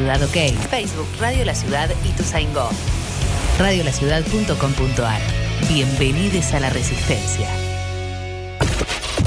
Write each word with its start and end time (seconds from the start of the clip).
Ciudad 0.00 0.22
OK. 0.22 0.58
Facebook 0.70 1.06
Radio 1.20 1.44
La 1.44 1.54
Ciudad 1.54 1.90
y 2.08 2.16
Tuzaingó. 2.16 2.70
Radiolaciudad.com.ar. 3.58 5.20
Bienvenidos 5.68 6.54
a 6.54 6.60
la 6.60 6.70
Resistencia. 6.70 7.46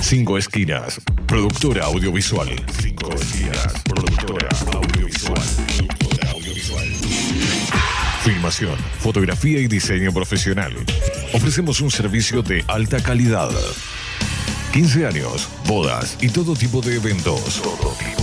Cinco 0.01 0.35
Esquinas, 0.35 0.99
productora 1.27 1.85
audiovisual. 1.85 2.49
Cinco 2.81 3.13
Esquinas, 3.13 3.83
productora 3.83 4.49
audiovisual. 4.73 5.41
Productora 5.77 6.31
audiovisual. 6.31 6.87
Filmación, 8.23 8.75
fotografía 8.97 9.59
y 9.59 9.67
diseño 9.67 10.11
profesional. 10.11 10.73
Ofrecemos 11.33 11.81
un 11.81 11.91
servicio 11.91 12.41
de 12.41 12.65
alta 12.67 12.99
calidad. 12.99 13.51
15 14.71 15.05
años, 15.05 15.49
bodas 15.67 16.17
y 16.19 16.29
todo 16.29 16.55
tipo 16.55 16.81
de 16.81 16.95
eventos. 16.95 17.61
Todo 17.61 17.73
tipo 17.73 17.89
de 17.91 18.01
eventos. 18.05 18.22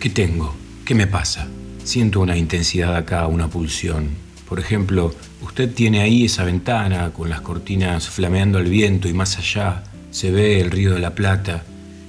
¿qué 0.00 0.08
tengo? 0.08 0.54
¿Qué 0.86 0.94
me 0.94 1.06
pasa? 1.06 1.46
Siento 1.84 2.20
una 2.20 2.36
intensidad 2.36 2.96
acá, 2.96 3.26
una 3.26 3.48
pulsión. 3.48 4.08
Por 4.48 4.58
ejemplo, 4.58 5.14
usted 5.42 5.72
tiene 5.74 6.00
ahí 6.00 6.24
esa 6.24 6.42
ventana 6.42 7.10
con 7.10 7.28
las 7.28 7.42
cortinas 7.42 8.08
flameando 8.08 8.56
al 8.56 8.64
viento 8.64 9.08
y 9.08 9.12
más 9.12 9.36
allá 9.38 9.84
se 10.10 10.30
ve 10.30 10.58
el 10.60 10.70
río 10.70 10.94
de 10.94 11.00
la 11.00 11.14
Plata. 11.14 11.64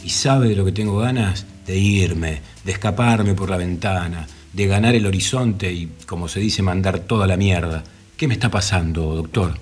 Y 0.06 0.10
sabe 0.10 0.48
de 0.48 0.56
lo 0.56 0.64
que 0.64 0.72
tengo 0.72 1.00
ganas 1.00 1.46
de 1.68 1.78
irme, 1.78 2.42
de 2.64 2.72
escaparme 2.72 3.34
por 3.34 3.50
la 3.50 3.58
ventana, 3.58 4.26
de 4.54 4.68
ganar 4.68 4.96
el 4.96 5.06
horizonte 5.06 5.72
y, 5.72 5.92
como 6.08 6.30
se 6.30 6.40
dice, 6.40 6.64
mandar 6.64 7.00
toda 7.00 7.28
la 7.28 7.36
mierda. 7.36 7.84
¿Qué 8.16 8.26
me 8.26 8.36
está 8.36 8.50
pasando, 8.50 9.16
doctor? 9.16 9.56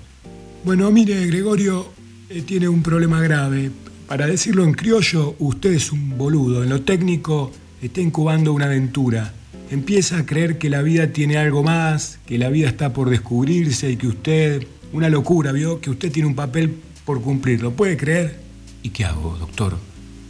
Bueno, 0.64 0.88
mire, 0.92 1.26
Gregorio 1.26 1.92
eh, 2.28 2.42
tiene 2.42 2.68
un 2.68 2.82
problema 2.82 3.20
grave. 3.20 3.72
Para 4.06 4.26
decirlo 4.26 4.64
en 4.64 4.72
criollo, 4.72 5.34
usted 5.40 5.72
es 5.72 5.90
un 5.90 6.16
boludo. 6.16 6.62
En 6.62 6.70
lo 6.70 6.82
técnico, 6.82 7.52
está 7.82 8.00
incubando 8.00 8.52
una 8.52 8.66
aventura. 8.66 9.32
Empieza 9.70 10.18
a 10.18 10.26
creer 10.26 10.58
que 10.58 10.68
la 10.68 10.82
vida 10.82 11.08
tiene 11.12 11.36
algo 11.36 11.62
más, 11.62 12.18
que 12.26 12.38
la 12.38 12.48
vida 12.48 12.68
está 12.68 12.92
por 12.92 13.08
descubrirse 13.10 13.90
y 13.90 13.96
que 13.96 14.08
usted, 14.08 14.66
una 14.92 15.08
locura, 15.08 15.52
¿vio? 15.52 15.80
Que 15.80 15.90
usted 15.90 16.10
tiene 16.10 16.28
un 16.28 16.34
papel 16.34 16.74
por 17.04 17.20
cumplir. 17.22 17.62
¿Lo 17.62 17.72
puede 17.72 17.96
creer? 17.96 18.40
¿Y 18.82 18.90
qué 18.90 19.04
hago, 19.04 19.36
doctor? 19.38 19.76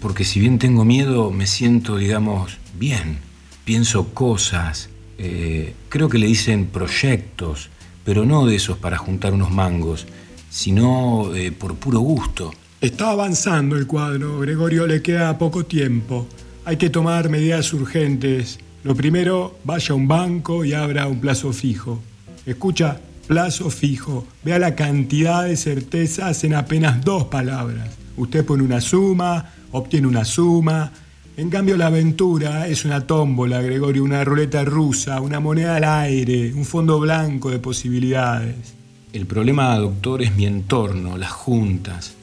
Porque 0.00 0.25
si 0.25 0.41
bien 0.41 0.59
tengo 0.59 0.84
miedo, 0.84 1.31
me 1.31 1.47
siento, 1.47 1.97
digamos, 1.97 2.59
bien. 2.78 3.19
Pienso 3.65 4.12
cosas. 4.15 4.88
eh, 5.19 5.75
creo 5.91 6.09
que 6.09 6.19
le 6.19 6.27
dicen 6.27 6.67
proyectos, 6.67 7.69
pero 8.05 8.25
no 8.25 8.47
de 8.47 8.56
esos 8.56 8.78
para 8.78 8.97
juntar 8.97 9.34
unos 9.34 9.50
mangos, 9.50 10.06
sino 10.49 11.34
eh, 11.34 11.53
por 11.53 11.77
puro 11.77 12.00
gusto. 12.00 12.53
Está 12.81 13.11
avanzando 13.11 13.77
el 13.77 13.87
cuadro, 13.87 14.41
Gregorio, 14.41 14.87
le 14.87 15.03
queda 15.03 15.37
poco 15.37 15.67
tiempo. 15.67 16.27
Hay 16.65 16.76
que 16.76 16.91
tomar 16.91 17.31
medidas 17.31 17.72
urgentes. 17.72 18.59
Lo 18.84 18.94
primero, 18.94 19.59
vaya 19.65 19.93
a 19.93 19.97
un 19.97 20.06
banco 20.06 20.65
y 20.65 20.75
abra 20.75 21.06
un 21.06 21.19
plazo 21.19 21.53
fijo. 21.53 22.00
Escucha, 22.44 23.00
plazo 23.26 23.71
fijo. 23.71 24.26
Vea 24.44 24.59
la 24.59 24.75
cantidad 24.75 25.44
de 25.44 25.56
certezas 25.56 26.44
en 26.44 26.54
apenas 26.54 27.03
dos 27.03 27.25
palabras. 27.25 27.88
Usted 28.16 28.44
pone 28.44 28.62
una 28.62 28.81
suma, 28.82 29.53
obtiene 29.72 30.06
una 30.06 30.25
suma. 30.25 30.93
En 31.38 31.49
cambio, 31.49 31.78
la 31.78 31.87
aventura 31.87 32.66
es 32.66 32.84
una 32.84 33.06
tómbola, 33.06 33.62
Gregorio, 33.62 34.04
una 34.04 34.22
ruleta 34.22 34.62
rusa, 34.62 35.20
una 35.22 35.41
moneda 35.41 35.76
al 35.76 35.84
aire, 35.84 36.53
un 36.53 36.66
fondo 36.66 37.00
blanco 37.00 37.50
de 37.50 37.59
posibilidades. 37.59 38.75
El 39.15 39.25
problema, 39.26 39.75
doctor, 39.76 40.22
es 40.22 40.37
mi 40.37 40.44
entorno, 40.44 41.16
las 41.16 41.32
juntas. 41.32 42.15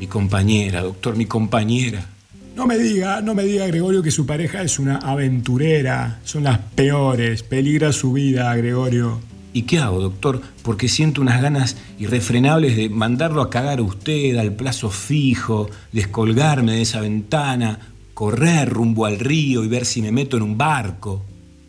Mi 0.00 0.08
compañera, 0.08 0.82
doctor, 0.82 1.16
mi 1.16 1.26
compañera. 1.26 2.13
No 2.56 2.68
me 2.68 2.78
diga, 2.78 3.20
no 3.20 3.34
me 3.34 3.42
diga, 3.42 3.66
Gregorio, 3.66 4.00
que 4.00 4.12
su 4.12 4.26
pareja 4.26 4.62
es 4.62 4.78
una 4.78 4.98
aventurera. 4.98 6.20
Son 6.22 6.44
las 6.44 6.58
peores. 6.58 7.42
Peligra 7.42 7.92
su 7.92 8.12
vida, 8.12 8.54
Gregorio. 8.54 9.18
¿Y 9.52 9.62
qué 9.62 9.78
hago, 9.78 10.00
doctor? 10.00 10.40
Porque 10.62 10.88
siento 10.88 11.20
unas 11.20 11.42
ganas 11.42 11.76
irrefrenables 11.98 12.76
de 12.76 12.88
mandarlo 12.88 13.42
a 13.42 13.50
cagar 13.50 13.80
a 13.80 13.82
usted 13.82 14.36
al 14.36 14.52
plazo 14.52 14.90
fijo, 14.90 15.68
descolgarme 15.90 16.72
de 16.72 16.82
esa 16.82 17.00
ventana, 17.00 17.78
correr 18.14 18.68
rumbo 18.68 19.06
al 19.06 19.18
río 19.18 19.64
y 19.64 19.68
ver 19.68 19.84
si 19.84 20.00
me 20.00 20.12
meto 20.12 20.36
en 20.36 20.44
un 20.44 20.56
barco. 20.56 21.24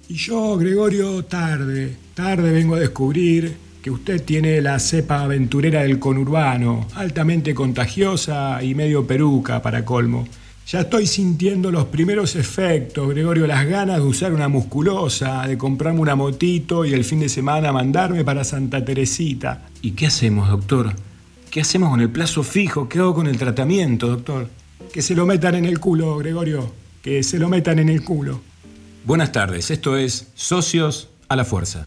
Y 0.07 0.13
yo, 0.13 0.55
Gregorio, 0.55 1.25
tarde, 1.25 1.95
tarde 2.13 2.51
vengo 2.51 2.75
a 2.75 2.79
descubrir 2.79 3.57
que 3.81 3.89
usted 3.89 4.23
tiene 4.23 4.61
la 4.61 4.79
cepa 4.79 5.21
aventurera 5.21 5.81
del 5.81 5.97
conurbano, 5.97 6.87
altamente 6.93 7.55
contagiosa 7.55 8.61
y 8.63 8.75
medio 8.75 9.07
peruca 9.07 9.63
para 9.63 9.83
colmo. 9.83 10.27
Ya 10.67 10.79
estoy 10.79 11.05
sintiendo 11.05 11.69
los 11.71 11.85
primeros 11.85 12.35
efectos, 12.35 13.07
Gregorio, 13.09 13.45
las 13.45 13.67
ganas 13.67 13.97
de 13.97 14.01
usar 14.01 14.33
una 14.33 14.47
musculosa, 14.47 15.45
de 15.45 15.59
comprarme 15.59 15.99
una 15.99 16.15
motito 16.15 16.83
y 16.85 16.93
el 16.93 17.03
fin 17.03 17.19
de 17.19 17.29
semana 17.29 17.71
mandarme 17.71 18.25
para 18.25 18.43
Santa 18.43 18.83
Teresita. 18.83 19.67
¿Y 19.83 19.91
qué 19.91 20.07
hacemos, 20.07 20.49
doctor? 20.49 20.93
¿Qué 21.51 21.61
hacemos 21.61 21.91
con 21.91 22.01
el 22.01 22.09
plazo 22.09 22.41
fijo? 22.41 22.89
¿Qué 22.89 22.97
hago 22.97 23.13
con 23.13 23.27
el 23.27 23.37
tratamiento, 23.37 24.07
doctor? 24.07 24.49
Que 24.91 25.03
se 25.03 25.13
lo 25.13 25.27
metan 25.27 25.53
en 25.53 25.65
el 25.65 25.79
culo, 25.79 26.17
Gregorio, 26.17 26.73
que 27.03 27.21
se 27.21 27.37
lo 27.37 27.47
metan 27.47 27.77
en 27.77 27.89
el 27.89 28.03
culo. 28.03 28.41
Buenas 29.05 29.31
tardes, 29.31 29.69
esto 29.69 29.97
es 29.97 30.31
Socios 30.33 31.09
a 31.27 31.35
la 31.35 31.45
Fuerza. 31.45 31.85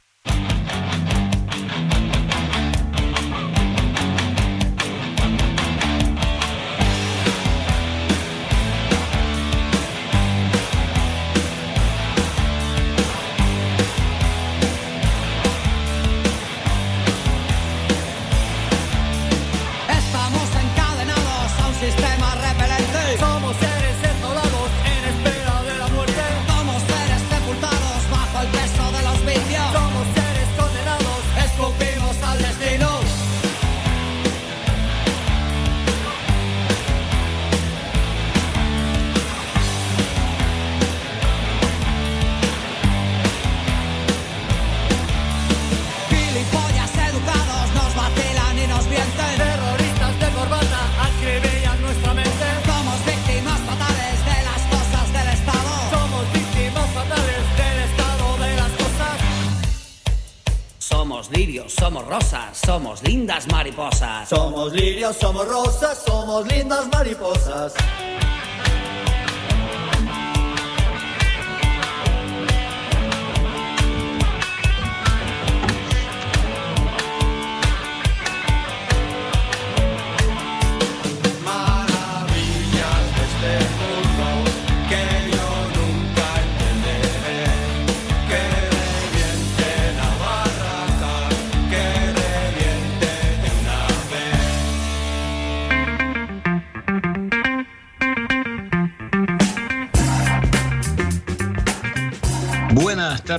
Somos 64.98 65.06
lirios, 65.06 65.16
somos 65.16 65.46
rosas, 65.46 65.67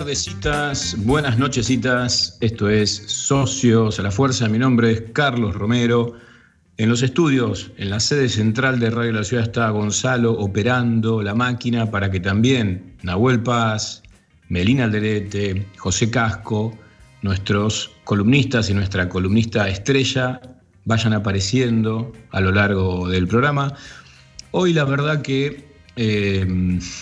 tardecitas, 0.10 0.96
buenas 1.06 1.38
nochecitas. 1.38 2.36
Esto 2.42 2.68
es 2.68 2.90
Socios 2.90 4.00
a 4.00 4.02
la 4.02 4.10
Fuerza. 4.10 4.50
Mi 4.50 4.58
nombre 4.58 4.92
es 4.92 5.04
Carlos 5.14 5.54
Romero. 5.54 6.16
En 6.78 6.90
los 6.90 7.04
estudios, 7.04 7.70
en 7.78 7.92
la 7.92 8.00
sede 8.00 8.28
central 8.28 8.80
de 8.80 8.90
Radio 8.90 9.12
La 9.12 9.24
Ciudad, 9.24 9.46
está 9.46 9.70
Gonzalo 9.70 10.32
operando 10.32 11.22
la 11.22 11.36
máquina 11.36 11.92
para 11.92 12.10
que 12.10 12.20
también 12.20 12.96
Nahuel 13.04 13.44
Paz, 13.44 14.02
Melina 14.48 14.86
Alderete, 14.86 15.68
José 15.78 16.10
Casco, 16.10 16.76
nuestros 17.22 17.92
columnistas 18.04 18.72
y 18.72 18.74
nuestra 18.74 19.08
columnista 19.10 19.70
estrella 19.70 20.42
vayan 20.86 21.14
apareciendo 21.14 22.12
a 22.32 22.42
lo 22.42 22.52
largo 22.52 23.08
del 23.08 23.28
programa. 23.28 23.76
Hoy 24.50 24.74
la 24.74 24.86
verdad 24.86 25.22
que 25.22 25.69
eh, 26.02 26.48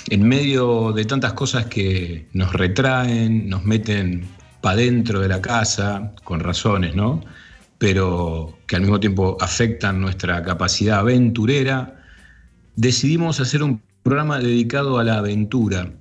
en 0.10 0.28
medio 0.28 0.92
de 0.92 1.06
tantas 1.06 1.34
cosas 1.34 1.68
que 1.68 2.28
nos 2.34 2.52
retraen, 2.52 3.48
nos 3.48 3.64
meten 3.64 4.28
para 4.60 4.78
dentro 4.78 5.20
de 5.20 5.28
la 5.28 5.40
casa, 5.40 6.16
con 6.24 6.40
razones, 6.40 6.96
¿no? 6.96 7.22
Pero 7.78 8.58
que 8.66 8.76
al 8.76 8.82
mismo 8.82 9.00
tiempo 9.00 9.38
afectan 9.40 10.02
nuestra 10.02 10.42
capacidad 10.42 10.98
aventurera, 10.98 12.04
decidimos 12.76 13.40
hacer 13.40 13.62
un 13.62 13.84
programa 14.02 14.40
dedicado 14.40 14.98
a 14.98 15.04
la 15.04 15.20
aventura. 15.20 15.92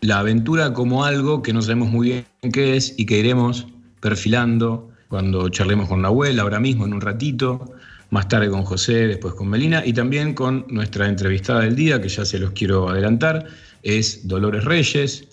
La 0.00 0.20
aventura 0.20 0.72
como 0.72 1.04
algo 1.04 1.42
que 1.42 1.52
no 1.52 1.62
sabemos 1.62 1.88
muy 1.88 2.10
bien 2.10 2.52
qué 2.52 2.76
es 2.76 2.94
y 2.96 3.06
que 3.06 3.18
iremos 3.18 3.66
perfilando 3.98 4.88
cuando 5.08 5.48
charlemos 5.48 5.88
con 5.88 6.00
la 6.00 6.08
abuela 6.08 6.42
ahora 6.42 6.60
mismo 6.60 6.86
en 6.86 6.92
un 6.92 7.00
ratito 7.00 7.74
más 8.10 8.28
tarde 8.28 8.48
con 8.50 8.64
José, 8.64 9.06
después 9.06 9.34
con 9.34 9.48
Melina 9.48 9.82
y 9.84 9.92
también 9.92 10.34
con 10.34 10.66
nuestra 10.68 11.08
entrevistada 11.08 11.60
del 11.60 11.76
día, 11.76 12.00
que 12.00 12.08
ya 12.08 12.24
se 12.24 12.38
los 12.38 12.50
quiero 12.52 12.88
adelantar, 12.88 13.46
es 13.82 14.26
Dolores 14.26 14.64
Reyes. 14.64 15.28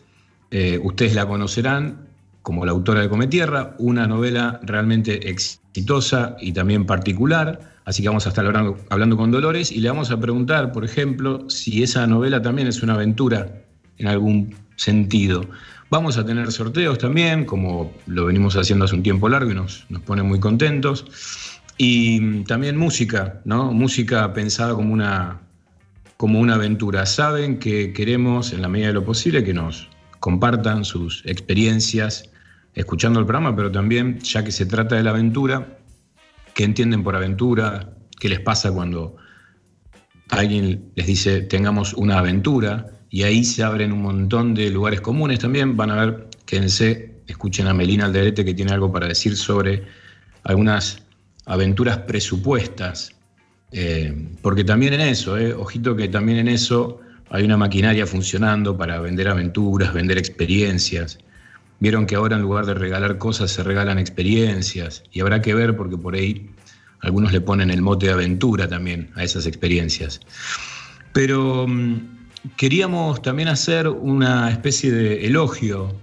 Eh, 0.52 0.80
ustedes 0.84 1.16
la 1.16 1.26
conocerán 1.26 2.08
como 2.42 2.66
la 2.66 2.72
autora 2.72 3.02
de 3.02 3.10
Cometierra, 3.10 3.76
una 3.78 4.08
novela 4.08 4.60
realmente 4.64 5.30
exitosa 5.30 6.36
y 6.40 6.54
también 6.54 6.86
particular. 6.86 7.72
Así 7.86 8.02
que 8.02 8.10
vamos 8.10 8.26
a 8.26 8.30
estar 8.30 8.46
hablando, 8.46 8.78
hablando 8.90 9.18
con 9.18 9.32
Dolores 9.32 9.72
y 9.72 9.80
le 9.80 9.90
vamos 9.90 10.12
a 10.12 10.20
preguntar, 10.20 10.72
por 10.72 10.84
ejemplo, 10.84 11.50
si 11.50 11.84
esa 11.84 12.06
novela 12.08 12.42
también 12.42 12.68
es 12.68 12.82
una 12.84 12.96
aventura 12.96 13.64
en 13.98 14.08
algún 14.08 14.56
sentido. 14.76 15.46
Vamos 15.92 16.18
a 16.18 16.26
tener 16.26 16.52
sorteos 16.52 16.98
también, 16.98 17.46
como 17.46 17.94
lo 18.08 18.26
venimos 18.26 18.56
haciendo 18.56 18.86
hace 18.86 18.96
un 18.96 19.04
tiempo 19.04 19.28
largo 19.28 19.52
y 19.52 19.56
nos, 19.56 19.86
nos 19.90 20.02
pone 20.02 20.24
muy 20.24 20.40
contentos. 20.40 21.06
Y 21.84 22.44
también 22.44 22.78
música, 22.78 23.42
¿no? 23.44 23.74
Música 23.74 24.32
pensada 24.34 24.76
como 24.76 24.94
una, 24.94 25.42
como 26.16 26.40
una 26.40 26.54
aventura. 26.54 27.08
Saben 27.08 27.58
que 27.58 27.92
queremos, 27.92 28.54
en 28.54 28.62
la 28.62 28.68
medida 28.68 28.90
de 28.90 28.94
lo 28.94 29.04
posible, 29.04 29.44
que 29.44 29.52
nos 29.52 29.90
compartan 30.20 30.86
sus 30.86 31.24
experiencias 31.26 32.30
escuchando 32.76 33.20
el 33.20 33.26
programa, 33.26 33.56
pero 33.56 33.72
también, 33.72 34.20
ya 34.20 34.44
que 34.44 34.52
se 34.52 34.68
trata 34.68 34.96
de 34.96 35.02
la 35.02 35.10
aventura, 35.10 35.80
qué 36.54 36.66
entienden 36.66 37.02
por 37.02 37.16
aventura, 37.16 37.90
qué 38.20 38.30
les 38.30 38.42
pasa 38.42 38.72
cuando 38.72 39.16
alguien 40.30 40.92
les 40.94 41.08
dice 41.08 41.42
tengamos 41.42 41.96
una 41.96 42.20
aventura, 42.20 42.92
y 43.10 43.24
ahí 43.24 43.44
se 43.44 43.64
abren 43.64 43.92
un 43.92 44.04
montón 44.04 44.54
de 44.54 44.70
lugares 44.70 45.02
comunes 45.02 45.40
también. 45.40 45.76
Van 45.76 45.90
a 45.90 46.06
ver, 46.06 46.28
quédense, 46.46 47.24
escuchen 47.26 47.66
a 47.66 47.74
Melina 47.74 48.06
Alderete 48.06 48.46
que 48.46 48.54
tiene 48.54 48.72
algo 48.72 48.92
para 48.92 49.08
decir 49.08 49.36
sobre 49.36 49.84
algunas 50.44 51.02
aventuras 51.46 52.00
presupuestas, 52.00 53.16
eh, 53.72 54.14
porque 54.42 54.64
también 54.64 54.94
en 54.94 55.02
eso, 55.02 55.38
eh, 55.38 55.54
ojito 55.54 55.96
que 55.96 56.08
también 56.08 56.40
en 56.40 56.48
eso 56.48 57.00
hay 57.30 57.44
una 57.44 57.58
maquinaria 57.58 58.06
funcionando 58.06 58.78
para 58.78 59.00
vender 59.00 59.28
aventuras, 59.28 59.94
vender 59.94 60.18
experiencias. 60.18 61.20
Vieron 61.80 62.06
que 62.06 62.16
ahora 62.16 62.36
en 62.36 62.42
lugar 62.42 62.66
de 62.66 62.74
regalar 62.74 63.18
cosas 63.18 63.52
se 63.52 63.64
regalan 63.64 63.98
experiencias 63.98 65.04
y 65.12 65.22
habrá 65.22 65.42
que 65.42 65.54
ver 65.54 65.76
porque 65.76 65.98
por 65.98 66.16
ahí 66.16 66.52
algunos 67.00 67.32
le 67.32 67.42
ponen 67.42 67.72
el 67.72 67.82
mote 67.82 68.08
de 68.08 68.14
aventura 68.14 68.68
también 68.68 69.10
a 69.16 69.24
esas 69.24 69.46
experiencias. 69.48 70.20
Pero 71.14 71.66
mm, 71.68 72.00
queríamos 72.58 73.22
también 73.22 73.48
hacer 73.48 73.88
una 73.88 74.50
especie 74.52 74.92
de 74.92 75.26
elogio 75.26 75.96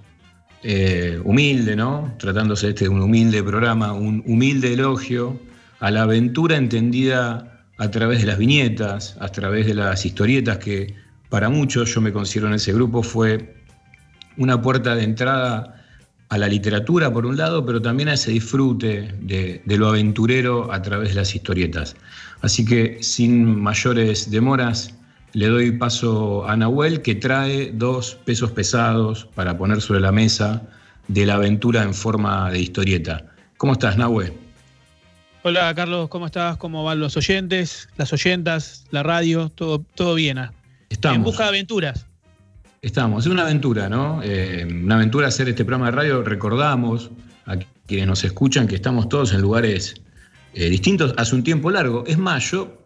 eh, 0.63 1.21
humilde, 1.25 1.77
¿no? 1.77 2.15
Tratándose 2.19 2.71
este 2.71 2.85
de 2.85 2.91
un 2.91 3.01
humilde 3.01 3.43
programa, 3.43 3.93
un 3.93 4.23
humilde 4.27 4.73
elogio 4.73 5.41
a 5.81 5.91
la 5.91 6.03
aventura 6.03 6.57
entendida 6.57 7.65
a 7.79 7.91
través 7.91 8.21
de 8.21 8.27
las 8.27 8.39
viñetas, 8.39 9.17
a 9.21 9.29
través 9.29 9.67
de 9.67 9.75
las 9.75 10.05
historietas, 10.05 10.59
que 10.59 10.95
para 11.29 11.49
muchos, 11.49 11.95
yo 11.95 12.01
me 12.01 12.13
considero 12.13 12.49
en 12.49 12.55
ese 12.55 12.73
grupo, 12.73 13.03
fue 13.03 13.55
una 14.37 14.61
puerta 14.61 14.97
de 14.97 15.05
entrada 15.05 15.75
a 16.29 16.39
la 16.39 16.49
literatura 16.49 17.13
por 17.13 17.25
un 17.25 17.37
lado, 17.37 17.65
pero 17.65 17.81
también 17.81 18.09
a 18.09 18.15
ese 18.15 18.33
disfrute 18.33 19.15
de, 19.21 19.63
de, 19.65 19.79
lo 19.79 19.89
aventurero 19.89 20.73
a 20.73 20.83
través 20.83 21.11
de 21.11 21.15
las 21.15 21.35
historietas. 21.35 21.97
Así 22.43 22.65
que 22.65 22.99
sin 23.01 23.61
mayores 23.61 24.31
demoras, 24.31 24.95
le 25.33 25.47
doy 25.47 25.73
paso 25.73 26.49
a 26.49 26.57
Nahuel, 26.57 27.03
que 27.03 27.15
trae 27.15 27.71
dos 27.73 28.15
pesos 28.25 28.51
pesados 28.53 29.29
para 29.35 29.57
poner 29.57 29.81
sobre 29.81 30.01
la 30.01 30.13
mesa 30.13 30.63
de 31.09 31.27
la 31.27 31.35
aventura 31.35 31.83
en 31.83 31.95
forma 31.95 32.51
de 32.51 32.61
historieta. 32.61 33.25
¿Cómo 33.57 33.73
estás, 33.73 33.97
Nahuel? 33.97 34.33
Hola, 35.43 35.75
Carlos, 35.75 36.09
¿cómo 36.09 36.27
estás? 36.27 36.57
¿Cómo 36.57 36.85
van 36.85 37.01
los 37.01 37.17
oyentes, 37.17 37.89
las 37.97 38.13
oyentas, 38.13 38.85
la 38.91 39.03
radio? 39.03 39.49
Todo, 39.49 39.85
todo 39.95 40.15
bien. 40.15 40.39
¿ah? 40.39 40.53
Estamos. 40.91 41.17
En 41.17 41.25
busca 41.25 41.45
de 41.45 41.49
aventuras. 41.51 42.07
Estamos, 42.83 43.27
es 43.27 43.33
una 43.33 43.43
aventura, 43.43 43.89
¿no? 43.89 44.21
Eh, 44.23 44.67
una 44.71 44.97
aventura 44.97 45.29
hacer 45.29 45.49
este 45.49 45.65
programa 45.65 45.87
de 45.87 45.93
radio. 45.93 46.23
Recordamos 46.23 47.11
a 47.47 47.57
quienes 47.87 48.07
nos 48.07 48.25
escuchan 48.25 48.69
que 48.69 48.77
estamos 48.77 49.09
todos 49.09 49.33
en 49.33 49.41
lugares 49.41 49.95
eh, 50.55 50.69
distintos 50.69 51.15
hace 51.17 51.35
un 51.35 51.43
tiempo 51.43 51.71
largo. 51.71 52.05
Es 52.07 52.19
más, 52.19 52.51
yo, 52.51 52.79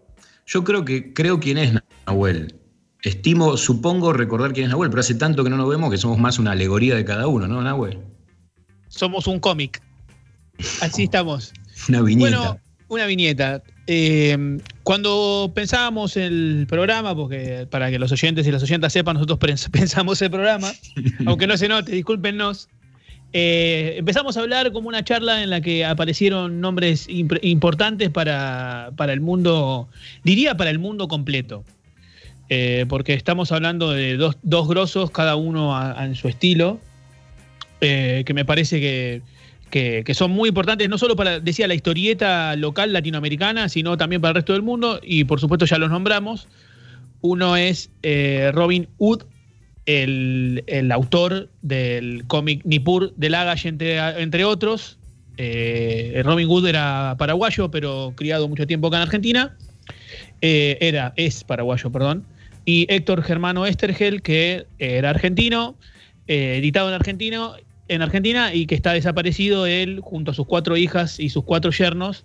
yo 0.47 0.65
creo 0.65 0.85
que 0.85 1.13
creo 1.13 1.41
quién 1.41 1.59
es 1.59 1.75
Nahuel. 2.07 2.55
Estimo, 3.03 3.57
supongo 3.57 4.13
recordar 4.13 4.53
quién 4.53 4.65
es 4.65 4.71
Nahuel, 4.71 4.91
pero 4.91 5.01
hace 5.01 5.15
tanto 5.15 5.43
que 5.43 5.51
no 5.51 5.57
nos 5.57 5.69
vemos 5.69 5.91
que 5.91 5.99
somos 5.99 6.19
más 6.19 6.39
una 6.39 6.53
alegoría 6.53 6.95
de 6.95 7.05
cada 7.05 7.27
uno, 7.27 7.49
¿no, 7.49 7.61
Nahuel? 7.63 7.99
Somos 8.89 9.27
un 9.27 9.41
cómic. 9.41 9.83
Así 10.81 11.05
estamos. 11.05 11.53
una 11.89 12.03
viñeta. 12.03 12.39
Bueno, 12.39 12.61
una 12.89 13.07
viñeta. 13.07 13.63
Eh, 13.87 14.59
cuando 14.85 15.51
pensábamos 15.55 16.17
el 16.17 16.67
programa, 16.69 17.17
porque 17.17 17.67
para 17.71 17.91
que 17.91 17.99
los 17.99 18.13
oyentes 18.13 18.47
y 18.47 18.53
las 18.53 18.63
oyentas 18.63 18.93
sepan, 18.93 19.15
nosotros 19.15 19.39
pensamos 19.73 20.23
el 20.23 20.31
programa, 20.31 20.73
aunque 21.27 21.47
no 21.47 21.57
se 21.57 21.69
note, 21.69 21.93
discúlpenos. 21.93 22.69
Eh, 23.35 23.95
empezamos 23.97 24.37
a 24.37 24.41
hablar 24.41 24.73
como 24.73 24.89
una 24.89 25.03
charla 25.03 25.43
en 25.43 25.49
la 25.49 25.63
que 25.63 25.87
aparecieron 25.87 26.61
nombres 26.61 27.09
imp 27.09 27.33
importantes 27.41 28.11
para, 28.11 28.93
para, 28.97 29.15
el 29.15 29.23
mundo, 29.23 29.89
diría 30.23 30.55
para 30.57 30.71
el 30.71 30.79
mundo 30.79 31.09
completo. 31.09 31.65
Eh, 32.49 32.85
porque 32.89 33.15
estamos 33.15 33.53
hablando 33.53 33.93
de 33.93 34.17
dos, 34.17 34.37
dos 34.43 34.69
grosos, 34.69 35.11
cada 35.11 35.37
uno 35.37 35.75
en 35.99 36.15
su 36.15 36.29
estilo, 36.29 36.81
eh, 37.81 38.25
que 38.27 38.35
me 38.35 38.45
parece 38.45 38.79
que, 38.79 39.23
que, 40.05 40.15
son 40.15 40.33
muy 40.33 40.51
importantes, 40.51 40.89
no 40.89 40.99
solo 40.99 41.17
para, 41.17 41.41
decía, 41.41 41.67
la 41.67 41.75
historieta 41.75 42.55
local 42.57 42.93
latinoamericana, 42.93 43.69
sino 43.69 43.97
también 43.97 44.21
para 44.21 44.31
el 44.31 44.35
resto 44.37 44.53
del 44.53 44.63
mundo, 44.63 45.01
y 45.03 45.25
por 45.25 45.41
supuesto 45.41 45.65
ya 45.65 45.79
los 45.79 45.91
nombramos. 45.91 46.49
Uno 47.23 47.57
es 47.57 47.91
eh, 48.03 48.51
Robin 48.53 48.89
Hood, 48.99 49.23
el, 49.87 50.63
el, 50.67 50.93
autor 50.93 51.49
del 51.63 52.25
cómic 52.27 52.65
Nippur 52.65 53.15
de 53.17 53.31
Lagash, 53.31 53.67
entre, 53.67 53.99
entre 54.21 54.45
otros. 54.45 54.99
Robin 55.39 56.47
Hood 56.47 56.67
era 56.67 57.17
paraguayo, 57.19 57.71
pero 57.71 58.13
criado 58.15 58.47
mucho 58.47 58.67
tiempo 58.67 58.89
acá 58.89 58.99
en 58.99 59.03
Argentina. 59.05 59.57
Era, 60.41 61.15
es 61.17 61.43
paraguayo, 61.43 61.91
perdón. 61.91 62.27
Y 62.65 62.87
Héctor 62.89 63.23
Germano 63.23 63.67
Estergel, 63.67 64.23
que 64.23 64.67
era 64.79 65.11
argentino, 65.11 65.77
eh, 66.29 66.57
editado 66.59 66.89
en 66.89 66.95
argentino, 66.95 67.55
en 67.89 68.03
Argentina 68.03 68.55
y 68.55 68.67
que 68.67 68.75
está 68.75 68.93
desaparecido 68.93 69.67
él 69.67 70.01
junto 70.01 70.31
a 70.31 70.35
sus 70.35 70.47
cuatro 70.47 70.77
hijas 70.77 71.19
y 71.19 71.31
sus 71.31 71.45
cuatro 71.45 71.71
yernos. 71.71 72.25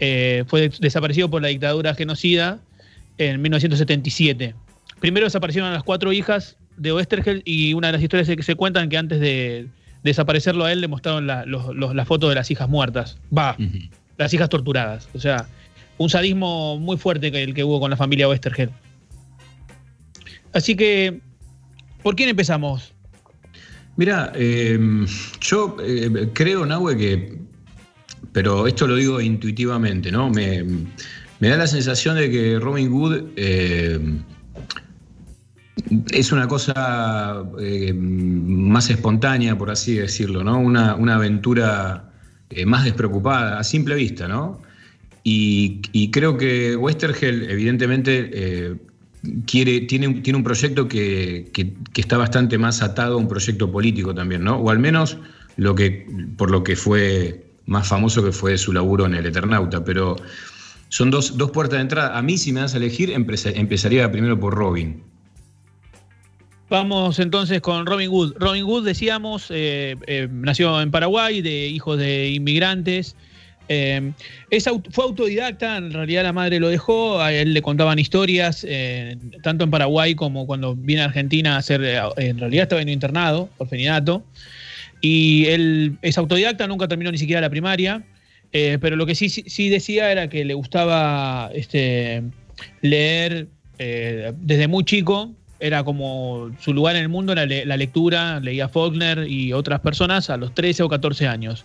Eh, 0.00 0.44
fue 0.46 0.70
desaparecido 0.80 1.30
por 1.30 1.42
la 1.42 1.48
dictadura 1.48 1.94
genocida 1.94 2.60
en 3.18 3.40
1977. 3.42 4.54
Primero 5.00 5.26
desaparecieron 5.26 5.72
las 5.72 5.82
cuatro 5.82 6.12
hijas 6.12 6.56
de 6.76 6.92
Oestergel 6.92 7.42
y 7.44 7.74
una 7.74 7.88
de 7.88 7.92
las 7.92 8.02
historias 8.02 8.28
que 8.28 8.42
se 8.42 8.54
cuentan 8.54 8.88
que 8.88 8.96
antes 8.96 9.20
de 9.20 9.68
desaparecerlo 10.02 10.64
a 10.64 10.72
él 10.72 10.80
le 10.80 10.88
mostraron 10.88 11.26
la, 11.26 12.04
foto 12.06 12.28
de 12.28 12.34
las 12.34 12.50
hijas 12.50 12.68
muertas. 12.68 13.18
Va, 13.36 13.56
las 14.18 14.34
hijas 14.34 14.48
torturadas. 14.48 15.08
O 15.14 15.20
sea, 15.20 15.46
un 15.98 16.10
sadismo 16.10 16.78
muy 16.78 16.96
fuerte 16.96 17.30
que 17.30 17.42
el 17.42 17.54
que 17.54 17.64
hubo 17.64 17.80
con 17.80 17.90
la 17.90 17.96
familia 17.96 18.28
Oestergel. 18.28 18.70
Así 20.54 20.76
que, 20.76 21.20
¿por 22.02 22.14
quién 22.14 22.28
empezamos? 22.28 22.94
Mira, 23.96 24.32
eh, 24.36 24.78
yo 25.40 25.76
eh, 25.84 26.30
creo, 26.32 26.64
Nahue, 26.64 26.96
que, 26.96 27.38
pero 28.32 28.66
esto 28.66 28.86
lo 28.86 28.96
digo 28.96 29.20
intuitivamente, 29.20 30.10
¿no? 30.10 30.30
Me, 30.30 30.64
da 31.40 31.56
la 31.56 31.66
sensación 31.66 32.16
de 32.16 32.30
que 32.30 32.58
Robin 32.58 32.90
Hood 32.90 33.24
eh, 33.36 34.00
es 36.10 36.32
una 36.32 36.48
cosa 36.48 37.44
más 37.94 38.90
espontánea, 38.90 39.58
por 39.58 39.70
así 39.70 39.94
decirlo, 39.94 40.42
¿no? 40.42 40.58
Una, 40.58 40.92
aventura 40.92 42.10
más 42.64 42.84
despreocupada, 42.84 43.58
a 43.58 43.64
simple 43.64 43.96
vista, 43.96 44.28
¿no? 44.28 44.62
Y, 45.24 45.82
y 45.92 46.10
creo 46.10 46.36
que 46.36 46.76
Westergel, 46.76 47.50
evidentemente, 47.50 48.78
tiene, 49.46 49.80
tiene 49.80 50.36
un 50.36 50.44
proyecto 50.44 50.88
que, 50.88 51.50
está 51.94 52.16
bastante 52.16 52.58
más 52.58 52.82
atado 52.82 53.14
a 53.14 53.16
un 53.16 53.28
proyecto 53.28 53.70
político 53.70 54.14
también, 54.14 54.44
¿no? 54.44 54.56
O 54.56 54.70
al 54.70 54.78
menos 54.78 55.18
lo 55.56 55.74
que, 55.74 56.06
por 56.36 56.50
lo 56.50 56.64
que 56.64 56.76
fue 56.76 57.46
más 57.66 57.88
famoso 57.88 58.22
que 58.22 58.32
fue 58.32 58.58
su 58.58 58.72
laburo 58.72 59.06
en 59.06 59.14
el 59.14 59.26
Eternauta, 59.26 59.84
pero 59.84 60.16
son 60.88 61.10
dos, 61.10 61.32
puertas 61.52 61.78
de 61.78 61.82
entrada. 61.82 62.16
A 62.18 62.22
mí, 62.22 62.36
si 62.38 62.52
me 62.52 62.60
das 62.60 62.74
a 62.74 62.76
elegir, 62.76 63.10
empezaría 63.10 64.10
primero 64.10 64.38
por 64.38 64.54
Robin. 64.54 65.02
Vamos 66.70 67.18
entonces 67.18 67.60
con 67.60 67.86
Robin 67.86 68.10
Hood. 68.10 68.34
Robin 68.38 68.64
Hood, 68.64 68.84
decíamos, 68.84 69.46
eh, 69.50 69.96
eh, 70.06 70.28
nació 70.30 70.80
en 70.80 70.90
Paraguay, 70.90 71.42
de 71.42 71.68
hijos 71.68 71.98
de 71.98 72.30
inmigrantes. 72.30 73.16
Eh, 73.68 74.12
fue 74.90 75.04
autodidacta, 75.04 75.78
en 75.78 75.92
realidad 75.92 76.22
la 76.22 76.32
madre 76.32 76.60
lo 76.60 76.68
dejó, 76.68 77.20
a 77.20 77.32
él 77.32 77.54
le 77.54 77.62
contaban 77.62 77.98
historias, 77.98 78.64
eh, 78.68 79.16
tanto 79.42 79.64
en 79.64 79.70
Paraguay 79.70 80.14
como 80.14 80.46
cuando 80.46 80.74
viene 80.74 81.02
a 81.02 81.06
Argentina 81.06 81.54
a 81.54 81.58
hacer, 81.58 81.82
eh, 81.82 81.98
en 82.18 82.38
realidad 82.38 82.64
estaba 82.64 82.82
en 82.82 82.90
internado, 82.90 83.48
por 83.56 83.68
fenidato, 83.68 84.22
y 85.00 85.46
él 85.46 85.96
es 86.02 86.18
autodidacta, 86.18 86.66
nunca 86.66 86.88
terminó 86.88 87.10
ni 87.10 87.18
siquiera 87.18 87.40
la 87.40 87.50
primaria, 87.50 88.02
pero 88.52 88.94
lo 88.94 89.04
que 89.04 89.16
sí, 89.16 89.68
decía 89.68 90.12
era 90.12 90.28
que 90.28 90.44
le 90.44 90.54
gustaba 90.54 91.50
este, 91.52 92.22
leer 92.82 93.48
desde 93.76 94.68
muy 94.68 94.84
chico, 94.84 95.34
era 95.58 95.82
como 95.82 96.50
su 96.60 96.72
lugar 96.72 96.94
en 96.94 97.02
el 97.02 97.08
mundo 97.08 97.32
era 97.32 97.46
la 97.46 97.76
lectura, 97.76 98.38
leía 98.38 98.68
Faulkner 98.68 99.26
y 99.28 99.52
otras 99.52 99.80
personas 99.80 100.30
a 100.30 100.36
los 100.36 100.54
13 100.54 100.84
o 100.84 100.88
14 100.88 101.26
años. 101.26 101.64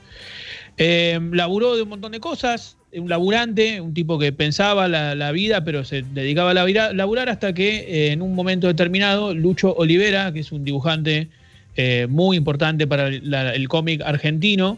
Eh, 0.81 1.19
laburó 1.33 1.75
de 1.75 1.81
un 1.81 1.89
montón 1.89 2.13
de 2.13 2.21
cosas, 2.21 2.77
un 2.93 3.09
laburante, 3.09 3.81
un 3.81 3.93
tipo 3.93 4.17
que 4.17 4.31
pensaba 4.31 4.87
la, 4.87 5.31
vida, 5.33 5.65
pero 5.65 5.83
se 5.83 6.03
dedicaba 6.03 6.51
a 6.51 6.93
laburar 6.93 7.27
hasta 7.27 7.53
que 7.53 7.79
eh, 7.79 8.11
en 8.13 8.21
un 8.21 8.33
momento 8.33 8.67
determinado 8.67 9.33
Lucho 9.33 9.75
Olivera, 9.75 10.31
que 10.31 10.39
es 10.39 10.53
un 10.53 10.63
dibujante 10.63 11.27
eh, 11.75 12.07
muy 12.09 12.37
importante 12.37 12.87
para 12.87 13.09
el 13.09 13.67
cómic 13.67 14.01
argentino, 14.05 14.77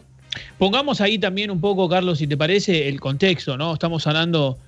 pongamos 0.58 1.00
ahí 1.00 1.18
también 1.18 1.52
un 1.52 1.60
poco, 1.60 1.88
Carlos, 1.88 2.18
si 2.18 2.26
te 2.26 2.36
parece, 2.36 2.88
el 2.88 2.98
contexto, 2.98 3.56
¿no? 3.56 3.72
Estamos 3.72 4.04
hablando 4.08 4.58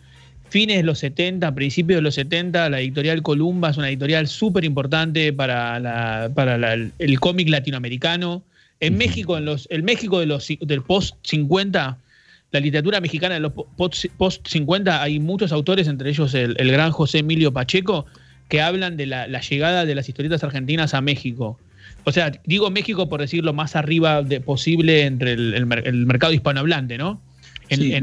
fines 0.50 0.76
de 0.76 0.82
los 0.84 1.00
70, 1.00 1.52
principios 1.52 1.98
de 1.98 2.02
los 2.02 2.14
70, 2.14 2.70
la 2.70 2.80
editorial 2.80 3.22
Columba 3.22 3.70
es 3.70 3.76
una 3.76 3.88
editorial 3.88 4.28
súper 4.28 4.64
importante 4.64 5.32
para, 5.32 6.30
para 6.32 6.74
el 6.74 7.18
cómic 7.18 7.48
latinoamericano. 7.48 8.44
En 8.86 8.98
México, 8.98 9.38
en 9.38 9.44
los, 9.44 9.66
el 9.70 9.82
México 9.82 10.20
de 10.20 10.26
los, 10.26 10.48
del 10.60 10.82
post-50, 10.82 11.96
la 12.54 12.60
literatura 12.60 13.00
mexicana 13.00 13.34
de 13.34 13.40
los 13.40 13.52
post-50, 13.52 15.00
hay 15.00 15.18
muchos 15.18 15.50
autores, 15.50 15.88
entre 15.88 16.10
ellos 16.10 16.34
el, 16.34 16.54
gran 16.54 16.92
José 16.92 17.18
Emilio 17.18 17.52
Pacheco, 17.52 18.06
que 18.48 18.60
hablan 18.62 18.96
de 18.96 19.06
la, 19.06 19.26
llegada 19.40 19.84
de 19.84 19.94
las 19.94 20.08
historietas 20.08 20.44
argentinas 20.44 20.94
a 20.94 21.00
México. 21.00 21.58
O 22.04 22.12
sea, 22.12 22.30
digo 22.44 22.70
México 22.70 23.08
por 23.08 23.20
decirlo 23.20 23.52
más 23.54 23.74
arriba 23.74 24.22
de, 24.22 24.40
posible 24.40 25.04
entre 25.04 25.32
el, 25.32 25.66
mercado 25.66 26.32
hispanohablante, 26.32 26.96
¿no? 26.98 27.20
sí, 27.70 27.94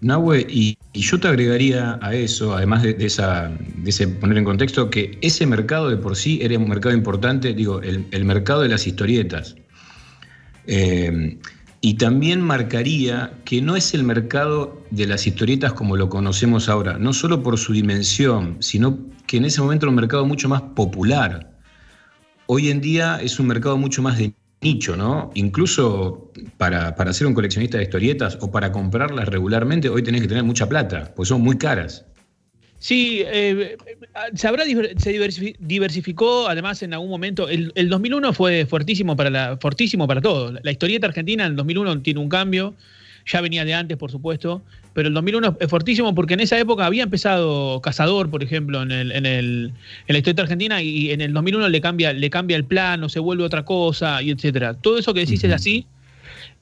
no, 0.00 0.34
y, 0.34 0.76
yo 0.94 1.20
te 1.20 1.28
agregaría 1.28 1.98
a 2.02 2.12
eso, 2.12 2.56
además 2.56 2.82
de, 2.82 2.96
esa, 2.98 3.52
de 3.76 3.90
ese 3.90 4.08
poner 4.08 4.38
en 4.38 4.44
contexto, 4.44 4.90
que 4.90 5.16
ese 5.20 5.46
mercado 5.46 5.88
de 5.88 5.96
por 5.96 6.16
sí 6.16 6.40
era 6.42 6.58
un 6.58 6.68
mercado 6.68 6.92
importante, 6.92 7.54
digo, 7.54 7.80
el 7.82 8.24
mercado 8.24 8.62
de 8.62 8.68
las 8.68 8.86
historietas. 8.88 9.54
Eh, 10.66 11.38
y 11.84 11.94
también 11.94 12.40
marcaría 12.40 13.32
que 13.44 13.60
no 13.60 13.74
es 13.74 13.92
el 13.92 14.04
mercado 14.04 14.80
de 14.90 15.04
las 15.04 15.26
historietas 15.26 15.72
como 15.72 15.96
lo 15.96 16.08
conocemos 16.08 16.68
ahora, 16.68 16.96
no 16.96 17.12
solo 17.12 17.42
por 17.42 17.58
su 17.58 17.72
dimensión, 17.72 18.56
sino 18.60 19.00
que 19.26 19.38
en 19.38 19.46
ese 19.46 19.60
momento 19.60 19.86
era 19.86 19.90
un 19.90 19.96
mercado 19.96 20.24
mucho 20.24 20.48
más 20.48 20.62
popular. 20.62 21.58
Hoy 22.46 22.70
en 22.70 22.80
día 22.80 23.18
es 23.20 23.40
un 23.40 23.48
mercado 23.48 23.76
mucho 23.76 24.00
más 24.00 24.16
de 24.16 24.32
nicho, 24.60 24.96
¿no? 24.96 25.32
Incluso 25.34 26.30
para, 26.56 26.94
para 26.94 27.12
ser 27.12 27.26
un 27.26 27.34
coleccionista 27.34 27.78
de 27.78 27.84
historietas 27.84 28.38
o 28.40 28.52
para 28.52 28.70
comprarlas 28.70 29.28
regularmente, 29.28 29.88
hoy 29.88 30.04
tenés 30.04 30.20
que 30.20 30.28
tener 30.28 30.44
mucha 30.44 30.68
plata, 30.68 31.12
pues 31.16 31.30
son 31.30 31.40
muy 31.40 31.58
caras. 31.58 32.06
Sí, 32.78 33.22
eh, 33.26 33.76
se, 34.34 34.48
habrá, 34.48 34.64
se 34.96 35.56
diversificó 35.58 36.48
además 36.48 36.82
en 36.82 36.92
algún 36.92 37.10
momento. 37.10 37.48
El, 37.48 37.72
2001 37.88 38.32
fue 38.32 38.66
fuertísimo 38.66 39.16
para, 39.16 39.30
la, 39.30 39.56
fortísimo 39.58 40.06
para 40.06 40.20
todo. 40.20 40.52
La 40.62 40.70
historieta 40.70 41.06
argentina 41.06 41.44
en 41.44 41.52
el 41.52 41.56
2001 41.56 42.02
tiene 42.02 42.20
un 42.20 42.28
cambio, 42.28 42.74
ya 43.26 43.40
venía 43.40 43.64
de 43.64 43.74
antes, 43.74 43.96
por 43.96 44.10
supuesto, 44.10 44.62
pero 44.94 45.08
el 45.08 45.14
2001 45.14 45.56
es 45.60 45.68
fortísimo 45.68 46.14
porque 46.14 46.34
en 46.34 46.40
esa 46.40 46.58
época 46.58 46.84
había 46.84 47.02
empezado 47.02 47.80
Cazador, 47.80 48.30
por 48.30 48.42
ejemplo, 48.42 48.82
en, 48.82 48.90
el, 48.90 49.12
en, 49.12 49.26
el, 49.26 49.72
en 50.06 50.12
la 50.12 50.18
historieta 50.18 50.42
argentina 50.42 50.82
y 50.82 51.10
en 51.10 51.20
el 51.20 51.32
2001 51.32 51.68
le 51.68 51.80
cambia, 51.80 52.12
le 52.12 52.30
cambia 52.30 52.56
el 52.56 52.64
plano, 52.64 53.08
se 53.08 53.20
vuelve 53.20 53.44
otra 53.44 53.64
cosa, 53.64 54.22
y 54.22 54.30
etcétera. 54.30 54.74
Todo 54.74 54.98
eso 54.98 55.14
que 55.14 55.20
decís 55.20 55.42
es 55.44 55.52
así. 55.52 55.86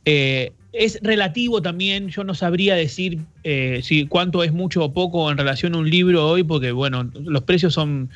Eh, 0.04 0.52
es 0.72 1.00
relativo 1.02 1.62
también, 1.62 2.08
yo 2.08 2.24
no 2.24 2.34
sabría 2.34 2.74
decir 2.74 3.18
eh, 3.44 3.80
si 3.82 4.06
cuánto 4.06 4.42
es 4.44 4.52
mucho 4.52 4.84
o 4.84 4.92
poco 4.92 5.30
en 5.30 5.38
relación 5.38 5.74
a 5.74 5.78
un 5.78 5.90
libro 5.90 6.26
hoy, 6.28 6.42
porque 6.42 6.72
bueno, 6.72 7.10
los 7.14 7.42
precios 7.42 7.74
son 7.74 8.10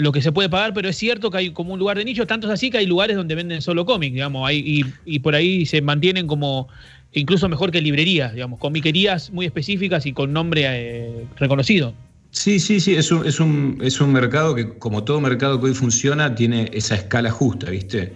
lo 0.00 0.10
que 0.10 0.22
se 0.22 0.32
puede 0.32 0.48
pagar, 0.48 0.72
pero 0.72 0.88
es 0.88 0.96
cierto 0.96 1.30
que 1.30 1.38
hay 1.38 1.50
como 1.50 1.74
un 1.74 1.78
lugar 1.78 1.98
de 1.98 2.04
nicho, 2.04 2.26
tanto 2.26 2.46
es 2.46 2.52
así 2.52 2.70
que 2.70 2.78
hay 2.78 2.86
lugares 2.86 3.16
donde 3.16 3.34
venden 3.34 3.62
solo 3.62 3.84
cómics, 3.84 4.14
digamos, 4.14 4.48
hay, 4.48 4.84
y, 5.04 5.18
por 5.18 5.34
ahí 5.34 5.66
se 5.66 5.80
mantienen 5.82 6.26
como 6.26 6.68
incluso 7.12 7.48
mejor 7.48 7.70
que 7.70 7.80
librerías, 7.80 8.32
digamos, 8.32 8.58
comiquerías 8.58 9.30
muy 9.30 9.46
específicas 9.46 10.06
y 10.06 10.12
con 10.12 10.32
nombre 10.32 10.64
eh, 10.66 11.26
reconocido. 11.36 11.94
Sí, 12.30 12.58
sí, 12.58 12.80
sí, 12.80 12.94
es 12.94 13.10
un, 13.10 13.26
es, 13.26 13.40
un, 13.40 13.78
es 13.82 14.00
un 14.00 14.12
mercado 14.12 14.54
que, 14.54 14.76
como 14.78 15.04
todo 15.04 15.20
mercado 15.20 15.60
que 15.60 15.66
hoy 15.66 15.74
funciona, 15.74 16.34
tiene 16.34 16.70
esa 16.72 16.94
escala 16.94 17.30
justa, 17.30 17.70
¿viste? 17.70 18.12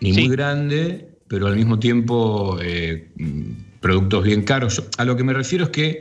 Ni 0.00 0.12
muy 0.12 0.28
grande, 0.28 1.13
pero 1.28 1.46
al 1.46 1.56
mismo 1.56 1.78
tiempo 1.78 2.58
eh, 2.62 3.08
productos 3.80 4.24
bien 4.24 4.42
caros. 4.42 4.82
A 4.98 5.04
lo 5.04 5.16
que 5.16 5.24
me 5.24 5.32
refiero 5.32 5.64
es 5.64 5.70
que 5.70 6.00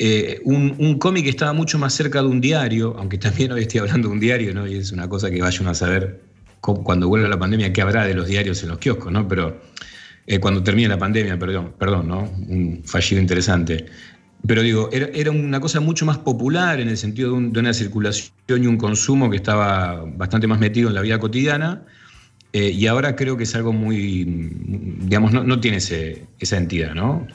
eh, 0.00 0.40
un, 0.44 0.98
cómic 0.98 1.26
estaba 1.26 1.52
mucho 1.52 1.78
más 1.78 1.92
cerca 1.92 2.22
de 2.22 2.28
un 2.28 2.40
diario, 2.40 2.94
aunque 2.98 3.18
también 3.18 3.52
hoy 3.52 3.62
estoy 3.62 3.80
hablando 3.80 4.08
de 4.08 4.14
un 4.14 4.20
diario, 4.20 4.54
¿no? 4.54 4.66
Y 4.66 4.76
es 4.76 4.92
una 4.92 5.08
cosa 5.08 5.30
que 5.30 5.40
vaya 5.40 5.60
uno 5.60 5.70
a 5.70 5.74
saber 5.74 6.22
cuando 6.60 7.08
vuelva 7.08 7.28
la 7.28 7.38
pandemia 7.38 7.72
qué 7.72 7.82
habrá 7.82 8.04
de 8.04 8.14
los 8.14 8.26
diarios 8.26 8.62
en 8.62 8.68
los 8.70 8.78
kioscos, 8.78 9.12
¿no? 9.12 9.26
Pero 9.26 9.60
eh, 10.26 10.38
cuando 10.38 10.62
termine 10.62 10.88
la 10.88 10.98
pandemia, 10.98 11.38
perdón, 11.38 11.74
perdón, 11.78 12.08
¿no? 12.08 12.30
Un 12.48 12.82
fallido 12.84 13.20
interesante. 13.20 13.86
Pero 14.46 14.62
digo, 14.62 14.88
era, 14.92 15.30
una 15.30 15.58
cosa 15.58 15.80
mucho 15.80 16.06
más 16.06 16.18
popular 16.18 16.80
en 16.80 16.88
el 16.88 16.96
sentido 16.96 17.32
de, 17.32 17.58
una 17.58 17.72
circulación 17.72 18.30
y 18.48 18.66
un 18.66 18.76
consumo 18.76 19.30
que 19.30 19.36
estaba 19.36 20.04
bastante 20.16 20.46
más 20.46 20.60
metido 20.60 20.88
en 20.88 20.94
la 20.94 21.00
vida 21.00 21.18
cotidiana 21.18 21.82
eh, 22.52 22.70
y 22.70 22.86
ahora 22.86 23.14
creo 23.14 23.36
que 23.36 23.44
es 23.44 23.54
algo 23.54 23.72
muy, 23.72 24.24
digamos, 24.24 25.32
no, 25.32 25.60
tiene 25.60 25.76
esa 25.76 26.56
entidad, 26.56 26.94
¿no? 26.94 27.26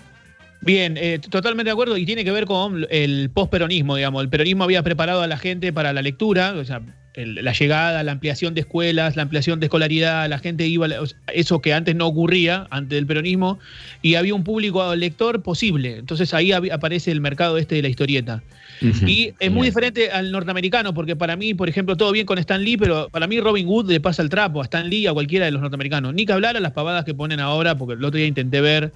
Bien, 0.61 0.97
eh, 0.97 1.19
totalmente 1.19 1.67
de 1.67 1.73
acuerdo 1.73 1.97
y 1.97 2.05
tiene 2.05 2.23
que 2.23 2.31
ver 2.31 2.45
con 2.45 2.87
el 2.89 3.29
posperonismo, 3.29 3.97
digamos. 3.97 4.23
El 4.23 4.29
peronismo 4.29 4.63
había 4.63 4.81
preparado 4.81 5.21
a 5.21 5.27
la 5.27 5.37
gente 5.37 5.73
para 5.73 5.91
la 5.91 6.01
lectura, 6.01 6.53
o 6.53 6.63
sea, 6.63 6.81
la 7.15 7.51
llegada, 7.51 8.01
la 8.01 8.13
ampliación 8.13 8.53
de 8.53 8.61
escuelas, 8.61 9.17
la 9.17 9.23
ampliación 9.23 9.59
de 9.59 9.65
escolaridad, 9.65 10.27
la 10.29 10.39
gente 10.39 10.65
iba, 10.65 10.87
eso 11.33 11.61
que 11.61 11.73
antes 11.73 11.95
no 11.95 12.07
ocurría, 12.07 12.67
antes 12.71 12.95
del 12.95 13.05
peronismo, 13.05 13.59
y 14.01 14.15
había 14.15 14.33
un 14.33 14.45
público 14.45 14.95
lector 14.95 15.43
posible. 15.43 15.97
Entonces 15.97 16.33
ahí 16.33 16.53
aparece 16.53 17.11
el 17.11 17.19
mercado 17.19 17.57
este 17.57 17.75
de 17.75 17.81
la 17.81 17.89
historieta. 17.89 18.41
Y 18.81 19.33
es 19.39 19.51
muy 19.51 19.67
diferente 19.67 20.11
al 20.11 20.31
norteamericano, 20.31 20.93
porque 20.93 21.15
para 21.15 21.35
mí, 21.35 21.53
por 21.53 21.69
ejemplo, 21.69 21.95
todo 21.95 22.11
bien 22.11 22.25
con 22.25 22.37
Stan 22.37 22.61
Lee, 22.61 22.77
pero 22.77 23.09
para 23.09 23.27
mí 23.27 23.39
Robin 23.39 23.67
Hood 23.67 23.89
le 23.89 23.99
pasa 23.99 24.21
el 24.21 24.29
trapo 24.29 24.61
a 24.61 24.63
Stan 24.63 24.89
Lee, 24.89 25.07
a 25.07 25.13
cualquiera 25.13 25.45
de 25.45 25.51
los 25.51 25.61
norteamericanos. 25.61 26.13
Ni 26.13 26.25
que 26.25 26.33
hablar 26.33 26.57
a 26.57 26.59
las 26.59 26.71
pavadas 26.71 27.05
que 27.05 27.13
ponen 27.13 27.39
ahora, 27.39 27.77
porque 27.77 27.93
el 27.93 28.03
otro 28.03 28.17
día 28.17 28.27
intenté 28.27 28.61
ver 28.61 28.91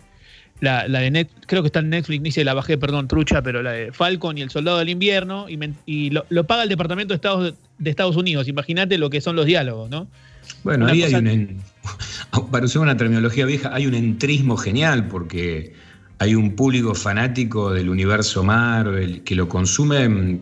la, 0.60 0.88
de 0.88 1.12
Net, 1.12 1.30
creo 1.46 1.62
que 1.62 1.68
está 1.68 1.80
en 1.80 1.90
Netflix, 1.90 2.22
ni 2.22 2.32
se 2.32 2.44
la 2.44 2.54
bajé, 2.54 2.78
perdón, 2.78 3.08
trucha, 3.08 3.42
pero 3.42 3.62
la 3.62 3.72
de 3.72 3.92
Falcon 3.92 4.38
y 4.38 4.42
el 4.42 4.50
Soldado 4.50 4.80
del 4.80 4.90
Invierno, 4.90 5.46
y, 5.86 6.10
lo, 6.10 6.44
paga 6.46 6.64
el 6.64 6.70
Departamento 6.70 7.14
de 7.14 7.16
Estados, 7.16 7.54
de 7.78 7.90
Estados 7.90 8.16
Unidos. 8.16 8.48
Imagínate 8.48 8.98
lo 8.98 9.10
que 9.10 9.22
son 9.22 9.36
los 9.36 9.46
diálogos, 9.46 9.90
¿no? 9.90 10.08
Bueno, 10.64 10.88
ahí 10.88 11.04
hay 11.04 11.14
un, 11.14 11.62
para 12.52 12.66
usar 12.66 12.82
una 12.82 12.98
terminología 12.98 13.46
vieja, 13.46 13.74
hay 13.74 13.86
un 13.86 13.94
entrismo 13.94 14.58
genial, 14.58 15.08
porque 15.08 15.74
hay 16.20 16.36
un 16.36 16.56
público 16.56 16.96
fanático 16.96 17.72
del 17.72 17.90
universo 17.90 18.44
Marvel 18.44 19.24
que 19.24 19.36
lo 19.36 19.48
consume. 19.48 20.40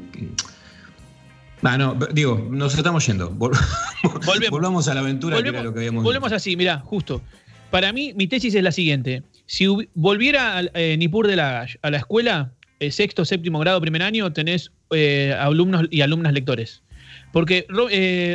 Bueno, 1.61 1.97
ah, 1.99 2.07
digo, 2.13 2.47
nos 2.51 2.77
estamos 2.77 3.05
yendo. 3.05 3.29
Volvemos 4.51 4.87
a 4.87 4.93
la 4.93 5.01
aventura 5.01 5.37
volvemos, 5.37 5.61
que 5.61 5.65
lo 5.65 5.73
que 5.73 5.79
habíamos 5.79 6.03
Volvemos 6.03 6.31
así, 6.31 6.55
mirá, 6.55 6.79
justo. 6.79 7.21
Para 7.71 7.91
mí, 7.91 8.13
mi 8.15 8.27
tesis 8.27 8.55
es 8.55 8.63
la 8.63 8.71
siguiente. 8.71 9.23
Si 9.47 9.67
volviera 9.95 10.61
eh, 10.73 10.95
Nipur 10.97 11.27
de 11.27 11.35
Lagash 11.35 11.75
a 11.81 11.89
la 11.89 11.97
escuela, 11.97 12.51
eh, 12.79 12.91
sexto, 12.91 13.25
séptimo 13.25 13.59
grado, 13.59 13.81
primer 13.81 14.01
año, 14.01 14.31
tenés 14.31 14.71
eh, 14.91 15.35
alumnos 15.37 15.87
y 15.91 16.01
alumnas 16.01 16.33
lectores. 16.33 16.83
Porque 17.33 17.65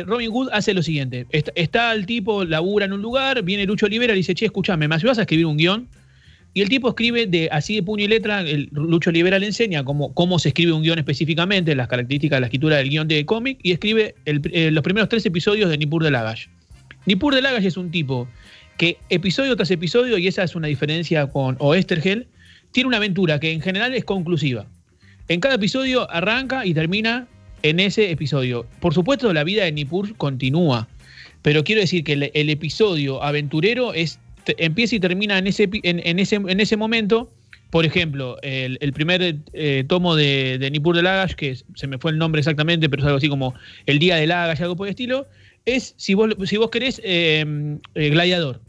Robin 0.05 0.29
Hood 0.29 0.49
hace 0.51 0.75
lo 0.75 0.83
siguiente: 0.83 1.25
está, 1.31 1.93
el 1.93 2.05
tipo, 2.05 2.45
labura 2.45 2.85
en 2.85 2.93
un 2.93 3.01
lugar, 3.01 3.41
viene 3.41 3.65
Lucho 3.65 3.87
Olivera 3.87 4.13
y 4.13 4.17
dice, 4.17 4.35
che, 4.35 4.45
escúchame, 4.45 4.87
¿me 4.87 4.93
ayudas 4.93 5.17
a 5.17 5.21
escribir 5.21 5.47
un 5.47 5.57
guion? 5.57 5.87
Y 6.53 6.61
el 6.61 6.69
tipo 6.69 6.89
escribe 6.89 7.27
de 7.27 7.47
así 7.51 7.75
de 7.75 7.83
puño 7.83 8.03
y 8.03 8.07
letra, 8.07 8.41
el 8.41 8.69
Lucho 8.73 9.09
Olivera 9.09 9.39
le 9.39 9.45
enseña 9.45 9.85
cómo, 9.85 10.39
se 10.39 10.49
escribe 10.49 10.73
un 10.73 10.81
guion 10.81 10.99
específicamente, 10.99 11.73
las 11.75 11.87
características 11.87 12.37
de 12.37 12.41
la 12.41 12.47
escritura 12.47 12.77
del 12.77 12.89
guion 12.89 13.07
de 13.07 13.25
cómic, 13.25 13.59
y 13.63 13.71
escribe 13.71 14.15
los 14.25 14.83
primeros 14.83 15.07
tres 15.07 15.25
episodios 15.25 15.69
de 15.69 15.77
Nipur 15.77 16.03
de 16.03 16.11
Lagash. 16.11 16.47
Nipur 17.05 17.33
de 17.33 17.41
Lagash 17.41 17.65
es 17.65 17.77
un 17.77 17.89
tipo 17.89 18.27
que 18.77 18.97
episodio 19.09 19.55
tras 19.55 19.71
episodio, 19.71 20.17
y 20.17 20.27
esa 20.27 20.43
es 20.43 20.55
una 20.55 20.67
diferencia 20.67 21.27
con 21.27 21.55
Oestergel, 21.59 22.27
tiene 22.71 22.87
una 22.87 22.97
aventura 22.97 23.39
que 23.39 23.51
en 23.51 23.61
general 23.61 23.93
es 23.93 24.03
conclusiva. 24.03 24.65
En 25.29 25.39
cada 25.39 25.55
episodio 25.55 26.09
arranca 26.11 26.65
y 26.65 26.73
termina 26.73 27.27
en 27.63 27.79
ese 27.79 28.11
episodio. 28.11 28.65
Por 28.79 28.93
supuesto, 28.93 29.31
la 29.33 29.43
vida 29.43 29.63
de 29.63 29.71
Nippur 29.71 30.15
continúa, 30.17 30.89
pero 31.41 31.63
quiero 31.63 31.81
decir 31.81 32.03
que 32.03 32.13
el, 32.13 32.49
episodio 32.49 33.23
aventurero 33.23 33.93
es, 33.93 34.19
empieza 34.57 34.95
y 34.95 34.99
termina 34.99 35.37
en 35.37 35.47
ese, 35.47 35.69
en, 35.71 36.19
ese, 36.19 36.35
en 36.35 36.59
ese 36.59 36.77
momento. 36.77 37.31
Por 37.69 37.85
ejemplo, 37.85 38.37
el, 38.41 38.91
primer 38.91 39.37
eh, 39.53 39.85
tomo 39.87 40.17
de, 40.17 40.57
de 40.59 40.69
Nippur 40.71 40.93
de 40.93 41.03
Lagash, 41.03 41.35
que 41.35 41.55
se 41.55 41.87
me 41.87 41.97
fue 41.97 42.11
el 42.11 42.17
nombre 42.17 42.39
exactamente, 42.39 42.89
pero 42.89 43.01
es 43.01 43.05
algo 43.05 43.17
así 43.17 43.29
como 43.29 43.53
El 43.85 43.97
Día 43.97 44.17
de 44.17 44.27
Lagash, 44.27 44.61
algo 44.61 44.75
por 44.75 44.87
el 44.87 44.91
estilo, 44.91 45.25
es, 45.65 45.93
si 45.95 46.13
vos, 46.13 46.35
si 46.43 46.57
vos 46.57 46.69
querés, 46.69 46.99
eh, 47.03 47.45
eh, 47.95 48.09
Gladiador 48.09 48.59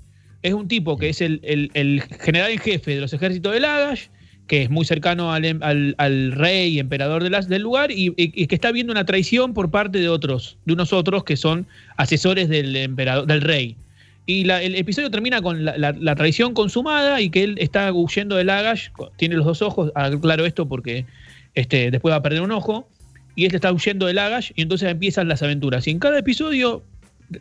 es 0.43 0.53
un 0.53 0.69
tipo 0.69 0.99
que 0.99 1.09
es 1.09 1.21
el, 1.21 1.41
general 2.21 2.51
en 2.51 2.59
jefe 2.59 2.95
de 2.95 3.01
los 3.01 3.13
ejércitos 3.13 3.53
de 3.53 3.61
Lagash, 3.61 4.07
que 4.49 4.63
es 4.63 4.71
muy 4.71 4.85
cercano 4.85 5.33
al, 5.33 6.33
rey 6.33 6.75
y 6.75 6.79
emperador 6.81 7.23
de 7.23 7.31
del 7.49 7.63
lugar, 7.63 7.91
y, 7.93 8.11
que 8.11 8.55
está 8.55 8.73
viendo 8.73 8.93
una 8.93 9.07
traición 9.07 9.55
por 9.55 9.71
parte 9.71 9.99
de 9.99 10.09
otros, 10.09 10.59
de 10.65 10.73
unos 10.73 10.93
otros 10.93 11.25
que 11.25 11.37
son 11.37 11.67
asesores 11.97 12.49
del 12.49 12.75
emperador, 12.77 13.27
del 13.27 13.41
rey. 13.41 13.77
Y 14.25 14.49
el 14.49 14.77
episodio 14.77 15.11
termina 15.11 15.43
con 15.43 15.65
la, 15.65 16.15
traición 16.15 16.55
consumada 16.55 17.21
y 17.21 17.31
que 17.31 17.43
él 17.43 17.57
está 17.59 17.93
huyendo 17.93 18.37
de 18.37 18.45
Lagash, 18.45 18.89
tiene 19.17 19.35
los 19.35 19.45
dos 19.45 19.63
ojos, 19.63 19.91
ah, 19.97 20.11
claro 20.21 20.47
esto 20.47 20.69
porque 20.69 21.07
este, 21.55 21.91
después 21.91 22.13
va 22.13 22.17
a 22.17 22.23
perder 22.23 22.43
un 22.43 22.53
ojo, 22.53 22.89
y 23.35 23.47
él 23.47 23.55
está 23.55 23.73
huyendo 23.73 24.07
de 24.07 24.15
Lagash 24.15 24.53
y 24.55 24.63
entonces 24.63 24.91
empiezan 24.91 25.29
las 25.29 25.43
aventuras. 25.43 25.87
Y 25.87 25.91
en 25.91 25.99
cada 25.99 26.19
episodio 26.19 26.83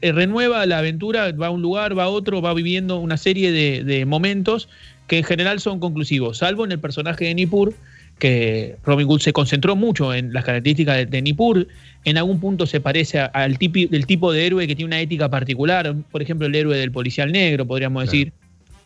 eh, 0.01 0.11
renueva 0.11 0.65
la 0.65 0.79
aventura, 0.79 1.31
va 1.33 1.47
a 1.47 1.49
un 1.49 1.61
lugar, 1.61 1.97
va 1.97 2.03
a 2.03 2.09
otro, 2.09 2.41
va 2.41 2.53
viviendo 2.53 2.97
una 2.97 3.17
serie 3.17 3.51
de, 3.51 4.05
momentos 4.05 4.69
que 5.07 5.17
en 5.17 5.23
general 5.23 5.59
son 5.59 5.79
conclusivos, 5.79 6.37
salvo 6.37 6.63
en 6.63 6.71
el 6.71 6.79
personaje 6.79 7.25
de 7.25 7.35
Nippur, 7.35 7.73
que 8.21 8.75
Robin 8.85 9.07
Hood 9.07 9.19
se 9.19 9.33
concentró 9.33 9.75
mucho 9.75 10.13
en 10.13 10.31
las 10.31 10.45
características 10.45 11.09
de, 11.09 11.21
Nippur, 11.23 11.67
en 12.05 12.17
algún 12.19 12.39
punto 12.39 12.67
se 12.67 12.79
parece 12.79 13.19
al 13.19 13.57
del 13.57 14.05
tipo 14.05 14.31
de 14.31 14.45
héroe 14.45 14.67
que 14.67 14.75
tiene 14.75 14.89
una 14.89 15.01
ética 15.01 15.27
particular, 15.27 15.95
por 16.11 16.21
ejemplo 16.21 16.45
el 16.45 16.53
héroe 16.53 16.77
del 16.77 16.91
policial 16.91 17.31
negro, 17.31 17.65
podríamos 17.65 18.03
decir, 18.03 18.31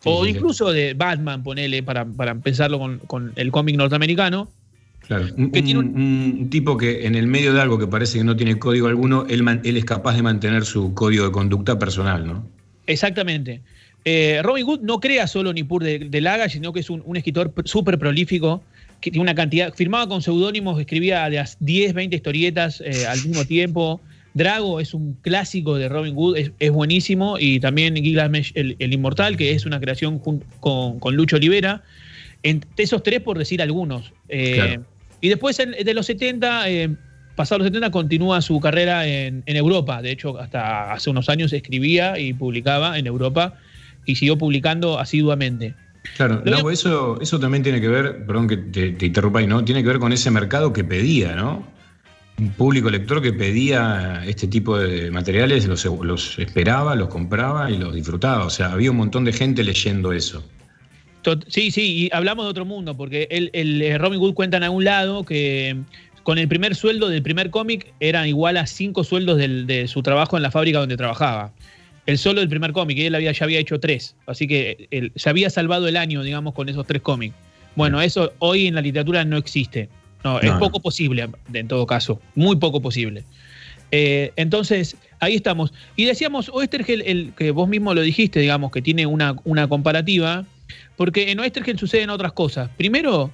o 0.04 0.24
incluso 0.24 0.72
de 0.72 0.94
Batman, 0.94 1.42
ponele, 1.42 1.82
para, 1.82 2.06
para 2.06 2.30
empezarlo 2.30 2.98
con 3.06 3.32
el 3.36 3.50
cómic 3.50 3.76
norteamericano, 3.76 4.48
Claro, 5.06 5.26
un, 5.36 6.48
tipo 6.50 6.76
que 6.76 7.06
en 7.06 7.14
el 7.14 7.28
medio 7.28 7.52
de 7.52 7.60
algo 7.60 7.78
que 7.78 7.86
parece 7.86 8.18
que 8.18 8.24
no 8.24 8.34
tiene 8.34 8.58
código 8.58 8.88
alguno, 8.88 9.24
él, 9.28 9.44
él 9.62 9.76
es 9.76 9.84
capaz 9.84 10.16
de 10.16 10.22
mantener 10.22 10.64
su 10.64 10.94
código 10.94 11.26
de 11.26 11.30
conducta 11.30 11.78
personal, 11.78 12.26
¿no? 12.26 12.44
Exactamente. 12.88 13.60
Eh, 14.04 14.40
Robin 14.42 14.64
Hood 14.64 14.80
no 14.80 14.98
crea 14.98 15.26
solo 15.26 15.52
Nippur 15.52 15.84
de, 15.84 15.98
de 15.98 16.20
Laga, 16.20 16.48
sino 16.48 16.72
que 16.72 16.80
es 16.80 16.90
un, 16.90 17.16
escritor 17.16 17.52
súper 17.64 17.98
prolífico, 17.98 18.62
que 19.00 19.10
tiene 19.10 19.22
una 19.22 19.34
cantidad, 19.34 19.72
firmaba 19.74 20.08
con 20.08 20.22
seudónimos, 20.22 20.80
escribía 20.80 21.28
de 21.28 21.44
10, 21.60 21.94
20 21.94 22.16
historietas 22.16 22.80
eh, 22.80 23.06
al 23.06 23.22
mismo 23.22 23.44
tiempo. 23.44 24.00
Drago 24.34 24.80
es 24.80 24.92
un 24.92 25.14
clásico 25.22 25.76
de 25.76 25.88
Robin 25.88 26.14
Hood, 26.14 26.36
es, 26.58 26.70
buenísimo, 26.70 27.38
y 27.38 27.58
también 27.58 27.94
Gilgamesh 27.96 28.52
el, 28.54 28.76
el, 28.78 28.92
Inmortal, 28.92 29.36
que 29.36 29.52
es 29.52 29.64
una 29.64 29.80
creación 29.80 30.18
con, 30.18 30.44
con, 30.60 31.16
Lucho 31.16 31.36
Olivera. 31.36 31.82
Entre 32.42 32.84
esos 32.84 33.02
tres, 33.02 33.20
por 33.20 33.38
decir 33.38 33.62
algunos. 33.62 34.12
Eh, 34.28 34.78
y 35.22 35.28
después 35.28 35.56
de 35.56 35.94
los 35.94 36.04
70, 36.06 36.68
eh, 36.68 36.94
pasados 37.34 37.60
los 37.60 37.66
70, 37.68 37.90
continúa 37.90 38.42
su 38.42 38.60
carrera 38.60 39.06
en, 39.06 39.42
Europa. 39.46 40.02
De 40.02 40.10
hecho, 40.10 40.38
hasta 40.38 40.92
hace 40.92 41.10
unos 41.10 41.28
años 41.28 41.52
escribía 41.52 42.18
y 42.18 42.34
publicaba 42.34 42.98
en 42.98 43.06
Europa 43.06 43.54
y 44.04 44.16
siguió 44.16 44.36
publicando 44.36 44.98
asiduamente. 44.98 45.74
Claro, 46.14 46.70
eso, 46.70 47.18
eso 47.20 47.40
también 47.40 47.62
tiene 47.62 47.80
que 47.80 47.88
ver, 47.88 48.24
perdón 48.26 48.48
que 48.48 48.56
te, 48.56 49.06
interrumpa 49.06 49.40
ahí, 49.40 49.46
¿no? 49.46 49.64
Tiene 49.64 49.82
que 49.82 49.88
ver 49.88 49.98
con 49.98 50.12
ese 50.12 50.30
mercado 50.30 50.72
que 50.72 50.84
pedía, 50.84 51.34
¿no? 51.34 51.66
Un 52.38 52.50
público 52.50 52.90
lector 52.90 53.22
que 53.22 53.32
pedía 53.32 54.22
este 54.26 54.46
tipo 54.46 54.78
de 54.78 55.10
materiales, 55.10 55.66
los, 55.66 55.84
los 55.84 56.38
esperaba, 56.38 56.94
los 56.94 57.08
compraba 57.08 57.70
y 57.70 57.78
los 57.78 57.94
disfrutaba. 57.94 58.44
O 58.44 58.50
sea, 58.50 58.72
había 58.72 58.90
un 58.90 58.98
montón 58.98 59.24
de 59.24 59.32
gente 59.32 59.64
leyendo 59.64 60.12
eso. 60.12 60.44
Sí, 61.48 61.70
sí, 61.70 62.04
y 62.04 62.10
hablamos 62.12 62.44
de 62.44 62.50
otro 62.50 62.64
mundo, 62.64 62.96
porque 62.96 63.26
el, 63.30 63.50
el 63.52 63.82
eh, 63.82 63.98
Robin 63.98 64.20
Hood 64.20 64.34
cuentan 64.34 64.62
a 64.62 64.70
un 64.70 64.84
lado 64.84 65.24
que 65.24 65.76
con 66.22 66.38
el 66.38 66.46
primer 66.46 66.74
sueldo 66.74 67.08
del 67.08 67.22
primer 67.22 67.50
cómic 67.50 67.92
eran 68.00 68.28
igual 68.28 68.56
a 68.56 68.66
cinco 68.66 69.02
sueldos 69.02 69.38
de 69.38 69.86
su 69.88 70.02
trabajo 70.02 70.36
en 70.36 70.42
la 70.42 70.50
fábrica 70.50 70.78
donde 70.78 70.96
trabajaba. 70.96 71.52
El 72.06 72.18
solo 72.18 72.40
del 72.40 72.48
primer 72.48 72.72
cómic, 72.72 72.98
y 72.98 73.06
él 73.06 73.14
había, 73.14 73.32
ya 73.32 73.44
había 73.44 73.58
hecho 73.58 73.80
tres. 73.80 74.16
Así 74.26 74.46
que 74.46 74.88
él, 74.90 75.12
se 75.16 75.28
había 75.28 75.50
salvado 75.50 75.88
el 75.88 75.96
año, 75.96 76.22
digamos, 76.22 76.54
con 76.54 76.68
esos 76.68 76.86
tres 76.86 77.02
cómics. 77.02 77.34
Bueno, 77.74 78.00
eso 78.00 78.32
hoy 78.38 78.68
en 78.68 78.74
la 78.74 78.80
literatura 78.80 79.24
no 79.24 79.36
existe. 79.36 79.88
No, 80.24 80.40
es 80.40 80.50
poco 80.52 80.80
posible, 80.80 81.28
en 81.52 81.68
todo 81.68 81.86
caso. 81.86 82.20
Muy 82.34 82.56
poco 82.56 82.80
posible. 82.80 83.22
Eh, 83.92 84.32
entonces, 84.36 84.96
ahí 85.20 85.36
estamos. 85.36 85.72
Y 85.94 86.04
decíamos, 86.04 86.48
Oestergel, 86.48 87.02
el, 87.02 87.32
que 87.36 87.50
vos 87.50 87.68
mismo 87.68 87.94
lo 87.94 88.00
dijiste, 88.00 88.40
digamos, 88.40 88.72
que 88.72 88.82
tiene 88.82 89.06
una, 89.06 89.36
una 89.44 89.68
comparativa 89.68 90.44
porque 90.96 91.30
en 91.30 91.40
Oestergel 91.40 91.78
suceden 91.78 92.10
otras 92.10 92.32
cosas. 92.32 92.70
Primero, 92.76 93.30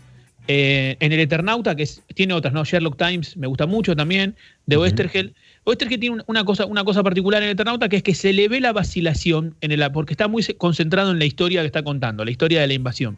eh, 0.48 0.96
en 1.00 1.12
el 1.12 1.20
Eternauta, 1.20 1.74
que 1.76 1.88
tiene 2.14 2.34
otras, 2.34 2.52
¿no? 2.52 2.64
Sherlock 2.64 2.96
Times 2.96 3.36
me 3.36 3.46
gusta 3.46 3.66
mucho 3.66 3.94
también, 3.94 4.34
de 4.66 4.76
Oestergel. 4.76 5.34
Oestergel 5.64 6.00
tiene 6.00 6.22
una 6.26 6.44
cosa, 6.44 6.66
una 6.66 6.82
cosa 6.84 7.02
particular 7.02 7.42
en 7.42 7.48
el 7.48 7.54
Eternauta, 7.54 7.88
que 7.88 7.96
es 7.96 8.02
que 8.02 8.14
se 8.14 8.32
le 8.32 8.48
ve 8.48 8.60
la 8.60 8.72
vacilación, 8.72 9.54
en 9.60 9.70
el, 9.70 9.92
porque 9.92 10.12
está 10.12 10.26
muy 10.26 10.42
concentrado 10.58 11.12
en 11.12 11.18
la 11.18 11.24
historia 11.24 11.60
que 11.60 11.66
está 11.66 11.82
contando, 11.84 12.24
la 12.24 12.30
historia 12.30 12.60
de 12.60 12.66
la 12.66 12.74
invasión. 12.74 13.16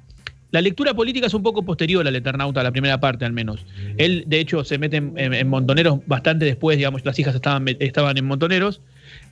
La 0.51 0.61
lectura 0.61 0.95
política 0.95 1.27
es 1.27 1.35
un 1.35 1.43
poco 1.43 1.65
posterior 1.65 2.07
al 2.07 2.15
Eternauta, 2.15 2.63
la 2.63 2.71
primera 2.71 3.01
parte 3.01 3.25
al 3.25 3.33
menos. 3.33 3.67
Él, 3.97 4.23
de 4.29 4.39
hecho, 4.39 4.63
se 4.63 4.79
mete 4.79 4.99
en, 4.99 5.49
Montoneros 5.49 5.99
bastante 6.07 6.45
después, 6.45 6.77
digamos, 6.77 7.05
las 7.05 7.19
hijas 7.19 7.35
estaban, 7.35 7.67
estaban 7.81 8.17
en 8.19 8.25
Montoneros. 8.25 8.81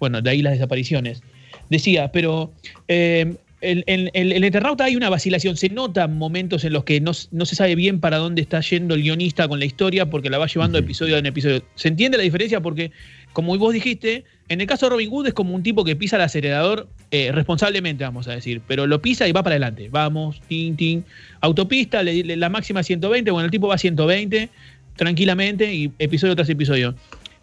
Bueno, 0.00 0.20
de 0.20 0.30
ahí 0.30 0.42
las 0.42 0.54
desapariciones. 0.54 1.22
Decía, 1.70 2.10
pero 2.10 2.52
eh, 2.88 3.36
en, 3.62 4.10
el 4.12 4.44
Eternauta 4.44 4.84
hay 4.84 4.96
una 4.96 5.08
vacilación, 5.08 5.56
se 5.56 5.68
notan 5.68 6.18
momentos 6.18 6.64
en 6.64 6.72
los 6.72 6.84
que 6.84 7.00
no, 7.00 7.14
se 7.14 7.54
sabe 7.54 7.74
bien 7.76 8.00
para 8.00 8.18
dónde 8.18 8.42
está 8.42 8.60
yendo 8.60 8.94
el 8.94 9.02
guionista 9.02 9.46
con 9.46 9.60
la 9.60 9.64
historia 9.64 10.10
porque 10.10 10.30
la 10.30 10.38
va 10.38 10.46
llevando 10.46 10.78
episodio 10.78 11.16
en 11.16 11.26
episodio. 11.26 11.62
¿Se 11.76 11.88
entiende 11.88 12.18
la 12.18 12.24
diferencia? 12.24 12.60
Porque, 12.60 12.90
como 13.32 13.56
vos 13.56 13.72
dijiste, 13.72 14.24
en 14.48 14.60
el 14.60 14.66
caso 14.66 14.86
de 14.86 14.90
Robin 14.90 15.10
Hood 15.10 15.28
es 15.28 15.34
como 15.34 15.54
un 15.54 15.62
tipo 15.62 15.84
que 15.84 15.94
pisa 15.94 16.16
el 16.16 16.22
acelerador 16.22 16.88
eh, 17.12 17.30
responsablemente, 17.32 18.02
vamos 18.04 18.26
a 18.26 18.32
decir, 18.32 18.60
pero 18.66 18.86
lo 18.86 19.00
pisa 19.00 19.28
y 19.28 19.32
va 19.32 19.42
para 19.42 19.54
adelante. 19.54 19.88
Vamos, 19.90 20.40
tin, 20.48 20.76
tin. 20.76 21.04
Autopista, 21.40 22.02
la 22.02 22.48
máxima 22.48 22.82
120, 22.82 23.30
bueno, 23.30 23.44
el 23.44 23.50
tipo 23.50 23.68
va 23.68 23.76
a 23.76 23.78
120 23.78 24.50
tranquilamente 24.96 25.72
y 25.72 25.92
episodio 25.98 26.34
tras 26.34 26.48
episodio. 26.48 26.94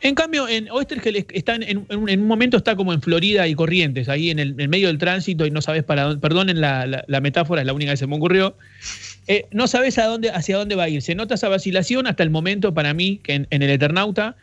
En 0.02 0.16
cambio, 0.16 0.48
en 0.48 0.70
Oestergel 0.72 1.26
está 1.34 1.56
en, 1.56 1.86
un 1.90 2.28
momento 2.28 2.58
está 2.58 2.76
como 2.76 2.94
en 2.94 3.02
Florida 3.02 3.48
y 3.48 3.56
Corrientes, 3.56 4.08
ahí 4.08 4.30
en 4.30 4.40
el, 4.40 4.56
medio 4.56 4.88
del 4.88 4.98
tránsito 4.98 5.46
y 5.46 5.52
no 5.52 5.62
sabes 5.62 5.84
para 5.84 6.04
dónde, 6.04 6.22
perdonen 6.22 6.62
la, 6.62 7.20
metáfora, 7.22 7.62
es 7.62 7.68
la 7.68 7.74
única 7.74 7.92
que 7.92 7.98
se 7.98 8.08
me 8.08 8.16
ocurrió, 8.16 8.56
eh, 9.28 9.46
no 9.52 9.68
sabes 9.68 9.98
a 9.98 10.06
dónde, 10.06 10.30
hacia 10.30 10.58
dónde 10.58 10.76
va 10.76 10.84
a 10.84 10.90
ir. 10.90 11.02
Se 11.02 11.16
nota 11.16 11.36
esa 11.36 11.50
vacilación 11.50 12.08
hasta 12.08 12.24
el 12.24 12.30
momento 12.30 12.74
para 12.74 12.94
mí 12.94 13.20
que 13.22 13.34
en, 13.34 13.48
el 13.50 13.70
Eternauta 13.70 14.38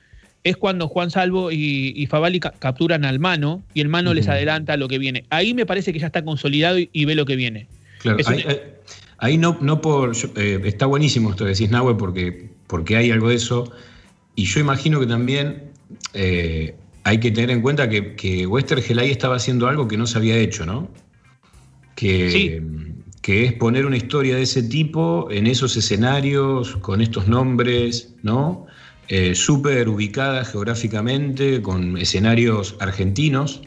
es 0.45 0.59
cuando 0.59 0.89
Juan 0.89 1.11
Salvo 1.11 1.51
y, 1.51 2.07
Favali 2.07 2.39
capturan 2.39 3.05
al 3.05 3.19
mano 3.19 3.63
y 3.73 3.81
el 3.81 3.89
mano 3.89 4.13
les 4.13 4.29
adelanta 4.29 4.77
lo 4.77 4.89
que 4.89 4.99
viene. 4.99 5.25
Ahí 5.31 5.55
me 5.55 5.65
parece 5.65 5.93
que 5.93 5.99
ya 5.99 6.07
está 6.07 6.23
consolidado 6.23 6.79
y, 6.79 7.05
ve 7.05 7.15
lo 7.15 7.25
que 7.25 7.35
viene. 7.35 7.67
Claro, 8.01 8.19
ahí, 9.19 9.39
no, 9.39 9.57
no 9.63 9.81
por. 9.81 10.13
Eh, 10.37 10.61
está 10.65 10.85
buenísimo 10.85 11.31
esto 11.31 11.45
que 11.45 11.53
decís, 11.53 11.71
Nahue, 11.71 11.97
porque, 11.97 12.51
porque 12.67 12.97
hay 12.97 13.11
algo 13.11 13.31
de 13.31 13.37
eso 13.37 13.73
y 14.37 14.45
yo 14.45 14.61
imagino 14.61 15.01
que 15.01 15.07
también 15.07 15.73
eh, 16.13 16.77
hay 17.05 17.19
que 17.19 17.31
tener 17.31 17.51
en 17.51 17.63
cuenta 17.63 17.89
que, 17.89 18.15
que 18.15 18.47
Westergel 18.47 18.99
ahí 18.99 19.11
estaba 19.11 19.37
haciendo 19.37 19.67
algo 19.67 19.89
que 19.89 19.97
no 19.97 20.07
se 20.07 20.19
había 20.19 20.37
hecho, 20.37 20.67
¿no? 20.67 20.91
Que, 21.95 22.63
que 23.23 23.45
es 23.47 23.55
poner 23.55 23.87
una 23.87 23.97
historia 23.97 24.37
de 24.37 24.43
ese 24.43 24.63
tipo 24.63 25.29
en 25.31 25.47
esos 25.47 25.75
escenarios, 25.77 26.77
con 26.77 27.01
estos 27.01 27.27
nombres, 27.27 28.15
¿no? 28.23 28.67
Eh, 29.09 29.35
súper 29.35 29.89
ubicada 29.89 30.45
geográficamente, 30.45 31.63
con 31.63 31.97
escenarios 31.97 32.77
argentinos. 32.79 33.63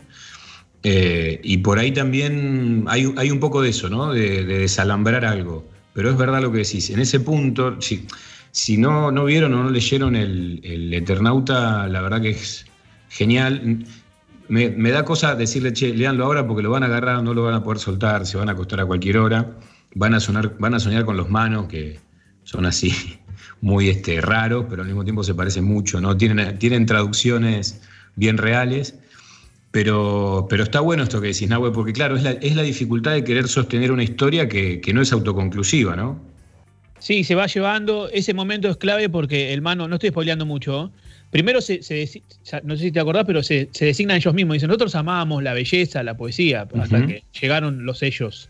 Eh, 0.84 1.42
y 1.44 1.58
por 1.58 1.80
ahí 1.80 1.92
también 1.92 2.86
hay, 2.88 3.06
un 3.06 3.40
poco 3.40 3.62
de 3.64 3.70
eso, 3.70 3.90
¿no? 3.90 4.14
De, 4.14 4.46
de, 4.46 4.60
desalambrar 4.60 5.26
algo. 5.26 5.66
Pero 5.94 6.12
es 6.12 6.18
verdad 6.18 6.42
lo 6.42 6.52
que 6.52 6.60
decís. 6.60 6.92
En 6.92 7.00
ese 7.00 7.20
punto, 7.20 7.82
sí, 7.82 8.06
si 8.06 8.06
no, 8.78 9.12
no 9.12 9.26
vieron 9.26 9.54
o 9.54 9.64
no 9.64 9.70
leyeron 9.70 10.16
el, 10.16 10.94
Eternauta, 10.94 11.88
la 11.88 12.02
verdad 12.02 12.22
que 12.22 12.32
es 12.32 12.66
genial. 13.10 13.86
Me, 14.48 14.92
da 14.92 15.06
cosa 15.06 15.36
decirle, 15.36 15.74
che, 15.74 15.94
leanlo 15.94 16.26
ahora 16.26 16.46
porque 16.48 16.64
lo 16.64 16.72
van 16.72 16.84
a 16.84 16.88
agarrar, 16.88 17.24
no 17.24 17.34
lo 17.34 17.44
van 17.44 17.54
a 17.54 17.64
poder 17.64 17.80
soltar, 17.80 18.26
se 18.26 18.38
van 18.38 18.50
a 18.50 18.54
acostar 18.54 18.80
a 18.80 18.86
cualquier 18.86 19.18
hora. 19.18 19.58
Van 19.96 20.14
a, 20.14 20.20
sonar, 20.20 20.56
van 20.60 20.74
a 20.76 20.80
soñar 20.80 21.06
con 21.06 21.18
los 21.18 21.30
manos, 21.30 21.68
que 21.68 22.00
son 22.44 22.66
así 22.66 22.92
muy 23.62 23.90
este, 23.90 24.22
raros, 24.22 24.66
pero 24.70 24.82
al 24.82 24.88
mismo 24.88 25.04
tiempo 25.04 25.24
se 25.24 25.34
parecen 25.36 25.66
mucho, 25.66 26.02
¿no? 26.02 26.18
Tienen, 26.18 26.58
tienen 26.60 26.86
traducciones 26.86 27.82
bien 28.16 28.38
reales. 28.38 28.96
Pero, 29.72 30.48
pero 30.50 30.64
está 30.64 30.80
bueno 30.80 31.04
esto 31.04 31.22
que 31.22 31.28
decís, 31.28 31.48
Nahue, 31.48 31.72
porque 31.72 31.94
claro, 31.94 32.16
es 32.16 32.24
la, 32.24 32.32
es 32.32 32.56
la 32.56 32.64
dificultad 32.64 33.12
de 33.12 33.24
querer 33.24 33.48
sostener 33.48 33.92
una 33.92 34.04
historia 34.04 34.50
que, 34.50 34.82
que 34.82 34.94
no 34.96 35.02
es 35.02 35.14
autoconclusiva, 35.14 35.96
¿no? 35.96 36.20
Sí, 37.00 37.24
se 37.24 37.36
va 37.36 37.48
llevando. 37.48 38.10
Ese 38.10 38.34
momento 38.34 38.70
es 38.70 38.78
clave 38.78 39.10
porque 39.10 39.54
el 39.54 39.62
mano, 39.62 39.88
no 39.88 39.96
estoy 39.96 40.10
spoileando 40.10 40.46
mucho. 40.46 40.92
Primero, 41.32 41.62
se, 41.62 41.80
no 42.64 42.76
sé 42.76 42.84
si 42.84 42.92
te 42.92 43.00
acordás, 43.00 43.24
pero 43.26 43.44
se, 43.44 43.70
designan 43.80 44.18
ellos 44.18 44.34
mismos. 44.34 44.56
Dicen, 44.56 44.68
nosotros 44.68 44.96
amábamos 44.96 45.44
la 45.44 45.54
belleza, 45.54 46.02
la 46.02 46.18
poesía, 46.18 46.68
hasta 46.80 47.06
que 47.06 47.24
llegaron 47.40 47.86
los 47.86 48.00
sellos, 48.00 48.50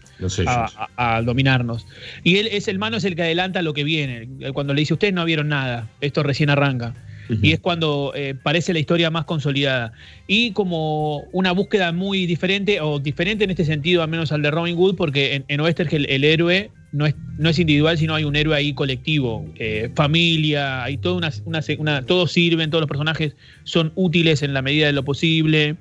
A, 0.95 1.21
dominarnos. 1.21 1.85
Y 2.23 2.37
él 2.37 2.47
es 2.51 2.67
el 2.67 2.79
mano, 2.79 2.97
es 2.97 3.03
el 3.03 3.15
que 3.15 3.23
adelanta 3.23 3.61
lo 3.61 3.73
que 3.73 3.83
viene. 3.83 4.29
Cuando 4.53 4.73
le 4.73 4.81
dice, 4.81 4.93
ustedes 4.93 5.13
no 5.13 5.25
vieron 5.25 5.49
nada, 5.49 5.89
esto 5.99 6.23
recién 6.23 6.49
arranca. 6.49 6.95
Y 7.41 7.51
es 7.51 7.59
cuando 7.59 8.11
eh, 8.15 8.33
parece 8.41 8.73
la 8.73 8.79
historia 8.79 9.11
más 9.11 9.25
consolidada. 9.25 9.91
Y 10.25 10.51
como 10.53 11.25
una 11.31 11.51
búsqueda 11.51 11.91
muy 11.91 12.25
diferente, 12.25 12.81
o 12.81 12.97
diferente 12.97 13.43
en 13.43 13.51
este 13.51 13.65
sentido, 13.65 14.01
al 14.01 14.09
menos 14.09 14.31
al 14.31 14.41
de 14.41 14.49
Robin 14.49 14.75
Hood, 14.75 14.95
porque 14.95 15.35
en, 15.35 15.45
en 15.47 15.59
Oestergel 15.59 16.07
el 16.09 16.23
héroe 16.23 16.71
no 16.91 17.05
es, 17.05 17.15
no 17.37 17.49
es 17.49 17.59
individual, 17.59 17.97
sino 17.97 18.15
hay 18.15 18.23
un 18.23 18.35
héroe 18.35 18.55
ahí 18.55 18.73
colectivo, 18.73 19.45
eh, 19.55 19.89
familia, 19.95 20.83
hay 20.83 20.97
toda 20.97 21.15
una, 21.15 21.31
una, 21.77 22.01
todos 22.03 22.31
sirven, 22.31 22.69
todos 22.69 22.81
los 22.81 22.87
personajes 22.87 23.35
son 23.63 23.91
útiles 23.95 24.41
en 24.41 24.53
la 24.53 24.61
medida 24.61 24.87
de 24.87 24.93
lo 24.93 25.03
posible. 25.03 25.75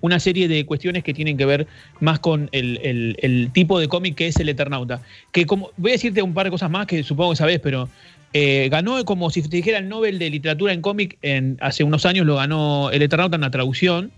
Una 0.00 0.18
serie 0.18 0.48
de 0.48 0.66
cuestiones 0.66 1.04
que 1.04 1.14
tienen 1.14 1.36
que 1.36 1.46
ver 1.46 1.68
más 2.00 2.18
con 2.18 2.48
el, 2.50 3.50
tipo 3.52 3.78
de 3.78 3.86
cómic 3.86 4.16
que 4.16 4.26
es 4.26 4.36
el 4.36 4.48
Eternauta. 4.48 5.00
Que 5.30 5.46
como, 5.46 5.70
voy 5.76 5.92
a 5.92 5.94
decirte 5.94 6.22
un 6.22 6.34
par 6.34 6.46
de 6.46 6.50
cosas 6.50 6.70
más 6.70 6.86
que 6.86 7.04
supongo 7.04 7.30
que 7.30 7.36
sabes, 7.36 7.60
pero 7.60 7.88
eh, 8.32 8.68
ganó 8.68 9.04
como 9.04 9.30
si 9.30 9.42
te 9.42 9.56
dijera 9.56 9.78
el 9.78 9.88
Nobel 9.88 10.18
de 10.18 10.28
Literatura 10.28 10.72
en 10.72 10.82
cómic 10.82 11.18
en, 11.22 11.56
hace 11.60 11.84
unos 11.84 12.04
años, 12.04 12.26
lo 12.26 12.34
ganó 12.34 12.90
el 12.90 13.00
Eternauta 13.00 13.36
en 13.36 13.42
la 13.42 13.50
traducción 13.52 14.10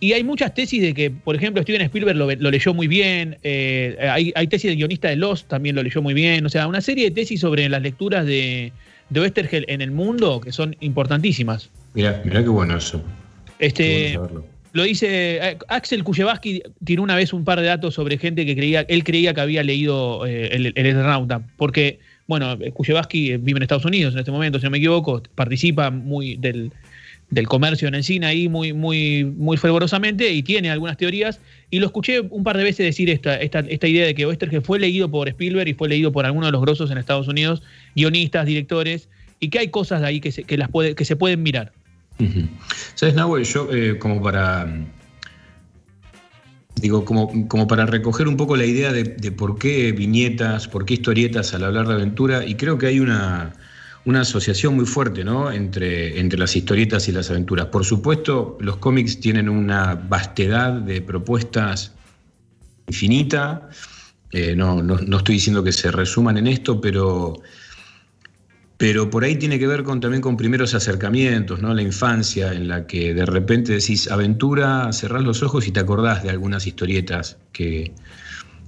y 0.00 0.12
hay 0.12 0.22
muchas 0.22 0.54
tesis 0.54 0.80
de 0.80 0.94
que, 0.94 1.10
por 1.10 1.34
ejemplo, 1.34 1.62
Steven 1.62 1.82
Spielberg 1.82 2.16
lo, 2.16 2.50
leyó 2.50 2.72
muy 2.72 2.86
bien, 2.86 3.36
eh, 3.42 4.32
hay, 4.34 4.46
tesis 4.46 4.70
de 4.70 4.76
guionista 4.76 5.08
de 5.08 5.16
Lost 5.16 5.48
también 5.48 5.74
lo 5.74 5.82
leyó 5.82 6.00
muy 6.02 6.14
bien, 6.14 6.46
o 6.46 6.48
sea, 6.48 6.68
una 6.68 6.80
serie 6.80 7.06
de 7.06 7.10
tesis 7.10 7.40
sobre 7.40 7.68
las 7.68 7.82
lecturas 7.82 8.24
de, 8.24 8.72
de 9.10 9.20
Westergel 9.20 9.64
en 9.68 9.80
el 9.80 9.90
mundo 9.90 10.40
que 10.40 10.52
son 10.52 10.76
importantísimas. 10.80 11.70
Mira, 11.94 12.22
mira 12.24 12.42
qué 12.42 12.48
bueno 12.48 12.76
eso. 12.76 13.02
Este, 13.58 14.16
lo 14.72 14.84
dice 14.84 15.38
eh, 15.38 15.58
Axel 15.66 16.04
Kuchevaski 16.04 16.62
tiró 16.84 17.02
una 17.02 17.16
vez 17.16 17.32
un 17.32 17.44
par 17.44 17.60
de 17.60 17.66
datos 17.66 17.94
sobre 17.94 18.18
gente 18.18 18.46
que 18.46 18.54
creía, 18.54 18.82
él 18.82 19.02
creía 19.02 19.34
que 19.34 19.40
había 19.40 19.64
leído 19.64 20.24
eh, 20.26 20.50
el, 20.52 20.66
el 20.66 20.86
Eternauta, 20.86 21.42
porque, 21.56 21.98
bueno, 22.28 22.56
Kuchevaski 22.72 23.36
vive 23.38 23.56
en 23.56 23.62
Estados 23.62 23.84
Unidos 23.84 24.14
en 24.14 24.20
este 24.20 24.30
momento, 24.30 24.60
si 24.60 24.64
no 24.64 24.70
me 24.70 24.78
equivoco, 24.78 25.24
participa 25.34 25.90
muy 25.90 26.36
del 26.36 26.70
del 27.30 27.46
comercio 27.46 27.88
en 27.88 27.94
Encina 27.94 28.28
ahí 28.28 28.48
muy, 28.48 28.72
muy, 28.72 29.24
muy 29.24 29.56
fervorosamente 29.56 30.30
y 30.32 30.42
tiene 30.42 30.70
algunas 30.70 30.96
teorías. 30.96 31.40
Y 31.70 31.78
lo 31.78 31.86
escuché 31.86 32.20
un 32.20 32.42
par 32.42 32.56
de 32.56 32.64
veces 32.64 32.86
decir 32.86 33.10
esta, 33.10 33.36
esta, 33.36 33.60
esta 33.60 33.86
idea 33.86 34.06
de 34.06 34.14
que 34.14 34.24
Oestergel 34.24 34.62
fue 34.62 34.78
leído 34.78 35.10
por 35.10 35.28
Spielberg 35.28 35.68
y 35.68 35.74
fue 35.74 35.88
leído 35.88 36.10
por 36.10 36.24
algunos 36.24 36.48
de 36.48 36.52
los 36.52 36.62
grosos 36.62 36.90
en 36.90 36.98
Estados 36.98 37.28
Unidos, 37.28 37.62
guionistas, 37.94 38.46
directores, 38.46 39.08
y 39.40 39.50
que 39.50 39.58
hay 39.58 39.68
cosas 39.68 40.00
de 40.00 40.06
ahí 40.06 40.20
que 40.20 40.32
se, 40.32 40.44
que 40.44 40.56
las 40.56 40.70
puede, 40.70 40.94
que 40.94 41.04
se 41.04 41.16
pueden 41.16 41.42
mirar. 41.42 41.72
¿Sabes, 42.94 43.14
Nahuel? 43.14 43.44
Yo, 43.44 43.68
eh, 43.72 43.98
como 43.98 44.20
para. 44.22 44.66
Digo, 46.80 47.04
como, 47.04 47.48
como 47.48 47.66
para 47.66 47.86
recoger 47.86 48.28
un 48.28 48.36
poco 48.36 48.56
la 48.56 48.64
idea 48.64 48.92
de, 48.92 49.04
de 49.04 49.32
por 49.32 49.58
qué 49.58 49.92
viñetas, 49.92 50.68
por 50.68 50.84
qué 50.84 50.94
historietas 50.94 51.52
al 51.54 51.64
hablar 51.64 51.88
de 51.88 51.94
aventura, 51.94 52.44
y 52.44 52.54
creo 52.54 52.78
que 52.78 52.86
hay 52.86 53.00
una 53.00 53.52
una 54.08 54.22
asociación 54.22 54.74
muy 54.74 54.86
fuerte 54.86 55.22
¿no? 55.22 55.52
entre, 55.52 56.18
entre 56.18 56.38
las 56.38 56.56
historietas 56.56 57.08
y 57.08 57.12
las 57.12 57.28
aventuras. 57.28 57.66
Por 57.66 57.84
supuesto, 57.84 58.56
los 58.58 58.78
cómics 58.78 59.20
tienen 59.20 59.50
una 59.50 59.96
vastedad 59.96 60.72
de 60.72 61.02
propuestas 61.02 61.92
infinita. 62.86 63.68
Eh, 64.32 64.56
no, 64.56 64.80
estoy 65.18 65.34
diciendo 65.34 65.62
que 65.62 65.72
se 65.72 65.90
resuman 65.90 66.38
en 66.38 66.46
esto, 66.46 66.80
pero, 66.80 67.34
pero 68.78 69.10
por 69.10 69.24
ahí 69.24 69.36
tiene 69.36 69.58
que 69.58 69.66
ver 69.66 69.82
con, 69.82 70.00
también 70.00 70.22
con 70.22 70.38
primeros 70.38 70.72
acercamientos, 70.74 71.60
¿no? 71.60 71.74
la 71.74 71.82
infancia, 71.82 72.54
en 72.54 72.66
la 72.66 72.86
que 72.86 73.12
de 73.12 73.26
repente 73.26 73.74
decís 73.74 74.10
aventura, 74.10 74.90
cerrás 74.90 75.22
los 75.22 75.42
ojos 75.42 75.68
y 75.68 75.70
te 75.70 75.80
acordás 75.80 76.22
de 76.22 76.30
algunas 76.30 76.66
historietas 76.66 77.36
que, 77.52 77.92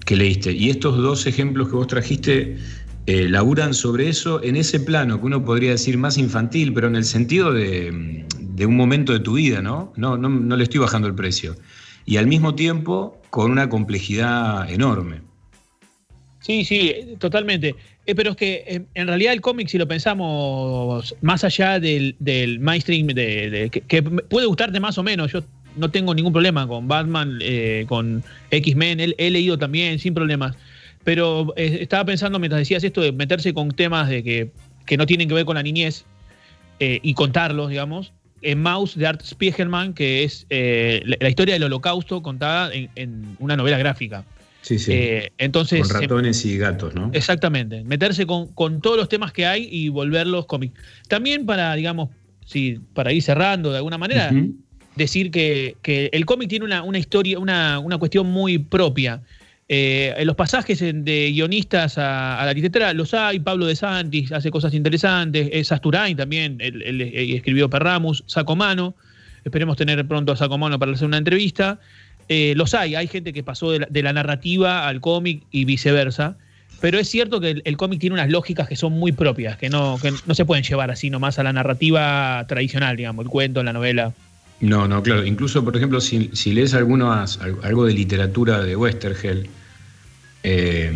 que 0.05 0.16
leíste. 0.16 0.53
Y 0.53 0.68
estos 0.68 0.98
dos 0.98 1.26
ejemplos 1.26 1.70
que 1.70 1.76
vos 1.76 1.87
trajiste 1.87 2.59
eh, 3.06 3.28
laburan 3.28 3.74
sobre 3.74 4.08
eso 4.08 4.42
en 4.42 4.56
ese 4.56 4.78
plano 4.78 5.18
que 5.20 5.26
uno 5.26 5.44
podría 5.44 5.70
decir 5.70 5.96
más 5.96 6.18
infantil, 6.18 6.72
pero 6.72 6.86
en 6.86 6.96
el 6.96 7.04
sentido 7.04 7.52
de, 7.52 8.26
un 8.66 8.76
momento 8.76 9.12
de 9.12 9.20
tu 9.20 9.34
vida, 9.34 9.62
¿no? 9.62 9.92
No, 9.96 10.16
¿no? 10.18 10.56
le 10.56 10.62
estoy 10.62 10.80
bajando 10.80 11.08
el 11.08 11.14
precio. 11.14 11.56
Y 12.04 12.18
al 12.18 12.26
mismo 12.26 12.54
tiempo 12.54 13.20
con 13.30 13.50
una 13.50 13.68
complejidad 13.68 14.70
enorme. 14.70 15.22
Sí, 16.40 16.64
sí, 16.64 16.94
totalmente. 17.18 17.74
Eh, 18.06 18.14
pero 18.14 18.32
es 18.32 18.36
que 18.36 18.64
eh, 18.66 18.82
en 18.94 19.06
realidad 19.06 19.32
el 19.32 19.40
cómic, 19.40 19.68
si 19.68 19.78
lo 19.78 19.88
pensamos 19.88 21.14
más 21.22 21.42
allá 21.44 21.80
del, 21.80 22.16
mainstream, 22.60 23.08
de, 23.08 23.70
que, 23.70 24.02
puede 24.02 24.46
gustarte 24.46 24.78
más 24.78 24.98
o 24.98 25.02
menos, 25.02 25.32
yo 25.32 25.42
no 25.76 25.90
tengo 25.90 26.14
ningún 26.14 26.32
problema 26.32 26.66
con 26.66 26.86
Batman, 26.86 27.38
con 27.86 28.22
X-Men, 28.50 29.14
he 29.16 29.30
leído 29.30 29.56
también 29.56 29.98
sin 29.98 30.12
problemas. 30.12 30.56
Pero 31.04 31.52
eh, 31.56 31.78
estaba 31.80 32.04
pensando 32.04 32.38
mientras 32.38 32.60
decías 32.60 32.84
esto 32.84 33.00
de 33.00 33.12
meterse 33.12 33.54
con 33.54 33.70
temas 33.70 34.08
de 34.08 34.22
que, 34.22 34.96
no 34.96 35.06
tienen 35.06 35.28
que 35.28 35.34
ver 35.34 35.44
con 35.44 35.54
la 35.54 35.62
niñez 35.62 36.04
eh, 36.80 36.98
y 37.02 37.14
contarlos, 37.14 37.70
digamos. 37.70 38.12
En 38.42 38.60
Mouse 38.62 38.96
de 38.96 39.06
Art 39.06 39.22
Spiegelman, 39.22 39.94
que 39.94 40.24
es 40.24 40.46
eh, 40.50 41.02
la, 41.20 41.28
historia 41.28 41.54
del 41.54 41.64
holocausto 41.64 42.22
contada 42.22 42.70
en, 42.72 43.36
una 43.38 43.56
novela 43.56 43.78
gráfica. 43.78 44.24
Sí, 44.62 44.78
sí. 44.78 44.92
entonces, 45.38 45.88
con 45.88 46.02
ratones 46.02 46.44
y 46.44 46.58
gatos, 46.58 46.94
¿no? 46.94 47.10
Exactamente. 47.14 47.82
Meterse 47.84 48.26
con, 48.26 48.80
todos 48.80 48.96
los 48.96 49.08
temas 49.08 49.32
que 49.32 49.46
hay 49.46 49.68
y 49.70 49.88
volverlos 49.88 50.46
cómics. 50.46 50.78
También 51.08 51.46
para, 51.46 51.74
digamos, 51.74 52.10
sí, 52.44 52.80
para 52.94 53.12
ir 53.12 53.22
cerrando 53.22 53.70
de 53.70 53.76
alguna 53.76 53.96
manera, 53.96 54.32
decir 54.96 55.30
que, 55.30 55.76
el 56.12 56.26
cómic 56.26 56.48
tiene 56.48 56.64
una, 56.64 56.82
una 56.82 56.98
historia, 56.98 57.38
una, 57.38 57.78
una, 57.78 57.98
cuestión 57.98 58.26
muy 58.26 58.58
propia. 58.58 59.22
Eh, 59.72 60.24
los 60.24 60.35
pasajes 60.35 60.80
de 60.80 61.30
guionistas 61.30 61.96
a, 61.96 62.42
la 62.44 62.52
literatura 62.52 62.92
los 62.92 63.14
hay, 63.14 63.38
Pablo 63.38 63.66
de 63.66 63.76
Santis 63.76 64.33
hace 64.33 64.50
cosas 64.50 64.74
interesantes, 64.74 65.48
es 65.52 65.70
Asturain 65.70 66.16
también, 66.16 66.56
él, 66.59 67.00
escribió 67.00 67.70
Perramus, 67.70 68.24
Sacomano, 68.26 68.96
esperemos 69.44 69.76
tener 69.76 70.04
pronto 70.09 70.33
a 70.33 70.37
Sacomano 70.37 70.76
para 70.80 70.90
hacer 70.90 71.06
una 71.06 71.18
entrevista. 71.18 71.78
Eh, 72.28 72.54
los 72.56 72.74
hay, 72.74 72.96
hay 72.96 73.06
gente 73.06 73.33
que 73.33 73.44
pasó 73.44 73.70
de 73.70 74.02
la, 74.02 74.12
narrativa 74.12 74.88
al 74.88 75.00
cómic 75.00 75.44
y 75.52 75.64
viceversa. 75.66 76.37
pero 76.80 76.98
es 76.98 77.09
cierto 77.09 77.40
que 77.40 77.62
el, 77.64 77.76
cómic 77.76 78.00
tiene 78.00 78.14
unas 78.14 78.28
lógicas 78.28 78.66
que 78.66 78.74
son 78.74 78.94
muy 78.94 79.12
propias, 79.12 79.56
que 79.56 79.68
no, 79.68 79.98
que 80.02 80.12
no 80.26 80.35
se 80.35 80.44
pueden 80.44 80.64
llevar 80.64 80.90
así 80.90 81.11
nomás 81.11 81.38
a 81.38 81.44
la 81.44 81.52
narrativa 81.52 82.44
tradicional, 82.48 82.96
digamos, 82.96 83.24
el 83.24 83.30
cuento, 83.30 83.62
la 83.62 83.72
novela. 83.72 84.14
No, 84.61 84.88
no, 84.88 85.00
claro. 85.00 85.24
Incluso, 85.24 85.64
por 85.64 85.76
ejemplo, 85.76 86.00
si, 86.00 86.28
lees 86.52 86.74
algunos, 86.74 87.38
algo 87.62 87.87
de 87.87 87.94
literatura 87.94 88.61
de 88.61 88.74
Westergel, 88.74 89.48
eh, 90.42 90.92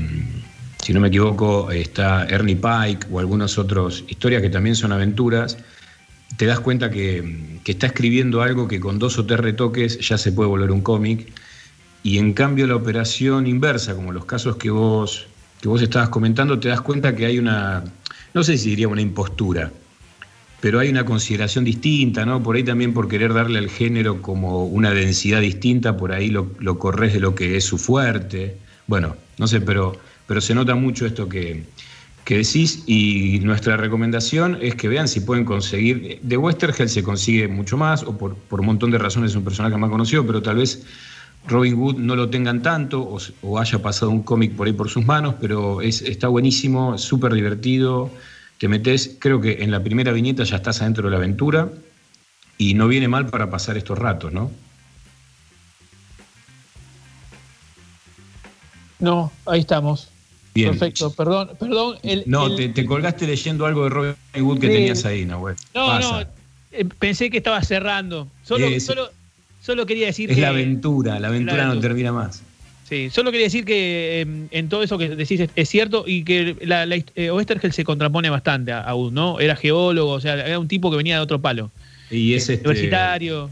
si 0.83 0.93
no 0.93 1.01
me 1.01 1.09
equivoco, 1.09 1.71
está 1.71 2.27
Ernie 2.27 2.57
Pike 2.57 3.07
o 3.11 3.19
algunas 3.19 3.57
otras 3.59 4.05
historias 4.07 4.43
que 4.43 4.51
también 4.51 4.77
son 4.77 4.93
aventuras, 4.93 5.57
te 6.37 6.47
das 6.47 6.61
cuenta 6.61 6.91
que, 6.91 7.59
que, 7.65 7.73
está 7.73 7.87
escribiendo 7.87 8.43
algo 8.43 8.69
que 8.69 8.81
con 8.81 8.99
dos 8.99 9.19
o 9.19 9.25
tres 9.25 9.41
retoques 9.41 9.99
ya 10.07 10.19
se 10.19 10.33
puede 10.33 10.49
volver 10.49 10.71
un 10.71 10.83
cómic. 10.83 11.33
Y 12.03 12.19
en 12.19 12.35
cambio 12.35 12.67
la 12.67 12.77
operación 12.77 13.47
inversa, 13.47 13.95
como 13.95 14.13
los 14.13 14.27
casos 14.27 14.57
que 14.57 14.69
vos, 14.69 15.27
que 15.61 15.69
vos 15.69 15.81
estabas 15.81 16.11
comentando, 16.11 16.59
te 16.61 16.69
das 16.69 16.83
cuenta 16.83 17.17
que 17.17 17.25
hay 17.25 17.39
una, 17.39 17.83
no 18.35 18.45
sé 18.45 18.59
si 18.59 18.71
diría 18.71 18.89
una 18.89 19.01
impostura, 19.01 19.73
pero 20.61 20.81
hay 20.81 20.91
una 20.91 21.07
consideración 21.07 21.65
distinta, 21.65 22.27
¿no? 22.27 22.43
Por 22.43 22.57
ahí 22.57 22.63
también 22.63 22.93
por 22.93 23.09
querer 23.09 23.33
darle 23.33 23.59
al 23.59 23.71
género 23.71 24.21
como 24.21 24.67
una 24.67 24.91
densidad 24.91 25.41
distinta, 25.41 25.97
por 25.97 26.13
ahí 26.13 26.29
lo, 26.29 26.51
lo 26.59 26.79
corres 26.79 27.15
de 27.15 27.21
lo 27.21 27.35
que 27.35 27.57
es 27.57 27.65
su 27.65 27.79
fuerte. 27.79 28.59
Bueno, 28.87 29.17
no 29.39 29.47
sé, 29.47 29.61
pero, 29.61 29.97
pero 30.27 30.41
se 30.41 30.55
nota 30.55 30.75
mucho 30.75 31.07
esto 31.07 31.29
que, 31.29 31.65
decís 32.27 32.85
y 32.87 33.41
nuestra 33.41 33.77
recomendación 33.77 34.59
es 34.61 34.75
que 34.77 34.89
vean 34.89 35.09
si 35.09 35.21
pueden 35.21 35.45
conseguir, 35.45 36.21
de 36.23 36.37
Westergel 36.37 36.89
se 36.89 37.03
consigue 37.03 37.49
mucho 37.49 37.77
más, 37.77 38.03
o 38.03 38.17
por, 38.17 38.37
un 38.51 38.67
montón 38.67 38.91
de 38.91 38.99
razones 38.99 39.33
es 39.33 39.37
un 39.37 39.45
personaje 39.45 39.77
más 39.77 39.91
conocido, 39.91 40.27
pero 40.27 40.43
tal 40.43 40.57
vez 40.57 40.85
Robin 41.47 41.77
Hood 41.77 41.97
no 41.99 42.17
lo 42.17 42.31
tengan 42.31 42.63
tanto 42.63 43.19
o, 43.43 43.59
haya 43.59 43.83
pasado 43.83 44.11
un 44.11 44.23
cómic 44.23 44.55
por 44.57 44.67
ahí 44.67 44.73
por 44.73 44.89
sus 44.89 45.05
manos, 45.05 45.35
pero 45.41 45.83
es, 45.83 46.01
está 46.03 46.29
buenísimo, 46.29 46.97
súper 46.97 47.35
divertido 47.35 48.11
te 48.65 48.69
metes, 48.69 49.17
creo 49.19 49.43
que 49.43 49.63
en 49.63 49.71
la 49.71 49.83
primera 49.83 50.11
viñeta 50.13 50.43
ya 50.45 50.57
estás 50.57 50.81
adentro 50.81 51.05
de 51.05 51.11
la 51.11 51.19
aventura 51.19 51.69
y 52.57 52.73
no 52.73 52.89
viene 52.89 53.09
mal 53.09 53.27
para 53.27 53.51
pasar 53.51 53.77
estos 53.77 53.99
ratos, 53.99 54.33
¿no? 54.33 54.51
No, 58.99 59.33
ahí 59.47 59.61
estamos. 59.61 60.09
Bien. 60.55 60.71
Perfecto, 60.71 61.13
perdón, 61.13 61.51
perdón. 61.59 61.97
no, 62.27 62.55
te, 62.55 62.87
colgaste 62.87 63.27
leyendo 63.27 63.67
algo 63.67 63.85
de 63.85 63.91
Robin 63.91 64.15
Hood 64.35 64.61
que 64.61 64.69
tenías 64.69 65.05
ahí, 65.05 65.25
¿no? 65.25 65.45
no, 65.75 65.99
no, 65.99 66.21
eh, 66.71 66.85
pensé 66.99 67.29
que 67.29 67.39
estaba 67.39 67.61
cerrando. 67.63 68.29
Solo, 68.45 68.69
solo, 68.79 69.11
solo 69.61 69.85
quería 69.85 70.07
decir 70.07 70.31
es 70.31 70.39
la 70.39 70.49
aventura, 70.49 71.19
la 71.19 71.29
aventura 71.29 71.67
no 71.67 71.81
termina 71.81 72.13
más. 72.13 72.43
Sí, 72.89 73.09
solo 73.11 73.33
quería 73.33 73.47
decir 73.47 73.65
que 73.65 74.21
em, 74.21 74.47
en 74.51 74.69
todo 74.69 74.83
eso 74.83 74.99
que 74.99 75.09
decís 75.09 75.49
es, 75.55 75.69
cierto 75.69 76.05
y 76.07 76.23
que 76.23 76.57
la, 76.61 76.85
eh, 77.15 77.31
Oestergel 77.31 77.73
se 77.73 77.83
contrapone 77.83 78.29
bastante 78.29 78.73
a, 78.73 78.83
a 78.83 78.95
¿no? 79.11 79.41
Era 79.41 79.57
geólogo, 79.57 80.13
o 80.13 80.21
sea, 80.21 80.35
era 80.35 80.59
un 80.59 80.69
tipo 80.69 80.91
que 80.91 80.99
venía 80.99 81.17
de 81.17 81.23
otro 81.23 81.41
palo. 81.41 81.71
Y 82.11 82.35
es 82.35 82.49
este, 82.51 82.69
universitario. 82.69 83.51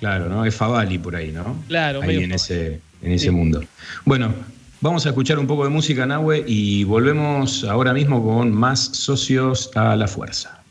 Claro, 0.00 0.28
¿no? 0.28 0.44
Es 0.44 0.56
Favali 0.56 0.98
por 0.98 1.14
ahí, 1.14 1.30
¿no? 1.30 1.56
Claro, 1.68 2.02
ahí 2.02 2.24
en 2.24 2.32
ese, 2.32 2.80
en 3.02 3.12
ese 3.12 3.30
mundo. 3.30 3.62
Bueno, 4.04 4.32
vamos 4.80 5.06
a 5.06 5.10
escuchar 5.10 5.38
un 5.38 5.46
poco 5.46 5.64
de 5.64 5.70
música, 5.70 6.06
Nahue, 6.06 6.44
y 6.46 6.84
volvemos 6.84 7.64
ahora 7.64 7.92
mismo 7.92 8.24
con 8.24 8.52
más 8.52 8.80
socios 8.80 9.70
a 9.74 9.96
la 9.96 10.08
fuerza. 10.08 10.61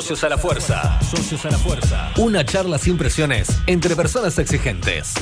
Socios 0.00 0.24
a 0.24 0.30
la 0.30 0.38
fuerza. 0.38 0.98
Socios 1.02 1.44
a 1.44 1.50
la 1.50 1.58
fuerza. 1.58 2.10
Una 2.16 2.42
charla 2.42 2.78
sin 2.78 2.96
presiones 2.96 3.60
entre 3.66 3.94
personas 3.94 4.38
exigentes. 4.38 5.12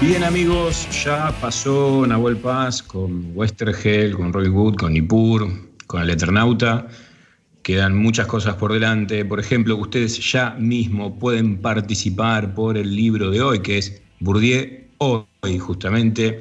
Bien 0.00 0.24
amigos, 0.24 0.88
ya 1.04 1.30
pasó 1.42 2.06
Nahuel 2.06 2.38
Paz 2.38 2.82
con 2.82 3.32
Westergel, 3.36 4.14
con 4.14 4.32
Roy 4.32 4.48
Wood, 4.48 4.76
con 4.76 4.94
Nippur, 4.94 5.46
con 5.86 6.00
el 6.00 6.08
Eternauta. 6.08 6.88
Quedan 7.62 7.98
muchas 7.98 8.26
cosas 8.26 8.54
por 8.54 8.72
delante. 8.72 9.26
Por 9.26 9.40
ejemplo, 9.40 9.76
ustedes 9.76 10.18
ya 10.32 10.56
mismo 10.58 11.18
pueden 11.18 11.60
participar 11.60 12.54
por 12.54 12.78
el 12.78 12.96
libro 12.96 13.30
de 13.30 13.42
hoy, 13.42 13.60
que 13.60 13.76
es 13.76 14.03
Bourdieu 14.24 14.84
hoy, 14.98 15.58
justamente. 15.58 16.40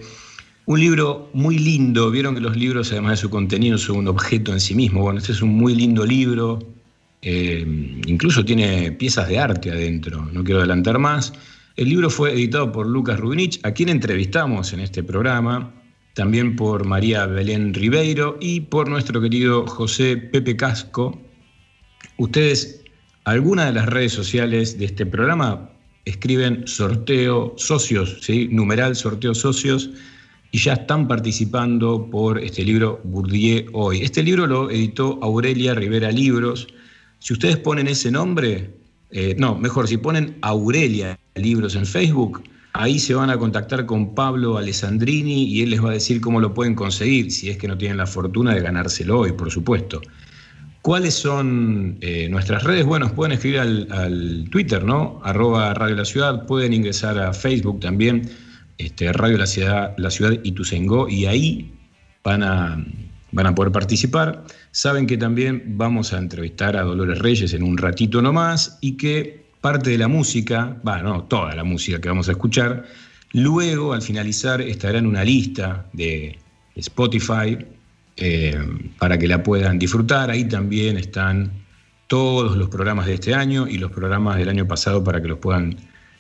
Un 0.66 0.80
libro 0.80 1.30
muy 1.34 1.60
lindo, 1.60 2.10
vieron 2.10 2.36
que 2.36 2.42
los 2.42 2.56
libros, 2.56 2.92
además 2.94 3.12
de 3.12 3.18
su 3.18 3.30
contenido, 3.30 3.78
son 3.78 3.98
un 3.98 4.08
objeto 4.08 4.54
en 4.54 4.62
sí 4.62 4.74
mismo. 4.74 5.02
Bueno, 5.02 5.20
este 5.20 5.34
es 5.34 5.42
un 5.42 5.50
muy 5.50 5.76
lindo 5.76 6.06
libro, 6.06 6.60
eh, 7.22 7.66
incluso 8.08 8.46
tiene 8.46 8.94
piezas 8.94 9.28
de 9.28 9.40
arte 9.40 9.72
adentro, 9.72 10.26
no 10.32 10.44
quiero 10.44 10.60
adelantar 10.60 11.00
más. 11.00 11.34
El 11.76 11.90
libro 11.90 12.10
fue 12.10 12.32
editado 12.32 12.72
por 12.72 12.88
Lucas 12.88 13.20
Rubinich, 13.20 13.60
a 13.64 13.72
quien 13.72 13.90
entrevistamos 13.90 14.72
en 14.72 14.80
este 14.80 15.04
programa, 15.04 15.74
también 16.14 16.56
por 16.56 16.86
María 16.86 17.26
Belén 17.26 17.74
Ribeiro 17.74 18.38
y 18.40 18.62
por 18.62 18.88
nuestro 18.88 19.20
querido 19.20 19.68
José 19.68 20.16
Pepe 20.16 20.56
Casco. 20.56 21.20
Ustedes, 22.18 22.86
alguna 23.26 23.66
de 23.66 23.74
las 23.74 23.88
redes 23.88 24.14
sociales 24.14 24.78
de 24.78 24.86
este 24.86 25.06
programa, 25.06 25.73
escriben 26.06 26.68
sorteo 26.68 27.54
socios, 27.58 28.18
¿sí? 28.22 28.48
numeral 28.52 28.96
sorteo 28.96 29.34
socios, 29.34 29.90
y 30.52 30.60
ya 30.60 30.74
están 30.74 31.08
participando 31.08 32.08
por 32.12 32.40
este 32.40 32.64
libro 32.64 33.02
Bourdieu 33.04 33.66
hoy. 33.74 34.02
Este 34.02 34.22
libro 34.22 34.46
lo 34.46 34.70
editó 34.70 35.18
Aurelia 35.24 35.74
Rivera 35.74 36.12
Libros. 36.12 36.68
Si 37.18 37.34
ustedes 37.34 37.58
ponen 37.58 37.88
ese 37.88 38.12
nombre, 38.12 38.70
eh, 39.10 39.36
no, 39.38 39.56
mejor, 39.58 39.88
si 39.88 39.98
ponen 39.98 40.38
Aurelia 40.42 41.18
Libros 41.36 41.76
en 41.76 41.88
Facebook, 41.88 42.44
ahí 42.74 43.00
se 43.00 43.16
van 43.16 43.32
a 43.32 43.38
contactar 43.38 43.86
con 43.86 44.14
Pablo 44.14 44.58
Alessandrini 44.58 45.46
y 45.46 45.64
él 45.64 45.72
les 45.72 45.84
va 45.84 45.90
a 45.90 45.94
decir 45.94 46.22
cómo 46.22 46.40
lo 46.40 46.54
pueden 46.54 46.76
conseguir, 46.76 47.32
si 47.32 47.50
es 47.50 47.58
que 47.58 47.68
no 47.68 47.78
tienen 47.78 47.98
la 47.98 48.08
fortuna 48.08 48.54
de 48.54 48.62
ganárselo 48.62 49.22
hoy, 49.22 49.32
por 49.32 49.50
supuesto. 49.50 50.02
¿Cuáles 50.84 51.14
son 51.14 51.98
eh, 52.02 52.28
nuestras 52.30 52.62
redes? 52.64 52.86
Bueno, 52.86 53.08
pueden 53.16 53.32
escribir 53.32 53.62
al, 53.62 54.50
Twitter, 54.52 54.84
¿no? 54.84 55.22
Arroba 55.24 55.74
Radio 55.74 55.96
La 55.96 56.04
Ciudad, 56.04 56.46
pueden 56.46 56.74
ingresar 56.74 57.18
a 57.18 57.32
Facebook 57.32 57.80
también 57.80 58.30
este, 58.78 59.14
Radio 59.14 59.38
La 59.38 59.48
Ciudad, 59.48 59.94
La 59.98 60.12
Ciudad 60.12 60.34
y 60.44 61.26
ahí 61.26 61.74
van 62.22 62.44
a, 62.44 62.86
van 63.32 63.48
a 63.48 63.56
poder 63.56 63.72
participar. 63.72 64.44
Saben 64.72 65.08
que 65.08 65.16
también 65.16 65.64
vamos 65.78 66.12
a 66.12 66.18
entrevistar 66.18 66.76
a 66.76 66.82
Dolores 66.82 67.20
Reyes 67.20 67.54
en 67.54 67.64
un 67.64 67.78
ratito 67.78 68.22
nomás 68.22 68.78
y 68.82 68.98
que 68.98 69.46
parte 69.62 69.92
de 69.92 69.98
la 69.98 70.10
música, 70.10 70.76
bueno, 70.84 71.04
no, 71.04 71.24
toda 71.24 71.56
la 71.56 71.64
música 71.64 72.02
que 72.02 72.10
vamos 72.10 72.28
a 72.28 72.34
escuchar, 72.34 72.84
luego 73.32 73.94
al 73.94 74.02
finalizar 74.02 74.60
estará 74.60 74.98
en 74.98 75.08
una 75.08 75.24
lista 75.24 75.86
de 75.94 76.38
Spotify 76.76 77.58
eh, 78.18 78.58
para 79.00 79.18
que 79.18 79.28
la 79.28 79.44
puedan 79.44 79.80
disfrutar. 79.80 80.30
Ahí 80.30 80.46
también 80.46 80.98
están 80.98 81.52
todos 82.08 82.58
los 82.58 82.70
programas 82.70 83.08
de 83.08 83.16
este 83.16 83.34
año 83.34 83.68
y 83.68 83.78
los 83.78 83.92
programas 83.92 84.38
del 84.38 84.50
año 84.50 84.68
pasado 84.68 85.04
para 85.04 85.22
que 85.22 85.28
los 85.28 85.40
puedan 85.40 85.76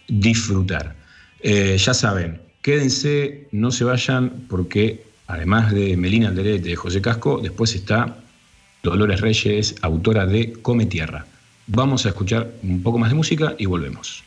disfrutar. 0.08 0.96
Eh, 1.42 1.78
ya 1.78 1.94
saben, 1.94 2.42
quédense, 2.62 3.48
no 3.52 3.72
se 3.72 3.84
vayan, 3.84 4.46
porque 4.50 5.04
además 5.28 5.72
de 5.72 5.96
Melina 5.98 6.30
Alderete 6.30 6.70
de 6.70 6.76
José 6.76 7.02
Casco, 7.02 7.40
después 7.42 7.76
está 7.76 8.18
Dolores 8.82 9.22
Reyes, 9.22 9.76
autora 9.82 10.26
de 10.26 10.54
Come 10.54 10.86
Tierra. 10.86 11.26
Vamos 11.68 12.06
a 12.06 12.10
escuchar 12.10 12.52
un 12.64 12.82
poco 12.82 12.98
más 12.98 13.10
de 13.10 13.16
música 13.16 13.56
y 13.58 13.66
volvemos. 13.66 14.24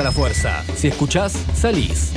a 0.00 0.04
la 0.04 0.12
fuerza. 0.12 0.64
Si 0.76 0.88
escuchás, 0.88 1.32
salís. 1.54 2.12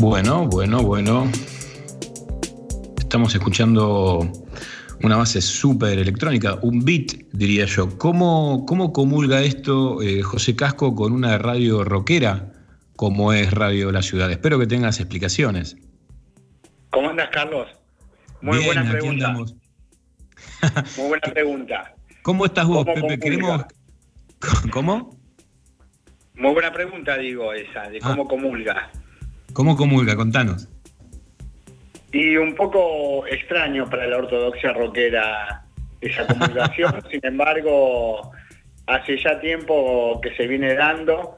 Bueno, 0.00 0.46
bueno, 0.46 0.82
bueno. 0.82 1.30
Estamos 2.98 3.34
escuchando 3.34 4.20
una 5.02 5.16
base 5.16 5.42
súper 5.42 5.98
electrónica, 5.98 6.58
un 6.62 6.82
beat, 6.84 7.12
diría 7.32 7.66
yo. 7.66 7.98
¿Cómo, 7.98 8.64
cómo 8.66 8.92
comulga 8.92 9.42
esto 9.42 10.00
eh, 10.02 10.22
José 10.22 10.56
Casco 10.56 10.94
con 10.94 11.12
una 11.12 11.36
radio 11.36 11.84
rockera? 11.84 12.57
Como 12.98 13.32
es 13.32 13.52
Radio 13.52 13.92
La 13.92 14.02
Ciudad? 14.02 14.28
Espero 14.28 14.58
que 14.58 14.66
tengas 14.66 14.98
explicaciones. 14.98 15.76
¿Cómo 16.90 17.10
andas, 17.10 17.28
Carlos? 17.30 17.68
Muy 18.40 18.58
Bien, 18.58 18.66
buena 18.74 18.90
pregunta. 18.90 19.32
Muy 20.96 21.06
buena 21.06 21.32
pregunta. 21.32 21.94
¿Cómo 22.22 22.44
estás 22.44 22.66
vos, 22.66 22.84
¿Cómo 22.84 23.06
Pepe? 23.06 23.20
Queremos... 23.20 23.64
¿Cómo? 24.72 25.16
Muy 26.34 26.52
buena 26.52 26.72
pregunta, 26.72 27.16
digo, 27.18 27.52
esa, 27.52 27.88
de 27.88 27.98
Ah. 28.02 28.08
cómo 28.10 28.26
comulga. 28.26 28.90
¿Cómo 29.52 29.76
comulga? 29.76 30.16
Contanos. 30.16 30.68
Y 32.10 32.36
un 32.36 32.56
poco 32.56 33.24
extraño 33.28 33.88
para 33.88 34.08
la 34.08 34.16
ortodoxia 34.16 34.72
rockera 34.72 35.64
esa 36.00 36.26
comulgación, 36.26 37.00
sin 37.12 37.20
embargo, 37.24 38.32
hace 38.88 39.22
ya 39.22 39.38
tiempo 39.40 40.20
que 40.20 40.34
se 40.34 40.48
viene 40.48 40.74
dando, 40.74 41.36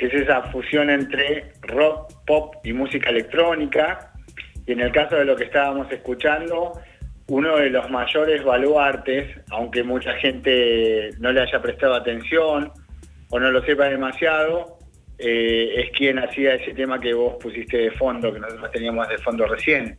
que 0.00 0.06
es 0.06 0.14
esa 0.14 0.40
fusión 0.44 0.88
entre 0.88 1.52
rock, 1.60 2.24
pop 2.26 2.54
y 2.64 2.72
música 2.72 3.10
electrónica. 3.10 4.14
Y 4.66 4.72
en 4.72 4.80
el 4.80 4.92
caso 4.92 5.16
de 5.16 5.26
lo 5.26 5.36
que 5.36 5.44
estábamos 5.44 5.92
escuchando, 5.92 6.72
uno 7.28 7.58
de 7.58 7.68
los 7.68 7.90
mayores 7.90 8.42
baluartes, 8.42 9.28
aunque 9.50 9.82
mucha 9.82 10.14
gente 10.14 11.10
no 11.18 11.30
le 11.32 11.42
haya 11.42 11.60
prestado 11.60 11.96
atención 11.96 12.72
o 13.28 13.38
no 13.38 13.50
lo 13.50 13.62
sepa 13.62 13.90
demasiado, 13.90 14.78
eh, 15.18 15.74
es 15.76 15.90
quien 15.90 16.18
hacía 16.18 16.54
ese 16.54 16.72
tema 16.72 16.98
que 16.98 17.12
vos 17.12 17.34
pusiste 17.38 17.76
de 17.76 17.90
fondo, 17.90 18.32
que 18.32 18.40
nosotros 18.40 18.70
teníamos 18.72 19.06
de 19.06 19.18
fondo 19.18 19.46
recién. 19.46 19.98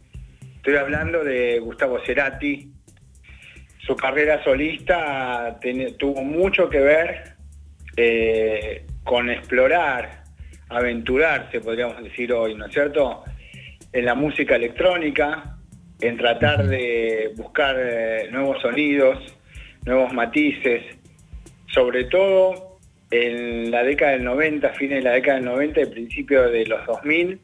Estoy 0.56 0.78
hablando 0.78 1.24
de 1.24 1.60
Gustavo 1.60 2.00
Cerati. 2.04 2.72
Su 3.86 3.96
carrera 3.96 4.44
solista 4.44 5.60
tuvo 6.00 6.24
mucho 6.24 6.68
que 6.70 6.80
ver 6.80 7.36
eh, 7.98 8.88
con 9.04 9.30
explorar, 9.30 10.24
aventurarse, 10.70 11.60
podríamos 11.60 12.02
decir 12.04 12.32
hoy, 12.34 12.56
¿no 12.56 12.66
es 12.66 12.74
cierto?, 12.74 13.24
en 13.94 14.06
la 14.06 14.16
música 14.16 14.56
electrónica, 14.56 15.58
en 16.00 16.18
tratar 16.18 16.66
de 16.66 17.32
buscar 17.36 17.76
eh, 17.78 18.30
nuevos 18.32 18.62
sonidos, 18.62 19.20
nuevos 19.86 20.14
matices, 20.14 20.84
sobre 21.68 22.06
todo 22.06 22.80
en 23.10 23.70
la 23.70 23.84
década 23.84 24.14
del 24.14 24.24
90, 24.24 24.70
fines 24.74 24.98
de 25.00 25.10
la 25.10 25.12
década 25.12 25.36
del 25.38 25.46
90 25.46 25.82
y 25.82 25.86
principio 25.88 26.50
de 26.50 26.66
los 26.66 26.86
2000, 26.86 27.40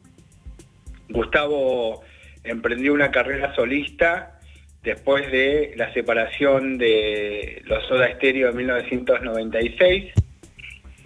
Gustavo 1.10 2.02
emprendió 2.44 2.94
una 2.94 3.10
carrera 3.10 3.54
solista 3.54 4.40
después 4.82 5.30
de 5.30 5.74
la 5.76 5.92
separación 5.92 6.78
de 6.78 7.62
los 7.66 7.86
Soda 7.86 8.10
Stereo 8.14 8.50
en 8.50 8.56
1996 8.56 10.12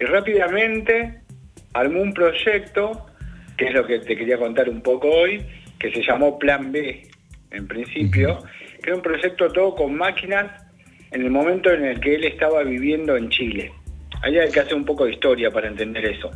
y 0.03 0.05
rápidamente 0.05 1.21
armó 1.73 2.01
un 2.01 2.13
proyecto, 2.13 3.05
que 3.57 3.65
es 3.67 3.73
lo 3.73 3.85
que 3.87 3.99
te 3.99 4.17
quería 4.17 4.37
contar 4.37 4.69
un 4.69 4.81
poco 4.81 5.07
hoy, 5.09 5.41
que 5.79 5.91
se 5.93 6.03
llamó 6.03 6.37
Plan 6.37 6.71
B 6.71 7.07
en 7.51 7.67
principio, 7.67 8.39
que 8.81 8.89
era 8.89 8.95
un 8.97 9.01
proyecto 9.01 9.47
todo 9.49 9.75
con 9.75 9.95
máquinas 9.95 10.45
en 11.11 11.21
el 11.21 11.29
momento 11.31 11.71
en 11.71 11.85
el 11.85 11.99
que 12.01 12.15
él 12.15 12.25
estaba 12.25 12.63
viviendo 12.63 13.15
en 13.15 13.29
Chile. 13.29 13.71
Ahí 14.23 14.37
hay 14.37 14.51
que 14.51 14.59
hacer 14.59 14.73
un 14.75 14.83
poco 14.85 15.05
de 15.05 15.13
historia 15.13 15.51
para 15.51 15.67
entender 15.67 16.03
eso. 16.05 16.31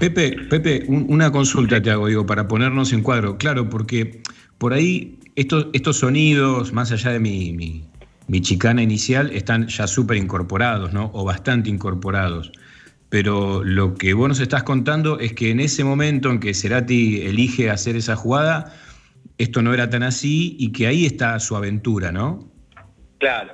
Pepe, 0.00 0.34
Pepe, 0.48 0.82
un- 0.88 1.06
una 1.10 1.30
consulta 1.30 1.80
te 1.80 1.90
hago, 1.90 2.06
digo, 2.08 2.24
para 2.26 2.48
ponernos 2.48 2.92
en 2.92 3.02
cuadro. 3.02 3.36
Claro, 3.36 3.68
porque 3.68 4.22
por 4.58 4.72
ahí 4.72 5.18
estos, 5.36 5.68
estos 5.74 5.98
sonidos, 5.98 6.72
más 6.72 6.90
allá 6.90 7.12
de 7.12 7.20
mi, 7.20 7.52
mi- 7.52 7.84
mi 8.26 8.40
chicana 8.40 8.82
inicial, 8.82 9.30
están 9.34 9.66
ya 9.68 9.86
súper 9.86 10.16
incorporados, 10.16 10.92
¿no? 10.92 11.10
O 11.12 11.24
bastante 11.24 11.68
incorporados. 11.68 12.50
Pero 13.10 13.64
lo 13.64 13.94
que 13.94 14.14
vos 14.14 14.28
nos 14.28 14.40
estás 14.40 14.62
contando 14.62 15.18
es 15.18 15.34
que 15.34 15.50
en 15.50 15.60
ese 15.60 15.82
momento 15.82 16.30
en 16.30 16.38
que 16.38 16.54
Cerati 16.54 17.22
elige 17.22 17.68
hacer 17.68 17.96
esa 17.96 18.14
jugada, 18.14 18.72
esto 19.36 19.62
no 19.62 19.74
era 19.74 19.90
tan 19.90 20.04
así 20.04 20.56
y 20.58 20.72
que 20.72 20.86
ahí 20.86 21.06
está 21.06 21.38
su 21.40 21.56
aventura, 21.56 22.12
¿no? 22.12 22.48
Claro. 23.18 23.52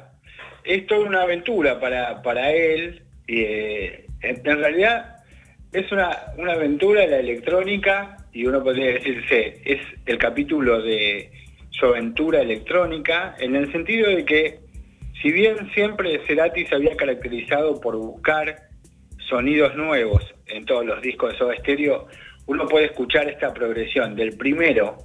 Es 0.62 0.86
toda 0.86 1.06
una 1.06 1.22
aventura 1.22 1.80
para, 1.80 2.22
para 2.22 2.52
él. 2.52 3.02
eh, 3.28 4.06
en, 4.20 4.44
realidad 4.44 5.16
es 5.72 5.90
una, 5.90 6.16
una 6.36 6.52
aventura 6.52 7.06
la 7.06 7.18
electrónica 7.18 8.16
y 8.32 8.46
uno 8.46 8.62
podría 8.62 8.92
decirse, 8.92 9.62
es 9.64 9.80
el 10.04 10.18
capítulo 10.18 10.82
de 10.82 11.32
su 11.70 11.86
aventura 11.86 12.42
electrónica 12.42 13.34
en 13.38 13.56
el 13.56 13.72
sentido 13.72 14.10
de 14.10 14.24
que 14.24 14.60
si 15.22 15.32
bien 15.32 15.56
siempre 15.72 16.20
Cerati 16.26 16.66
se 16.66 16.74
había 16.74 16.96
caracterizado 16.96 17.80
por 17.80 17.96
buscar 17.96 18.65
sonidos 19.28 19.74
nuevos 19.76 20.22
en 20.46 20.64
todos 20.64 20.84
los 20.86 21.00
discos 21.02 21.32
de 21.32 21.38
Soda 21.38 21.56
Stereo, 21.58 22.08
uno 22.46 22.66
puede 22.66 22.86
escuchar 22.86 23.28
esta 23.28 23.52
progresión 23.52 24.14
del 24.14 24.36
primero 24.36 24.98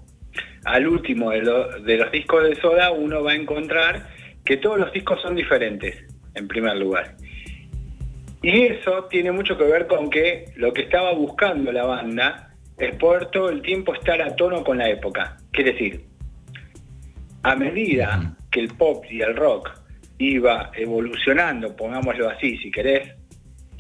al 0.66 0.88
último 0.88 1.32
de, 1.32 1.42
lo- 1.42 1.80
de 1.82 1.98
los 1.98 2.12
discos 2.12 2.44
de 2.44 2.56
Soda, 2.56 2.92
uno 2.92 3.24
va 3.24 3.32
a 3.32 3.36
encontrar 3.36 4.08
que 4.46 4.58
todos 4.58 4.80
los 4.80 4.92
discos 4.94 5.22
son 5.22 5.36
diferentes, 5.36 6.04
en 6.36 6.48
primer 6.48 6.78
lugar. 6.78 7.16
Y 8.44 8.62
eso 8.64 9.06
tiene 9.06 9.32
mucho 9.32 9.58
que 9.58 9.64
ver 9.66 9.88
con 9.88 10.10
que 10.10 10.46
lo 10.56 10.72
que 10.74 10.84
estaba 10.84 11.14
buscando 11.14 11.72
la 11.72 11.86
banda 11.86 12.54
es 12.78 12.96
poder 12.96 13.28
todo 13.28 13.50
el 13.50 13.62
tiempo 13.62 13.94
estar 13.94 14.22
a 14.22 14.36
tono 14.36 14.64
con 14.64 14.78
la 14.80 14.90
época. 14.90 15.38
Quiere 15.52 15.74
decir, 15.74 16.06
a 17.44 17.56
medida 17.56 18.36
que 18.52 18.60
el 18.60 18.70
pop 18.70 19.04
y 19.10 19.22
el 19.22 19.36
rock 19.36 19.70
iba 20.18 20.72
evolucionando, 20.76 21.76
pongámoslo 21.76 22.30
así 22.30 22.58
si 22.58 22.72
querés, 22.72 23.14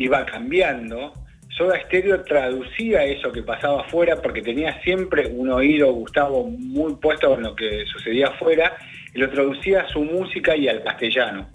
iba 0.03 0.25
cambiando, 0.25 1.13
Soda 1.49 1.79
Stereo 1.85 2.23
traducía 2.23 3.03
eso 3.03 3.31
que 3.31 3.43
pasaba 3.43 3.81
afuera 3.81 4.21
porque 4.21 4.41
tenía 4.41 4.81
siempre 4.81 5.27
un 5.27 5.49
oído, 5.49 5.91
Gustavo, 5.93 6.45
muy 6.45 6.95
puesto 6.95 7.35
en 7.35 7.43
lo 7.43 7.55
que 7.55 7.85
sucedía 7.85 8.27
afuera 8.27 8.77
y 9.13 9.19
lo 9.19 9.29
traducía 9.29 9.81
a 9.81 9.89
su 9.89 10.03
música 10.03 10.55
y 10.55 10.67
al 10.67 10.81
castellano 10.83 11.49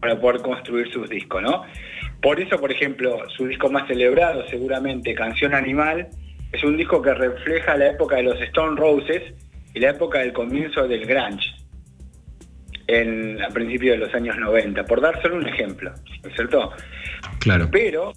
para 0.00 0.20
poder 0.20 0.42
construir 0.42 0.92
sus 0.92 1.08
discos, 1.08 1.42
¿no? 1.42 1.64
Por 2.22 2.40
eso, 2.40 2.58
por 2.58 2.70
ejemplo, 2.70 3.28
su 3.36 3.46
disco 3.46 3.68
más 3.68 3.88
celebrado, 3.88 4.46
seguramente, 4.48 5.14
Canción 5.14 5.54
Animal, 5.54 6.08
es 6.52 6.62
un 6.62 6.76
disco 6.76 7.02
que 7.02 7.12
refleja 7.12 7.76
la 7.76 7.88
época 7.88 8.16
de 8.16 8.22
los 8.22 8.40
Stone 8.40 8.80
Roses 8.80 9.22
y 9.74 9.80
la 9.80 9.90
época 9.90 10.20
del 10.20 10.32
comienzo 10.32 10.86
del 10.86 11.04
grunge, 11.04 11.54
en, 12.86 13.42
a 13.42 13.48
principios 13.48 13.98
de 13.98 14.06
los 14.06 14.14
años 14.14 14.36
90, 14.38 14.84
por 14.84 15.00
dar 15.00 15.20
solo 15.22 15.36
un 15.36 15.48
ejemplo, 15.48 15.92
¿no 16.22 16.28
es 16.28 16.34
cierto? 16.36 16.72
Claro. 17.40 17.68
Pero, 17.70 18.12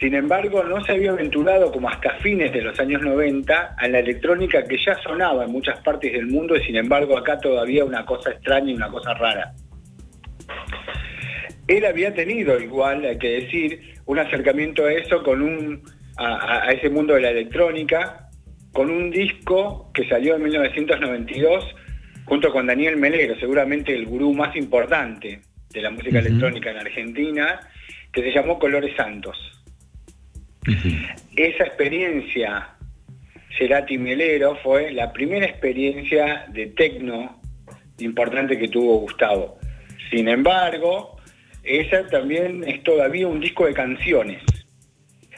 sin 0.00 0.14
embargo, 0.14 0.62
no 0.64 0.82
se 0.84 0.92
había 0.92 1.10
aventurado 1.12 1.70
como 1.72 1.88
hasta 1.88 2.10
fines 2.20 2.52
de 2.52 2.62
los 2.62 2.78
años 2.80 3.02
90 3.02 3.76
a 3.78 3.88
la 3.88 3.98
electrónica 4.00 4.64
que 4.64 4.76
ya 4.84 4.96
sonaba 5.02 5.44
en 5.44 5.50
muchas 5.52 5.78
partes 5.80 6.12
del 6.12 6.26
mundo 6.26 6.56
y 6.56 6.62
sin 6.64 6.76
embargo 6.76 7.16
acá 7.16 7.38
todavía 7.40 7.84
una 7.84 8.04
cosa 8.04 8.30
extraña 8.30 8.70
y 8.72 8.74
una 8.74 8.88
cosa 8.88 9.14
rara. 9.14 9.52
Él 11.66 11.84
había 11.84 12.14
tenido 12.14 12.60
igual, 12.60 13.04
hay 13.04 13.18
que 13.18 13.40
decir, 13.40 13.94
un 14.06 14.18
acercamiento 14.18 14.84
a 14.86 14.92
eso 14.92 15.22
con 15.22 15.42
un 15.42 15.82
a, 16.16 16.26
a- 16.36 16.62
a 16.68 16.70
ese 16.72 16.88
mundo 16.88 17.14
de 17.14 17.20
la 17.22 17.30
electrónica 17.30 18.28
con 18.72 18.90
un 18.90 19.10
disco 19.10 19.90
que 19.92 20.08
salió 20.08 20.36
en 20.36 20.42
1992 20.44 21.64
junto 22.26 22.52
con 22.52 22.66
Daniel 22.66 22.96
Melero, 22.96 23.38
seguramente 23.38 23.94
el 23.94 24.06
gurú 24.06 24.34
más 24.34 24.54
importante 24.56 25.40
de 25.70 25.80
la 25.80 25.90
música 25.90 26.18
electrónica 26.18 26.70
en 26.70 26.78
Argentina, 26.78 27.60
que 28.12 28.22
se 28.22 28.32
llamó 28.32 28.58
Colores 28.58 28.94
Santos. 28.96 29.38
Esa 31.36 31.64
experiencia 31.64 32.70
Cerati 33.56 33.96
Melero 33.96 34.56
fue 34.56 34.92
la 34.92 35.12
primera 35.12 35.46
experiencia 35.46 36.46
de 36.48 36.66
tecno 36.66 37.40
importante 37.98 38.58
que 38.58 38.68
tuvo 38.68 38.98
Gustavo. 38.98 39.58
Sin 40.10 40.28
embargo, 40.28 41.16
esa 41.62 42.06
también 42.08 42.64
es 42.66 42.82
todavía 42.82 43.28
un 43.28 43.40
disco 43.40 43.66
de 43.66 43.74
canciones. 43.74 44.42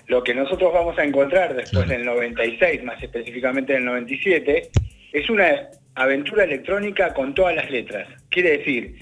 Lo 0.07 0.25
que 0.25 0.35
nosotros 0.35 0.73
vamos 0.73 0.99
a 0.99 1.05
encontrar 1.05 1.55
después 1.55 1.87
del 1.89 2.05
96, 2.05 2.83
más 2.83 3.03
específicamente 3.03 3.75
del 3.75 3.85
97, 3.85 4.71
es 5.13 5.31
una 5.31 5.69
aventura 6.03 6.45
electrónica 6.45 7.13
con 7.13 7.35
todas 7.35 7.55
las 7.55 7.71
letras. 7.71 8.09
Quiere 8.31 8.59
decir, 8.59 8.97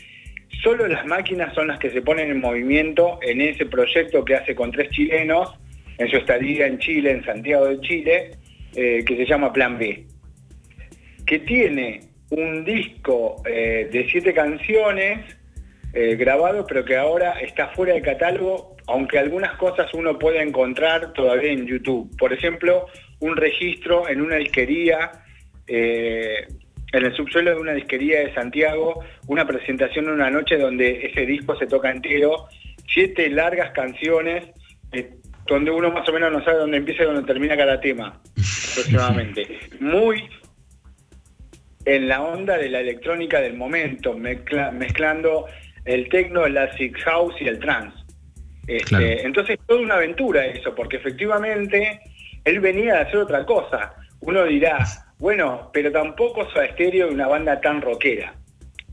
solo 0.63 0.89
las 0.89 1.07
máquinas 1.07 1.55
son 1.55 1.69
las 1.69 1.79
que 1.79 1.91
se 1.91 2.03
ponen 2.03 2.31
en 2.31 2.41
movimiento 2.41 3.19
en 3.23 3.41
ese 3.41 3.67
proyecto 3.67 4.25
que 4.25 4.37
hace 4.37 4.55
con 4.55 4.73
tres 4.73 4.91
chilenos 4.91 5.55
en 5.99 6.09
su 6.09 6.17
estadía 6.17 6.67
en 6.67 6.79
Chile, 6.79 7.11
en 7.11 7.25
Santiago 7.25 7.67
de 7.67 7.81
Chile, 7.81 8.31
eh, 8.75 9.05
que 9.07 9.17
se 9.17 9.27
llama 9.27 9.53
Plan 9.53 9.79
B, 9.79 10.05
que 11.27 11.39
tiene 11.41 12.01
un 12.31 12.65
disco 12.65 13.43
eh, 13.47 13.89
de 13.91 14.09
siete 14.11 14.35
canciones 14.35 15.37
eh, 15.93 16.17
grabado, 16.17 16.67
pero 16.67 16.85
que 16.85 16.97
ahora 16.97 17.33
está 17.41 17.69
fuera 17.69 17.95
de 17.95 18.03
catálogo, 18.03 18.77
aunque 18.87 19.19
algunas 19.19 19.57
cosas 19.57 19.93
uno 19.95 20.19
puede 20.19 20.43
encontrar 20.43 21.13
todavía 21.15 21.53
en 21.53 21.67
YouTube. 21.67 22.15
Por 22.19 22.33
ejemplo, 22.33 22.87
un 23.21 23.37
registro 23.37 24.09
en 24.09 24.21
una 24.21 24.37
disquería 24.37 25.11
eh, 25.67 26.47
en 26.93 27.05
el 27.05 27.15
subsuelo 27.17 27.51
de 27.51 27.57
una 27.61 27.73
disquería 27.73 28.21
de 28.21 28.33
Santiago 28.35 29.03
una 29.27 29.47
presentación 29.47 30.07
en 30.07 30.13
una 30.13 30.31
noche 30.31 30.57
donde 30.57 31.07
ese 31.07 31.27
disco 31.27 31.57
se 31.59 31.67
toca 31.67 31.91
entero, 31.91 32.49
siete 32.89 33.29
largas 33.29 33.73
canciones, 33.73 34.45
eh, 34.93 35.11
donde 35.47 35.71
uno 35.71 35.91
más 35.93 36.09
o 36.09 36.13
menos 36.13 36.33
no 36.33 36.45
sabe 36.45 36.59
dónde 36.59 36.77
empieza 36.79 37.03
y 37.03 37.07
dónde 37.07 37.23
termina 37.23 37.57
cada 37.57 37.81
tema, 37.81 38.21
aproximadamente. 38.73 39.47
Muy 39.81 40.29
en 41.85 42.09
la 42.09 42.23
onda 42.23 42.59
de 42.59 42.69
la 42.69 42.81
electrónica 42.81 43.41
del 43.41 43.55
momento, 43.55 44.15
mezcla- 44.15 44.73
mezclando 44.73 45.47
el 45.85 46.09
techno, 46.09 46.45
el 46.47 46.59
acid 46.59 46.93
house 47.05 47.35
y 47.41 47.47
el 47.47 47.59
trance. 47.61 47.97
Este, 48.67 48.85
Claro. 48.87 49.05
Entonces, 49.07 49.59
toda 49.67 49.81
una 49.81 49.95
aventura 49.95 50.45
eso, 50.47 50.75
porque 50.75 50.97
efectivamente 50.97 52.01
él 52.45 52.59
venía 52.61 52.95
de 52.95 53.01
hacer 53.03 53.17
otra 53.19 53.45
cosa. 53.47 53.95
Uno 54.21 54.45
dirá, 54.45 54.79
bueno, 55.19 55.71
pero 55.73 55.91
tampoco 55.91 56.49
Soda 56.51 56.69
Stereo 56.73 57.09
es 57.09 57.15
una 57.15 57.27
banda 57.29 57.61
tan 57.61 57.81
rockera. 57.81 58.35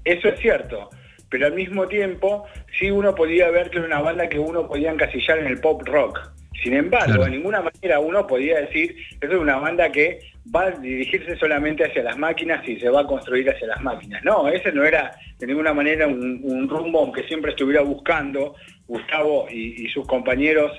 Eso 0.06 0.28
es 0.30 0.40
cierto, 0.40 0.90
pero 1.30 1.48
al 1.48 1.54
mismo 1.54 1.88
tiempo 1.88 2.46
sí 2.80 2.92
uno 2.92 3.14
podía 3.16 3.50
ver 3.52 3.70
que 3.70 3.78
era 3.78 3.88
una 3.88 4.02
banda 4.02 4.28
que 4.30 4.40
uno 4.40 4.68
podía 4.68 4.92
encasillar 4.92 5.40
en 5.40 5.48
el 5.48 5.60
pop 5.60 5.82
rock. 5.86 6.20
Sin 6.62 6.74
embargo, 6.74 7.08
Claro. 7.08 7.24
de 7.26 7.32
ninguna 7.32 7.62
manera 7.62 8.00
uno 8.00 8.26
podía 8.26 8.60
decir, 8.62 8.96
eso 9.20 9.34
es 9.34 9.40
una 9.40 9.58
banda 9.58 9.92
que 9.92 10.20
va 10.56 10.66
a 10.68 10.72
dirigirse 10.72 11.36
solamente 11.38 11.84
hacia 11.84 12.04
las 12.04 12.18
máquinas 12.18 12.66
y 12.68 12.80
se 12.80 12.90
va 12.90 13.02
a 13.02 13.08
construir 13.08 13.50
hacia 13.50 13.68
las 13.68 13.82
máquinas. 13.82 14.24
No, 14.24 14.48
ese 14.48 14.72
no 14.72 14.84
era 14.86 15.12
de 15.40 15.48
ninguna 15.48 15.74
manera 15.74 16.08
un, 16.08 16.40
un 16.44 16.70
rumbo 16.70 17.00
aunque 17.00 17.24
siempre 17.24 17.52
estuviera 17.52 17.82
buscando 17.82 18.56
Gustavo 18.88 19.48
y, 19.50 19.86
y 19.86 19.90
sus 19.90 20.06
compañeros 20.08 20.72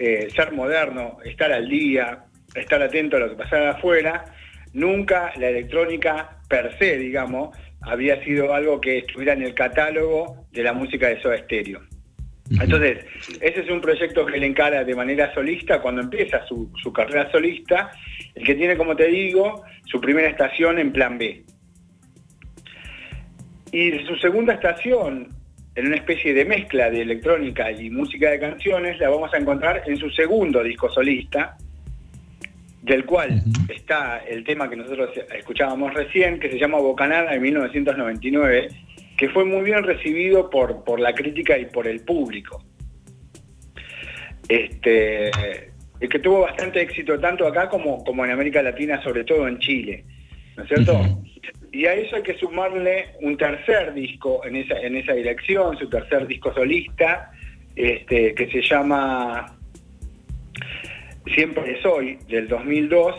eh, 0.00 0.28
ser 0.34 0.52
moderno, 0.52 1.18
estar 1.24 1.52
al 1.52 1.68
día, 1.68 2.24
estar 2.54 2.80
atento 2.82 3.16
a 3.16 3.20
lo 3.20 3.30
que 3.30 3.36
pasaba 3.36 3.70
afuera. 3.70 4.24
Nunca 4.72 5.32
la 5.36 5.48
electrónica 5.48 6.40
per 6.48 6.76
se, 6.78 6.98
digamos, 6.98 7.56
había 7.82 8.22
sido 8.24 8.54
algo 8.54 8.80
que 8.80 8.98
estuviera 8.98 9.32
en 9.32 9.42
el 9.42 9.54
catálogo 9.54 10.46
de 10.52 10.62
la 10.62 10.72
música 10.72 11.08
de 11.08 11.20
Soda 11.20 11.38
Stereo. 11.38 11.80
Entonces, 12.50 13.04
ese 13.40 13.60
es 13.60 13.70
un 13.70 13.80
proyecto 13.80 14.24
que 14.24 14.36
él 14.36 14.44
encara 14.44 14.82
de 14.82 14.94
manera 14.94 15.32
solista 15.34 15.80
cuando 15.82 16.00
empieza 16.00 16.46
su, 16.46 16.72
su 16.82 16.92
carrera 16.92 17.30
solista, 17.30 17.92
el 18.34 18.44
que 18.44 18.54
tiene, 18.54 18.76
como 18.76 18.96
te 18.96 19.06
digo, 19.06 19.64
su 19.84 20.00
primera 20.00 20.28
estación 20.28 20.78
en 20.78 20.92
Plan 20.92 21.18
B. 21.18 21.44
Y 23.70 23.90
su 24.06 24.16
segunda 24.16 24.54
estación, 24.54 25.28
en 25.74 25.86
una 25.86 25.96
especie 25.96 26.32
de 26.32 26.46
mezcla 26.46 26.90
de 26.90 27.02
electrónica 27.02 27.70
y 27.70 27.90
música 27.90 28.30
de 28.30 28.40
canciones, 28.40 28.98
la 28.98 29.10
vamos 29.10 29.32
a 29.34 29.36
encontrar 29.36 29.82
en 29.86 29.98
su 29.98 30.08
segundo 30.10 30.62
disco 30.62 30.90
solista, 30.90 31.58
del 32.88 33.04
cual 33.04 33.42
está 33.68 34.24
el 34.26 34.44
tema 34.44 34.68
que 34.68 34.76
nosotros 34.76 35.10
escuchábamos 35.36 35.92
recién, 35.92 36.40
que 36.40 36.50
se 36.50 36.58
llama 36.58 36.78
Bocanada 36.78 37.32
de 37.32 37.38
1999, 37.38 38.68
que 39.16 39.28
fue 39.28 39.44
muy 39.44 39.62
bien 39.62 39.82
recibido 39.82 40.48
por, 40.48 40.84
por 40.84 40.98
la 40.98 41.12
crítica 41.12 41.58
y 41.58 41.66
por 41.66 41.86
el 41.86 42.00
público. 42.00 42.64
Este, 44.48 45.30
y 46.00 46.08
que 46.08 46.18
tuvo 46.18 46.40
bastante 46.40 46.80
éxito 46.80 47.18
tanto 47.20 47.46
acá 47.46 47.68
como, 47.68 48.02
como 48.04 48.24
en 48.24 48.30
América 48.30 48.62
Latina, 48.62 49.02
sobre 49.02 49.24
todo 49.24 49.46
en 49.46 49.58
Chile, 49.58 50.04
¿no 50.56 50.62
es 50.62 50.68
cierto? 50.68 51.00
Y 51.70 51.84
a 51.84 51.92
eso 51.92 52.16
hay 52.16 52.22
que 52.22 52.38
sumarle 52.38 53.10
un 53.20 53.36
tercer 53.36 53.92
disco 53.92 54.44
en 54.46 54.56
esa, 54.56 54.78
en 54.80 54.96
esa 54.96 55.12
dirección, 55.12 55.76
su 55.76 55.90
tercer 55.90 56.26
disco 56.26 56.54
solista, 56.54 57.30
este, 57.76 58.34
que 58.34 58.50
se 58.50 58.62
llama 58.62 59.57
Siempre 61.34 61.80
Soy, 61.82 62.18
del 62.28 62.48
2002, 62.48 63.14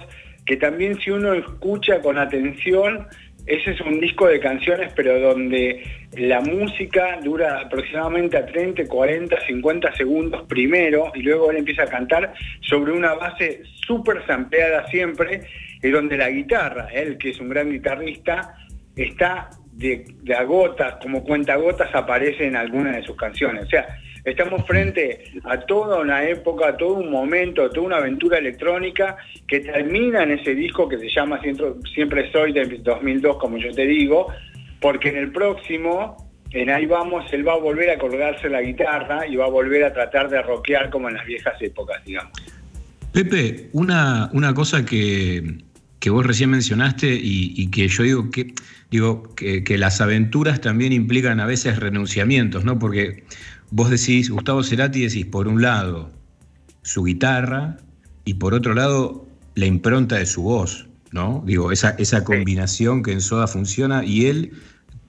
que 0.45 0.57
también 0.57 0.99
si 0.99 1.11
uno 1.11 1.33
escucha 1.33 2.01
con 2.01 2.17
atención, 2.17 3.07
ese 3.45 3.71
es 3.71 3.81
un 3.81 3.99
disco 3.99 4.27
de 4.27 4.39
canciones, 4.39 4.91
pero 4.95 5.19
donde 5.19 5.83
la 6.13 6.41
música 6.41 7.19
dura 7.23 7.61
aproximadamente 7.61 8.37
a 8.37 8.45
30, 8.45 8.85
40, 8.87 9.45
50 9.45 9.95
segundos 9.95 10.43
primero, 10.47 11.11
y 11.15 11.21
luego 11.21 11.51
él 11.51 11.57
empieza 11.57 11.83
a 11.83 11.87
cantar 11.87 12.33
sobre 12.61 12.91
una 12.91 13.13
base 13.13 13.61
súper 13.87 14.25
sampleada 14.25 14.87
siempre, 14.87 15.41
y 15.81 15.89
donde 15.89 16.17
la 16.17 16.29
guitarra, 16.29 16.89
él 16.93 17.17
que 17.17 17.29
es 17.29 17.39
un 17.39 17.49
gran 17.49 17.71
guitarrista, 17.71 18.55
está 18.95 19.49
de, 19.71 20.05
de 20.21 20.35
a 20.35 20.43
gotas, 20.43 20.95
como 21.01 21.23
cuentagotas 21.23 21.93
aparece 21.93 22.45
en 22.45 22.55
algunas 22.55 22.95
de 22.95 23.03
sus 23.03 23.15
canciones. 23.15 23.67
Estamos 24.31 24.65
frente 24.65 25.31
a 25.43 25.59
toda 25.61 25.99
una 25.99 26.23
época, 26.23 26.69
a 26.69 26.77
todo 26.77 26.95
un 26.95 27.09
momento, 27.09 27.63
a 27.63 27.69
toda 27.69 27.87
una 27.87 27.97
aventura 27.97 28.37
electrónica 28.37 29.17
que 29.47 29.59
termina 29.59 30.23
en 30.23 30.31
ese 30.31 30.55
disco 30.55 30.87
que 30.87 30.97
se 30.97 31.09
llama 31.09 31.39
Siempre, 31.41 32.31
Soy 32.31 32.53
de 32.53 32.65
2002, 32.83 33.37
como 33.37 33.57
yo 33.57 33.71
te 33.71 33.85
digo, 33.85 34.27
porque 34.79 35.09
en 35.09 35.17
el 35.17 35.31
próximo, 35.31 36.29
en 36.51 36.69
Ahí 36.69 36.85
Vamos, 36.85 37.25
él 37.31 37.47
va 37.47 37.53
a 37.53 37.57
volver 37.57 37.89
a 37.89 37.97
colgarse 37.97 38.49
la 38.49 38.61
guitarra 38.61 39.27
y 39.27 39.35
va 39.35 39.45
a 39.45 39.49
volver 39.49 39.83
a 39.83 39.93
tratar 39.93 40.29
de 40.29 40.41
rockear 40.41 40.89
como 40.89 41.09
en 41.09 41.15
las 41.15 41.25
viejas 41.25 41.61
épocas, 41.61 42.03
digamos. 42.05 42.31
Pepe, 43.11 43.69
una, 43.73 44.29
una 44.33 44.53
cosa 44.53 44.85
que, 44.85 45.57
que 45.99 46.09
vos 46.09 46.25
recién 46.25 46.51
mencionaste 46.51 47.19
y, 47.21 47.67
que 47.71 47.87
yo 47.87 48.03
digo 48.03 48.29
que 48.29 48.53
digo 48.91 49.35
que 49.35 49.77
las 49.77 50.01
aventuras 50.01 50.61
también 50.61 50.93
implican 50.93 51.39
a 51.39 51.45
veces 51.45 51.77
renunciamientos, 51.77 52.65
¿no? 52.65 52.79
Porque 52.79 53.23
vos 53.71 53.89
decís, 53.89 54.29
Gustavo 54.29 54.63
Cerati 54.63 55.01
decís, 55.01 55.25
por 55.25 55.47
un 55.47 55.61
lado, 55.61 56.09
su 56.81 57.03
guitarra 57.03 57.77
y 58.25 58.35
por 58.35 58.53
otro 58.53 58.73
lado, 58.73 59.27
la 59.55 59.65
impronta 59.65 60.15
de 60.17 60.25
su 60.25 60.43
voz, 60.43 60.87
¿no? 61.11 61.43
Digo, 61.45 61.71
esa, 61.71 61.91
esa 61.91 62.23
combinación 62.23 63.03
que 63.03 63.11
en 63.11 63.21
Soda 63.21 63.47
funciona 63.47 64.05
y 64.05 64.27
él 64.27 64.53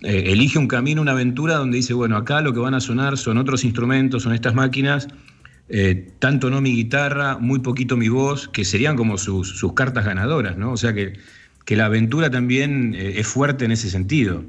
eh, 0.02 0.32
elige 0.32 0.58
un 0.58 0.68
camino, 0.68 1.02
una 1.02 1.12
aventura 1.12 1.56
donde 1.56 1.76
dice, 1.76 1.94
bueno, 1.94 2.16
acá 2.16 2.40
lo 2.40 2.52
que 2.52 2.60
van 2.60 2.74
a 2.74 2.80
sonar 2.80 3.18
son 3.18 3.38
otros 3.38 3.64
instrumentos, 3.64 4.22
son 4.22 4.32
estas 4.32 4.54
máquinas, 4.54 5.08
eh, 5.68 6.10
tanto 6.18 6.50
no 6.50 6.60
mi 6.60 6.74
guitarra, 6.74 7.38
muy 7.38 7.60
poquito 7.60 7.96
mi 7.96 8.08
voz, 8.08 8.48
que 8.48 8.64
serían 8.64 8.96
como 8.96 9.18
sus, 9.18 9.58
sus 9.58 9.74
cartas 9.74 10.04
ganadoras, 10.04 10.56
¿no? 10.56 10.72
O 10.72 10.76
sea 10.76 10.94
que, 10.94 11.12
que 11.64 11.76
la 11.76 11.86
aventura 11.86 12.30
también 12.30 12.94
eh, 12.94 13.20
es 13.20 13.26
fuerte 13.26 13.66
en 13.66 13.72
ese 13.72 13.90
sentido. 13.90 14.44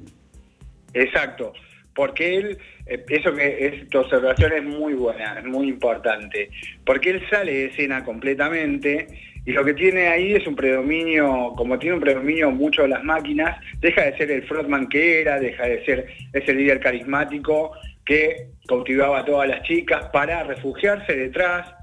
Exacto, 0.94 1.54
porque 1.96 2.38
él, 2.38 2.58
eso 3.10 3.34
que 3.34 3.68
es, 3.68 3.90
tu 3.90 4.00
observación 4.00 4.54
es 4.54 4.64
muy 4.64 4.94
buena, 4.94 5.40
es 5.40 5.46
muy 5.46 5.68
importante, 5.68 6.50
porque 6.86 7.12
él 7.12 7.24
sale 7.30 7.52
de 7.52 7.66
escena 7.66 8.04
completamente 8.04 9.08
y 9.46 9.52
lo 9.52 9.66
que 9.66 9.74
tiene 9.74 10.08
ahí 10.08 10.34
es 10.34 10.46
un 10.46 10.56
predominio, 10.56 11.54
como 11.56 11.80
tiene 11.80 11.96
un 11.96 12.02
predominio 12.02 12.52
mucho 12.52 12.84
de 12.84 12.90
las 12.90 13.04
máquinas, 13.04 13.58
deja 13.80 14.04
de 14.04 14.18
ser 14.18 14.32
el 14.32 14.44
frontman 14.44 14.88
que 14.88 15.22
era, 15.22 15.40
deja 15.40 15.66
de 15.66 15.84
ser 15.84 16.08
ese 16.32 16.54
líder 16.54 16.80
carismático 16.80 17.72
que 18.06 18.50
cautivaba 18.68 19.20
a 19.20 19.26
todas 19.26 19.50
las 19.50 19.64
chicas 19.64 20.10
para 20.14 20.44
refugiarse 20.44 21.16
detrás 21.16 21.74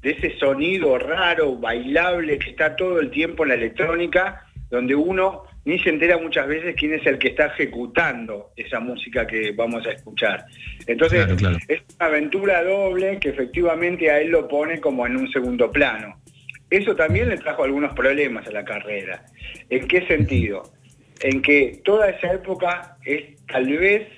de 0.00 0.10
ese 0.10 0.38
sonido 0.38 0.98
raro, 0.98 1.56
bailable, 1.56 2.38
que 2.38 2.50
está 2.50 2.76
todo 2.76 2.98
el 2.98 3.10
tiempo 3.10 3.42
en 3.42 3.50
la 3.50 3.54
electrónica, 3.56 4.46
donde 4.70 4.94
uno 4.94 5.44
ni 5.64 5.78
se 5.78 5.90
entera 5.90 6.18
muchas 6.18 6.46
veces 6.46 6.74
quién 6.76 6.94
es 6.94 7.06
el 7.06 7.18
que 7.18 7.28
está 7.28 7.46
ejecutando 7.46 8.50
esa 8.56 8.80
música 8.80 9.26
que 9.26 9.52
vamos 9.52 9.86
a 9.86 9.92
escuchar. 9.92 10.44
Entonces, 10.86 11.24
Claro, 11.24 11.36
claro. 11.36 11.58
es 11.68 11.80
una 11.98 12.06
aventura 12.06 12.64
doble 12.64 13.18
que 13.20 13.28
efectivamente 13.28 14.10
a 14.10 14.20
él 14.20 14.30
lo 14.30 14.48
pone 14.48 14.80
como 14.80 15.06
en 15.06 15.16
un 15.16 15.30
segundo 15.30 15.70
plano. 15.70 16.20
Eso 16.68 16.96
también 16.96 17.28
le 17.28 17.36
trajo 17.36 17.64
algunos 17.64 17.94
problemas 17.94 18.46
a 18.46 18.50
la 18.50 18.64
carrera. 18.64 19.24
¿En 19.68 19.86
qué 19.86 20.06
sentido? 20.06 20.62
En 21.20 21.42
que 21.42 21.80
toda 21.84 22.10
esa 22.10 22.32
época 22.32 22.96
es 23.04 23.36
tal 23.46 23.66
vez 23.66 24.08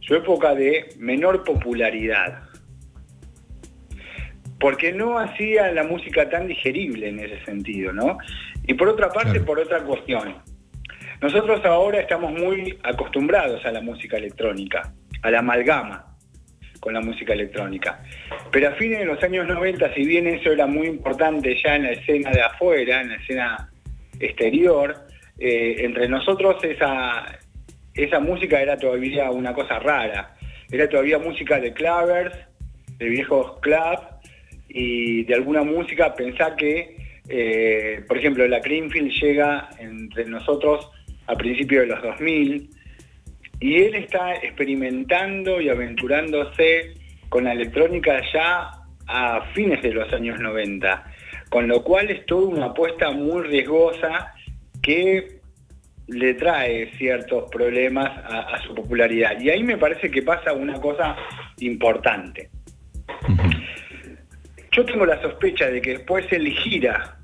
su 0.00 0.14
época 0.14 0.54
de 0.54 0.88
menor 0.98 1.44
popularidad. 1.44 2.44
Porque 4.58 4.92
no 4.92 5.18
hacía 5.18 5.70
la 5.72 5.82
música 5.82 6.30
tan 6.30 6.46
digerible 6.46 7.08
en 7.08 7.18
ese 7.18 7.44
sentido, 7.44 7.92
¿no? 7.92 8.16
Y 8.66 8.74
por 8.74 8.88
otra 8.88 9.10
parte, 9.10 9.40
por 9.40 9.58
otra 9.58 9.80
cuestión. 9.80 10.36
Nosotros 11.20 11.64
ahora 11.64 12.00
estamos 12.00 12.32
muy 12.32 12.78
acostumbrados 12.82 13.64
a 13.64 13.72
la 13.72 13.80
música 13.80 14.18
electrónica, 14.18 14.92
a 15.22 15.30
la 15.30 15.38
amalgama 15.38 16.16
con 16.80 16.92
la 16.92 17.00
música 17.00 17.32
electrónica. 17.32 18.02
Pero 18.52 18.68
a 18.68 18.72
fines 18.72 18.98
de 18.98 19.06
los 19.06 19.22
años 19.22 19.46
90, 19.46 19.94
si 19.94 20.04
bien 20.04 20.26
eso 20.26 20.52
era 20.52 20.66
muy 20.66 20.86
importante 20.86 21.56
ya 21.62 21.76
en 21.76 21.84
la 21.84 21.92
escena 21.92 22.30
de 22.30 22.42
afuera, 22.42 23.00
en 23.00 23.08
la 23.08 23.16
escena 23.16 23.70
exterior, 24.20 24.94
eh, 25.38 25.76
entre 25.78 26.08
nosotros 26.08 26.62
esa, 26.62 27.38
esa 27.94 28.20
música 28.20 28.60
era 28.60 28.76
todavía 28.76 29.30
una 29.30 29.54
cosa 29.54 29.78
rara. 29.78 30.36
Era 30.70 30.88
todavía 30.88 31.18
música 31.18 31.58
de 31.58 31.72
clavers, 31.72 32.36
de 32.98 33.08
viejos 33.08 33.58
clubs, 33.60 34.06
y 34.68 35.24
de 35.24 35.34
alguna 35.34 35.62
música 35.62 36.14
pensá 36.14 36.54
que, 36.56 36.96
eh, 37.28 38.04
por 38.06 38.18
ejemplo, 38.18 38.46
la 38.46 38.60
Greenfield 38.60 39.10
llega 39.10 39.70
entre 39.78 40.26
nosotros 40.26 40.90
a 41.26 41.34
principios 41.36 41.82
de 41.82 41.94
los 41.94 42.02
2000, 42.02 42.70
y 43.60 43.82
él 43.82 43.94
está 43.94 44.34
experimentando 44.34 45.60
y 45.60 45.68
aventurándose 45.68 46.94
con 47.28 47.44
la 47.44 47.52
electrónica 47.52 48.20
ya 48.32 48.70
a 49.06 49.40
fines 49.54 49.82
de 49.82 49.92
los 49.92 50.12
años 50.12 50.38
90, 50.40 51.04
con 51.48 51.68
lo 51.68 51.82
cual 51.82 52.10
es 52.10 52.26
toda 52.26 52.48
una 52.48 52.66
apuesta 52.66 53.10
muy 53.10 53.44
riesgosa 53.44 54.34
que 54.82 55.40
le 56.08 56.34
trae 56.34 56.92
ciertos 56.96 57.50
problemas 57.50 58.06
a, 58.06 58.40
a 58.54 58.62
su 58.62 58.74
popularidad. 58.74 59.40
Y 59.40 59.50
ahí 59.50 59.62
me 59.62 59.76
parece 59.76 60.10
que 60.10 60.22
pasa 60.22 60.52
una 60.52 60.80
cosa 60.80 61.16
importante. 61.58 62.50
Yo 64.70 64.84
tengo 64.84 65.06
la 65.06 65.20
sospecha 65.22 65.68
de 65.70 65.80
que 65.80 65.90
después 65.92 66.30
él 66.30 66.48
gira 66.48 67.16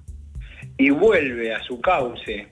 y 0.78 0.90
vuelve 0.90 1.54
a 1.54 1.62
su 1.62 1.80
cauce, 1.80 2.48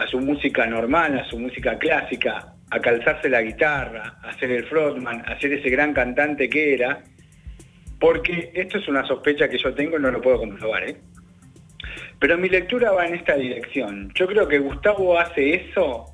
a 0.00 0.06
su 0.06 0.20
música 0.20 0.66
normal, 0.66 1.18
a 1.18 1.24
su 1.28 1.38
música 1.38 1.78
clásica, 1.78 2.54
a 2.70 2.80
calzarse 2.80 3.28
la 3.28 3.42
guitarra, 3.42 4.18
a 4.22 4.32
ser 4.38 4.50
el 4.50 4.64
frontman, 4.64 5.24
a 5.26 5.38
ser 5.40 5.52
ese 5.52 5.70
gran 5.70 5.92
cantante 5.92 6.48
que 6.48 6.74
era, 6.74 7.02
porque 7.98 8.50
esto 8.54 8.78
es 8.78 8.88
una 8.88 9.04
sospecha 9.06 9.48
que 9.48 9.58
yo 9.58 9.74
tengo 9.74 9.98
y 9.98 10.02
no 10.02 10.10
lo 10.10 10.20
puedo 10.20 10.38
comprobar, 10.38 10.88
¿eh? 10.88 10.96
Pero 12.20 12.36
mi 12.36 12.48
lectura 12.48 12.90
va 12.90 13.06
en 13.06 13.14
esta 13.14 13.36
dirección. 13.36 14.10
Yo 14.14 14.26
creo 14.26 14.48
que 14.48 14.58
Gustavo 14.58 15.18
hace 15.18 15.54
eso 15.54 16.12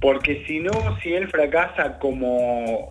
porque 0.00 0.44
si 0.46 0.58
no, 0.58 0.72
si 1.00 1.14
él 1.14 1.28
fracasa 1.28 1.98
como 2.00 2.90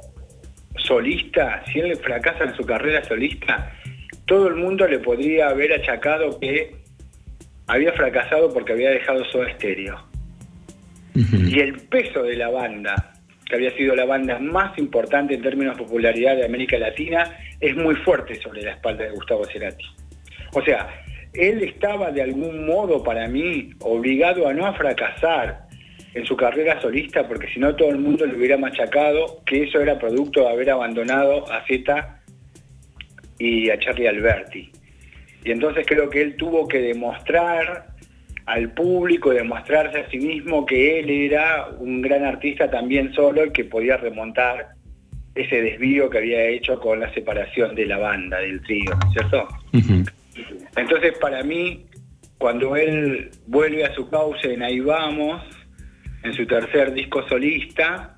solista, 0.78 1.62
si 1.72 1.80
él 1.80 1.98
fracasa 1.98 2.46
en 2.46 2.56
su 2.56 2.66
carrera 2.66 3.04
solista, 3.04 3.74
todo 4.26 4.48
el 4.48 4.56
mundo 4.56 4.88
le 4.88 5.00
podría 5.00 5.50
haber 5.50 5.74
achacado 5.74 6.40
que 6.40 6.81
había 7.68 7.94
fracasado 7.94 8.54
porque 8.54 8.74
había 8.74 8.92
dejado 8.92 9.24
Soda 9.26 9.52
Stereo. 9.56 10.12
Y 11.14 11.60
el 11.60 11.74
peso 11.88 12.24
de 12.24 12.36
la 12.36 12.50
banda, 12.50 13.14
que 13.46 13.56
había 13.56 13.72
sido 13.76 13.96
la 13.96 14.06
banda 14.06 14.40
más 14.40 14.78
importante 14.78 15.34
en 15.36 15.42
términos 15.42 15.78
de 15.78 15.84
popularidad 15.84 16.36
de 16.36 16.46
América 16.46 16.78
Latina, 16.78 17.38
es 17.60 17.76
muy 17.76 17.96
fuerte 17.96 18.36
sobre 18.42 18.62
la 18.62 18.72
espalda 18.72 19.04
de 19.04 19.12
Gustavo 19.12 19.46
Cerati. 19.46 19.86
O 20.54 20.62
sea, 20.62 20.90
él 21.34 21.64
estaba 21.64 22.12
de 22.12 22.22
algún 22.22 22.66
modo 22.66 23.04
para 23.04 23.28
mí 23.28 23.72
obligado 23.80 24.48
a 24.48 24.54
no 24.54 24.66
a 24.66 24.74
fracasar 24.74 25.68
en 26.14 26.26
su 26.26 26.36
carrera 26.36 26.82
solista 26.82 27.28
porque 27.28 27.48
si 27.54 27.60
no 27.60 27.76
todo 27.76 27.90
el 27.90 28.00
mundo 28.00 28.26
le 28.26 28.36
hubiera 28.36 28.58
machacado 28.58 29.42
que 29.46 29.64
eso 29.64 29.80
era 29.80 29.98
producto 29.98 30.42
de 30.42 30.50
haber 30.50 30.70
abandonado 30.72 31.50
a 31.52 31.66
Z 31.66 32.22
y 33.40 33.70
a 33.70 33.80
Charlie 33.80 34.08
Alberti. 34.08 34.72
Y 35.44 35.52
entonces 35.52 35.86
creo 35.88 36.10
que 36.10 36.22
él 36.22 36.36
tuvo 36.36 36.68
que 36.68 36.80
demostrar 36.80 37.88
al 38.46 38.74
público, 38.74 39.32
demostrarse 39.32 40.00
a 40.00 40.10
sí 40.10 40.18
mismo 40.18 40.66
que 40.66 41.00
él 41.00 41.10
era 41.10 41.70
un 41.80 42.02
gran 42.02 42.24
artista 42.24 42.70
también 42.70 43.14
solo 43.14 43.46
y 43.46 43.52
que 43.52 43.66
podía 43.66 43.98
remontar 43.98 44.70
ese 45.34 45.62
desvío 45.62 46.10
que 46.10 46.18
había 46.18 46.44
hecho 46.46 46.80
con 46.80 47.00
la 47.00 47.14
separación 47.14 47.76
de 47.76 47.86
la 47.86 47.98
banda, 47.98 48.40
del 48.40 48.62
trío, 48.62 48.92
¿no 48.92 49.08
es 49.08 49.14
¿cierto? 49.14 49.48
Entonces, 50.76 51.18
para 51.20 51.44
mí, 51.44 51.86
cuando 52.38 52.76
él 52.76 53.32
vuelve 53.48 53.86
a 53.86 53.94
su 53.94 54.10
cauce 54.10 54.54
en 54.54 54.64
Ahí 54.64 54.80
Vamos, 54.80 55.42
en 56.24 56.34
su 56.34 56.46
tercer 56.46 56.94
disco 56.94 57.28
solista, 57.28 58.18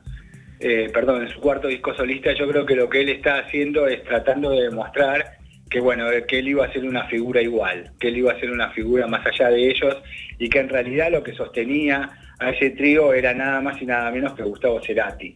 eh, 0.60 0.90
perdón, 0.94 1.24
en 1.24 1.30
su 1.30 1.40
cuarto 1.40 1.68
disco 1.68 1.94
solista, 1.94 2.34
yo 2.34 2.48
creo 2.48 2.66
que 2.66 2.76
lo 2.76 2.90
que 2.90 3.02
él 3.02 3.10
está 3.10 3.40
haciendo 3.40 3.88
es 3.88 4.04
tratando 4.04 4.50
de 4.52 4.64
demostrar 4.64 5.38
que, 5.74 5.80
bueno, 5.80 6.06
que 6.28 6.38
él 6.40 6.48
iba 6.50 6.66
a 6.66 6.72
ser 6.72 6.86
una 6.86 7.08
figura 7.08 7.42
igual, 7.42 7.92
que 8.00 8.10
él 8.10 8.18
iba 8.18 8.32
a 8.32 8.40
ser 8.40 8.52
una 8.52 8.70
figura 8.70 9.08
más 9.08 9.26
allá 9.26 9.50
de 9.50 9.72
ellos 9.72 9.98
y 10.38 10.48
que 10.48 10.60
en 10.60 10.70
realidad 10.70 11.12
lo 11.12 11.24
que 11.24 11.34
sostenía 11.34 12.12
a 12.40 12.50
ese 12.52 12.70
trío 12.70 13.12
era 13.12 13.34
nada 13.34 13.60
más 13.60 13.82
y 13.82 13.86
nada 13.88 14.12
menos 14.12 14.34
que 14.36 14.44
Gustavo 14.44 14.80
Cerati. 14.86 15.34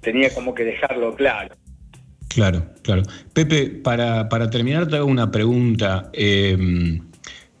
Tenía 0.00 0.32
como 0.34 0.54
que 0.54 0.64
dejarlo 0.64 1.14
claro. 1.14 1.54
Claro, 2.28 2.64
claro. 2.82 3.02
Pepe, 3.34 3.66
para, 3.66 4.28
para 4.30 4.48
terminar 4.48 4.88
te 4.88 4.96
hago 4.96 5.06
una 5.06 5.30
pregunta. 5.30 6.10
Eh, 6.14 6.98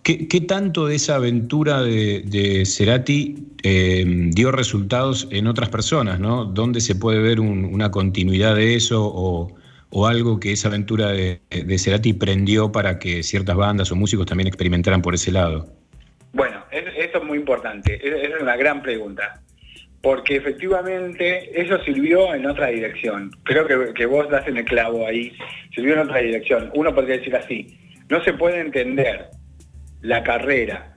¿qué, 0.02 0.26
qué 0.26 0.40
tanto 0.40 0.86
de 0.86 0.94
esa 0.96 1.16
aventura 1.16 1.82
de, 1.82 2.62
Cerati 2.64 3.36
eh, 3.62 4.04
dio 4.30 4.50
resultados 4.50 5.28
en 5.30 5.46
otras 5.46 5.68
personas? 5.68 6.18
¿no? 6.20 6.46
¿Dónde 6.46 6.80
se 6.80 6.94
puede 6.94 7.20
ver 7.20 7.38
un- 7.38 7.66
una 7.66 7.90
continuidad 7.90 8.56
de 8.56 8.74
eso 8.76 9.48
o 9.96 10.08
algo 10.08 10.40
que 10.40 10.50
esa 10.50 10.66
aventura 10.66 11.12
de, 11.12 11.40
Cerati 11.78 12.14
prendió 12.14 12.72
para 12.72 12.98
que 12.98 13.22
ciertas 13.22 13.54
bandas 13.54 13.92
o 13.92 13.96
músicos 13.96 14.26
también 14.26 14.48
experimentaran 14.48 15.00
por 15.00 15.14
ese 15.14 15.30
lado? 15.30 15.68
Bueno, 16.32 16.64
es- 16.72 16.84
eso 17.08 17.18
es 17.18 17.24
muy 17.24 17.38
importante, 17.38 17.94
es- 17.94 18.24
esa 18.24 18.36
es 18.36 18.42
una 18.42 18.56
gran 18.56 18.82
pregunta, 18.82 19.40
porque 20.02 20.34
efectivamente 20.34 21.48
eso 21.60 21.78
sirvió 21.84 22.34
en 22.34 22.44
otra 22.46 22.66
dirección. 22.68 23.30
Creo 23.44 23.68
que, 23.68 23.94
que 23.94 24.06
vos 24.06 24.28
das 24.28 24.46
en 24.48 24.56
el 24.56 24.64
clavo 24.64 25.06
ahí, 25.06 25.32
sirvió 25.72 25.94
en 25.94 26.00
otra 26.00 26.18
dirección. 26.18 26.70
Uno 26.74 26.92
podría 26.92 27.18
decir 27.18 27.36
así, 27.36 27.78
no 28.08 28.22
se 28.24 28.32
puede 28.32 28.58
entender 28.60 29.30
la 30.02 30.24
carrera 30.24 30.92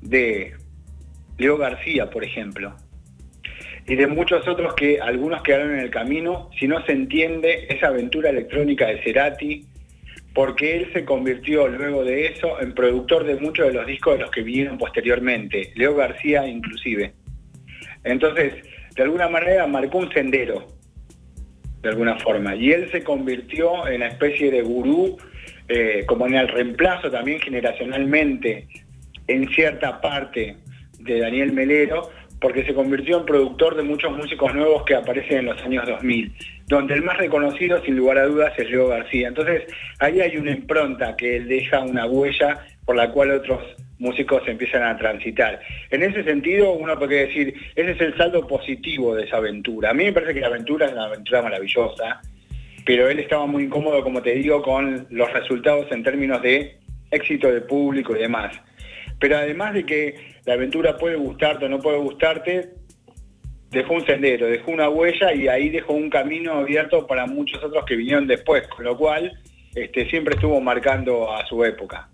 de 0.00 0.54
Leo 1.36 1.58
García, 1.58 2.08
por 2.08 2.24
ejemplo, 2.24 2.74
y 3.88 3.96
de 3.96 4.06
muchos 4.06 4.46
otros 4.46 4.74
que 4.74 5.00
algunos 5.00 5.42
quedaron 5.42 5.72
en 5.72 5.80
el 5.80 5.90
camino 5.90 6.50
si 6.58 6.68
no 6.68 6.84
se 6.84 6.92
entiende 6.92 7.66
esa 7.70 7.88
aventura 7.88 8.28
electrónica 8.28 8.86
de 8.86 9.02
Cerati, 9.02 9.64
porque 10.34 10.76
él 10.76 10.90
se 10.92 11.06
convirtió 11.06 11.66
luego 11.68 12.04
de 12.04 12.26
eso 12.26 12.60
en 12.60 12.74
productor 12.74 13.24
de 13.24 13.36
muchos 13.36 13.68
de 13.68 13.72
los 13.72 13.86
discos 13.86 14.14
de 14.14 14.20
los 14.20 14.30
que 14.30 14.42
vinieron 14.42 14.76
posteriormente, 14.76 15.72
Leo 15.74 15.96
García 15.96 16.46
inclusive. 16.46 17.14
Entonces, 18.04 18.54
de 18.94 19.02
alguna 19.02 19.28
manera 19.28 19.66
marcó 19.66 19.98
un 19.98 20.12
sendero, 20.12 20.66
de 21.80 21.88
alguna 21.88 22.18
forma, 22.18 22.54
y 22.54 22.72
él 22.72 22.90
se 22.92 23.02
convirtió 23.02 23.86
en 23.88 23.96
una 23.96 24.08
especie 24.08 24.50
de 24.50 24.62
gurú, 24.62 25.16
eh, 25.66 26.04
como 26.06 26.26
en 26.26 26.34
el 26.34 26.48
reemplazo 26.48 27.10
también 27.10 27.40
generacionalmente, 27.40 28.68
en 29.26 29.48
cierta 29.50 30.00
parte 30.00 30.56
de 30.98 31.20
Daniel 31.20 31.52
Melero, 31.52 32.10
porque 32.40 32.64
se 32.64 32.74
convirtió 32.74 33.18
en 33.18 33.26
productor 33.26 33.76
de 33.76 33.82
muchos 33.82 34.16
músicos 34.16 34.54
nuevos 34.54 34.84
que 34.84 34.94
aparecen 34.94 35.38
en 35.38 35.46
los 35.46 35.62
años 35.62 35.86
2000, 35.86 36.32
donde 36.66 36.94
el 36.94 37.02
más 37.02 37.18
reconocido, 37.18 37.82
sin 37.82 37.96
lugar 37.96 38.18
a 38.18 38.26
dudas, 38.26 38.52
es 38.56 38.70
Leo 38.70 38.88
García. 38.88 39.28
Entonces, 39.28 39.64
ahí 39.98 40.20
hay 40.20 40.36
una 40.36 40.52
impronta 40.52 41.16
que 41.16 41.36
él 41.36 41.48
deja 41.48 41.80
una 41.80 42.06
huella 42.06 42.64
por 42.84 42.96
la 42.96 43.10
cual 43.10 43.32
otros 43.32 43.60
músicos 43.98 44.42
empiezan 44.46 44.82
a 44.84 44.96
transitar. 44.96 45.60
En 45.90 46.02
ese 46.02 46.22
sentido, 46.22 46.72
uno 46.72 46.98
podría 46.98 47.22
decir, 47.22 47.54
ese 47.74 47.90
es 47.90 48.00
el 48.00 48.16
saldo 48.16 48.46
positivo 48.46 49.14
de 49.14 49.24
esa 49.24 49.38
aventura. 49.38 49.90
A 49.90 49.94
mí 49.94 50.04
me 50.04 50.12
parece 50.12 50.34
que 50.34 50.40
la 50.40 50.46
aventura 50.46 50.86
es 50.86 50.92
una 50.92 51.06
aventura 51.06 51.42
maravillosa, 51.42 52.22
pero 52.84 53.08
él 53.08 53.18
estaba 53.18 53.46
muy 53.46 53.64
incómodo, 53.64 54.02
como 54.02 54.22
te 54.22 54.34
digo, 54.34 54.62
con 54.62 55.06
los 55.10 55.32
resultados 55.32 55.90
en 55.90 56.04
términos 56.04 56.40
de 56.42 56.78
éxito 57.10 57.50
de 57.50 57.60
público 57.60 58.14
y 58.16 58.20
demás. 58.20 58.54
Pero 59.18 59.36
además 59.36 59.74
de 59.74 59.84
que 59.84 60.37
la 60.48 60.54
aventura 60.54 60.96
puede 60.96 61.16
gustarte 61.16 61.66
o 61.66 61.68
no 61.68 61.78
puede 61.78 61.98
gustarte, 61.98 62.70
dejó 63.70 63.92
un 63.92 64.06
sendero, 64.06 64.46
dejó 64.46 64.70
una 64.70 64.88
huella 64.88 65.34
y 65.34 65.46
ahí 65.46 65.68
dejó 65.68 65.92
un 65.92 66.08
camino 66.08 66.54
abierto 66.54 67.06
para 67.06 67.26
muchos 67.26 67.62
otros 67.62 67.84
que 67.84 67.96
vinieron 67.96 68.26
después, 68.26 68.66
con 68.68 68.86
lo 68.86 68.96
cual 68.96 69.30
este, 69.74 70.08
siempre 70.08 70.36
estuvo 70.36 70.58
marcando 70.62 71.30
a 71.30 71.46
su 71.46 71.62
época. 71.64 72.08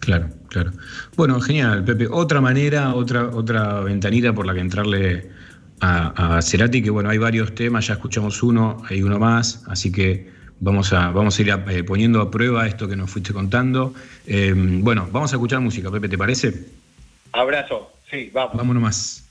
Claro, 0.00 0.26
claro. 0.48 0.72
Bueno, 1.16 1.38
genial, 1.40 1.84
Pepe. 1.84 2.08
Otra 2.10 2.40
manera, 2.40 2.94
otra, 2.96 3.28
otra 3.28 3.78
ventanita 3.80 4.32
por 4.32 4.44
la 4.44 4.54
que 4.54 4.60
entrarle 4.60 5.30
a, 5.80 6.36
a 6.38 6.42
Cerati, 6.42 6.82
que 6.82 6.90
bueno, 6.90 7.10
hay 7.10 7.18
varios 7.18 7.54
temas, 7.54 7.86
ya 7.86 7.94
escuchamos 7.94 8.42
uno, 8.42 8.82
hay 8.90 9.04
uno 9.04 9.20
más, 9.20 9.62
así 9.68 9.92
que 9.92 10.30
vamos 10.58 10.92
a, 10.92 11.12
vamos 11.12 11.38
a 11.38 11.42
ir 11.42 11.52
a- 11.52 11.64
eh, 11.70 11.84
poniendo 11.84 12.20
a 12.20 12.28
prueba 12.28 12.66
esto 12.66 12.88
que 12.88 12.96
nos 12.96 13.08
fuiste 13.08 13.32
contando. 13.32 13.94
Eh, 14.26 14.52
bueno, 14.56 15.08
vamos 15.12 15.32
a 15.32 15.36
escuchar 15.36 15.60
música, 15.60 15.92
Pepe, 15.92 16.08
¿te 16.08 16.18
parece? 16.18 16.52
Abrazo, 17.32 17.90
sí, 18.10 18.30
vamos. 18.32 18.56
Vámonos 18.56 18.82
más. 18.82 19.24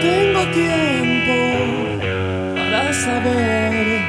Tengo 0.00 0.42
tiempo 0.52 1.36
para 2.54 2.92
saber 2.92 4.00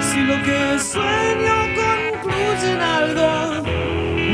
si 0.00 0.20
lo 0.20 0.42
que 0.42 0.78
sueño 0.78 1.56
concluye 1.76 2.72
en 2.72 2.80
algo. 2.80 3.62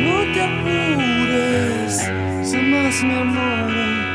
No 0.04 0.32
te 0.32 0.42
apures, 0.42 2.02
jamás 2.50 3.02
mi 3.02 3.14
amor. 3.14 4.07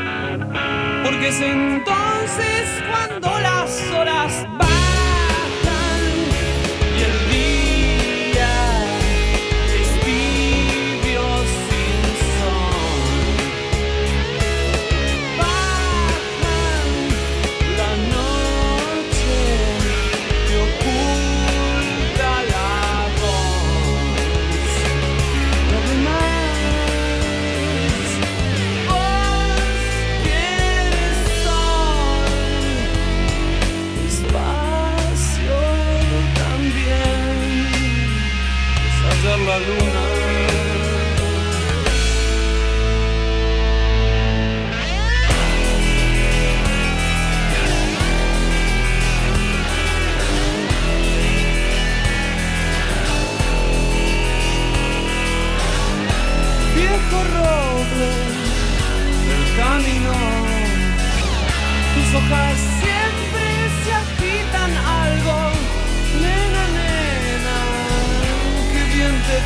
Porque 1.14 1.28
es 1.28 1.40
entonces 1.40 2.82
cuando 2.90 3.38
las 3.38 3.80
horas 3.92 4.46
bajan 4.58 4.73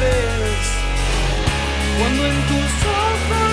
ves. 0.00 0.66
Cuando 1.98 2.26
en 2.26 2.36
tus 2.46 2.72
ojos 2.86 3.47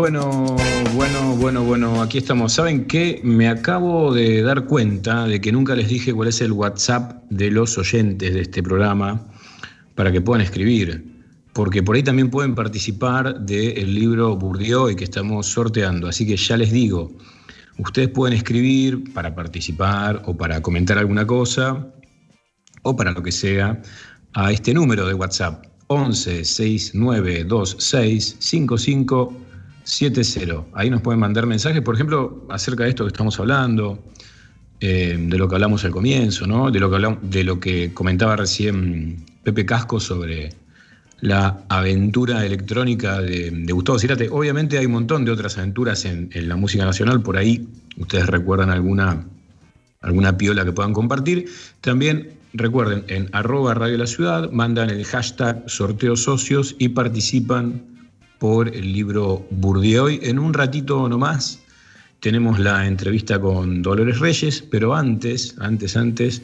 Bueno, 0.00 0.56
bueno, 0.94 1.36
bueno, 1.36 1.62
bueno, 1.62 2.00
aquí 2.00 2.16
estamos. 2.16 2.54
¿Saben 2.54 2.86
qué? 2.86 3.20
Me 3.22 3.50
acabo 3.50 4.14
de 4.14 4.40
dar 4.40 4.64
cuenta 4.64 5.26
de 5.26 5.42
que 5.42 5.52
nunca 5.52 5.76
les 5.76 5.88
dije 5.88 6.14
cuál 6.14 6.28
es 6.28 6.40
el 6.40 6.52
WhatsApp 6.52 7.22
de 7.28 7.50
los 7.50 7.76
oyentes 7.76 8.32
de 8.32 8.40
este 8.40 8.62
programa 8.62 9.26
para 9.94 10.10
que 10.10 10.22
puedan 10.22 10.40
escribir. 10.40 11.04
Porque 11.52 11.82
por 11.82 11.96
ahí 11.96 12.02
también 12.02 12.30
pueden 12.30 12.54
participar 12.54 13.40
del 13.40 13.94
libro 13.94 14.36
Bourdieu 14.36 14.96
que 14.96 15.04
estamos 15.04 15.48
sorteando. 15.48 16.08
Así 16.08 16.26
que 16.26 16.38
ya 16.38 16.56
les 16.56 16.72
digo, 16.72 17.12
ustedes 17.76 18.08
pueden 18.08 18.34
escribir 18.34 19.12
para 19.12 19.34
participar 19.34 20.22
o 20.24 20.34
para 20.34 20.62
comentar 20.62 20.96
alguna 20.96 21.26
cosa 21.26 21.86
o 22.84 22.96
para 22.96 23.12
lo 23.12 23.22
que 23.22 23.32
sea 23.32 23.82
a 24.32 24.50
este 24.50 24.72
número 24.72 25.06
de 25.06 25.12
WhatsApp 25.12 25.62
11 25.88 26.42
6926 26.46 28.36
55 28.38 29.49
70. 29.90 30.64
Ahí 30.74 30.90
nos 30.90 31.00
pueden 31.02 31.20
mandar 31.20 31.46
mensajes, 31.46 31.82
por 31.82 31.94
ejemplo, 31.94 32.46
acerca 32.50 32.84
de 32.84 32.90
esto 32.90 33.04
que 33.04 33.08
estamos 33.08 33.38
hablando, 33.40 34.02
eh, 34.80 35.16
de 35.18 35.38
lo 35.38 35.48
que 35.48 35.56
hablamos 35.56 35.84
al 35.84 35.90
comienzo, 35.90 36.46
¿no? 36.46 36.70
de, 36.70 36.80
lo 36.80 36.90
que 36.90 37.16
de 37.22 37.44
lo 37.44 37.60
que 37.60 37.92
comentaba 37.92 38.36
recién 38.36 39.24
Pepe 39.42 39.66
Casco 39.66 40.00
sobre 40.00 40.50
la 41.20 41.64
aventura 41.68 42.46
electrónica 42.46 43.20
de, 43.20 43.50
de 43.50 43.72
Gustavo 43.72 43.98
Cirate. 43.98 44.28
Obviamente 44.30 44.78
hay 44.78 44.86
un 44.86 44.92
montón 44.92 45.24
de 45.24 45.32
otras 45.32 45.58
aventuras 45.58 46.04
en, 46.06 46.30
en 46.32 46.48
la 46.48 46.56
música 46.56 46.84
nacional, 46.84 47.20
por 47.20 47.36
ahí 47.36 47.68
ustedes 47.98 48.26
recuerdan 48.26 48.70
alguna, 48.70 49.26
alguna 50.00 50.38
piola 50.38 50.64
que 50.64 50.72
puedan 50.72 50.94
compartir. 50.94 51.46
También 51.82 52.30
recuerden, 52.54 53.04
en 53.08 53.28
arroba 53.32 53.74
Radio 53.74 53.98
La 53.98 54.06
Ciudad 54.06 54.50
mandan 54.50 54.88
el 54.90 55.04
hashtag 55.04 55.62
sorteo 55.66 56.16
socios 56.16 56.74
y 56.78 56.88
participan 56.88 57.89
por 58.40 58.74
el 58.74 58.92
libro 58.92 59.46
Bourdieu. 59.50 60.08
En 60.08 60.38
un 60.38 60.54
ratito 60.54 61.08
nomás 61.08 61.60
tenemos 62.20 62.58
la 62.58 62.86
entrevista 62.86 63.38
con 63.38 63.82
Dolores 63.82 64.18
Reyes, 64.18 64.64
pero 64.70 64.94
antes, 64.94 65.54
antes, 65.60 65.94
antes, 65.94 66.42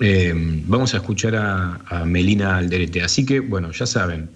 eh, 0.00 0.32
vamos 0.66 0.94
a 0.94 0.96
escuchar 0.96 1.36
a, 1.36 2.04
Melina 2.06 2.56
Alderete. 2.56 3.02
Así 3.02 3.26
que, 3.26 3.40
bueno, 3.40 3.70
ya 3.72 3.84
saben, 3.84 4.30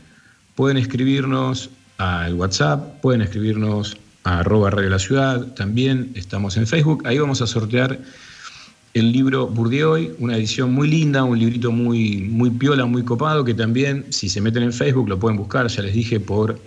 pueden 0.55 0.77
escribirnos 0.77 1.71
al 1.97 2.35
WhatsApp, 2.35 3.01
pueden 3.01 3.23
escribirnos 3.23 3.97
a 4.25 4.41
arroba 4.41 4.71
Radio 4.71 4.91
La 4.91 4.99
Ciudad, 4.99 5.47
también 5.55 6.13
estamos 6.15 6.59
en 6.59 6.67
Facebook, 6.67 7.07
ahí 7.07 7.19
vamos 7.19 7.41
a 7.41 7.47
sortear 7.47 7.99
el 8.93 9.13
libro 9.13 9.47
Bourdieu, 9.47 10.15
una 10.19 10.37
edición 10.37 10.75
muy 10.75 10.89
linda, 10.89 11.25
un 11.25 11.39
librito 11.39 11.73
muy, 11.73 12.19
muy 12.19 12.51
piola, 12.51 12.85
muy 12.85 13.03
copado, 13.03 13.45
que 13.45 13.55
también, 13.55 14.05
si 14.11 14.29
se 14.29 14.43
meten 14.43 14.63
en 14.65 14.75
Facebook, 14.75 15.09
lo 15.09 15.19
pueden 15.19 15.39
buscar, 15.39 15.67
ya 15.69 15.83
les 15.83 15.95
dije, 15.95 16.21
por 16.21 16.59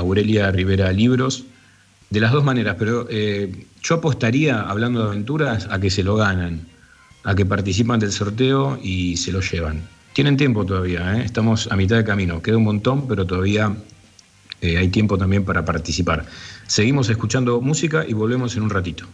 Aurelia 0.00 0.50
Rivera 0.50 0.92
Libros, 0.92 1.44
de 2.10 2.20
las 2.20 2.32
dos 2.32 2.44
maneras, 2.44 2.76
pero 2.78 3.06
eh, 3.08 3.66
yo 3.82 3.94
apostaría, 3.96 4.60
hablando 4.62 5.00
de 5.02 5.08
aventuras, 5.08 5.68
a 5.70 5.78
que 5.78 5.90
se 5.90 6.02
lo 6.02 6.16
ganan, 6.16 6.66
a 7.24 7.34
que 7.34 7.46
participan 7.46 8.00
del 8.00 8.12
sorteo 8.12 8.78
y 8.82 9.16
se 9.16 9.32
lo 9.32 9.40
llevan. 9.40 9.82
Tienen 10.12 10.36
tiempo 10.36 10.66
todavía, 10.66 11.16
¿eh? 11.16 11.24
estamos 11.24 11.68
a 11.70 11.76
mitad 11.76 11.96
de 11.96 12.04
camino, 12.04 12.42
queda 12.42 12.56
un 12.56 12.64
montón, 12.64 13.06
pero 13.06 13.24
todavía 13.26 13.74
eh, 14.60 14.76
hay 14.76 14.88
tiempo 14.88 15.16
también 15.16 15.44
para 15.44 15.64
participar. 15.64 16.26
Seguimos 16.66 17.08
escuchando 17.08 17.60
música 17.60 18.04
y 18.06 18.12
volvemos 18.12 18.56
en 18.56 18.64
un 18.64 18.70
ratito. 18.70 19.06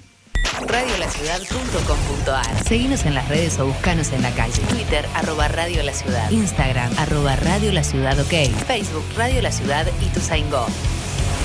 Radiolaciudad.com.ar 0.66 2.64
Seguinos 2.64 3.04
en 3.04 3.14
las 3.14 3.28
redes 3.28 3.58
o 3.58 3.66
buscanos 3.66 4.12
en 4.12 4.22
la 4.22 4.30
calle. 4.32 4.60
Twitter, 4.68 5.06
arroba 5.14 5.48
Radio 5.48 5.82
La 5.82 5.92
Ciudad. 5.92 6.30
Instagram, 6.30 6.90
arroba 6.98 7.36
Radio 7.36 7.72
La 7.72 7.84
Ciudad 7.84 8.18
OK. 8.18 8.50
Facebook, 8.66 9.04
Radio 9.16 9.42
La 9.42 9.52
Ciudad 9.52 9.86
y 10.00 10.06
tu 10.06 10.20
Go. 10.50 10.66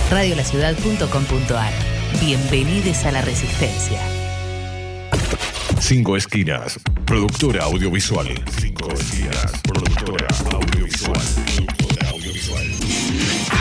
Radiolaciudad.com.ar 0.09 1.73
Bienvenidos 2.19 3.05
a 3.05 3.11
la 3.11 3.21
Resistencia. 3.21 3.99
Cinco 5.79 6.15
Esquinas, 6.15 6.79
productora 7.05 7.63
audiovisual. 7.63 8.27
Cinco 8.59 8.91
Esquinas, 8.91 9.51
productora 9.63 10.27
audiovisual. 10.51 11.21
Productora 11.55 12.09
audiovisual. 12.09 13.60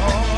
Oh. 0.00 0.37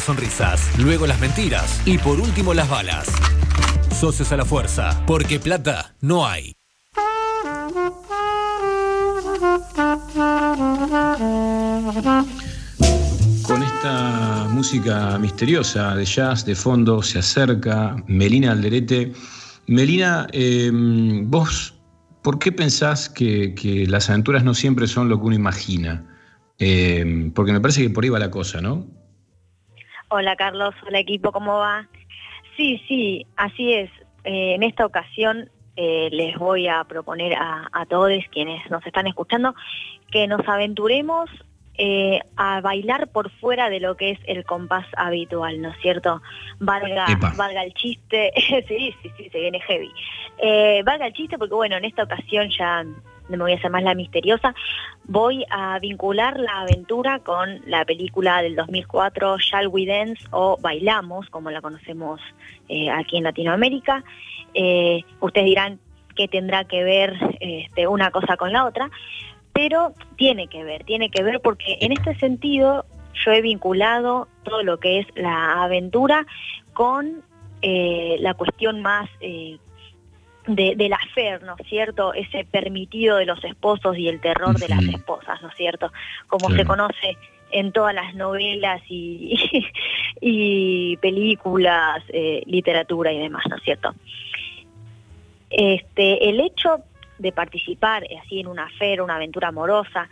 Las 0.00 0.06
sonrisas, 0.06 0.78
luego 0.78 1.06
las 1.06 1.20
mentiras 1.20 1.82
y 1.84 1.98
por 1.98 2.18
último 2.18 2.54
las 2.54 2.70
balas. 2.70 3.06
Socios 3.92 4.32
a 4.32 4.36
la 4.38 4.46
fuerza, 4.46 5.04
porque 5.06 5.38
plata 5.38 5.94
no 6.00 6.26
hay. 6.26 6.54
Con 13.42 13.62
esta 13.62 14.48
música 14.50 15.18
misteriosa 15.18 15.94
de 15.94 16.04
jazz 16.06 16.46
de 16.46 16.54
fondo 16.54 17.02
se 17.02 17.18
acerca 17.18 18.02
Melina 18.06 18.52
Alderete. 18.52 19.12
Melina, 19.66 20.28
eh, 20.32 20.70
vos, 20.72 21.74
¿por 22.22 22.38
qué 22.38 22.52
pensás 22.52 23.10
que, 23.10 23.84
las 23.86 24.08
aventuras 24.08 24.44
no 24.44 24.54
siempre 24.54 24.86
son 24.86 25.10
lo 25.10 25.18
que 25.20 25.26
uno 25.26 25.36
imagina? 25.36 26.06
Eh, 26.58 27.30
porque 27.34 27.52
me 27.52 27.60
parece 27.60 27.82
que 27.82 27.90
por 27.90 28.04
ahí 28.04 28.10
va 28.10 28.18
la 28.18 28.30
cosa, 28.30 28.62
¿no? 28.62 28.99
Hola 30.12 30.34
Carlos, 30.34 30.74
hola 30.84 30.98
equipo, 30.98 31.30
¿cómo 31.30 31.58
va? 31.58 31.86
Sí, 32.56 32.82
sí, 32.88 33.26
así 33.36 33.74
es. 33.74 33.88
Eh, 34.24 34.54
en 34.54 34.64
esta 34.64 34.84
ocasión 34.84 35.48
eh, 35.76 36.08
les 36.10 36.36
voy 36.36 36.66
a 36.66 36.82
proponer 36.82 37.34
a, 37.34 37.68
a 37.70 37.86
todos 37.86 38.10
quienes 38.32 38.68
nos 38.72 38.84
están 38.84 39.06
escuchando 39.06 39.54
que 40.10 40.26
nos 40.26 40.46
aventuremos 40.48 41.30
eh, 41.74 42.18
a 42.36 42.60
bailar 42.60 43.12
por 43.12 43.30
fuera 43.38 43.70
de 43.70 43.78
lo 43.78 43.96
que 43.96 44.10
es 44.10 44.18
el 44.26 44.44
compás 44.44 44.84
habitual, 44.96 45.62
¿no 45.62 45.70
es 45.70 45.76
cierto? 45.80 46.20
Valga, 46.58 47.12
Epa. 47.12 47.32
valga 47.36 47.62
el 47.62 47.72
chiste, 47.74 48.32
sí, 48.66 48.92
sí, 49.00 49.12
sí, 49.16 49.30
se 49.30 49.38
viene 49.38 49.60
heavy. 49.60 49.92
Eh, 50.38 50.82
valga 50.84 51.06
el 51.06 51.12
chiste 51.12 51.38
porque 51.38 51.54
bueno, 51.54 51.76
en 51.76 51.84
esta 51.84 52.02
ocasión 52.02 52.50
ya 52.50 52.84
me 53.36 53.44
voy 53.44 53.52
a 53.52 53.56
hacer 53.56 53.70
más 53.70 53.82
la 53.82 53.94
misteriosa, 53.94 54.54
voy 55.04 55.44
a 55.50 55.78
vincular 55.78 56.38
la 56.38 56.62
aventura 56.62 57.20
con 57.20 57.60
la 57.66 57.84
película 57.84 58.42
del 58.42 58.56
2004 58.56 59.38
Shall 59.38 59.68
We 59.68 59.86
Dance 59.86 60.24
o 60.30 60.58
Bailamos, 60.60 61.28
como 61.30 61.50
la 61.50 61.60
conocemos 61.60 62.20
eh, 62.68 62.90
aquí 62.90 63.16
en 63.18 63.24
Latinoamérica. 63.24 64.04
Eh, 64.54 65.02
ustedes 65.20 65.46
dirán 65.46 65.78
qué 66.16 66.28
tendrá 66.28 66.64
que 66.64 66.84
ver 66.84 67.16
este, 67.40 67.86
una 67.86 68.10
cosa 68.10 68.36
con 68.36 68.52
la 68.52 68.66
otra, 68.66 68.90
pero 69.52 69.94
tiene 70.16 70.48
que 70.48 70.64
ver, 70.64 70.84
tiene 70.84 71.10
que 71.10 71.22
ver 71.22 71.40
porque 71.40 71.78
en 71.80 71.92
este 71.92 72.14
sentido 72.16 72.84
yo 73.24 73.32
he 73.32 73.42
vinculado 73.42 74.28
todo 74.44 74.62
lo 74.62 74.78
que 74.78 75.00
es 75.00 75.06
la 75.14 75.62
aventura 75.62 76.26
con 76.72 77.22
eh, 77.62 78.16
la 78.20 78.34
cuestión 78.34 78.80
más 78.80 79.08
de, 80.54 80.74
del 80.76 80.92
affair, 80.92 81.42
¿no 81.42 81.54
es 81.58 81.66
cierto? 81.66 82.12
Ese 82.14 82.44
permitido 82.44 83.16
de 83.16 83.26
los 83.26 83.42
esposos 83.44 83.96
y 83.98 84.08
el 84.08 84.20
terror 84.20 84.58
de 84.58 84.68
las 84.68 84.84
esposas, 84.84 85.40
¿no 85.42 85.48
es 85.48 85.54
cierto? 85.56 85.92
Como 86.26 86.46
Claro. 86.48 86.62
se 86.62 86.66
conoce 86.66 87.16
en 87.52 87.72
todas 87.72 87.94
las 87.94 88.14
novelas 88.14 88.80
y, 88.88 89.66
y 90.20 90.96
películas, 90.98 92.02
eh, 92.08 92.42
literatura 92.46 93.12
y 93.12 93.18
demás, 93.18 93.44
¿no 93.48 93.56
es 93.56 93.62
cierto? 93.62 93.94
Este, 95.50 96.28
el 96.28 96.40
hecho 96.40 96.80
de 97.18 97.32
participar 97.32 98.04
eh, 98.04 98.18
así 98.24 98.40
en 98.40 98.46
una 98.46 98.64
affair, 98.66 99.02
una 99.02 99.16
aventura 99.16 99.48
amorosa, 99.48 100.08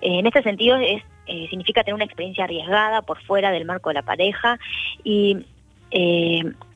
eh, 0.00 0.18
en 0.18 0.26
este 0.26 0.42
sentido 0.42 0.76
es, 0.76 1.02
eh, 1.26 1.46
significa 1.48 1.84
tener 1.84 1.94
una 1.94 2.04
experiencia 2.04 2.44
arriesgada 2.44 3.02
por 3.02 3.22
fuera 3.22 3.52
del 3.52 3.64
marco 3.64 3.90
de 3.90 3.94
la 3.94 4.02
pareja 4.02 4.58
y 5.04 5.38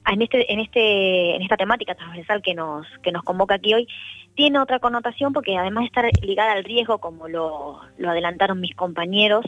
en 0.06 0.22
este, 0.22 0.52
en 0.52 0.60
este, 0.60 1.36
en 1.36 1.42
esta 1.42 1.56
temática 1.56 1.94
transversal 1.94 2.42
que 2.42 2.54
nos, 2.54 2.86
que 3.02 3.12
nos 3.12 3.22
convoca 3.22 3.56
aquí 3.56 3.74
hoy, 3.74 3.88
tiene 4.34 4.58
otra 4.58 4.78
connotación 4.78 5.32
porque 5.32 5.56
además 5.56 5.82
de 5.82 5.86
estar 5.86 6.10
ligada 6.22 6.52
al 6.52 6.64
riesgo, 6.64 6.98
como 6.98 7.28
lo, 7.28 7.80
lo 7.98 8.10
adelantaron 8.10 8.60
mis 8.60 8.74
compañeros, 8.74 9.44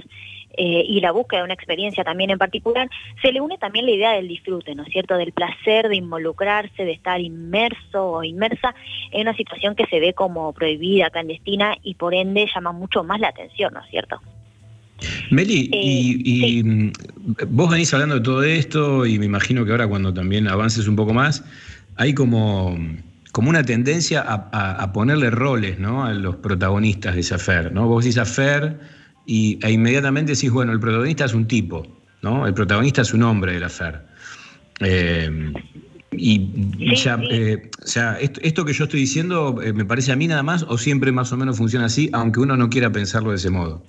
eh, 0.60 0.84
y 0.88 1.00
la 1.00 1.12
búsqueda 1.12 1.40
de 1.40 1.44
una 1.44 1.54
experiencia 1.54 2.02
también 2.02 2.30
en 2.30 2.38
particular, 2.38 2.88
se 3.22 3.30
le 3.30 3.40
une 3.40 3.58
también 3.58 3.86
la 3.86 3.92
idea 3.92 4.12
del 4.12 4.26
disfrute, 4.26 4.74
¿no 4.74 4.82
es 4.82 4.88
cierto? 4.88 5.16
Del 5.16 5.32
placer 5.32 5.88
de 5.88 5.96
involucrarse, 5.96 6.84
de 6.84 6.92
estar 6.92 7.20
inmerso 7.20 8.10
o 8.10 8.24
inmersa 8.24 8.74
en 9.12 9.22
una 9.22 9.36
situación 9.36 9.76
que 9.76 9.86
se 9.86 10.00
ve 10.00 10.14
como 10.14 10.52
prohibida, 10.52 11.10
clandestina 11.10 11.76
y 11.82 11.94
por 11.94 12.12
ende 12.12 12.50
llama 12.52 12.72
mucho 12.72 13.04
más 13.04 13.20
la 13.20 13.28
atención, 13.28 13.74
¿no 13.74 13.84
es 13.84 13.90
cierto? 13.90 14.20
Meli, 15.30 15.68
y, 15.72 16.58
y, 16.58 16.62
mm, 16.64 16.92
vos 17.50 17.70
venís 17.70 17.92
hablando 17.94 18.16
de 18.16 18.20
todo 18.22 18.42
esto 18.42 19.06
y 19.06 19.18
me 19.18 19.26
imagino 19.26 19.64
que 19.64 19.70
ahora 19.72 19.86
cuando 19.86 20.12
también 20.14 20.48
avances 20.48 20.88
un 20.88 20.96
poco 20.96 21.12
más, 21.14 21.44
hay 21.96 22.14
como, 22.14 22.78
como 23.32 23.50
una 23.50 23.62
tendencia 23.62 24.22
a, 24.22 24.48
a- 24.52 24.82
a 24.82 24.92
ponerle 24.92 25.30
roles 25.30 25.78
¿no? 25.78 26.04
a 26.04 26.12
los 26.14 26.36
protagonistas 26.36 27.14
de 27.14 27.20
esa 27.20 27.34
affair. 27.36 27.72
¿no? 27.72 27.86
Vos 27.86 28.04
decís 28.04 28.18
affair 28.18 28.78
y, 29.26 29.58
e 29.62 29.70
inmediatamente 29.72 30.32
decís, 30.32 30.50
bueno, 30.50 30.72
el 30.72 30.80
protagonista 30.80 31.24
es 31.26 31.34
un 31.34 31.46
tipo, 31.46 31.86
¿no? 32.22 32.46
el 32.46 32.54
protagonista 32.54 33.02
es 33.02 33.12
un 33.12 33.22
hombre 33.24 33.52
de 33.52 33.60
la 33.60 33.66
affair. 33.66 34.00
Eh, 34.80 35.52
y 36.12 36.94
ya, 36.96 37.20
eh, 37.30 37.70
o 37.84 37.86
sea, 37.86 38.18
esto, 38.18 38.40
esto 38.42 38.64
que 38.64 38.72
yo 38.72 38.84
estoy 38.84 39.00
diciendo 39.00 39.60
eh, 39.62 39.72
me 39.72 39.84
parece 39.84 40.10
a 40.10 40.16
mí 40.16 40.26
nada 40.26 40.42
más 40.42 40.62
o 40.66 40.78
siempre 40.78 41.12
más 41.12 41.30
o 41.32 41.36
menos 41.36 41.58
funciona 41.58 41.86
así, 41.86 42.08
aunque 42.12 42.40
uno 42.40 42.56
no 42.56 42.70
quiera 42.70 42.90
pensarlo 42.90 43.30
de 43.30 43.36
ese 43.36 43.50
modo. 43.50 43.84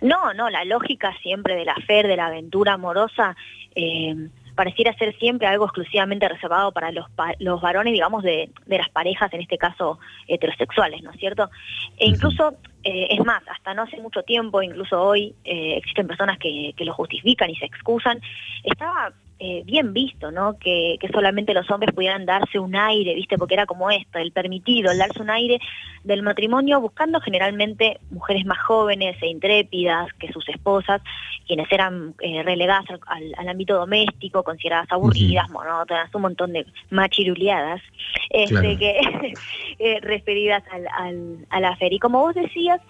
No, 0.00 0.32
no, 0.34 0.50
la 0.50 0.64
lógica 0.64 1.14
siempre 1.22 1.54
de 1.56 1.64
la 1.64 1.74
fe, 1.86 2.02
de 2.02 2.16
la 2.16 2.26
aventura 2.26 2.74
amorosa, 2.74 3.36
eh, 3.74 4.14
pareciera 4.54 4.94
ser 4.94 5.14
siempre 5.18 5.46
algo 5.46 5.66
exclusivamente 5.66 6.26
reservado 6.28 6.72
para 6.72 6.90
los, 6.90 7.10
pa- 7.10 7.34
los 7.40 7.60
varones, 7.60 7.92
digamos, 7.92 8.22
de, 8.22 8.48
de 8.64 8.78
las 8.78 8.88
parejas, 8.88 9.32
en 9.34 9.42
este 9.42 9.58
caso 9.58 9.98
heterosexuales, 10.28 11.02
¿no 11.02 11.10
es 11.10 11.18
cierto? 11.18 11.50
E 11.98 12.06
incluso, 12.06 12.54
eh, 12.82 13.08
es 13.10 13.22
más, 13.24 13.42
hasta 13.48 13.74
no 13.74 13.82
hace 13.82 13.98
mucho 14.00 14.22
tiempo, 14.22 14.62
incluso 14.62 15.02
hoy, 15.02 15.34
eh, 15.44 15.74
existen 15.76 16.06
personas 16.06 16.38
que, 16.38 16.72
que 16.74 16.84
lo 16.86 16.94
justifican 16.94 17.50
y 17.50 17.56
se 17.56 17.66
excusan. 17.66 18.18
Estaba 18.64 19.12
eh, 19.38 19.62
bien 19.66 19.92
visto, 19.92 20.30
¿no? 20.30 20.58
Que, 20.58 20.96
que 20.98 21.08
solamente 21.08 21.52
los 21.52 21.70
hombres 21.70 21.94
pudieran 21.94 22.24
darse 22.24 22.58
un 22.58 22.74
aire, 22.74 23.14
¿viste? 23.14 23.36
Porque 23.36 23.52
era 23.52 23.66
como 23.66 23.90
esto, 23.90 24.18
el 24.18 24.32
permitido, 24.32 24.90
el 24.90 24.96
darse 24.96 25.20
un 25.20 25.28
aire 25.28 25.58
del 26.04 26.22
matrimonio, 26.22 26.80
buscando 26.80 27.20
generalmente 27.20 28.00
mujeres 28.10 28.46
más 28.46 28.58
jóvenes 28.60 29.14
e 29.20 29.26
intrépidas 29.26 30.10
que 30.14 30.32
sus 30.32 30.48
esposas, 30.48 31.02
quienes 31.46 31.70
eran 31.70 32.14
eh, 32.22 32.42
relegadas 32.44 32.86
al, 33.08 33.46
ámbito 33.46 33.76
doméstico, 33.76 34.42
consideradas 34.42 34.90
aburridas, 34.90 35.50
monótonas, 35.50 36.14
un 36.14 36.22
montón 36.22 36.54
de 36.54 36.64
machiruleadas, 36.88 37.82
este, 38.30 38.54
Claro. 38.54 38.78
que 38.78 39.00
eh, 39.78 40.00
referidas 40.00 40.62
al, 40.72 40.86
al, 40.96 41.46
a 41.50 41.60
la 41.60 41.76
feria. 41.76 41.96
Y 41.96 42.00
como 42.00 42.20
vos 42.20 42.34
decías, 42.34 42.80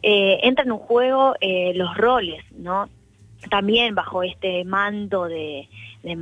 entran 0.00 0.68
en 0.68 0.72
un 0.74 0.78
juego 0.78 1.34
los 1.74 1.96
roles, 1.96 2.44
¿no? 2.52 2.88
También 3.50 3.94
bajo 3.94 4.22
este 4.22 4.64
mando 4.64 5.26
de, 5.26 5.68
de 6.02 6.16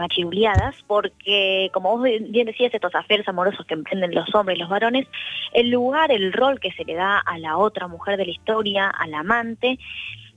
porque 0.86 1.70
como 1.72 1.97
vos 1.97 2.02
bien 2.02 2.47
decías, 2.47 2.74
estos 2.74 2.94
aferes 2.94 3.26
amorosos 3.28 3.64
que 3.66 3.74
emprenden 3.74 4.14
los 4.14 4.34
hombres 4.34 4.56
y 4.56 4.60
los 4.60 4.68
varones, 4.68 5.06
el 5.52 5.70
lugar, 5.70 6.12
el 6.12 6.32
rol 6.32 6.60
que 6.60 6.72
se 6.72 6.84
le 6.84 6.94
da 6.94 7.18
a 7.18 7.38
la 7.38 7.56
otra 7.56 7.88
mujer 7.88 8.16
de 8.16 8.26
la 8.26 8.32
historia, 8.32 8.88
al 8.88 9.14
amante, 9.14 9.78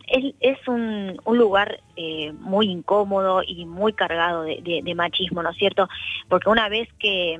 es, 0.07 0.67
un, 0.67 1.17
lugar 1.25 1.81
eh, 1.95 2.31
muy 2.39 2.67
incómodo 2.67 3.43
y 3.45 3.65
muy 3.65 3.93
cargado 3.93 4.43
de 4.43 4.93
machismo, 4.95 5.43
¿no 5.43 5.51
es 5.51 5.57
cierto? 5.57 5.87
Porque 6.27 6.49
una 6.49 6.67
vez 6.67 6.89
que, 6.97 7.39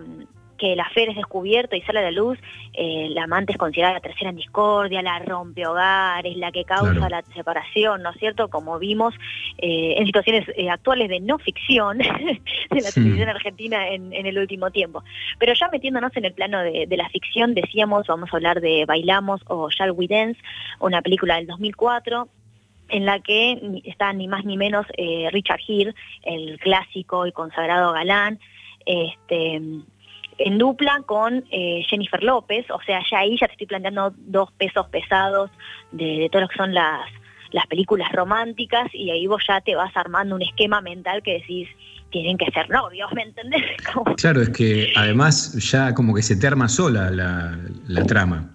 que 0.60 0.74
el 0.74 0.80
afer 0.80 1.10
es 1.10 1.16
descubierto 1.16 1.76
y 1.76 1.82
sale 1.82 2.00
a 2.00 2.04
la 2.04 2.12
luz, 2.12 2.38
eh, 2.74 3.08
la 3.10 3.24
amante 3.24 3.54
es 3.54 3.58
considerada 3.58 3.96
la 3.96 4.00
tercera 4.02 4.30
en 4.30 4.36
discordia, 4.36 5.02
la 5.02 5.18
rompe 5.20 5.66
hogares, 5.66 6.38
la 6.38 6.52
que 6.52 6.66
causa 6.66 6.94
Claro. 6.94 7.10
la 7.10 7.24
separación, 7.34 8.04
¿no 8.04 8.12
es 8.12 8.18
cierto? 8.18 8.50
Como 8.50 8.78
vimos 8.78 9.16
eh, 9.58 9.96
en 9.98 10.06
situaciones 10.06 10.46
eh, 10.56 10.70
actuales 10.70 11.10
de 11.10 11.20
no 11.22 11.40
ficción 11.40 11.98
de 12.70 12.82
la 12.82 12.92
Sí. 12.92 12.96
televisión 13.02 13.30
argentina 13.30 13.88
en, 13.90 14.14
en 14.14 14.26
el 14.28 14.38
último 14.38 14.70
tiempo. 14.70 15.04
Pero 15.40 15.54
ya 15.54 15.70
metiéndonos 15.70 16.16
en 16.16 16.26
el 16.26 16.34
plano 16.34 16.60
de, 16.62 16.86
de 16.88 16.98
la 16.98 17.10
ficción, 17.10 17.56
decíamos, 17.56 18.06
vamos 18.08 18.30
a 18.32 18.36
hablar 18.38 18.62
de 18.62 18.86
Bailamos 18.86 19.42
o 19.48 19.70
Shall 19.72 19.92
We 19.92 20.08
Dance, 20.08 20.40
una 20.80 21.02
película 21.02 21.36
del 21.38 21.48
2004 21.48 22.28
en 22.90 23.06
la 23.06 23.20
que 23.20 23.82
está 23.86 24.12
ni 24.14 24.28
más 24.28 24.44
ni 24.46 24.58
menos 24.58 24.86
Richard 25.32 25.60
Gere, 25.60 25.94
el 26.24 26.58
clásico 26.60 27.28
y 27.28 27.32
consagrado 27.32 27.94
galán, 27.94 28.40
este, 28.86 29.62
en 30.40 30.58
dupla 30.58 31.04
con 31.06 31.46
eh, 31.52 31.84
Jennifer 31.88 32.24
López, 32.24 32.66
o 32.72 32.82
sea, 32.82 33.02
ya 33.10 33.20
ahí 33.20 33.38
ya 33.40 33.48
te 33.48 33.54
estoy 33.54 33.68
planteando 33.68 34.14
dos 34.18 34.52
pesos 34.54 34.88
pesados 34.88 35.52
de, 35.92 36.06
de 36.20 36.30
todo 36.30 36.44
lo 36.44 36.48
que 36.48 36.58
son 36.58 36.74
las, 36.74 37.02
las 37.52 37.68
películas 37.68 38.12
románticas 38.12 38.88
y 38.94 39.12
ahí 39.12 39.28
vos 39.28 39.44
ya 39.48 39.62
te 39.62 39.76
vas 39.76 39.96
armando 39.96 40.36
un 40.36 40.42
esquema 40.42 40.82
mental 40.82 41.22
que 41.24 41.34
decís, 41.34 41.68
tienen 42.12 42.38
que 42.38 42.50
ser 42.52 42.70
novios, 42.70 43.12
¿me 43.14 43.24
entendés? 43.24 43.64
Claro, 44.18 44.42
es 44.42 44.50
que 44.50 44.92
además 44.96 45.54
ya 45.72 45.94
como 45.94 46.14
que 46.14 46.22
se 46.22 46.36
te 46.36 46.48
arma 46.48 46.68
sola 46.68 47.10
la, 47.10 47.58
la 47.88 48.06
trama. 48.06 48.50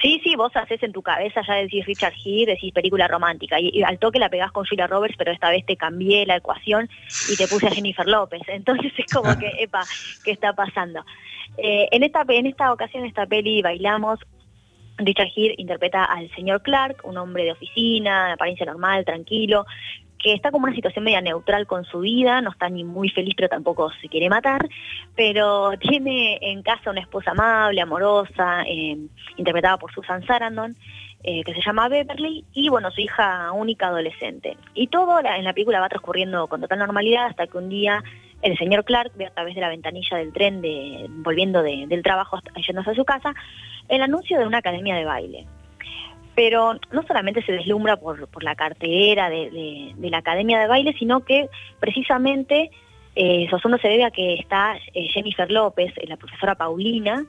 Sí, 0.00 0.20
sí, 0.24 0.34
vos 0.36 0.54
haces 0.54 0.82
en 0.82 0.92
tu 0.92 1.02
cabeza, 1.02 1.42
ya 1.46 1.54
decís 1.54 1.84
Richard 1.86 2.14
Gere, 2.14 2.52
decís 2.52 2.72
película 2.72 3.08
romántica, 3.08 3.60
y, 3.60 3.82
al 3.82 3.98
toque 3.98 4.18
la 4.18 4.28
pegás 4.28 4.52
con 4.52 4.64
Julia 4.64 4.86
Roberts, 4.86 5.16
pero 5.18 5.32
esta 5.32 5.50
vez 5.50 5.64
te 5.66 5.76
cambié 5.76 6.24
la 6.26 6.36
ecuación 6.36 6.88
y 7.30 7.36
te 7.36 7.48
puse 7.48 7.66
a 7.66 7.70
Jennifer 7.70 8.06
López. 8.06 8.42
Entonces 8.48 8.92
es 8.96 9.12
como 9.12 9.38
que, 9.38 9.50
epa, 9.60 9.82
¿qué 10.24 10.30
está 10.30 10.52
pasando? 10.52 11.04
Eh, 11.58 11.88
en, 11.90 12.02
esta, 12.02 12.24
en 12.28 12.46
esta 12.46 12.72
ocasión, 12.72 13.04
esta 13.04 13.26
peli, 13.26 13.62
bailamos, 13.62 14.20
Richard 14.98 15.28
Gere 15.28 15.54
interpreta 15.58 16.04
al 16.04 16.30
señor 16.34 16.62
Clark, 16.62 17.00
un 17.04 17.16
hombre 17.16 17.44
de 17.44 17.52
oficina, 17.52 18.26
de 18.26 18.32
apariencia 18.32 18.66
normal, 18.66 19.04
tranquilo, 19.04 19.66
que 20.22 20.32
está 20.34 20.50
como 20.50 20.64
una 20.66 20.74
situación 20.74 21.04
media 21.04 21.20
neutral 21.20 21.66
con 21.66 21.84
su 21.84 22.00
vida, 22.00 22.40
no 22.40 22.50
está 22.50 22.68
ni 22.68 22.84
muy 22.84 23.08
feliz, 23.10 23.34
pero 23.36 23.48
tampoco 23.48 23.90
se 24.00 24.08
quiere 24.08 24.28
matar, 24.30 24.68
pero 25.16 25.72
tiene 25.78 26.38
en 26.40 26.62
casa 26.62 26.90
una 26.90 27.00
esposa 27.00 27.32
amable, 27.32 27.80
amorosa, 27.80 28.62
eh, 28.66 28.96
interpretada 29.36 29.78
por 29.78 29.92
Susan 29.92 30.24
Sarandon, 30.24 30.76
eh, 31.24 31.42
que 31.44 31.54
se 31.54 31.60
llama 31.60 31.88
Beverly, 31.88 32.44
y 32.52 32.68
bueno, 32.68 32.90
su 32.90 33.00
hija 33.00 33.52
única 33.52 33.88
adolescente. 33.88 34.56
Y 34.74 34.88
todo 34.88 35.18
en 35.20 35.44
la 35.44 35.52
película 35.52 35.80
va 35.80 35.88
transcurriendo 35.88 36.46
con 36.46 36.60
total 36.60 36.78
normalidad 36.78 37.26
hasta 37.26 37.46
que 37.46 37.58
un 37.58 37.68
día 37.68 38.02
el 38.42 38.56
señor 38.58 38.84
Clark 38.84 39.12
ve 39.16 39.26
a 39.26 39.30
través 39.30 39.54
de 39.54 39.60
la 39.60 39.68
ventanilla 39.68 40.16
del 40.16 40.32
tren, 40.32 40.60
de, 40.62 41.06
volviendo 41.08 41.62
de- 41.62 41.86
del 41.86 42.02
trabajo, 42.02 42.40
yéndose 42.66 42.90
a 42.90 42.94
su 42.94 43.04
casa, 43.04 43.34
el 43.88 44.02
anuncio 44.02 44.38
de 44.38 44.46
una 44.46 44.58
academia 44.58 44.96
de 44.96 45.04
baile 45.04 45.46
pero 46.34 46.74
no 46.90 47.02
solamente 47.02 47.42
se 47.42 47.52
deslumbra 47.52 47.96
por, 47.96 48.42
la 48.42 48.54
cartera 48.54 49.28
de, 49.28 49.94
la 49.98 50.18
Academia 50.18 50.58
de 50.60 50.66
Baile, 50.66 50.94
sino 50.98 51.20
que 51.20 51.48
precisamente 51.78 52.70
eh, 53.14 53.46
su 53.50 53.56
asombro 53.56 53.80
se 53.80 53.88
debe 53.88 54.04
a 54.04 54.10
que 54.10 54.34
está 54.34 54.76
eh, 54.94 55.08
Jennifer 55.08 55.50
López, 55.50 55.92
eh, 55.96 56.06
la 56.06 56.16
profesora 56.16 56.54
Paulina, 56.54 57.24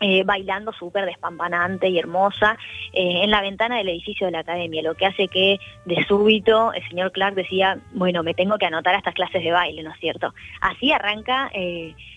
eh, 0.00 0.24
bailando 0.24 0.72
súper 0.72 1.06
despampanante 1.06 1.88
y 1.88 1.96
hermosa 1.96 2.58
en 2.92 3.30
la 3.30 3.40
ventana 3.40 3.76
del 3.76 3.88
edificio 3.88 4.26
de 4.26 4.32
la 4.32 4.40
academia, 4.40 4.82
lo 4.82 4.96
que 4.96 5.06
hace 5.06 5.28
que 5.28 5.60
de 5.84 6.04
súbito 6.06 6.72
el 6.72 6.82
señor 6.88 7.12
Clark 7.12 7.36
decía, 7.36 7.78
bueno, 7.92 8.24
me 8.24 8.34
tengo 8.34 8.58
que 8.58 8.66
anotar 8.66 8.96
a 8.96 8.98
estas 8.98 9.14
clases 9.14 9.44
de 9.44 9.52
baile, 9.52 9.84
¿no 9.84 9.92
es 9.92 10.00
cierto? 10.00 10.34
Así 10.60 10.90
arranca 10.90 11.52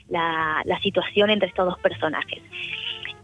la 0.10 0.80
situación 0.82 1.30
entre 1.30 1.50
estos 1.50 1.68
dos 1.68 1.78
personajes. 1.78 2.42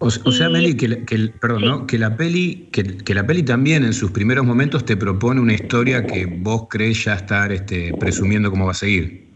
O, 0.02 0.08
o 0.08 0.32
sea, 0.32 0.50
Meli, 0.50 0.76
que, 0.76 0.88
la- 0.88 1.06
que 1.06 1.14
el- 1.16 1.32
perdón, 1.32 1.62
¿no? 1.66 1.88
que 1.88 1.98
la 2.00 2.18
peli, 2.18 2.68
que, 2.72 2.98
que 2.98 3.14
la 3.14 3.26
peli 3.26 3.44
también 3.44 3.84
en 3.84 3.94
sus 3.94 4.10
primeros 4.12 4.44
momentos 4.46 4.84
te 4.84 4.98
propone 4.98 5.40
una 5.40 5.54
historia 5.54 6.06
que 6.08 6.26
vos 6.26 6.68
crees 6.70 7.06
ya 7.06 7.14
estar 7.14 7.52
este, 7.52 7.94
presumiendo 8.00 8.50
cómo 8.50 8.66
va 8.66 8.72
a 8.72 8.74
seguir. 8.74 9.30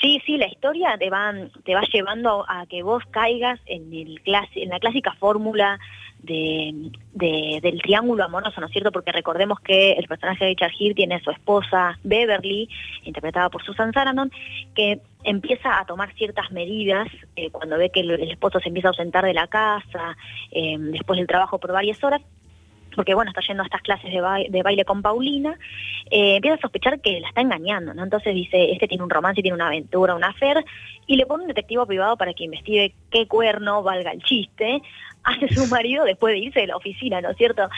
Sí, 0.00 0.20
sí, 0.26 0.36
la 0.36 0.48
historia 0.48 0.96
te 0.98 1.08
va, 1.08 1.32
te 1.64 1.74
va 1.74 1.82
llevando 1.92 2.44
a 2.48 2.66
que 2.66 2.82
vos 2.82 3.02
caigas 3.10 3.58
en, 3.66 3.92
el 3.94 4.22
clasi- 4.22 4.62
en 4.62 4.68
la 4.70 4.78
clásica 4.80 5.14
fórmula 5.20 5.78
de, 6.24 6.90
de- 7.12 7.60
del 7.62 7.80
triángulo 7.82 8.24
amoroso, 8.24 8.60
¿no 8.60 8.66
es 8.66 8.72
cierto? 8.72 8.92
Porque 8.92 9.12
recordemos 9.12 9.60
que 9.60 9.92
el 9.92 10.06
personaje 10.08 10.44
de 10.44 10.50
Richard 10.50 10.72
Gere 10.72 10.94
tiene 10.94 11.14
a 11.16 11.20
su 11.20 11.30
esposa 11.30 11.98
Beverly, 12.02 12.68
interpretada 13.04 13.50
por 13.50 13.62
Susan 13.64 13.92
Sarandon, 13.92 14.30
que 14.74 15.00
empieza 15.22 15.78
a 15.78 15.84
tomar 15.86 16.12
ciertas 16.14 16.50
medidas 16.52 17.08
eh, 17.36 17.50
cuando 17.50 17.78
ve 17.78 17.90
que 17.90 18.00
el, 18.00 18.10
el 18.10 18.30
esposo 18.30 18.60
se 18.60 18.68
empieza 18.68 18.88
a 18.88 18.90
ausentar 18.90 19.24
de 19.24 19.34
la 19.34 19.46
casa, 19.46 20.16
eh, 20.50 20.76
después 20.78 21.18
del 21.18 21.26
trabajo 21.26 21.58
por 21.58 21.72
varias 21.72 22.02
horas, 22.04 22.20
porque 22.94 23.14
bueno, 23.14 23.30
está 23.30 23.40
yendo 23.40 23.62
a 23.62 23.66
estas 23.66 23.82
clases 23.82 24.10
de, 24.12 24.20
bai- 24.20 24.48
de 24.48 24.62
baile 24.62 24.84
con 24.84 25.02
Paulina, 25.02 25.58
eh, 26.10 26.36
empieza 26.36 26.56
a 26.56 26.60
sospechar 26.60 27.00
que 27.00 27.20
la 27.20 27.28
está 27.28 27.40
engañando, 27.40 27.94
¿no? 27.94 28.02
Entonces 28.04 28.34
dice, 28.34 28.72
este 28.72 28.88
tiene 28.88 29.04
un 29.04 29.10
romance, 29.10 29.42
tiene 29.42 29.54
una 29.54 29.66
aventura, 29.68 30.14
una 30.14 30.28
affair, 30.28 30.64
y 31.06 31.16
le 31.16 31.26
pone 31.26 31.42
un 31.42 31.48
detectivo 31.48 31.86
privado 31.86 32.16
para 32.16 32.32
que 32.34 32.44
investigue 32.44 32.94
qué 33.10 33.26
cuerno, 33.26 33.82
valga 33.82 34.10
el 34.12 34.22
chiste, 34.22 34.80
hace 35.22 35.48
su 35.54 35.66
marido 35.68 36.04
después 36.04 36.32
de 36.34 36.38
irse 36.40 36.60
de 36.60 36.66
la 36.68 36.76
oficina, 36.76 37.20
¿no 37.20 37.30
es 37.30 37.36
cierto? 37.36 37.68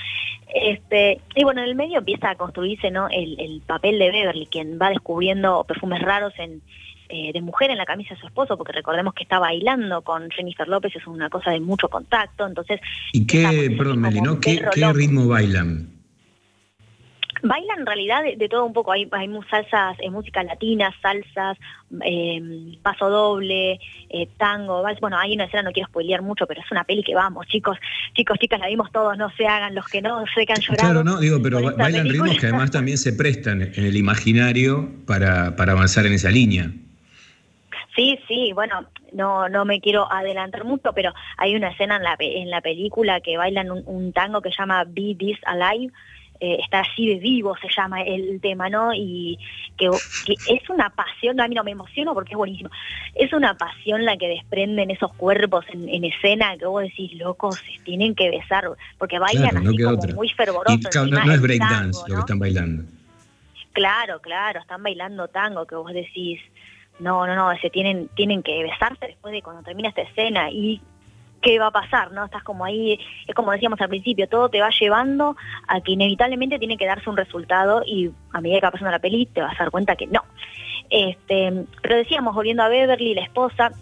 Este, 0.54 1.20
y 1.34 1.44
bueno, 1.44 1.60
en 1.62 1.68
el 1.68 1.74
medio 1.74 1.98
empieza 1.98 2.30
a 2.30 2.34
construirse, 2.36 2.90
¿no? 2.90 3.08
El, 3.08 3.38
el 3.40 3.62
papel 3.66 3.98
de 3.98 4.10
Beverly, 4.10 4.46
quien 4.46 4.78
va 4.80 4.90
descubriendo 4.90 5.64
perfumes 5.64 6.00
raros 6.02 6.32
en, 6.38 6.62
eh, 7.08 7.32
de 7.32 7.40
mujer 7.40 7.70
en 7.70 7.78
la 7.78 7.86
camisa 7.86 8.14
de 8.14 8.20
su 8.20 8.26
esposo, 8.26 8.56
porque 8.56 8.72
recordemos 8.72 9.14
que 9.14 9.22
está 9.22 9.38
bailando 9.38 10.02
con 10.02 10.30
Jennifer 10.30 10.68
López, 10.68 10.94
es 10.96 11.06
una 11.06 11.30
cosa 11.30 11.50
de 11.50 11.60
mucho 11.60 11.88
contacto, 11.88 12.46
entonces 12.46 12.80
¿Y 13.12 13.26
qué, 13.26 13.74
perdón, 13.76 14.00
Meli, 14.00 14.20
¿no? 14.20 14.40
¿Qué, 14.40 14.60
ritmo 14.92 15.26
bailan? 15.28 15.96
Bailan 17.42 17.80
en 17.80 17.86
realidad 17.86 18.22
de, 18.22 18.36
de 18.36 18.48
todo 18.48 18.64
un 18.64 18.72
poco, 18.72 18.92
hay, 18.92 19.08
hay 19.12 19.28
salsas, 19.50 19.96
eh, 20.00 20.10
música 20.10 20.42
latina, 20.42 20.92
salsas, 21.02 21.58
eh, 22.04 22.78
paso 22.82 23.08
doble, 23.10 23.78
eh, 24.08 24.28
tango, 24.38 24.82
vals. 24.82 24.98
bueno, 25.00 25.18
hay 25.18 25.34
una 25.34 25.44
escena, 25.44 25.62
no 25.62 25.72
quiero 25.72 25.88
spoilear 25.88 26.22
mucho, 26.22 26.46
pero 26.46 26.62
es 26.62 26.70
una 26.70 26.84
peli 26.84 27.02
que 27.02 27.14
vamos, 27.14 27.46
chicos, 27.46 27.78
chicos, 28.14 28.38
chicas, 28.38 28.58
la 28.58 28.68
vimos 28.68 28.90
todos, 28.90 29.16
no 29.18 29.30
se 29.36 29.46
hagan, 29.46 29.74
los 29.74 29.86
que 29.86 30.00
no, 30.00 30.24
sé 30.34 30.46
que 30.46 30.54
han 30.54 30.60
llorado. 30.60 30.92
Claro, 30.92 31.04
no, 31.04 31.20
digo, 31.20 31.40
pero 31.42 31.60
bailan 31.60 32.04
película. 32.04 32.24
ritmos 32.24 32.40
que 32.40 32.46
además 32.46 32.70
también 32.70 32.98
se 32.98 33.12
prestan 33.12 33.62
en 33.62 33.84
el 33.84 33.96
imaginario 33.96 34.90
para, 35.06 35.56
para 35.56 35.72
avanzar 35.72 36.06
en 36.06 36.14
esa 36.14 36.30
línea. 36.30 36.72
Sí, 37.96 38.18
sí, 38.28 38.52
bueno, 38.52 38.86
no, 39.12 39.48
no 39.48 39.64
me 39.64 39.80
quiero 39.80 40.10
adelantar 40.12 40.64
mucho, 40.64 40.92
pero 40.92 41.12
hay 41.38 41.56
una 41.56 41.70
escena 41.70 41.96
en 41.96 42.02
la, 42.02 42.16
en 42.20 42.50
la 42.50 42.60
película 42.60 43.20
que 43.20 43.38
bailan 43.38 43.70
un, 43.70 43.82
un 43.86 44.12
tango 44.12 44.42
que 44.42 44.50
se 44.50 44.56
llama 44.58 44.84
Be 44.84 45.16
This 45.18 45.38
Alive, 45.46 45.92
eh, 46.38 46.58
está 46.62 46.80
así 46.80 47.06
de 47.06 47.18
vivo 47.18 47.56
se 47.56 47.68
llama 47.74 48.02
el 48.02 48.38
tema, 48.42 48.68
¿no? 48.68 48.92
Y 48.92 49.38
que, 49.78 49.88
que 50.26 50.34
es 50.54 50.68
una 50.68 50.90
pasión, 50.90 51.40
a 51.40 51.48
mí 51.48 51.54
no 51.54 51.64
me 51.64 51.70
emociono 51.70 52.12
porque 52.12 52.34
es 52.34 52.36
buenísimo, 52.36 52.68
es 53.14 53.32
una 53.32 53.56
pasión 53.56 54.04
la 54.04 54.18
que 54.18 54.28
desprenden 54.28 54.90
esos 54.90 55.14
cuerpos 55.14 55.64
en, 55.72 55.88
en 55.88 56.04
escena 56.04 56.56
que 56.58 56.66
vos 56.66 56.82
decís, 56.82 57.14
locos, 57.14 57.56
se 57.56 57.82
tienen 57.84 58.14
que 58.14 58.28
besar, 58.28 58.68
porque 58.98 59.18
bailan 59.18 59.50
Claro, 59.50 59.64
no 59.64 59.70
así 59.70 59.82
como 59.82 59.96
otra. 59.96 60.14
muy 60.14 60.28
fervorosos. 60.28 60.80
Y 60.80 60.84
claro, 60.84 61.06
no, 61.06 61.24
no 61.24 61.32
es 61.32 61.40
breakdance 61.40 62.00
lo 62.06 62.14
que 62.16 62.20
están 62.20 62.38
bailando. 62.38 62.84
Claro, 63.72 64.20
claro, 64.20 64.60
están 64.60 64.82
bailando 64.82 65.28
tango 65.28 65.66
que 65.66 65.74
vos 65.74 65.92
decís, 65.92 66.40
no, 66.98 67.26
no, 67.26 67.34
no, 67.34 67.56
se 67.58 67.70
tienen, 67.70 68.08
tienen 68.14 68.42
que 68.42 68.62
besarse 68.62 69.06
después 69.06 69.32
de 69.32 69.42
cuando 69.42 69.62
termina 69.62 69.88
esta 69.88 70.02
escena 70.02 70.50
y 70.50 70.80
qué 71.42 71.58
va 71.58 71.68
a 71.68 71.70
pasar, 71.70 72.12
¿no? 72.12 72.24
Estás 72.24 72.42
como 72.42 72.64
ahí, 72.64 72.98
es 73.26 73.34
como 73.34 73.52
decíamos 73.52 73.80
al 73.80 73.88
principio, 73.88 74.28
todo 74.28 74.48
te 74.48 74.60
va 74.60 74.70
llevando 74.70 75.36
a 75.68 75.80
que 75.80 75.92
inevitablemente 75.92 76.58
tiene 76.58 76.76
que 76.76 76.86
darse 76.86 77.10
un 77.10 77.16
resultado 77.16 77.82
y 77.86 78.10
a 78.32 78.40
medida 78.40 78.60
que 78.60 78.66
va 78.66 78.72
pasando 78.72 78.90
la 78.90 78.98
peli 78.98 79.26
te 79.26 79.42
vas 79.42 79.54
a 79.54 79.64
dar 79.64 79.70
cuenta 79.70 79.96
que 79.96 80.06
no. 80.06 80.22
Este, 80.90 81.64
pero 81.82 81.96
decíamos, 81.96 82.34
volviendo 82.34 82.62
a 82.62 82.68
Beverly, 82.68 83.14
la 83.14 83.22
esposa, 83.22 83.72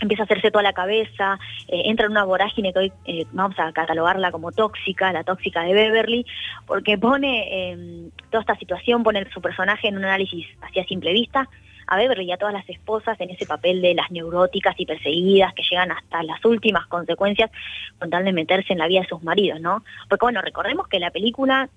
empieza 0.00 0.22
a 0.22 0.24
hacerse 0.24 0.50
toda 0.50 0.62
la 0.62 0.72
cabeza, 0.72 1.38
eh, 1.66 1.82
entra 1.86 2.06
en 2.06 2.12
una 2.12 2.24
vorágine 2.24 2.72
que 2.72 2.78
hoy 2.78 2.92
eh, 3.04 3.26
vamos 3.32 3.58
a 3.58 3.72
catalogarla 3.72 4.30
como 4.30 4.52
tóxica, 4.52 5.12
la 5.12 5.24
tóxica 5.24 5.62
de 5.62 5.72
Beverly, 5.72 6.26
porque 6.66 6.98
pone 6.98 7.48
eh, 7.50 8.10
toda 8.30 8.42
esta 8.42 8.56
situación, 8.56 9.02
pone 9.02 9.28
su 9.32 9.40
personaje 9.40 9.88
en 9.88 9.96
un 9.96 10.04
análisis 10.04 10.46
así 10.62 10.78
a 10.78 10.84
simple 10.84 11.12
vista, 11.12 11.48
a 11.88 11.96
Beverly 11.96 12.26
y 12.26 12.32
a 12.32 12.36
todas 12.36 12.54
las 12.54 12.68
esposas 12.68 13.18
en 13.20 13.30
ese 13.30 13.46
papel 13.46 13.80
de 13.80 13.94
las 13.94 14.10
neuróticas 14.10 14.78
y 14.78 14.86
perseguidas 14.86 15.54
que 15.54 15.62
llegan 15.62 15.90
hasta 15.90 16.22
las 16.22 16.44
últimas 16.44 16.86
consecuencias 16.86 17.50
con 17.98 18.10
tal 18.10 18.24
de 18.24 18.32
meterse 18.32 18.74
en 18.74 18.78
la 18.78 18.86
vida 18.86 19.00
de 19.00 19.08
sus 19.08 19.22
maridos, 19.22 19.60
¿no? 19.60 19.82
Porque 20.08 20.26
bueno, 20.26 20.42
recordemos 20.42 20.86
que 20.86 21.00
la 21.00 21.10
película, 21.10 21.70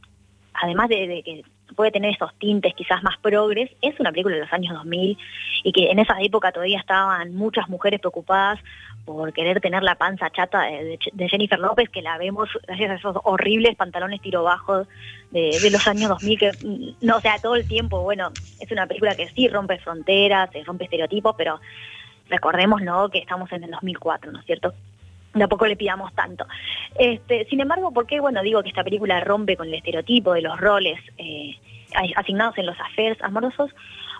además 0.53 0.89
de, 0.89 1.07
de 1.07 1.23
que 1.23 1.43
puede 1.75 1.91
tener 1.91 2.13
esos 2.13 2.33
tintes 2.35 2.73
quizás 2.75 3.03
más 3.03 3.17
progres, 3.17 3.69
es 3.81 3.99
una 3.99 4.11
película 4.11 4.35
de 4.35 4.41
los 4.41 4.53
años 4.53 4.73
2000 4.75 5.17
y 5.63 5.71
que 5.71 5.91
en 5.91 5.99
esa 5.99 6.15
época 6.21 6.51
todavía 6.51 6.79
estaban 6.79 7.33
muchas 7.35 7.69
mujeres 7.69 7.99
preocupadas 7.99 8.59
por 9.05 9.33
querer 9.33 9.59
tener 9.61 9.83
la 9.83 9.95
panza 9.95 10.29
chata 10.29 10.61
de, 10.61 10.99
Jennifer 11.27 11.59
López, 11.59 11.89
que 11.89 12.01
la 12.01 12.17
vemos 12.17 12.49
gracias 12.67 12.91
a 12.91 12.95
esos 12.95 13.17
horribles 13.23 13.75
pantalones 13.75 14.21
tiro 14.21 14.43
bajos 14.43 14.87
de, 15.31 15.69
los 15.71 15.87
años 15.87 16.09
2000, 16.09 16.39
que 16.39 16.51
mm, 16.63 17.05
no, 17.05 17.19
sea, 17.19 17.37
todo 17.39 17.55
el 17.55 17.67
tiempo, 17.67 18.01
bueno, 18.01 18.31
es 18.59 18.71
una 18.71 18.85
película 18.87 19.15
que 19.15 19.27
sí 19.29 19.47
rompe 19.47 19.79
fronteras, 19.79 20.49
rompe 20.65 20.83
estereotipos, 20.83 21.35
pero 21.37 21.59
recordemos, 22.29 22.81
¿no?, 22.81 23.09
que 23.09 23.19
estamos 23.19 23.51
en 23.51 23.63
el 23.63 23.71
2004, 23.71 24.31
¿no 24.31 24.39
es 24.39 24.45
cierto? 24.45 24.73
Tampoco 25.33 25.65
le 25.65 25.75
pidamos 25.75 26.13
tanto. 26.13 26.45
Este, 26.95 27.45
sin 27.45 27.61
embargo, 27.61 27.91
¿por 27.91 28.05
qué, 28.05 28.19
bueno, 28.19 28.41
digo 28.41 28.61
que 28.61 28.69
esta 28.69 28.83
película 28.83 29.19
rompe 29.21 29.55
con 29.55 29.67
el 29.67 29.75
estereotipo 29.75 30.33
de 30.33 30.41
los 30.41 30.59
roles 30.59 30.99
eh, 31.17 31.57
asignados 32.15 32.57
en 32.57 32.65
los 32.65 32.79
affairs 32.79 33.21
amorosos? 33.21 33.71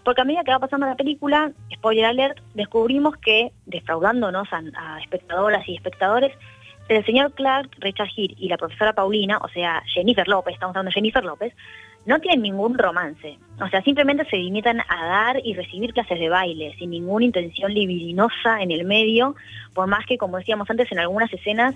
Porque 0.04 0.22
a 0.22 0.26
medida 0.26 0.44
que 0.44 0.52
va 0.52 0.60
pasando 0.60 0.88
la 0.88 0.96
película, 0.96 1.52
spoiler 1.74 2.06
alert, 2.06 2.40
descubrimos 2.54 3.18
que, 3.18 3.52
defraudándonos 3.66 4.48
a, 4.52 4.62
a 4.76 5.00
espectadoras 5.02 5.68
y 5.68 5.76
espectadores, 5.76 6.34
el 6.88 7.06
señor 7.06 7.34
Clark, 7.34 7.70
Richard 7.80 8.10
Gere 8.10 8.36
y 8.38 8.50
la 8.50 8.58
profesora 8.58 8.94
Paulina, 8.94 9.38
o 9.38 9.48
sea, 9.50 9.82
Jennifer 9.86 10.28
López, 10.28 10.54
estamos 10.54 10.76
hablando 10.76 10.90
de 10.90 10.94
Jennifer 10.94 11.24
López, 11.24 11.54
no 12.06 12.20
tienen 12.20 12.42
ningún 12.42 12.78
romance. 12.78 13.38
O 13.60 13.68
sea, 13.68 13.82
simplemente 13.84 14.26
se 14.26 14.38
limitan 14.38 14.80
a 14.82 15.06
dar 15.06 15.42
y 15.44 15.54
recibir 15.54 15.94
clases 15.94 16.20
de 16.20 16.30
baile, 16.30 16.76
sin 16.80 16.90
ninguna 16.90 17.26
intención 17.26 17.74
libidinosa 17.74 18.62
en 18.62 18.72
el 18.72 18.86
medio, 18.86 19.36
por 19.74 19.88
más 19.88 20.06
que, 20.06 20.18
como 20.18 20.38
decíamos 20.38 20.70
antes, 20.70 20.92
en 20.92 21.00
algunas 21.00 21.32
escenas, 21.32 21.76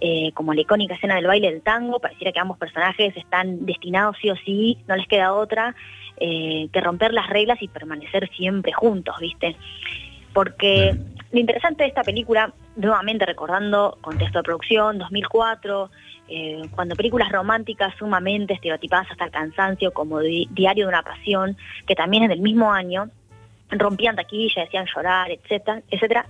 eh, 0.00 0.30
como 0.34 0.54
la 0.54 0.60
icónica 0.60 0.94
escena 0.94 1.16
del 1.16 1.26
baile 1.26 1.50
del 1.50 1.62
tango, 1.62 1.98
pareciera 1.98 2.32
que 2.32 2.40
ambos 2.40 2.58
personajes 2.58 3.16
están 3.16 3.66
destinados 3.66 4.16
sí 4.20 4.30
o 4.30 4.36
sí, 4.36 4.78
no 4.86 4.96
les 4.96 5.08
queda 5.08 5.32
otra 5.32 5.74
eh, 6.18 6.68
que 6.72 6.80
romper 6.80 7.12
las 7.12 7.28
reglas 7.28 7.60
y 7.60 7.68
permanecer 7.68 8.30
siempre 8.36 8.72
juntos, 8.72 9.16
¿viste? 9.18 9.56
Porque 10.32 10.96
lo 11.32 11.40
interesante 11.40 11.82
de 11.82 11.88
esta 11.88 12.04
película, 12.04 12.52
nuevamente 12.76 13.26
recordando 13.26 13.98
contexto 14.00 14.38
de 14.38 14.44
producción, 14.44 14.98
2004, 14.98 15.90
eh, 16.28 16.62
cuando 16.74 16.96
películas 16.96 17.30
románticas 17.30 17.94
sumamente 17.98 18.54
estereotipadas 18.54 19.10
hasta 19.10 19.26
el 19.26 19.30
cansancio, 19.30 19.92
como 19.92 20.20
Di- 20.20 20.48
Diario 20.50 20.86
de 20.86 20.88
una 20.88 21.02
Pasión, 21.02 21.56
que 21.86 21.94
también 21.94 22.24
es 22.24 22.28
del 22.30 22.40
mismo 22.40 22.72
año, 22.72 23.10
rompían 23.70 24.16
taquilla, 24.16 24.62
decían 24.62 24.86
llorar, 24.94 25.30
etcétera, 25.30 25.82
etcétera. 25.90 26.26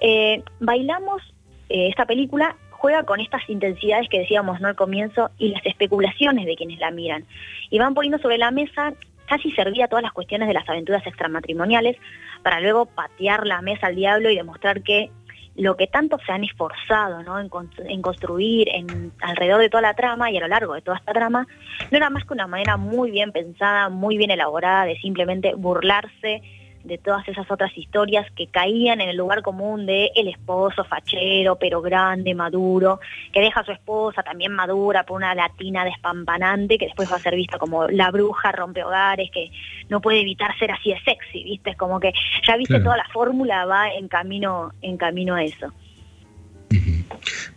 Eh, 0.00 0.42
bailamos 0.60 1.22
eh, 1.68 1.88
esta 1.88 2.04
película 2.06 2.56
juega 2.70 3.04
con 3.04 3.20
estas 3.20 3.48
intensidades 3.48 4.08
que 4.08 4.18
decíamos 4.20 4.60
no 4.60 4.68
al 4.68 4.76
comienzo 4.76 5.30
y 5.38 5.48
las 5.48 5.64
especulaciones 5.64 6.44
de 6.46 6.54
quienes 6.54 6.78
la 6.78 6.90
miran 6.90 7.24
y 7.70 7.78
van 7.78 7.94
poniendo 7.94 8.18
sobre 8.18 8.36
la 8.38 8.50
mesa 8.50 8.92
casi 9.26 9.50
servía 9.52 9.88
todas 9.88 10.02
las 10.02 10.12
cuestiones 10.12 10.46
de 10.46 10.54
las 10.54 10.68
aventuras 10.68 11.04
extramatrimoniales 11.06 11.96
para 12.42 12.60
luego 12.60 12.86
patear 12.86 13.46
la 13.46 13.62
mesa 13.62 13.88
al 13.88 13.96
diablo 13.96 14.30
y 14.30 14.36
demostrar 14.36 14.82
que 14.82 15.10
lo 15.56 15.76
que 15.76 15.86
tanto 15.86 16.18
se 16.24 16.32
han 16.32 16.44
esforzado 16.44 17.22
¿no? 17.22 17.38
en, 17.40 17.50
en 17.88 18.02
construir 18.02 18.68
en, 18.68 19.12
alrededor 19.20 19.60
de 19.60 19.70
toda 19.70 19.82
la 19.82 19.94
trama 19.94 20.30
y 20.30 20.36
a 20.36 20.40
lo 20.40 20.48
largo 20.48 20.74
de 20.74 20.82
toda 20.82 20.98
esta 20.98 21.12
trama 21.12 21.46
no 21.90 21.96
era 21.96 22.10
más 22.10 22.24
que 22.24 22.34
una 22.34 22.46
manera 22.46 22.76
muy 22.76 23.10
bien 23.10 23.32
pensada, 23.32 23.88
muy 23.88 24.16
bien 24.16 24.30
elaborada 24.30 24.84
de 24.84 24.96
simplemente 24.96 25.54
burlarse 25.54 26.42
de 26.86 26.98
todas 26.98 27.26
esas 27.26 27.50
otras 27.50 27.76
historias 27.76 28.30
que 28.36 28.46
caían 28.46 29.00
en 29.00 29.08
el 29.08 29.16
lugar 29.16 29.42
común 29.42 29.86
de 29.86 30.10
el 30.14 30.28
esposo 30.28 30.84
fachero, 30.84 31.56
pero 31.56 31.82
grande, 31.82 32.34
maduro, 32.34 33.00
que 33.32 33.40
deja 33.40 33.60
a 33.60 33.64
su 33.64 33.72
esposa 33.72 34.22
también 34.22 34.52
madura 34.52 35.04
por 35.04 35.16
una 35.16 35.34
latina 35.34 35.84
despampanante 35.84 36.78
que 36.78 36.86
después 36.86 37.10
va 37.10 37.16
a 37.16 37.20
ser 37.20 37.34
vista 37.34 37.58
como 37.58 37.88
la 37.88 38.10
bruja 38.10 38.52
rompehogares, 38.52 39.30
que 39.30 39.50
no 39.88 40.00
puede 40.00 40.20
evitar 40.20 40.56
ser 40.58 40.70
así 40.70 40.90
de 40.90 41.00
sexy, 41.00 41.42
¿viste? 41.42 41.70
Es 41.70 41.76
como 41.76 41.98
que 41.98 42.12
ya 42.46 42.56
viste 42.56 42.74
Claro. 42.74 42.84
toda 42.84 42.96
la 42.98 43.08
fórmula 43.08 43.64
va 43.64 43.90
en 43.90 44.08
camino, 44.08 44.72
en 44.82 44.96
camino 44.96 45.34
a 45.34 45.42
eso. 45.42 45.72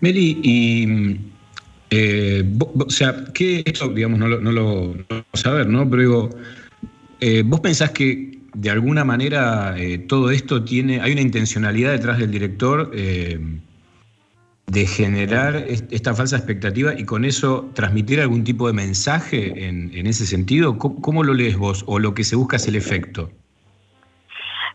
Meli, 0.02 0.40
y. 0.42 1.18
eh, 1.92 2.44
o 2.62 2.90
sea, 2.90 3.26
¿qué 3.34 3.62
esto, 3.66 3.90
digamos, 3.90 4.20
no 4.20 4.28
lo, 4.28 4.40
no 4.40 4.52
lo 4.52 4.64
no 4.64 4.94
lo 4.96 5.06
vamos 5.10 5.46
a 5.46 5.52
ver, 5.52 5.68
¿no? 5.68 5.90
Pero 5.90 6.02
digo, 6.02 6.30
eh, 7.20 7.44
¿vos 7.46 7.60
pensás 7.60 7.92
que 7.92 8.39
de 8.54 8.70
alguna 8.70 9.04
manera 9.04 9.76
eh, 9.78 9.98
todo 9.98 10.32
esto 10.32 10.64
tiene. 10.64 11.02
hay 11.02 11.12
una 11.14 11.22
intencionalidad 11.22 11.92
detrás 11.92 12.18
del 12.18 12.32
director 12.32 12.92
eh, 12.94 13.40
de 14.68 14.86
generar 14.86 15.56
est- 15.56 15.92
esta 15.92 16.14
falsa 16.14 16.38
expectativa 16.38 16.94
y 16.98 17.04
con 17.06 17.26
eso 17.26 17.70
transmitir 17.74 18.22
algún 18.22 18.44
tipo 18.44 18.68
de 18.68 18.74
mensaje 18.74 19.68
en, 19.68 19.92
en 19.96 20.06
ese 20.08 20.26
sentido? 20.26 20.78
¿Cómo, 20.78 21.24
lo 21.24 21.34
lees 21.34 21.58
vos? 21.58 21.84
¿O 21.88 21.98
lo 22.00 22.14
que 22.14 22.24
se 22.24 22.36
busca 22.36 22.58
es 22.58 22.68
el 22.68 22.76
efecto? 22.76 23.32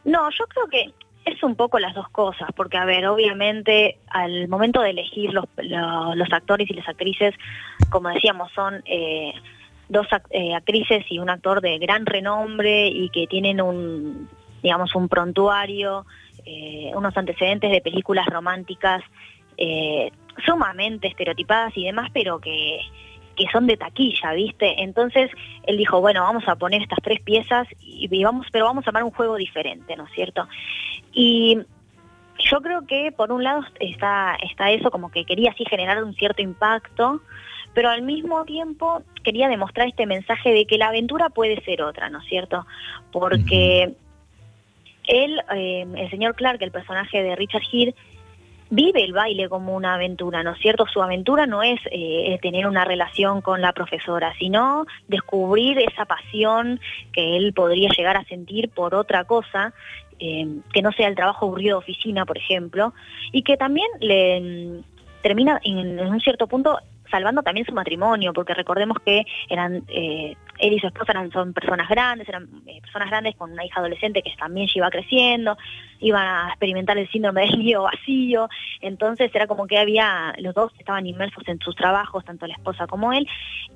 No, 0.05 0.29
yo 0.31 0.45
creo 0.49 0.67
que 0.69 0.95
es 1.31 1.43
un 1.43 1.55
poco 1.57 1.79
las 1.79 1.95
dos 1.95 2.09
cosas, 2.11 2.49
porque 2.57 2.77
a 2.77 2.85
ver, 2.85 3.07
obviamente 3.07 3.99
al 4.11 4.49
momento 4.49 4.83
de 4.83 4.91
elegir 4.91 5.33
los, 5.33 5.45
lo- 5.59 6.15
los 6.15 6.33
actores 6.33 6.69
y 6.71 6.75
las 6.75 6.89
actrices, 6.89 7.35
como 7.89 8.09
decíamos, 8.11 8.51
son 8.53 8.83
eh, 8.87 9.33
dos 9.89 10.07
eh, 10.31 10.55
actrices 10.55 11.05
y 11.11 11.19
un 11.19 11.31
actor 11.31 11.61
de 11.61 11.79
gran 11.79 12.07
renombre 12.07 12.89
y 12.89 13.09
que 13.11 13.27
tienen 13.27 13.61
un, 13.61 14.29
digamos, 14.63 14.95
un 14.95 15.09
prontuario, 15.09 16.07
eh, 16.45 16.91
unos 16.95 17.17
antecedentes 17.17 17.71
de 17.71 17.81
películas 17.81 18.27
románticas 18.27 19.03
eh, 19.57 20.11
sumamente 20.45 21.09
estereotipadas 21.09 21.77
y 21.77 21.85
demás, 21.85 22.11
pero 22.13 22.39
que, 22.39 22.81
que 23.37 23.47
son 23.53 23.67
de 23.67 23.77
taquilla, 23.77 24.33
¿viste? 24.33 24.83
Entonces 24.83 25.31
él 25.65 25.77
dijo, 25.77 26.01
bueno, 26.01 26.23
vamos 26.23 26.45
a 26.49 26.57
poner 26.57 26.83
estas 26.83 26.99
tres 27.03 27.21
piezas 27.21 27.69
y, 27.81 28.09
y 28.11 28.25
vamos, 28.25 28.47
pero 28.51 28.65
vamos 28.65 28.87
a 28.87 28.91
armar 28.91 29.05
un 29.05 29.11
juego 29.11 29.37
diferente, 29.37 29.97
¿no 29.97 30.07
es 30.07 30.13
cierto? 30.13 30.49
Y 31.13 31.59
yo 32.39 32.61
creo 32.61 32.87
que 32.87 33.13
por 33.13 33.33
un 33.33 33.45
lado 33.45 33.63
está, 33.81 34.37
está 34.43 34.71
eso, 34.71 34.91
como 34.91 35.11
que 35.11 35.25
quería 35.25 35.51
así 35.51 35.65
generar 35.69 36.03
un 36.03 36.15
cierto 36.15 36.43
impacto, 36.43 37.21
pero 37.75 37.91
al 37.91 38.03
mismo 38.03 38.45
tiempo 38.45 39.03
quería 39.23 39.49
demostrar 39.49 39.89
este 39.89 40.07
mensaje 40.07 40.53
de 40.53 40.67
que 40.67 40.79
la 40.79 40.89
aventura 40.89 41.29
puede 41.29 41.61
ser 41.65 41.83
otra, 41.83 42.09
¿no 42.09 42.21
es 42.21 42.29
cierto? 42.29 42.67
Porque 43.13 43.95
él, 45.07 45.41
eh, 45.55 45.87
el 45.97 46.11
señor 46.11 46.35
Clark, 46.35 46.63
el 46.63 46.71
personaje 46.71 47.23
de 47.23 47.37
Richard 47.37 47.63
Gere, 47.63 47.95
vive 48.71 49.05
el 49.05 49.13
baile 49.13 49.49
como 49.49 49.75
una 49.75 49.95
aventura, 49.95 50.43
¿no 50.43 50.53
es 50.53 50.59
cierto? 50.59 50.87
Su 50.87 51.03
aventura 51.03 51.47
no 51.47 51.63
es 51.63 51.81
eh, 51.91 52.39
tener 52.43 52.67
una 52.67 52.85
relación 52.85 53.41
con 53.41 53.61
la 53.61 53.73
profesora, 53.73 54.33
sino 54.39 54.87
descubrir 55.07 55.79
esa 55.79 56.07
pasión 56.07 56.81
que 57.13 57.37
él 57.37 57.53
podría 57.53 57.91
llegar 57.91 58.17
a 58.17 58.25
sentir 58.25 58.71
por 58.71 58.95
otra 58.95 59.25
cosa, 59.25 59.73
eh, 60.19 60.47
que 60.73 60.83
no 60.83 60.93
sea 60.93 61.09
el 61.09 61.15
trabajo 61.15 61.47
aburrido 61.47 61.79
de 61.79 61.85
oficina, 61.85 62.25
por 62.25 62.39
ejemplo, 62.39 62.95
y 63.33 63.43
que 63.43 63.57
también 63.57 63.89
le 64.01 64.41
mm, 64.41 64.83
termina 65.23 65.61
en, 65.63 65.99
en 65.99 66.07
un 66.09 66.21
cierto 66.21 66.47
punto 66.47 66.79
salvando 67.15 67.45
también 67.45 67.65
su 67.65 67.73
matrimonio, 67.73 68.33
porque 68.33 68.55
recordemos 68.55 68.99
que 69.05 69.25
eran 69.49 69.85
eh, 69.87 70.35
él 70.59 70.73
y 70.73 70.81
su 70.81 70.89
esposa 70.89 71.13
eran, 71.13 71.31
son 71.31 71.53
personas 71.53 71.89
grandes, 71.89 72.29
eran 72.29 72.49
eh, 72.67 72.81
personas 72.81 73.09
grandes 73.09 73.37
con 73.37 73.53
una 73.53 73.65
hija 73.65 73.79
adolescente 73.79 74.21
que 74.21 74.35
también 74.37 74.69
iba 74.75 74.91
creciendo, 74.91 75.57
iban 76.01 76.27
a 76.27 76.49
experimentar 76.49 76.99
el 76.99 77.09
síndrome 77.11 77.43
del 77.43 77.59
nido 77.61 77.83
vacío, 77.83 78.49
entonces 78.81 79.31
era 79.33 79.47
como 79.47 79.69
que 79.69 79.79
había, 79.79 80.35
los 80.39 80.55
dos 80.55 80.73
estaban 80.77 81.07
inmersos 81.07 81.47
en 81.47 81.61
sus 81.61 81.77
trabajos, 81.77 82.25
tanto 82.25 82.49
la 82.49 82.55
esposa 82.55 82.89
como 82.89 83.13
él, 83.13 83.29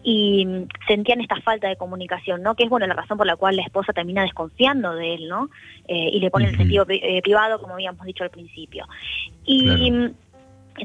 y 0.03 0.67
sentían 0.89 1.21
esta 1.21 1.41
falta 1.41 1.69
de 1.69 1.77
comunicación, 1.77 2.43
¿no? 2.43 2.57
Que 2.57 2.65
es 2.65 2.71
bueno 2.71 2.89
la 2.89 2.95
razón 2.95 3.19
por 3.19 3.27
la 3.27 3.37
cual 3.37 3.55
la 3.55 3.63
esposa 3.63 3.93
termina 3.93 4.23
desconfiando 4.23 4.97
de 4.97 5.15
él, 5.15 5.29
¿no? 5.29 5.49
Eh, 5.87 6.11
y 6.13 6.19
le 6.19 6.31
pone 6.31 6.49
el 6.49 6.57
sentido 6.57 6.85
eh, 6.89 7.23
privado, 7.23 7.61
como 7.61 7.75
habíamos 7.75 8.05
dicho 8.05 8.25
al 8.25 8.31
principio. 8.31 8.87
Y 9.45 9.65
Claro. 9.65 10.13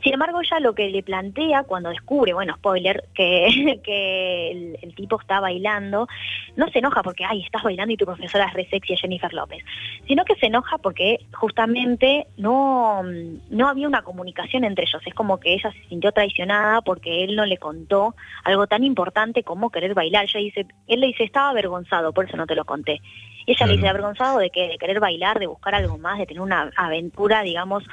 Sin 0.02 0.14
embargo, 0.14 0.42
ella 0.42 0.60
lo 0.60 0.74
que 0.74 0.90
le 0.90 1.04
plantea 1.04 1.64
cuando 1.64 1.90
descubre, 1.90 2.34
bueno, 2.34 2.56
spoiler, 2.56 3.04
que, 3.14 3.80
que 3.84 4.52
el, 4.52 4.80
el 4.82 4.96
tipo 4.96 5.20
está 5.20 5.40
bailando, 5.40 6.08
no 6.56 6.68
se 6.70 6.80
enoja 6.80 7.04
porque, 7.04 7.26
ay, 7.26 7.42
estás 7.44 7.64
bailando 7.64 7.94
y 7.94 7.98
tu 7.98 8.06
profesora 8.06 8.46
es 8.46 8.54
re 8.54 8.68
sexy, 8.70 8.94
es 8.94 9.02
Jennifer 9.02 9.34
López, 9.34 9.64
sino 10.08 10.26
que 10.26 10.36
se 10.36 10.48
enoja 10.48 10.78
porque 10.78 11.26
justamente 11.34 12.28
no, 12.38 13.02
no 13.50 13.68
había 13.68 13.88
una 13.88 14.04
comunicación 14.04 14.64
entre 14.64 14.86
ellos. 14.86 15.02
Es 15.06 15.14
como 15.14 15.40
que 15.40 15.54
ella 15.54 15.72
se 15.72 15.88
sintió 15.90 16.12
traicionada 16.12 16.82
porque 16.82 17.24
él 17.24 17.36
no 17.36 17.46
le 17.46 17.58
contó 17.58 18.16
algo 18.44 18.68
tan 18.68 18.84
importante 18.84 19.44
como 19.44 19.70
querer 19.70 19.94
bailar. 19.94 20.26
Ella 20.26 20.40
dice, 20.40 20.68
él 20.88 21.00
le 21.00 21.08
dice, 21.08 21.24
estaba 21.24 21.50
avergonzado, 21.50 22.14
por 22.14 22.26
eso 22.26 22.38
no 22.38 22.46
te 22.46 22.56
lo 22.56 22.66
conté. 22.66 23.02
Y 23.46 23.52
ella 23.52 23.66
le 23.66 23.74
dice, 23.74 23.90
avergonzado 23.90 24.40
de 24.40 24.50
que 24.50 24.68
de 24.68 24.78
querer 24.78 25.00
bailar, 25.00 25.40
de 25.40 25.48
buscar 25.48 25.76
algo 25.76 25.98
más, 25.98 26.18
de 26.18 26.26
tener 26.26 26.42
una 26.42 26.72
aventura, 26.78 27.42
digamos, 27.42 27.84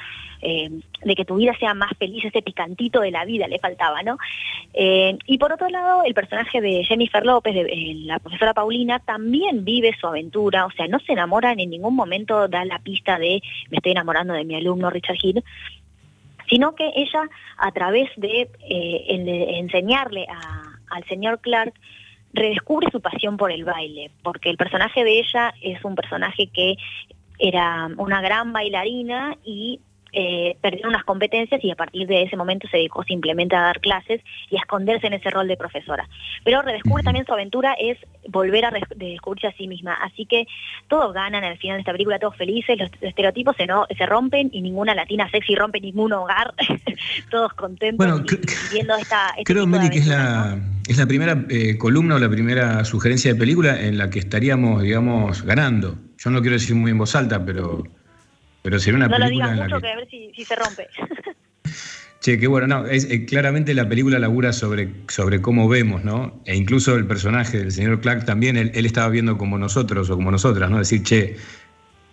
eh, 0.42 0.70
de 1.04 1.14
que 1.14 1.24
tu 1.24 1.36
vida 1.36 1.54
sea 1.58 1.74
más 1.74 1.90
feliz, 1.98 2.24
ese 2.24 2.42
picantito 2.42 3.00
de 3.00 3.10
la 3.10 3.24
vida 3.24 3.46
le 3.46 3.58
faltaba, 3.58 4.02
¿no? 4.02 4.18
Eh, 4.72 5.18
y 5.26 5.38
por 5.38 5.52
otro 5.52 5.68
lado, 5.68 6.02
el 6.04 6.14
personaje 6.14 6.60
de 6.60 6.84
Jennifer 6.84 7.24
López, 7.24 7.54
de, 7.54 7.62
eh, 7.62 7.94
la 8.04 8.18
profesora 8.18 8.54
Paulina, 8.54 9.00
también 9.00 9.64
vive 9.64 9.94
su 10.00 10.06
aventura, 10.06 10.66
o 10.66 10.70
sea, 10.70 10.86
no 10.88 10.98
se 11.00 11.12
enamora 11.12 11.52
en 11.52 11.70
ningún 11.70 11.94
momento, 11.94 12.48
da 12.48 12.64
la 12.64 12.78
pista 12.78 13.18
de 13.18 13.42
me 13.70 13.76
estoy 13.76 13.92
enamorando 13.92 14.32
de 14.32 14.44
mi 14.44 14.54
alumno 14.54 14.90
Richard 14.90 15.18
Hill, 15.22 15.44
sino 16.48 16.74
que 16.74 16.90
ella, 16.96 17.28
a 17.58 17.70
través 17.72 18.10
de, 18.16 18.48
enseñarle 19.58 20.26
al 20.90 21.04
señor 21.04 21.40
Clark, 21.40 21.74
redescubre 22.32 22.88
su 22.90 23.00
pasión 23.00 23.36
por 23.36 23.52
el 23.52 23.64
baile, 23.64 24.10
porque 24.22 24.50
el 24.50 24.56
personaje 24.56 25.04
de 25.04 25.18
ella 25.18 25.54
es 25.62 25.84
un 25.84 25.94
personaje 25.94 26.48
que 26.48 26.76
era 27.38 27.88
una 27.96 28.20
gran 28.20 28.52
bailarina 28.52 29.36
y 29.44 29.80
eh, 30.12 30.56
perdió 30.60 30.88
unas 30.88 31.04
competencias 31.04 31.62
y 31.62 31.70
a 31.70 31.76
partir 31.76 32.06
de 32.06 32.22
ese 32.22 32.36
momento 32.36 32.68
se 32.68 32.78
dedicó 32.78 33.04
simplemente 33.04 33.54
a 33.56 33.60
dar 33.60 33.80
clases 33.80 34.20
y 34.50 34.56
a 34.56 34.60
esconderse 34.60 35.06
en 35.06 35.14
ese 35.14 35.30
rol 35.30 35.48
de 35.48 35.56
profesora. 35.56 36.08
Pero 36.44 36.62
redescubre 36.62 37.02
también 37.02 37.26
su 37.26 37.32
aventura 37.32 37.74
es 37.78 37.98
volver 38.28 38.64
a 38.64 38.72
descubrirse 38.96 39.46
a 39.46 39.52
sí 39.52 39.68
misma. 39.68 39.94
Así 39.94 40.26
que 40.26 40.46
todos 40.88 41.12
ganan 41.12 41.44
al 41.44 41.58
final 41.58 41.76
de 41.76 41.80
esta 41.80 41.92
película, 41.92 42.18
todos 42.18 42.36
felices, 42.36 42.78
los 42.78 42.90
estereotipos 43.00 43.56
se, 43.56 43.66
no, 43.66 43.86
se 43.96 44.06
rompen 44.06 44.50
y 44.52 44.62
ninguna 44.62 44.94
latina 44.94 45.30
sexy 45.30 45.54
rompe 45.54 45.80
ningún 45.80 46.12
hogar, 46.12 46.54
todos 47.30 47.52
contentos 47.54 47.96
Bueno, 47.96 48.24
y, 48.24 48.74
viendo 48.74 48.96
esta... 48.96 49.30
este 49.30 49.44
Creo, 49.44 49.66
Meli, 49.66 49.90
que 49.90 49.98
es 49.98 50.06
la, 50.06 50.58
es 50.88 50.98
la 50.98 51.06
primera 51.06 51.44
eh, 51.48 51.78
columna 51.78 52.16
o 52.16 52.18
la 52.18 52.28
primera 52.28 52.84
sugerencia 52.84 53.32
de 53.32 53.38
película 53.38 53.80
en 53.80 53.98
la 53.98 54.10
que 54.10 54.18
estaríamos, 54.18 54.82
digamos, 54.82 55.42
ganando. 55.42 55.96
Yo 56.18 56.30
no 56.30 56.40
quiero 56.40 56.54
decir 56.54 56.76
muy 56.76 56.90
en 56.90 56.98
voz 56.98 57.14
alta, 57.14 57.44
pero, 57.44 57.84
pero 58.62 58.78
sería 58.78 58.96
una 58.96 59.08
No 59.08 59.18
lo 59.18 59.24
película 59.26 59.46
digas 59.46 59.50
en 59.52 59.58
la 59.58 59.64
mucho 59.64 59.76
que... 59.76 59.82
que 59.82 59.92
a 59.92 59.96
ver 59.96 60.08
si, 60.08 60.32
si 60.34 60.44
se 60.44 60.56
rompe. 60.56 60.86
Che, 62.20 62.38
qué 62.38 62.46
bueno, 62.48 62.66
no, 62.66 62.86
es, 62.86 63.10
eh, 63.10 63.24
claramente 63.24 63.72
la 63.72 63.88
película 63.88 64.18
labura 64.18 64.52
sobre, 64.52 64.92
sobre 65.08 65.40
cómo 65.40 65.70
vemos, 65.70 66.04
¿no? 66.04 66.38
E 66.44 66.54
incluso 66.54 66.94
el 66.94 67.06
personaje 67.06 67.56
del 67.56 67.72
señor 67.72 68.02
Clark 68.02 68.26
también, 68.26 68.58
él, 68.58 68.70
él 68.74 68.84
estaba 68.84 69.08
viendo 69.08 69.38
como 69.38 69.56
nosotros 69.56 70.10
o 70.10 70.16
como 70.16 70.30
nosotras, 70.30 70.70
¿no? 70.70 70.76
Decir, 70.76 71.02
che, 71.02 71.36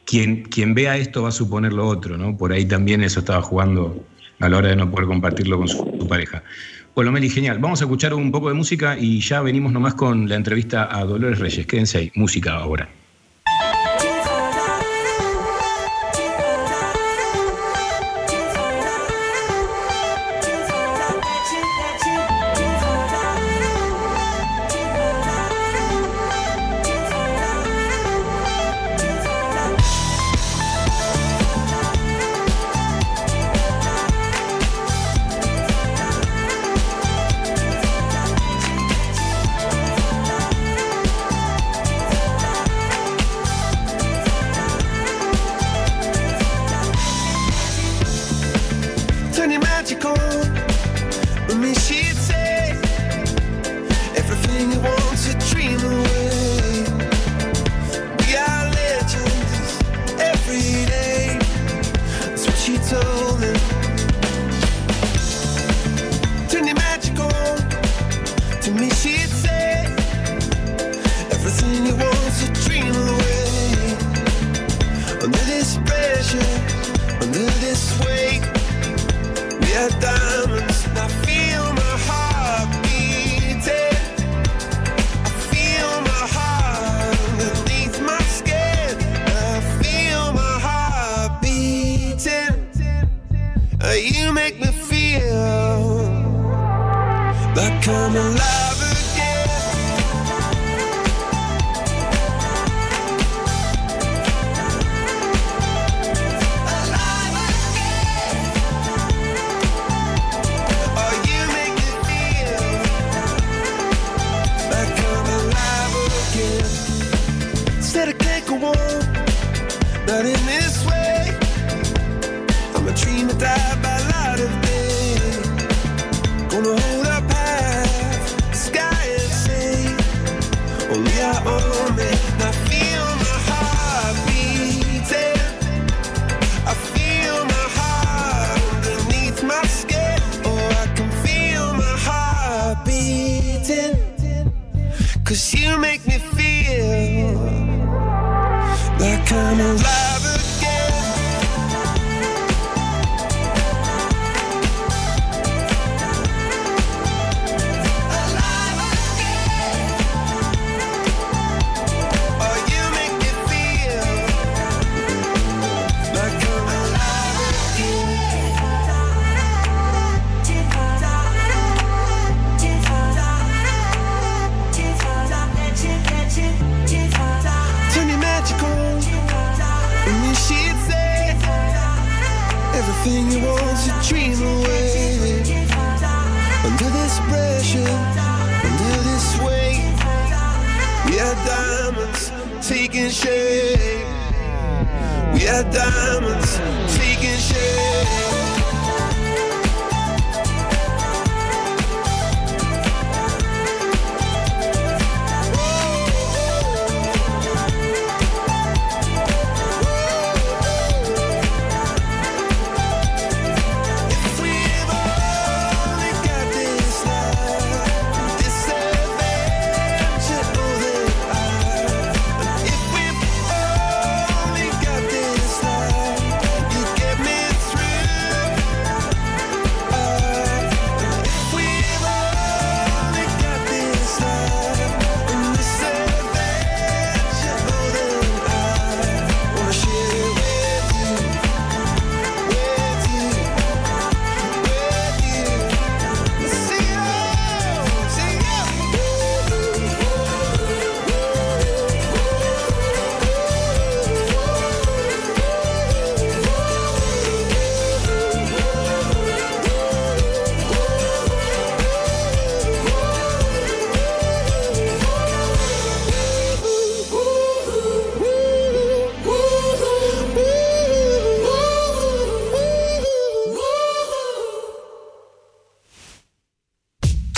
quien, 0.05 0.43
quien 0.43 0.73
vea 0.73 0.95
esto 0.95 1.23
va 1.23 1.29
a 1.29 1.33
suponer 1.33 1.73
lo 1.73 1.85
otro, 1.85 2.17
¿no? 2.17 2.37
Por 2.37 2.53
ahí 2.53 2.63
también 2.63 3.03
eso 3.03 3.19
estaba 3.19 3.41
jugando 3.41 4.01
a 4.39 4.47
la 4.47 4.57
hora 4.57 4.69
de 4.69 4.77
no 4.77 4.89
poder 4.89 5.07
compartirlo 5.07 5.57
con 5.57 5.67
su, 5.67 5.79
su 5.99 6.07
pareja. 6.07 6.41
Bueno, 6.95 7.11
Meli, 7.11 7.29
genial. 7.29 7.59
Vamos 7.59 7.81
a 7.81 7.83
escuchar 7.83 8.13
un 8.13 8.31
poco 8.31 8.47
de 8.47 8.53
música 8.53 8.97
y 8.97 9.19
ya 9.19 9.41
venimos 9.41 9.73
nomás 9.73 9.95
con 9.95 10.29
la 10.29 10.35
entrevista 10.35 10.87
a 10.89 11.03
Dolores 11.03 11.39
Reyes. 11.39 11.67
Quédense 11.67 11.97
ahí, 11.97 12.11
música 12.15 12.53
ahora. 12.53 12.87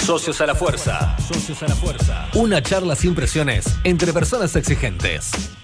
Socios 0.10 0.42
a 0.42 0.48
la 0.48 0.56
fuerza. 0.56 1.16
Socios 1.20 1.62
a 1.62 1.68
la 1.68 1.76
fuerza. 1.76 2.28
Una 2.34 2.64
charla 2.64 2.96
sin 2.96 3.14
presiones 3.14 3.78
entre 3.84 4.12
personas 4.12 4.56
exigentes. 4.56 5.59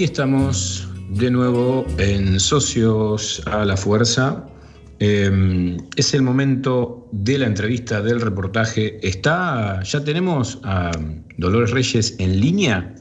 Aquí 0.00 0.06
estamos 0.06 0.88
de 1.10 1.30
nuevo 1.30 1.84
en 1.98 2.40
Socios 2.40 3.46
a 3.46 3.66
la 3.66 3.76
Fuerza. 3.76 4.46
Eh, 4.98 5.76
es 5.94 6.14
el 6.14 6.22
momento 6.22 7.06
de 7.12 7.36
la 7.36 7.44
entrevista, 7.44 8.00
del 8.00 8.22
reportaje. 8.22 9.06
Está, 9.06 9.82
ya 9.82 10.02
tenemos 10.02 10.58
a 10.64 10.90
Dolores 11.36 11.72
Reyes 11.72 12.18
en 12.18 12.40
línea. 12.40 12.94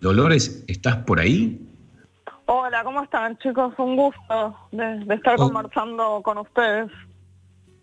Dolores, 0.00 0.64
¿estás 0.66 0.96
por 1.04 1.20
ahí? 1.20 1.64
Hola, 2.46 2.82
¿cómo 2.82 3.04
están 3.04 3.38
chicos? 3.38 3.72
Un 3.78 3.94
gusto 3.94 4.56
de, 4.72 5.04
de 5.04 5.14
estar 5.14 5.36
conversando 5.36 6.22
con 6.24 6.38
ustedes. 6.38 6.90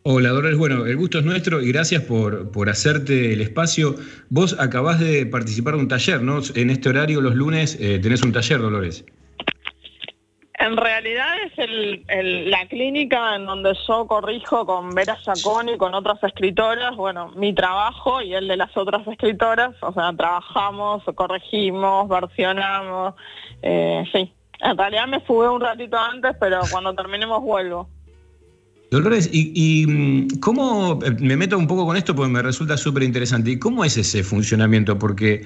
Hola 0.05 0.31
Dolores, 0.31 0.57
bueno, 0.57 0.85
el 0.85 0.97
gusto 0.97 1.19
es 1.19 1.23
nuestro 1.23 1.61
y 1.61 1.71
gracias 1.71 2.03
por, 2.03 2.51
por 2.51 2.69
hacerte 2.69 3.31
el 3.31 3.39
espacio. 3.39 3.95
Vos 4.29 4.59
acabás 4.59 4.99
de 4.99 5.25
participar 5.25 5.75
de 5.75 5.79
un 5.79 5.87
taller, 5.87 6.21
¿no? 6.21 6.39
En 6.55 6.69
este 6.69 6.89
horario, 6.89 7.21
los 7.21 7.35
lunes, 7.35 7.77
eh, 7.79 7.99
tenés 7.99 8.21
un 8.21 8.33
taller, 8.33 8.59
Dolores. 8.59 9.05
En 10.59 10.75
realidad 10.75 11.35
es 11.45 12.49
la 12.49 12.67
clínica 12.67 13.37
en 13.37 13.45
donde 13.45 13.73
yo 13.87 14.05
corrijo 14.05 14.65
con 14.65 14.93
Vera 14.93 15.15
Giaconi 15.15 15.75
y 15.75 15.77
con 15.77 15.93
otras 15.93 16.21
escritoras, 16.21 16.97
bueno, 16.97 17.31
mi 17.37 17.55
trabajo 17.55 18.21
y 18.21 18.33
el 18.33 18.49
de 18.49 18.57
las 18.57 18.75
otras 18.75 19.07
escritoras, 19.07 19.73
o 19.81 19.93
sea, 19.93 20.11
trabajamos, 20.17 21.03
corregimos, 21.15 22.09
versionamos, 22.09 23.13
eh, 23.61 24.03
sí. 24.11 24.33
En 24.59 24.77
realidad 24.77 25.07
me 25.07 25.21
fugué 25.21 25.47
un 25.47 25.61
ratito 25.61 25.97
antes, 25.97 26.35
pero 26.41 26.59
cuando 26.69 26.93
terminemos 26.93 27.41
vuelvo. 27.41 27.87
Dolores, 28.93 29.27
¿y, 29.33 29.51
y, 29.55 29.87
mm, 29.87 30.39
cómo, 30.39 30.99
eh, 31.03 31.15
me 31.19 31.35
meto 31.35 31.57
un 31.57 31.65
poco 31.65 31.83
con 31.83 31.97
esto 31.97 32.13
porque 32.15 32.31
me 32.31 32.43
resulta 32.43 32.77
súper 32.77 33.01
interesante, 33.01 33.49
¿y 33.49 33.57
cómo 33.57 33.83
es 33.83 33.97
ese 33.97 34.23
funcionamiento? 34.23 34.99
Porque 34.99 35.41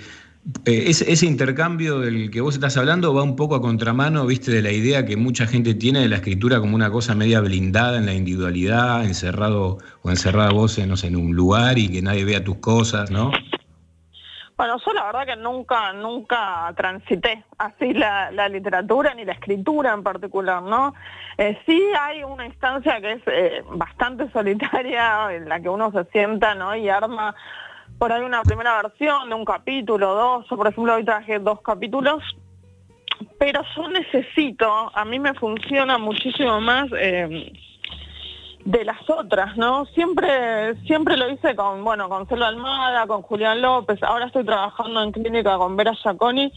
eh, 0.65 0.83
ese, 0.87 1.25
intercambio 1.25 1.99
del 1.99 2.29
que 2.29 2.41
vos 2.41 2.55
estás 2.55 2.75
hablando 2.75 3.13
va 3.13 3.23
un 3.23 3.37
poco 3.37 3.55
a 3.55 3.61
contramano, 3.61 4.25
viste, 4.25 4.51
de 4.51 4.61
la 4.61 4.73
idea 4.73 5.05
que 5.05 5.15
mucha 5.15 5.47
gente 5.47 5.75
tiene 5.75 6.01
de 6.01 6.09
la 6.09 6.17
escritura 6.17 6.59
como 6.59 6.75
una 6.75 6.91
cosa 6.91 7.15
media 7.15 7.39
blindada 7.39 7.97
en 7.97 8.05
la 8.07 8.13
individualidad, 8.13 9.05
encerrado 9.05 9.77
o 10.01 10.09
encerrada 10.09 10.51
vos 10.51 10.77
en 10.77 11.15
un 11.15 11.33
lugar 11.33 11.77
y 11.77 11.87
que 11.87 12.01
nadie 12.01 12.25
vea 12.25 12.43
tus 12.43 12.57
cosas, 12.57 13.11
¿no? 13.11 13.31
Bueno, 14.57 14.77
yo 14.84 14.91
la 14.93 15.05
verdad 15.05 15.27
que 15.27 15.35
nunca, 15.35 15.93
nunca 15.93 16.73
transité 16.75 17.43
así 17.59 17.93
la, 17.93 18.31
literatura 18.49 19.13
ni 19.13 19.23
la 19.23 19.34
escritura 19.34 19.93
en 19.93 20.01
particular, 20.01 20.63
¿no? 20.63 20.95
Eh, 21.38 21.59
sí 21.67 21.79
hay 21.99 22.23
una 22.23 22.47
instancia 22.47 22.99
que 22.99 23.11
es 23.13 23.21
eh, 23.27 23.63
bastante 23.69 24.31
solitaria 24.31 25.31
en 25.31 25.47
la 25.47 25.59
que 25.59 25.69
uno 25.69 25.91
se 25.91 26.05
sienta, 26.05 26.55
¿no? 26.55 26.75
Y 26.75 26.89
arma 26.89 27.35
por 27.99 28.11
ahí 28.11 28.23
una 28.23 28.41
primera 28.41 28.81
versión 28.81 29.29
de 29.29 29.35
un 29.35 29.45
capítulo, 29.45 30.15
dos, 30.15 30.47
yo 30.49 30.57
por 30.57 30.67
ejemplo 30.67 30.95
hoy 30.95 31.05
traje 31.05 31.38
dos 31.38 31.61
capítulos, 31.61 32.23
pero 33.38 33.61
yo 33.75 33.88
necesito, 33.89 34.91
a 34.91 35.05
mí 35.05 35.19
me 35.19 35.35
funciona 35.35 35.99
muchísimo 35.99 36.59
más 36.61 36.88
eh, 36.99 37.53
de 38.68 38.84
las 38.84 39.10
otras, 39.10 39.56
¿no? 39.56 39.85
Siempre, 39.85 40.76
siempre 40.85 41.15
lo 41.15 41.30
hice 41.30 41.56
con, 41.56 41.85
bueno, 41.85 42.10
con 42.10 42.27
Selva 42.27 42.49
Almada, 42.49 43.07
con 43.07 43.22
Julián 43.22 43.61
López, 43.61 44.03
ahora 44.03 44.26
estoy 44.26 44.44
trabajando 44.44 45.02
en 45.02 45.14
clínica 45.14 45.57
con 45.57 45.77
Vera 45.77 45.95
Giaconi 45.95 46.52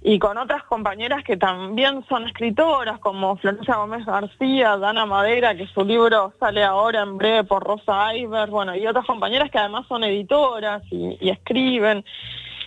y 0.00 0.18
con 0.18 0.38
otras 0.38 0.64
compañeras 0.64 1.22
que 1.24 1.36
también 1.36 2.06
son 2.08 2.26
escritoras, 2.26 2.98
como 3.00 3.36
Florencia 3.36 3.76
Gómez 3.76 4.06
García, 4.06 4.78
Dana 4.78 5.04
Madera, 5.04 5.54
que 5.54 5.66
su 5.66 5.84
libro 5.84 6.32
sale 6.40 6.64
ahora 6.64 7.02
en 7.02 7.18
breve 7.18 7.44
por 7.44 7.62
Rosa 7.62 8.16
Iber, 8.16 8.48
bueno, 8.48 8.74
y 8.74 8.86
otras 8.86 9.04
compañeras 9.04 9.50
que 9.50 9.58
además 9.58 9.86
son 9.88 10.04
editoras 10.04 10.82
y 10.90 11.28
escriben. 11.28 12.02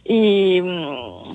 Y 0.08 0.62
mm, 0.62 1.34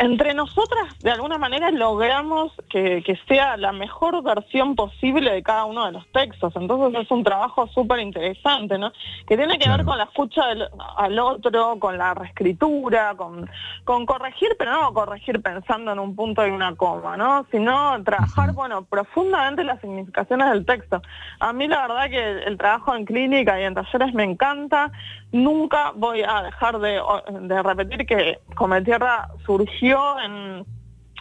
entre 0.00 0.34
nosotras, 0.34 0.98
de 1.00 1.10
alguna 1.12 1.38
manera, 1.38 1.70
logramos 1.70 2.52
que, 2.68 3.02
que 3.02 3.16
sea 3.26 3.56
la 3.56 3.72
mejor 3.72 4.22
versión 4.22 4.74
posible 4.76 5.30
de 5.32 5.42
cada 5.42 5.64
uno 5.64 5.86
de 5.86 5.92
los 5.92 6.06
textos. 6.12 6.52
Entonces 6.56 7.00
es 7.02 7.10
un 7.10 7.24
trabajo 7.24 7.66
súper 7.68 8.00
interesante, 8.00 8.76
¿no? 8.78 8.92
Que 9.26 9.36
tiene 9.38 9.58
que 9.58 9.68
ver 9.68 9.84
con 9.84 9.96
la 9.96 10.04
escucha 10.04 10.46
del- 10.48 10.68
al 10.96 11.18
otro, 11.18 11.78
con 11.78 11.96
la 11.96 12.12
reescritura, 12.12 13.14
con, 13.16 13.48
con 13.84 14.04
corregir, 14.04 14.50
pero 14.58 14.72
no 14.72 14.92
corregir 14.92 15.40
pensando 15.40 15.92
en 15.92 15.98
un 15.98 16.14
punto 16.14 16.46
y 16.46 16.50
una 16.50 16.74
coma, 16.76 17.16
¿no? 17.16 17.46
Sino 17.50 18.02
trabajar, 18.04 18.52
bueno, 18.52 18.84
profundamente 18.84 19.64
las 19.64 19.80
significaciones 19.80 20.50
del 20.50 20.66
texto. 20.66 21.00
A 21.40 21.52
mí 21.54 21.66
la 21.66 21.86
verdad 21.88 22.10
que 22.10 22.42
el 22.44 22.58
trabajo 22.58 22.94
en 22.94 23.06
clínica 23.06 23.58
y 23.58 23.64
en 23.64 23.74
talleres 23.74 24.12
me 24.12 24.24
encanta. 24.24 24.92
Nunca 25.32 25.92
voy 25.96 26.22
a 26.22 26.42
dejar 26.42 26.78
de, 26.78 27.00
de 27.40 27.62
repetir 27.62 28.06
que 28.06 28.38
Come 28.54 28.82
Tierra 28.82 29.28
surgió 29.46 30.20
en, 30.20 30.64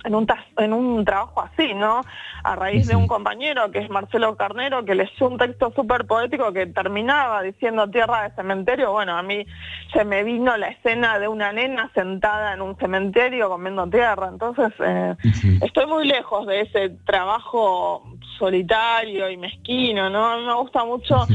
en, 0.04 0.16
un, 0.16 0.28
tas- 0.28 0.46
en 0.58 0.74
un 0.74 1.06
trabajo 1.06 1.42
así, 1.42 1.74
¿no? 1.74 2.02
A 2.44 2.56
raíz 2.56 2.88
de 2.88 2.96
un 2.96 3.08
compañero 3.08 3.72
que 3.72 3.80
es 3.80 3.90
Marcelo 3.90 4.36
Carnero, 4.36 4.84
que 4.84 4.96
leyó 4.96 5.28
un 5.28 5.38
texto 5.38 5.72
súper 5.76 6.06
poético 6.08 6.52
que 6.52 6.66
terminaba 6.66 7.42
diciendo 7.42 7.88
tierra 7.90 8.24
de 8.24 8.36
cementerio. 8.36 8.92
Bueno, 8.92 9.16
a 9.16 9.22
mí 9.24 9.46
se 9.94 10.04
me 10.04 10.24
vino 10.24 10.58
la 10.58 10.70
escena 10.70 11.18
de 11.20 11.28
una 11.28 11.54
nena 11.54 11.90
sentada 11.94 12.54
en 12.54 12.62
un 12.62 12.76
cementerio 12.78 13.48
comiendo 13.48 13.88
tierra. 13.88 14.28
Entonces, 14.28 14.74
eh, 14.80 15.16
estoy 15.62 15.86
muy 15.86 16.06
lejos 16.08 16.48
de 16.48 16.62
ese 16.62 16.90
trabajo 17.06 18.04
solitario 18.40 19.30
y 19.30 19.38
mezquino, 19.38 20.10
¿no? 20.10 20.26
A 20.26 20.38
mí 20.38 20.46
me 20.46 20.56
gusta 20.56 20.84
mucho 20.84 21.28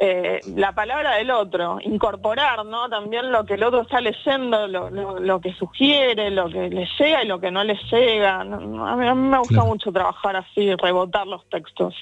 eh, 0.00 0.40
la 0.54 0.72
palabra 0.72 1.16
del 1.16 1.30
otro, 1.30 1.78
incorporar, 1.82 2.64
¿no? 2.64 2.88
También 2.88 3.32
lo 3.32 3.44
que 3.44 3.54
el 3.54 3.64
otro 3.64 3.80
está 3.82 4.00
leyendo, 4.00 4.68
lo, 4.68 4.90
lo- 4.90 5.18
lo 5.18 5.40
que 5.40 5.52
sugiere, 5.54 6.30
lo 6.30 6.48
que 6.48 6.68
le 6.70 6.86
llega 6.98 7.24
y 7.24 7.26
lo 7.26 7.40
que 7.40 7.50
no 7.50 7.64
le 7.64 7.76
llega. 7.90 8.40
A 8.40 8.44
mí, 8.44 9.06
a 9.08 9.14
mí 9.14 9.28
me 9.28 9.38
gusta 9.38 9.64
mucho 9.64 9.90
trabajar 9.90 10.36
así, 10.36 10.72
rebotar 10.76 11.26
los 11.26 11.44
textos. 11.50 11.94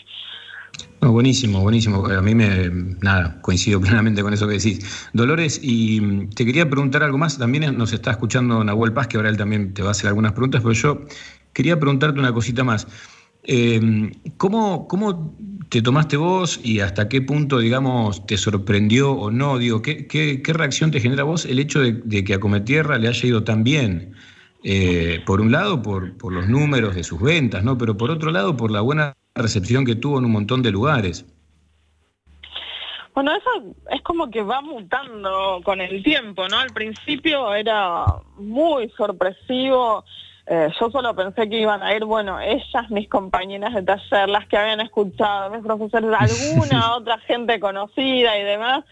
No, 1.00 1.12
buenísimo, 1.12 1.60
buenísimo. 1.62 2.06
A 2.06 2.20
mí 2.20 2.34
me, 2.34 2.68
nada, 3.00 3.40
coincido 3.40 3.80
plenamente 3.80 4.22
con 4.22 4.32
eso 4.34 4.46
que 4.46 4.54
decís. 4.54 5.08
Dolores, 5.14 5.58
y 5.62 6.00
mm, 6.00 6.30
te 6.30 6.44
quería 6.44 6.68
preguntar 6.68 7.02
algo 7.02 7.16
más. 7.18 7.38
También 7.38 7.76
nos 7.78 7.92
está 7.94 8.10
escuchando 8.10 8.62
Nahuel 8.62 8.92
Paz, 8.92 9.06
que 9.08 9.16
ahora 9.16 9.30
él 9.30 9.36
también 9.38 9.72
te 9.72 9.82
va 9.82 9.88
a 9.88 9.90
hacer 9.92 10.08
algunas 10.08 10.32
preguntas, 10.32 10.60
pero 10.62 10.74
yo 10.74 11.00
quería 11.54 11.78
preguntarte 11.78 12.18
una 12.20 12.32
cosita 12.34 12.62
más. 12.64 12.86
Eh, 13.44 14.10
¿cómo, 14.36 14.86
¿Cómo 14.88 15.34
te 15.68 15.82
tomaste 15.82 16.16
vos 16.16 16.60
y 16.62 16.80
hasta 16.80 17.08
qué 17.08 17.20
punto, 17.22 17.58
digamos, 17.58 18.26
te 18.26 18.36
sorprendió 18.36 19.12
o 19.12 19.30
no? 19.30 19.58
Digo, 19.58 19.82
¿qué, 19.82 20.06
qué, 20.06 20.42
qué 20.42 20.52
reacción 20.52 20.90
te 20.90 21.00
genera 21.00 21.24
vos 21.24 21.44
el 21.44 21.58
hecho 21.58 21.80
de, 21.80 22.24
que 22.24 22.34
a 22.34 22.40
Cometierra 22.40 22.98
le 22.98 23.08
haya 23.08 23.26
ido 23.26 23.44
tan 23.44 23.64
bien? 23.64 24.14
Eh, 24.64 25.22
por 25.26 25.40
un 25.40 25.52
lado, 25.52 25.82
por, 25.82 26.16
por 26.16 26.32
los 26.32 26.48
números 26.48 26.94
de 26.94 27.04
sus 27.04 27.20
ventas, 27.20 27.62
¿no? 27.62 27.78
Pero 27.78 27.96
por 27.96 28.10
otro 28.10 28.30
lado, 28.30 28.56
por 28.56 28.70
la 28.70 28.80
buena 28.80 29.14
recepción 29.34 29.84
que 29.84 29.94
tuvo 29.94 30.18
en 30.18 30.24
un 30.24 30.32
montón 30.32 30.62
de 30.62 30.70
lugares. 30.70 31.24
Bueno, 33.14 33.32
eso 33.34 33.74
es 33.90 34.02
como 34.02 34.30
que 34.30 34.42
va 34.42 34.60
mutando 34.60 35.60
con 35.64 35.80
el 35.80 36.02
tiempo, 36.02 36.48
¿no? 36.48 36.58
Al 36.58 36.70
principio 36.70 37.54
era 37.54 38.04
muy 38.36 38.90
sorpresivo. 38.90 40.04
Eh, 40.48 40.68
yo 40.78 40.90
solo 40.90 41.14
pensé 41.16 41.48
que 41.48 41.58
iban 41.60 41.82
a 41.82 41.94
ir, 41.94 42.04
bueno, 42.04 42.38
ellas, 42.40 42.88
mis 42.90 43.08
compañeras 43.08 43.74
de 43.74 43.82
taller, 43.82 44.28
las 44.28 44.46
que 44.46 44.56
habían 44.56 44.80
escuchado, 44.80 45.50
mis 45.50 45.62
profesores, 45.62 46.10
alguna 46.18 46.96
otra 46.96 47.18
gente 47.18 47.58
conocida 47.58 48.38
y 48.38 48.44
demás. 48.44 48.84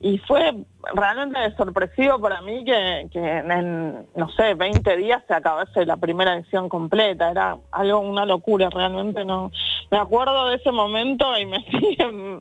Y 0.00 0.18
fue 0.18 0.52
realmente 0.94 1.38
sorpresivo 1.56 2.18
para 2.20 2.42
mí 2.42 2.64
que, 2.64 3.08
que 3.10 3.18
en, 3.38 4.06
no 4.14 4.28
sé, 4.30 4.54
20 4.54 4.96
días 4.96 5.22
se 5.26 5.34
acabase 5.34 5.86
la 5.86 5.96
primera 5.96 6.34
edición 6.34 6.68
completa. 6.68 7.30
Era 7.30 7.56
algo, 7.70 8.00
una 8.00 8.26
locura, 8.26 8.68
realmente 8.70 9.24
no. 9.24 9.50
Me 9.90 9.98
acuerdo 9.98 10.48
de 10.48 10.56
ese 10.56 10.72
momento 10.72 11.38
y 11.38 11.46
me 11.46 11.58
sigue, 11.70 12.40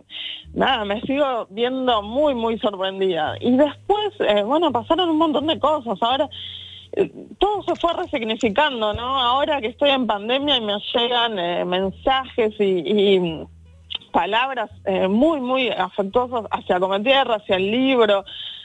nada, 0.53 0.84
me 0.84 0.99
sigo 1.02 1.48
viendo 1.52 2.02
muy, 2.02 2.34
muy 2.34 2.60
sorprendida. 2.60 3.35
Y 3.40 3.56
después, 3.56 4.14
eh, 4.19 4.44
bueno, 4.44 4.72
pasaron 4.72 5.10
un 5.10 5.18
montón 5.18 5.48
de 5.48 5.60
cosas. 5.60 5.98
Ahora 6.02 6.30
todo 7.40 7.64
se 7.64 7.76
fue 7.76 7.94
resignificando, 7.94 8.94
¿no? 8.94 9.20
Ahora 9.20 9.61
que 9.61 9.68
estoy 9.68 9.90
en 9.90 10.07
pandemia 10.07 10.57
y 10.57 10.61
me 10.61 10.78
llegan 10.94 11.40
eh, 11.40 11.65
mensajes 11.65 12.53
y, 12.60 12.64
y 12.64 13.48
palabras 14.11 14.70
eh, 14.86 15.07
muy, 15.07 15.41
muy 15.41 15.70
afectuosas 15.70 16.45
hacia 16.52 16.80
Cometierra, 16.80 17.36
hacia 17.36 17.56
el 17.56 17.72
libro, 17.72 18.24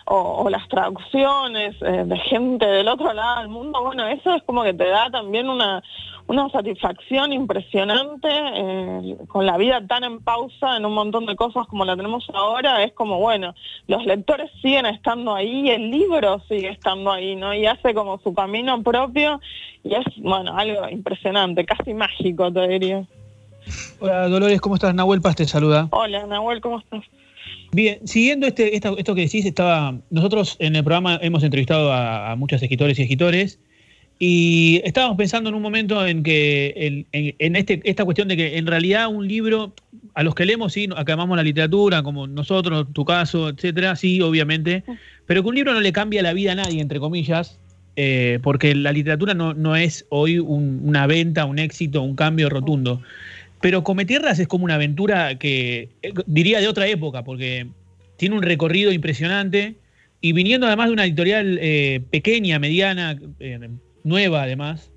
o, 0.08 0.44
o 0.44 0.50
las 0.50 0.66
traducciones 0.68 1.76
eh, 1.82 2.04
de 2.06 2.16
gente 2.18 2.66
del 2.66 2.88
otro 2.88 3.12
lado 3.12 3.40
del 3.40 3.48
mundo, 3.48 3.82
bueno, 3.82 4.06
eso 4.08 4.34
es 4.34 4.42
como 4.44 4.62
que 4.62 4.72
te 4.72 4.88
da 4.88 5.10
también 5.10 5.48
una, 5.48 5.82
una 6.28 6.48
satisfacción 6.50 7.32
impresionante 7.32 8.28
eh, 8.30 9.16
con 9.28 9.46
la 9.46 9.56
vida 9.56 9.84
tan 9.86 10.04
en 10.04 10.20
pausa 10.20 10.76
en 10.76 10.84
un 10.84 10.92
montón 10.94 11.26
de 11.26 11.34
cosas 11.34 11.66
como 11.66 11.84
la 11.84 11.96
tenemos 11.96 12.26
ahora, 12.34 12.84
es 12.84 12.92
como, 12.92 13.18
bueno, 13.18 13.54
los 13.86 14.04
lectores 14.04 14.50
siguen 14.62 14.86
estando 14.86 15.34
ahí, 15.34 15.70
el 15.70 15.90
libro 15.90 16.40
sigue 16.48 16.68
estando 16.68 17.10
ahí, 17.10 17.34
¿no? 17.34 17.54
Y 17.54 17.66
hace 17.66 17.94
como 17.94 18.18
su 18.20 18.34
camino 18.34 18.82
propio 18.82 19.40
y 19.82 19.94
es, 19.94 20.04
bueno, 20.18 20.56
algo 20.56 20.88
impresionante, 20.88 21.64
casi 21.64 21.94
mágico, 21.94 22.52
te 22.52 22.68
diría. 22.68 23.04
Hola 24.00 24.28
Dolores, 24.28 24.60
¿cómo 24.60 24.74
estás? 24.76 24.94
Nahuel 24.94 25.20
Paz 25.20 25.36
te 25.36 25.44
saluda. 25.46 25.88
Hola, 25.90 26.26
Nahuel, 26.26 26.60
¿cómo 26.60 26.78
estás? 26.78 27.04
Bien, 27.72 28.06
siguiendo 28.06 28.46
este, 28.46 28.74
esta- 28.74 28.94
esto 28.96 29.14
que 29.14 29.22
decís, 29.22 29.44
estaba, 29.44 29.94
nosotros 30.10 30.56
en 30.58 30.76
el 30.76 30.84
programa 30.84 31.18
hemos 31.22 31.42
entrevistado 31.42 31.92
a, 31.92 32.30
a 32.32 32.36
muchos 32.36 32.62
escritores 32.62 32.98
y 32.98 33.02
escritores 33.02 33.60
y 34.18 34.80
estábamos 34.84 35.16
pensando 35.16 35.48
en 35.48 35.54
un 35.54 35.62
momento 35.62 36.04
en 36.06 36.22
que 36.22 36.74
el- 36.76 37.06
en, 37.12 37.34
en 37.38 37.56
este, 37.56 37.80
esta 37.84 38.04
cuestión 38.04 38.28
de 38.28 38.36
que 38.36 38.58
en 38.58 38.66
realidad 38.66 39.08
un 39.08 39.28
libro, 39.28 39.74
a 40.14 40.22
los 40.22 40.34
que 40.34 40.44
leemos, 40.44 40.72
sí, 40.72 40.88
acabamos 40.96 41.36
la 41.36 41.42
literatura, 41.44 42.02
como 42.02 42.26
nosotros, 42.26 42.86
tu 42.92 43.04
caso, 43.04 43.48
etcétera, 43.50 43.94
sí, 43.96 44.20
obviamente, 44.20 44.82
pero 45.26 45.42
que 45.42 45.48
un 45.48 45.54
libro 45.54 45.72
no 45.72 45.80
le 45.80 45.92
cambia 45.92 46.22
la 46.22 46.32
vida 46.32 46.52
a 46.52 46.54
nadie, 46.56 46.80
entre 46.80 46.98
comillas, 46.98 47.58
eh, 47.96 48.38
porque 48.42 48.74
la 48.74 48.92
literatura 48.92 49.34
no, 49.34 49.54
no 49.54 49.76
es 49.76 50.04
hoy 50.08 50.38
un- 50.38 50.80
una 50.84 51.06
venta, 51.06 51.44
un 51.44 51.58
éxito, 51.58 52.02
un 52.02 52.16
cambio 52.16 52.48
rotundo. 52.48 53.00
Pero 53.60 53.82
Cometierras 53.82 54.38
es 54.38 54.46
como 54.48 54.64
una 54.64 54.76
aventura 54.76 55.36
que 55.38 55.88
eh, 56.02 56.12
diría 56.26 56.60
de 56.60 56.68
otra 56.68 56.86
época, 56.86 57.24
porque 57.24 57.66
tiene 58.16 58.36
un 58.36 58.42
recorrido 58.42 58.92
impresionante 58.92 59.74
y 60.20 60.32
viniendo 60.32 60.66
además 60.66 60.88
de 60.88 60.92
una 60.92 61.04
editorial 61.06 61.58
eh, 61.60 62.00
pequeña, 62.10 62.58
mediana, 62.58 63.18
eh, 63.40 63.58
nueva 64.08 64.42
además. 64.42 64.90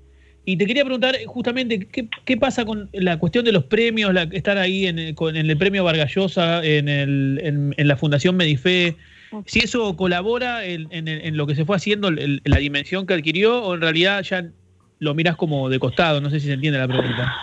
Y 0.44 0.56
te 0.56 0.66
quería 0.66 0.82
preguntar 0.84 1.14
eh, 1.14 1.24
justamente 1.26 1.86
qué, 2.24 2.36
pasa 2.36 2.64
con 2.64 2.88
la 2.92 3.16
cuestión 3.18 3.44
de 3.44 3.52
los 3.52 3.64
premios, 3.64 4.12
la- 4.12 4.22
estar 4.32 4.58
ahí 4.58 4.86
en 4.86 4.98
el, 4.98 5.14
con- 5.14 5.36
en 5.36 5.48
el 5.48 5.56
premio 5.56 5.84
Vargallosa, 5.84 6.64
en, 6.64 6.88
el- 6.88 7.72
en- 7.76 7.88
la 7.88 7.96
Fundación 7.96 8.36
Medife, 8.36 8.96
si 9.46 9.60
eso 9.60 9.96
colabora 9.96 10.64
en, 10.64 10.88
en- 10.90 11.36
lo 11.36 11.46
que 11.46 11.54
se 11.54 11.64
fue 11.64 11.76
haciendo, 11.76 12.10
la 12.10 12.58
dimensión 12.58 13.06
que 13.06 13.14
adquirió, 13.14 13.62
o 13.62 13.74
en 13.74 13.80
realidad 13.82 14.22
ya 14.24 14.44
lo 14.98 15.14
miras 15.14 15.36
como 15.36 15.68
de 15.68 15.78
costado, 15.78 16.20
no 16.20 16.28
sé 16.28 16.40
si 16.40 16.48
se 16.48 16.54
entiende 16.54 16.78
la 16.80 16.88
pregunta. 16.88 17.34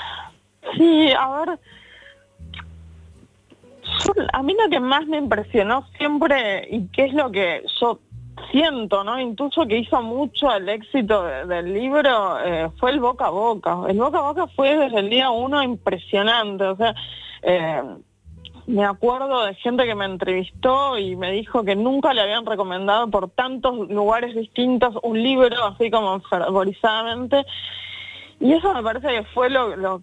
Sí, 0.78 1.10
a 1.18 1.40
ver, 1.40 1.60
a 4.34 4.44
mí 4.44 4.56
lo 4.62 4.70
que 4.70 4.80
más 4.80 5.08
me 5.08 5.18
impresionó 5.18 5.88
siempre 5.98 6.68
y 6.70 6.86
qué 6.94 7.06
es 7.06 7.14
lo 7.14 7.32
que 7.32 7.64
yo 7.80 8.00
siento, 8.52 9.04
¿no? 9.04 9.20
Intuyo 9.20 9.66
que 9.68 9.78
hizo 9.78 10.02
mucho 10.02 10.52
el 10.54 10.68
éxito 10.70 11.24
de- 11.24 11.46
del 11.46 11.74
libro 11.74 12.40
eh, 12.44 12.70
fue 12.80 12.92
el 12.92 13.00
boca 13.00 13.28
a 13.28 13.30
boca. 13.30 13.78
El 13.88 13.98
boca 13.98 14.20
a 14.20 14.22
boca 14.32 14.48
fue 14.56 14.78
desde 14.78 15.00
el 15.00 15.10
día 15.10 15.30
uno 15.30 15.62
impresionante, 15.64 16.64
o 16.64 16.76
sea, 16.76 16.96
eh, 17.44 17.84
me 18.68 18.86
acuerdo 18.86 19.46
de 19.46 19.56
gente 19.56 19.86
que 19.86 19.96
me 19.96 20.06
entrevistó 20.06 20.98
y 20.98 21.16
me 21.16 21.32
dijo 21.32 21.64
que 21.64 21.76
nunca 21.76 22.14
le 22.14 22.22
habían 22.22 22.46
recomendado 22.46 23.10
por 23.10 23.30
tantos 23.32 23.90
lugares 23.90 24.36
distintos 24.36 24.96
un 25.02 25.22
libro 25.22 25.66
así 25.66 25.90
como 25.90 26.20
fervorizadamente. 26.22 27.46
Y 28.40 28.54
eso 28.54 28.74
me 28.74 28.84
parece 28.84 29.08
que 29.08 29.24
fue 29.24 29.50
lo, 29.50 29.76
lo, 29.76 30.02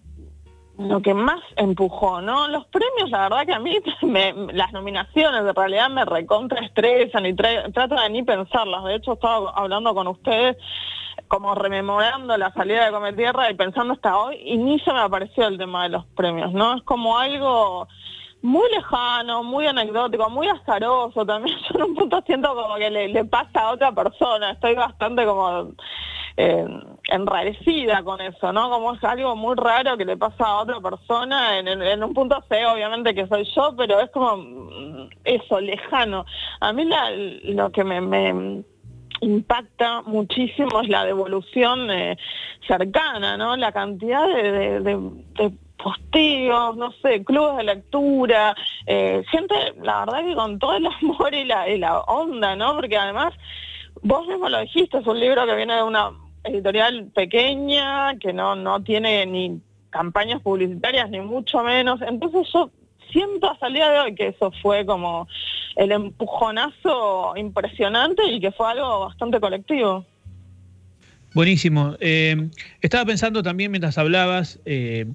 lo 0.77 1.01
que 1.01 1.13
más 1.13 1.41
empujó, 1.55 2.21
¿no? 2.21 2.47
Los 2.47 2.65
premios, 2.67 3.09
la 3.09 3.21
verdad 3.29 3.45
que 3.45 3.53
a 3.53 3.59
mí, 3.59 3.77
me- 4.03 4.33
las 4.53 4.71
nominaciones 4.73 5.43
de 5.43 5.53
realidad 5.53 5.89
me 5.89 6.05
recontra 6.05 6.63
estresan 6.65 7.25
y 7.25 7.33
tra- 7.33 7.71
trato 7.73 7.95
de 7.95 8.09
ni 8.09 8.23
pensarlas. 8.23 8.83
De 8.85 8.95
hecho, 8.95 9.13
estaba 9.13 9.51
hablando 9.51 9.93
con 9.95 10.07
ustedes 10.07 10.57
como 11.27 11.55
rememorando 11.55 12.37
la 12.37 12.53
salida 12.53 12.85
de 12.85 12.91
Cometierra 12.91 13.49
y 13.51 13.55
pensando 13.55 13.93
hasta 13.93 14.17
hoy 14.17 14.37
y 14.45 14.57
ni 14.57 14.79
se 14.79 14.93
me 14.93 14.99
apareció 14.99 15.47
el 15.47 15.57
tema 15.57 15.83
de 15.83 15.89
los 15.89 16.05
premios, 16.15 16.53
¿no? 16.53 16.75
Es 16.75 16.83
como 16.83 17.17
algo 17.17 17.87
muy 18.43 18.69
lejano, 18.71 19.43
muy 19.43 19.65
anecdótico, 19.65 20.29
muy 20.29 20.47
azaroso 20.47 21.25
también. 21.25 21.57
Yo 21.73 21.79
en 21.79 21.83
un 21.89 21.95
punto 21.95 22.21
siento 22.25 22.53
como 22.55 22.75
que 22.75 22.89
le, 22.89 23.25
pasa 23.25 23.61
a 23.61 23.71
otra 23.71 23.91
persona. 23.91 24.51
Estoy 24.51 24.75
bastante 24.75 25.25
como 25.25 25.71
eh, 26.37 26.65
enrarecida 27.07 28.03
con 28.03 28.19
eso, 28.21 28.51
¿no? 28.51 28.69
Como 28.69 28.93
es 28.93 29.03
algo 29.03 29.35
muy 29.35 29.55
raro 29.55 29.97
que 29.97 30.05
le 30.05 30.17
pasa 30.17 30.45
a 30.45 30.61
otra 30.61 30.79
persona. 30.81 31.59
En, 31.59 32.03
un 32.03 32.13
punto 32.13 32.43
sé, 32.49 32.65
obviamente, 32.65 33.15
que 33.15 33.27
soy 33.27 33.45
yo, 33.55 33.73
pero 33.77 33.99
es 33.99 34.09
como 34.11 34.37
mm, 34.37 35.09
eso, 35.23 35.59
lejano. 35.59 36.25
A 36.59 36.73
mí 36.73 36.85
la- 36.85 37.11
lo 37.11 37.71
que 37.71 37.83
me, 37.83 38.63
impacta 39.21 40.03
muchísimo 40.03 40.81
es 40.81 40.89
la 40.89 41.03
devolución 41.03 41.89
eh, 41.89 42.17
cercana, 42.67 43.35
¿no? 43.37 43.55
La 43.55 43.71
cantidad 43.71 44.27
de, 44.27 44.79
de- 44.81 45.51
posteos, 45.77 46.75
no 46.75 46.91
sé, 47.03 47.23
clubes 47.23 47.57
de 47.57 47.63
lectura, 47.63 48.55
eh, 48.87 49.23
gente, 49.29 49.53
la 49.83 49.99
verdad 50.05 50.25
que 50.25 50.33
con 50.33 50.57
todo 50.57 50.75
el 50.75 50.87
amor 50.87 51.33
y 51.33 51.45
la 51.45 51.99
onda, 52.01 52.55
¿no? 52.55 52.75
Porque 52.75 52.97
además, 52.97 53.31
vos 54.01 54.27
mismo 54.27 54.49
lo 54.49 54.59
dijiste, 54.59 54.97
es 54.97 55.05
un 55.05 55.19
libro 55.19 55.45
que 55.45 55.55
viene 55.55 55.75
de 55.75 55.83
una 55.83 56.11
editorial 56.47 57.05
pequeña, 57.13 58.17
que 58.19 58.33
no, 58.33 58.55
no 58.55 58.81
tiene 58.83 59.25
ni 59.25 59.59
campañas 59.89 60.41
publicitarias, 60.41 61.09
ni 61.09 61.19
mucho 61.21 61.63
menos. 61.63 62.01
Entonces 62.01 62.47
yo 62.53 62.69
siento 63.11 63.49
hasta 63.49 63.67
el 63.67 63.73
día 63.73 63.89
de 63.89 63.99
hoy 63.99 64.15
que 64.15 64.27
eso 64.27 64.51
fue 64.61 64.85
como 64.85 65.27
el 65.75 65.91
empujonazo 65.91 67.33
impresionante 67.37 68.23
y 68.25 68.39
que 68.39 68.51
fue 68.51 68.69
algo 68.71 69.01
bastante 69.07 69.39
colectivo. 69.39 70.05
Buenísimo. 71.33 71.95
Eh, 71.99 72.49
estaba 72.81 73.05
pensando 73.05 73.43
también 73.43 73.69
mientras 73.69 73.97
hablabas 73.97 74.59
eh, 74.65 75.05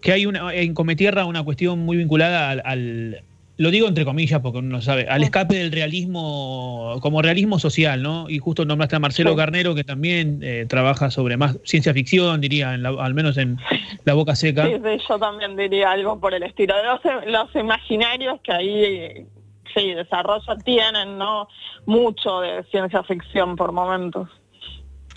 que 0.00 0.12
hay 0.12 0.26
una, 0.26 0.54
en 0.54 0.74
Cometierra 0.74 1.24
una 1.24 1.42
cuestión 1.42 1.80
muy 1.80 1.96
vinculada 1.96 2.50
al, 2.50 2.62
al- 2.64 3.22
lo 3.62 3.70
digo 3.70 3.86
entre 3.88 4.04
comillas 4.04 4.40
porque 4.40 4.58
uno 4.58 4.68
no 4.76 4.82
sabe, 4.82 5.06
al 5.08 5.22
escape 5.22 5.54
del 5.54 5.70
realismo, 5.72 6.98
como 7.00 7.22
realismo 7.22 7.58
social, 7.58 8.02
¿no? 8.02 8.28
Y 8.28 8.38
justo 8.38 8.64
nombraste 8.64 8.96
a 8.96 8.98
Marcelo. 8.98 9.36
Carnero 9.36 9.74
que 9.74 9.84
también 9.84 10.40
eh, 10.42 10.66
trabaja 10.68 11.10
sobre 11.10 11.36
más 11.36 11.58
ciencia 11.64 11.94
ficción, 11.94 12.40
diría, 12.40 12.74
en 12.74 12.82
la- 12.82 12.90
al 12.98 13.14
menos 13.14 13.36
en 13.38 13.58
La 14.04 14.14
Boca 14.14 14.34
Seca. 14.36 14.64
Sí, 14.66 14.72
sí, 14.74 15.04
yo 15.08 15.18
también 15.18 15.56
diría 15.56 15.92
algo 15.92 16.18
por 16.20 16.34
el 16.34 16.42
estilo. 16.42 16.74
Los, 16.84 17.00
los 17.26 17.54
imaginarios 17.54 18.40
que 18.42 18.52
ahí 18.52 18.84
eh, 18.84 19.26
sí, 19.74 19.92
desarrollo 19.94 20.56
tienen, 20.64 21.16
¿no? 21.18 21.48
Mucho 21.86 22.40
de 22.40 22.64
ciencia 22.70 23.02
ficción 23.04 23.56
por 23.56 23.72
momentos. 23.72 24.28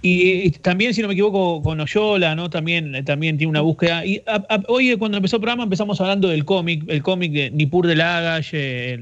Y 0.01 0.51
también, 0.51 0.93
si 0.93 1.01
no 1.01 1.07
me 1.07 1.15
equivoco, 1.15 1.63
con 1.63 1.79
Oyola, 1.79 2.35
¿no? 2.35 2.49
También, 2.49 3.03
también 3.05 3.37
tiene 3.37 3.49
una 3.49 3.61
búsqueda. 3.61 4.05
Y 4.05 4.21
a- 4.27 4.61
hoy, 4.67 4.95
cuando 4.97 5.17
empezó 5.17 5.37
el 5.37 5.41
programa, 5.41 5.63
empezamos 5.63 5.99
hablando 5.99 6.27
del 6.27 6.45
cómic, 6.45 6.83
el 6.87 7.01
cómic 7.01 7.31
de 7.31 7.49
Nippur 7.49 7.87
de 7.87 7.95
Lagash 7.95 8.53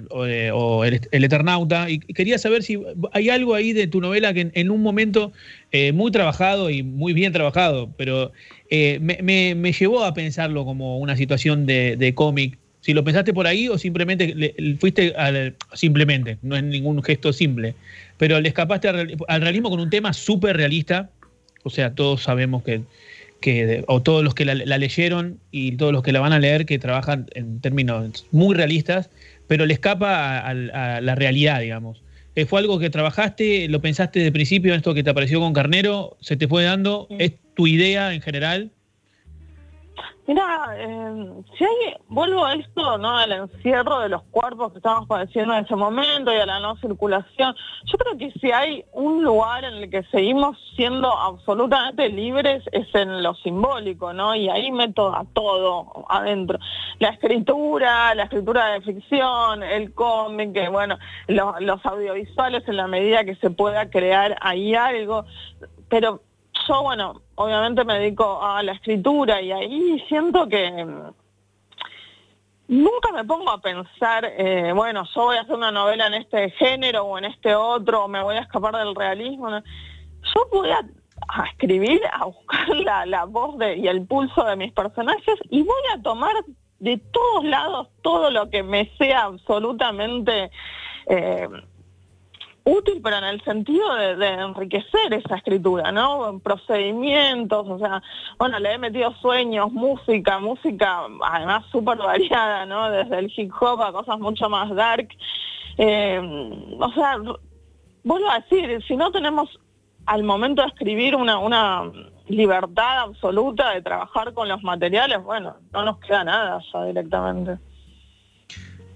o, 0.10 0.20
o 0.56 0.86
el, 0.86 1.02
Eternauta. 1.12 1.90
Y 1.90 2.00
quería 2.00 2.38
saber 2.38 2.64
si 2.64 2.80
hay 3.12 3.30
algo 3.30 3.54
ahí 3.54 3.74
de 3.74 3.88
tu 3.88 4.00
novela 4.00 4.34
que 4.34 4.50
en, 4.54 4.72
un 4.72 4.82
momento 4.82 5.34
eh, 5.74 5.92
muy 5.92 6.10
trabajado 6.12 6.70
y 6.70 6.84
muy 6.84 7.12
bien 7.12 7.34
trabajado, 7.34 7.90
pero 7.98 8.32
eh, 8.70 9.00
me, 9.02 9.56
me- 9.56 9.74
llevó 9.74 10.06
a 10.06 10.14
pensarlo 10.14 10.64
como 10.64 11.00
una 11.00 11.18
situación 11.18 11.66
de, 11.66 11.98
de 11.98 12.14
cómic. 12.16 12.58
Si 12.80 12.94
lo 12.94 13.04
pensaste 13.04 13.34
por 13.34 13.48
ahí 13.48 13.68
o 13.68 13.78
simplemente 13.78 14.34
le- 14.36 14.54
le 14.58 14.76
fuiste 14.76 15.14
al, 15.18 15.56
simplemente, 15.74 16.38
no 16.42 16.56
es 16.56 16.64
ningún 16.64 17.02
gesto 17.04 17.34
simple, 17.34 17.76
pero 18.18 18.40
le 18.42 18.48
escapaste 18.50 18.88
al, 18.88 18.96
real- 18.96 19.18
al 19.28 19.42
realismo 19.42 19.70
con 19.70 19.80
un 19.80 19.90
tema 19.90 20.14
súper 20.14 20.58
realista, 20.58 21.10
o 21.64 21.70
sea, 21.70 21.94
todos 21.96 22.24
sabemos 22.24 22.64
que, 22.64 22.82
que 23.40 23.84
o 23.88 24.02
todos 24.02 24.24
los 24.24 24.34
que 24.36 24.46
la, 24.46 24.56
la 24.56 24.78
leyeron 24.78 25.40
y 25.52 25.74
todos 25.78 25.92
los 25.92 26.04
que 26.04 26.12
la 26.12 26.20
van 26.20 26.34
a 26.34 26.40
leer 26.40 26.66
que 26.66 26.80
trabajan 26.80 27.28
en 27.36 27.60
términos 27.62 28.26
muy 28.32 28.56
realistas, 28.56 29.10
pero 29.48 29.66
le 29.66 29.74
escapa 29.74 30.40
a, 30.40 30.50
a- 30.50 30.96
a 30.98 31.02
la 31.02 31.16
realidad, 31.16 31.62
digamos. 31.62 32.02
Eh, 32.36 32.46
¿Fue 32.46 32.60
algo 32.60 32.80
que 32.80 32.90
trabajaste, 32.90 33.68
lo 33.68 33.80
pensaste 33.82 34.20
de 34.20 34.32
principio 34.32 34.74
en 34.74 34.78
esto 34.78 34.94
que 34.96 35.04
te 35.04 35.10
apareció 35.12 35.40
con 35.40 35.54
Carnero? 35.54 36.18
¿Se 36.20 36.36
te 36.36 36.48
fue 36.48 36.64
dando? 36.64 37.08
¿Es 37.20 37.34
tu 37.56 37.68
idea 37.68 38.14
en 38.14 38.22
general? 38.22 38.72
Mira, 40.26 40.68
eh, 40.78 41.34
si 41.58 41.66
hay, 41.66 41.96
vuelvo 42.08 42.46
a 42.46 42.54
esto, 42.54 42.98
¿no? 42.98 43.18
Al 43.18 43.32
encierro 43.34 44.00
de 44.00 44.08
los 44.08 44.24
cuerpos 44.32 44.72
que 44.72 44.78
estamos 44.78 45.06
padeciendo 45.06 45.54
en 45.54 45.66
ese 45.66 45.76
momento 45.76 46.32
y 46.32 46.38
a 46.38 46.46
la 46.46 46.62
no 46.62 46.78
circulación. 46.78 47.54
Yo 47.84 47.98
creo 47.98 48.18
que 48.18 48.32
si 48.40 48.50
hay 48.50 48.86
un 48.94 49.22
lugar 49.22 49.66
en 49.66 49.74
el 49.76 49.90
que 49.90 50.04
seguimos 50.04 50.58
siendo 50.78 51.12
absolutamente 51.12 52.08
libres 52.08 52.64
es 52.72 52.88
en 52.96 53.22
lo 53.22 53.36
simbólico, 53.36 54.14
¿no? 54.14 54.34
Y 54.34 54.48
ahí 54.48 54.72
meto 54.72 55.14
a 55.14 55.26
todo 55.34 56.06
adentro. 56.08 56.58
La 57.00 57.10
escritura, 57.10 58.16
la 58.16 58.24
escritura 58.24 58.68
de 58.68 58.82
ficción, 58.82 59.62
el 59.62 59.94
cómic, 59.94 60.54
que 60.54 60.70
bueno, 60.70 60.98
lo- 61.28 61.60
los 61.60 61.86
audiovisuales 61.86 62.66
en 62.70 62.78
la 62.78 62.88
medida 62.88 63.26
que 63.26 63.36
se 63.36 63.50
pueda 63.50 63.90
crear 63.90 64.38
ahí 64.40 64.74
algo. 64.74 65.26
Pero 65.90 66.22
yo, 66.68 66.82
bueno, 66.84 67.22
obviamente 67.36 67.84
me 67.84 68.00
dedico 68.00 68.42
a 68.44 68.62
la 68.64 68.74
escritura 68.74 69.42
y 69.42 69.52
ahí 69.52 70.00
siento 70.08 70.48
que 70.48 70.86
mm, 70.86 71.14
nunca 72.68 73.12
me 73.12 73.24
pongo 73.26 73.50
a 73.52 73.60
pensar, 73.62 74.26
eh, 74.26 74.72
bueno, 74.74 75.04
yo 75.14 75.22
voy 75.24 75.38
a 75.38 75.42
hacer 75.42 75.56
una 75.56 75.72
novela 75.72 76.08
en 76.08 76.14
este 76.16 76.50
género 76.52 77.04
o 77.06 77.18
en 77.18 77.26
este 77.26 77.56
otro, 77.56 78.06
o 78.06 78.08
me 78.08 78.22
voy 78.24 78.36
a 78.36 78.42
escapar 78.42 78.76
del 78.76 78.96
realismo. 78.96 79.50
Yo 79.52 80.48
voy 80.52 80.70
a, 80.70 80.80
a 81.28 81.44
escribir, 81.48 82.02
a 82.12 82.26
buscar 82.26 82.70
la, 82.76 83.06
la 83.06 83.26
voz 83.26 83.58
de- 83.58 83.78
y 83.78 83.88
el 83.88 84.06
pulso 84.06 84.44
de 84.46 84.56
mis 84.56 84.72
personajes 84.72 85.36
y 85.50 85.62
voy 85.64 85.82
a 85.94 86.02
tomar 86.02 86.34
de 86.80 86.98
todos 86.98 87.46
lados 87.46 87.88
todo 88.02 88.30
lo 88.32 88.50
que 88.50 88.64
me 88.64 88.92
sea 88.98 89.24
absolutamente... 89.24 90.52
eh, 91.08 91.48
útil, 92.66 93.02
pero 93.04 93.18
en 93.18 93.26
el 93.26 93.44
sentido 93.44 93.94
de, 93.96 94.28
enriquecer 94.28 95.14
esa 95.14 95.36
escritura, 95.36 95.92
¿no? 95.92 96.40
Procedimientos, 96.40 97.68
o 97.68 97.78
sea, 97.78 98.02
bueno, 98.38 98.60
le 98.60 98.74
he 98.74 98.78
metido 98.78 99.14
sueños, 99.16 99.72
música, 99.72 100.40
música 100.40 101.02
además 101.26 101.66
súper 101.72 101.98
variada, 101.98 102.66
¿no? 102.66 102.90
Desde 102.90 103.20
el 103.20 103.34
hip 103.36 103.52
hop 103.60 103.82
a 103.82 103.92
cosas 103.92 104.20
mucho 104.20 104.50
más 104.50 104.74
dark. 104.74 105.10
Eh, 105.78 106.22
o 106.80 106.92
sea, 106.94 107.18
vuelvo 108.04 108.30
a 108.30 108.40
decir, 108.40 108.82
si 108.88 108.96
no 108.96 109.12
tenemos 109.12 109.60
al 110.06 110.24
momento 110.24 110.62
de 110.62 110.68
escribir 110.70 111.16
una, 111.16 111.40
una 111.40 111.92
libertad 112.28 113.00
absoluta 113.00 113.72
de 113.72 113.82
trabajar 113.82 114.34
con 114.34 114.48
los 114.48 114.64
materiales, 114.64 115.22
bueno, 115.24 115.56
no 115.72 115.84
nos 115.84 116.00
queda 116.00 116.24
nada 116.24 116.62
ya 116.72 116.84
directamente. 116.86 117.58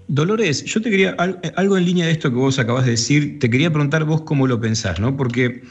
Dolores, 0.08 0.64
yo 0.64 0.80
te 0.80 0.90
quería, 0.90 1.14
al- 1.18 1.38
algo 1.56 1.76
en 1.76 1.84
línea 1.84 2.06
de 2.06 2.12
esto 2.12 2.30
que 2.30 2.36
vos 2.36 2.58
acabas 2.58 2.86
de 2.86 2.92
decir, 2.92 3.38
te 3.38 3.50
quería 3.50 3.70
preguntar 3.70 4.04
vos 4.04 4.22
cómo 4.22 4.46
lo 4.46 4.58
pensás, 4.58 4.98
¿no? 4.98 5.14
Porque 5.14 5.62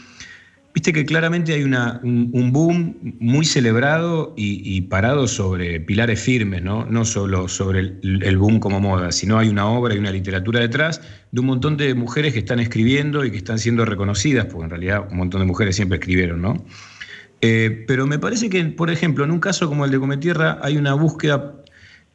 viste 0.76 0.94
que 0.94 1.06
claramente 1.06 1.54
hay 1.54 1.64
una, 1.64 2.00
un, 2.04 2.52
boom 2.52 3.16
muy 3.20 3.46
celebrado 3.46 4.36
y, 4.38 4.80
parado 4.82 5.28
sobre 5.28 5.80
pilares 5.80 6.22
firmes, 6.22 6.62
¿no? 6.62 6.86
No 6.86 7.04
solo 7.04 7.48
sobre 7.48 7.80
el, 7.80 8.20
el 8.22 8.38
boom 8.38 8.60
como 8.60 8.80
moda, 8.80 9.12
sino 9.12 9.40
hay 9.40 9.50
una 9.50 9.68
obra 9.68 9.96
y 9.96 9.98
una 9.98 10.12
literatura 10.12 10.60
detrás 10.60 11.02
de 11.32 11.40
un 11.40 11.48
montón 11.48 11.76
de 11.76 11.96
mujeres 11.96 12.34
que 12.34 12.40
están 12.40 12.60
escribiendo 12.60 13.26
y 13.26 13.32
que 13.32 13.38
están 13.38 13.58
siendo 13.58 13.86
reconocidas, 13.86 14.46
porque 14.46 14.66
en 14.66 14.70
realidad 14.70 15.08
un 15.10 15.18
montón 15.18 15.42
de 15.42 15.48
mujeres 15.48 15.76
siempre 15.76 15.98
escribieron, 15.98 16.44
¿no? 16.44 16.64
Eh, 17.42 17.86
pero 17.88 18.06
me 18.06 18.20
parece 18.20 18.50
que, 18.50 18.64
por 18.66 18.92
ejemplo, 18.92 19.24
en 19.24 19.32
un 19.32 19.40
caso 19.40 19.68
como 19.68 19.84
el 19.84 19.90
de 19.90 20.00
Cometierra 20.00 20.60
hay 20.62 20.78
una 20.78 20.94
búsqueda 20.94 21.56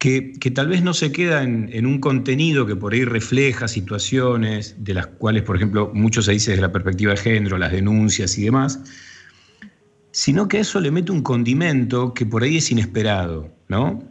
que, 0.03 0.51
tal 0.53 0.67
vez 0.67 0.83
no 0.83 0.95
se 0.95 1.13
queda 1.13 1.45
en, 1.45 1.87
un 1.87 2.01
contenido 2.01 2.67
que 2.67 2.75
por 2.75 2.93
ahí 2.93 3.05
refleja 3.05 3.69
situaciones 3.69 4.75
de 4.83 4.95
las 4.95 5.07
cuales, 5.07 5.45
por 5.45 5.55
ejemplo, 5.55 5.93
mucho 5.95 6.23
se 6.23 6.33
dice 6.33 6.51
desde 6.51 6.63
la 6.63 6.73
perspectiva 6.73 7.13
de 7.13 7.19
género, 7.19 7.57
las 7.57 7.71
denuncias 7.71 8.37
y 8.37 8.43
demás, 8.43 8.81
sino 10.11 10.49
que 10.49 10.59
eso 10.59 10.81
le 10.81 10.91
mete 10.91 11.13
un 11.13 11.23
condimento 11.23 12.15
que 12.15 12.27
por 12.27 12.43
ahí 12.43 12.57
es 12.57 12.73
inesperado, 12.73 13.55
¿no? 13.69 14.03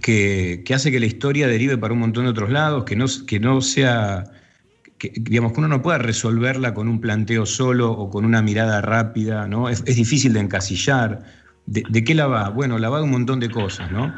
Que, 0.00 0.62
que 0.64 0.72
hace 0.72 0.90
que 0.90 0.98
la 0.98 1.04
historia 1.04 1.48
derive 1.48 1.76
para 1.76 1.92
un 1.92 2.00
montón 2.00 2.24
de 2.24 2.30
otros 2.30 2.48
lados, 2.48 2.84
que 2.84 2.96
no, 2.96 3.04
que 3.26 3.38
no 3.38 3.60
sea, 3.60 4.24
que, 4.96 5.12
digamos, 5.14 5.52
que 5.52 5.58
uno 5.58 5.68
no 5.68 5.82
pueda 5.82 5.98
resolverla 5.98 6.72
con 6.72 6.88
un 6.88 6.98
planteo 6.98 7.44
solo 7.44 7.92
o 7.92 8.08
con 8.08 8.24
una 8.24 8.40
mirada 8.40 8.80
rápida, 8.80 9.46
¿no? 9.46 9.68
Es, 9.68 9.82
es 9.84 9.96
difícil 9.96 10.32
de 10.32 10.40
encasillar. 10.40 11.22
¿De, 11.66 11.82
de 11.90 12.04
qué 12.04 12.14
la 12.14 12.26
va? 12.26 12.48
Bueno, 12.48 12.78
la 12.78 12.88
va 12.88 12.98
de 12.98 13.04
un 13.04 13.10
montón 13.10 13.38
de 13.38 13.50
cosas, 13.50 13.92
¿no? 13.92 14.14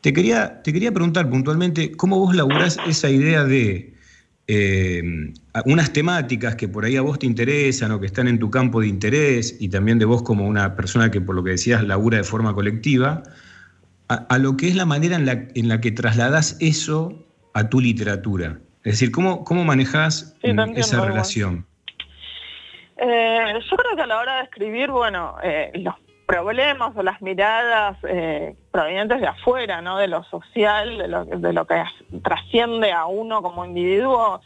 Te 0.00 0.12
quería, 0.12 0.62
te 0.62 0.72
quería 0.72 0.92
preguntar 0.92 1.28
puntualmente 1.28 1.92
cómo 1.92 2.18
vos 2.18 2.34
laburás 2.34 2.78
esa 2.86 3.10
idea 3.10 3.44
de 3.44 3.94
eh, 4.46 5.02
unas 5.66 5.92
temáticas 5.92 6.56
que 6.56 6.68
por 6.68 6.84
ahí 6.84 6.96
a 6.96 7.02
vos 7.02 7.18
te 7.18 7.26
interesan 7.26 7.92
o 7.92 8.00
que 8.00 8.06
están 8.06 8.26
en 8.26 8.38
tu 8.38 8.50
campo 8.50 8.80
de 8.80 8.88
interés 8.88 9.56
y 9.60 9.68
también 9.68 9.98
de 9.98 10.06
vos 10.06 10.22
como 10.22 10.46
una 10.46 10.74
persona 10.74 11.10
que 11.10 11.20
por 11.20 11.34
lo 11.34 11.44
que 11.44 11.50
decías 11.50 11.84
labura 11.84 12.16
de 12.16 12.24
forma 12.24 12.54
colectiva, 12.54 13.22
a, 14.08 14.14
a 14.14 14.38
lo 14.38 14.56
que 14.56 14.68
es 14.68 14.74
la 14.74 14.86
manera 14.86 15.16
en 15.16 15.26
la, 15.26 15.46
en 15.54 15.68
la 15.68 15.80
que 15.80 15.92
trasladás 15.92 16.56
eso 16.60 17.26
a 17.52 17.68
tu 17.68 17.80
literatura. 17.80 18.58
Es 18.84 18.94
decir, 18.94 19.10
¿cómo, 19.10 19.44
cómo 19.44 19.64
manejás 19.64 20.34
Sí, 20.42 20.52
mm, 20.52 20.76
esa 20.76 21.04
relación? 21.04 21.66
Eh, 22.96 23.54
yo 23.70 23.76
creo 23.76 23.96
que 23.96 24.02
a 24.02 24.06
la 24.06 24.18
hora 24.18 24.36
de 24.38 24.44
escribir, 24.44 24.90
bueno, 24.90 25.36
eh, 25.42 25.70
los 25.74 25.94
problemas 26.30 26.96
o 26.96 27.02
las 27.02 27.20
miradas 27.22 27.96
eh, 28.04 28.54
provenientes 28.70 29.20
de 29.20 29.26
afuera, 29.26 29.82
¿no? 29.82 29.98
De 29.98 30.06
lo 30.06 30.22
social, 30.24 30.98
de 30.98 31.52
lo, 31.52 31.66
que 31.66 31.74
as- 31.74 32.04
trasciende 32.22 32.92
a 32.92 33.06
uno 33.06 33.42
como 33.42 33.64
individuo, 33.64 34.40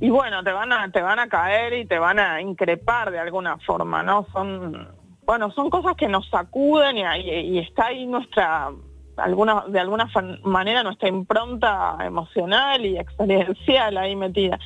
y 0.00 0.08
bueno, 0.10 0.44
te 0.44 0.52
van 0.52 0.72
a, 0.72 0.90
te 0.92 1.02
van 1.02 1.18
a 1.18 1.28
caer 1.28 1.72
y 1.72 1.84
te 1.86 1.98
van 1.98 2.18
a 2.18 2.40
increpar 2.40 3.10
de 3.10 3.18
alguna 3.18 3.58
forma, 3.58 4.02
¿no? 4.02 4.26
Son, 4.32 4.88
bueno, 5.24 5.50
son 5.50 5.68
cosas 5.70 5.96
que 5.96 6.06
nos 6.06 6.28
sacuden 6.28 6.98
y, 6.98 7.04
ahí- 7.04 7.30
y 7.54 7.58
está 7.58 7.86
ahí 7.86 8.06
nuestra 8.06 8.70
alguna, 9.16 9.64
de 9.66 9.80
alguna 9.80 10.08
manera 10.44 10.82
nuestra 10.82 11.08
impronta 11.08 11.96
emocional 12.04 12.84
y 12.84 12.98
experiencial 12.98 13.96
ahí 13.96 14.14
metida. 14.14 14.58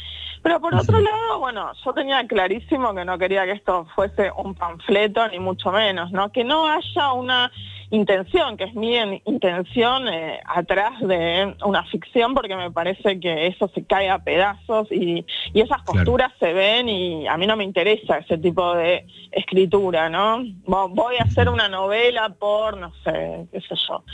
Pero 0.42 0.60
por 0.60 0.74
otro 0.74 1.00
lado, 1.00 1.38
bueno, 1.38 1.70
yo 1.84 1.92
tenía 1.92 2.26
clarísimo 2.26 2.94
que 2.94 3.04
no 3.04 3.18
quería 3.18 3.44
que 3.44 3.52
esto 3.52 3.86
fuese 3.94 4.30
un 4.36 4.54
panfleto, 4.54 5.28
ni 5.28 5.38
mucho 5.38 5.70
menos, 5.70 6.10
¿no? 6.12 6.32
Que 6.32 6.44
no 6.44 6.66
haya 6.66 7.12
una 7.12 7.52
intención, 7.90 8.56
que 8.56 8.64
es 8.64 8.74
mi 8.74 8.96
en- 8.96 9.20
intención 9.24 10.06
eh, 10.08 10.40
atrás 10.46 10.92
de 11.00 11.54
una 11.64 11.84
ficción, 11.86 12.34
porque 12.34 12.54
me 12.56 12.70
parece 12.70 13.18
que 13.18 13.48
eso 13.48 13.68
se 13.74 13.84
cae 13.84 14.08
a 14.08 14.18
pedazos 14.20 14.90
y, 14.92 15.24
y 15.52 15.60
esas 15.60 15.82
posturas 15.82 16.32
se 16.38 16.52
ven 16.52 16.88
y 16.88 17.26
a 17.26 17.36
mí 17.36 17.46
no 17.46 17.56
me 17.56 17.64
interesa 17.64 18.18
ese 18.18 18.38
tipo 18.38 18.74
de 18.74 19.06
escritura, 19.32 20.08
¿no? 20.08 20.38
Vo- 20.66 20.88
Voy 20.94 21.16
a 21.16 21.24
hacer 21.24 21.48
una 21.48 21.68
novela 21.68 22.28
por, 22.30 22.76
no 22.76 22.92
sé, 23.04 23.46
qué 23.52 23.60
sé 23.60 23.74
yo, 23.88 24.04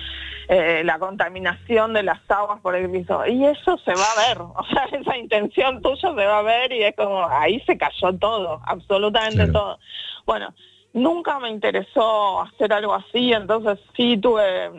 eh, 0.49 0.83
la 0.85 0.99
contaminación 0.99 1.93
de 1.93 2.03
las 2.03 2.21
aguas 2.31 2.61
por 2.61 2.75
el 2.77 2.91
piso. 2.91 3.27
Y 3.27 3.45
eso 3.45 3.77
se 3.85 3.95
va 3.95 4.13
a 4.13 4.29
ver, 4.29 4.39
o 4.41 4.65
sea, 4.73 4.85
esa 4.99 5.17
intención 5.19 5.83
tuya 5.83 6.01
se 6.15 6.27
va 6.27 6.39
a 6.39 6.43
ver 6.43 6.73
y 6.73 6.83
es 6.83 6.95
como, 6.97 7.25
ahí 7.29 7.61
se 7.67 7.77
cayó 7.77 8.13
todo, 8.19 8.61
absolutamente 8.65 9.49
todo. 9.49 9.79
Bueno, 10.25 10.55
nunca 10.97 11.39
me 11.39 11.51
interesó 11.51 12.41
hacer 12.41 12.73
algo 12.73 12.95
así, 12.95 13.33
entonces 13.33 13.79
sí 13.95 14.17
tuve, 14.17 14.73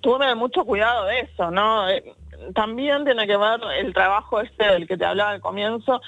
tuve 0.00 0.34
mucho 0.34 0.64
cuidado 0.64 1.04
de 1.04 1.20
eso, 1.20 1.50
¿no? 1.50 1.88
Eh, 1.90 2.02
También 2.54 3.04
tiene 3.04 3.26
que 3.26 3.36
ver 3.36 3.60
el 3.78 3.92
trabajo 3.92 4.40
este 4.40 4.64
del 4.64 4.88
que 4.88 4.96
te 4.96 5.04
hablaba 5.04 5.32
al 5.32 5.42
comienzo, 5.42 6.00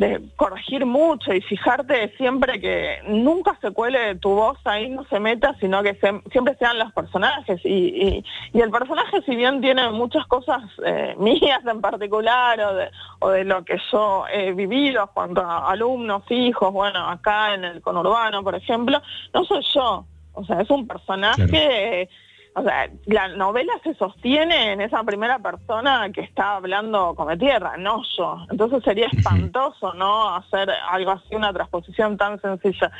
de 0.00 0.18
corregir 0.34 0.86
mucho 0.86 1.34
y 1.34 1.42
fijarte 1.42 2.16
siempre 2.16 2.58
que 2.58 3.00
nunca 3.06 3.58
se 3.60 3.70
cuele 3.70 4.14
tu 4.14 4.30
voz 4.30 4.56
ahí, 4.64 4.88
no 4.88 5.04
se 5.04 5.20
meta, 5.20 5.54
sino 5.60 5.82
que 5.82 5.94
siempre 6.32 6.56
sean 6.58 6.78
los 6.78 6.90
personajes. 6.94 7.60
Y, 7.64 8.24
el 8.54 8.70
personaje, 8.70 9.20
si 9.26 9.36
bien 9.36 9.60
tiene 9.60 9.90
muchas 9.90 10.26
cosas 10.26 10.62
eh, 10.86 11.14
mías 11.18 11.60
en 11.66 11.82
particular 11.82 12.58
o 12.60 12.74
de, 12.76 12.90
o 13.18 13.28
de 13.28 13.44
lo 13.44 13.62
que 13.62 13.76
yo 13.92 14.24
he 14.32 14.52
vivido 14.52 15.06
cuanto 15.12 15.42
a 15.42 15.70
alumnos, 15.70 16.22
hijos, 16.30 16.72
bueno, 16.72 17.06
acá 17.06 17.52
en 17.52 17.64
el 17.64 17.82
conurbano, 17.82 18.42
por 18.42 18.54
ejemplo, 18.54 19.02
no 19.34 19.44
soy 19.44 19.62
yo. 19.74 20.06
O 20.32 20.44
sea, 20.46 20.62
es 20.62 20.70
un 20.70 20.86
personaje... 20.86 22.08
O 22.54 22.62
sea, 22.62 22.90
la 23.06 23.28
novela 23.28 23.72
se 23.84 23.94
sostiene 23.94 24.72
en 24.72 24.80
esa 24.80 25.04
primera 25.04 25.38
persona 25.38 26.10
que 26.12 26.22
está 26.22 26.56
hablando 26.56 27.14
come 27.14 27.36
tierra, 27.36 27.76
no 27.76 28.02
yo. 28.18 28.44
Entonces 28.50 28.82
sería 28.82 29.06
espantoso, 29.06 29.94
¿no? 29.94 30.34
Hacer 30.34 30.68
algo 30.90 31.12
así, 31.12 31.36
una 31.36 31.52
transposición 31.52 32.16
tan 32.16 32.40
sencilla. 32.40 32.90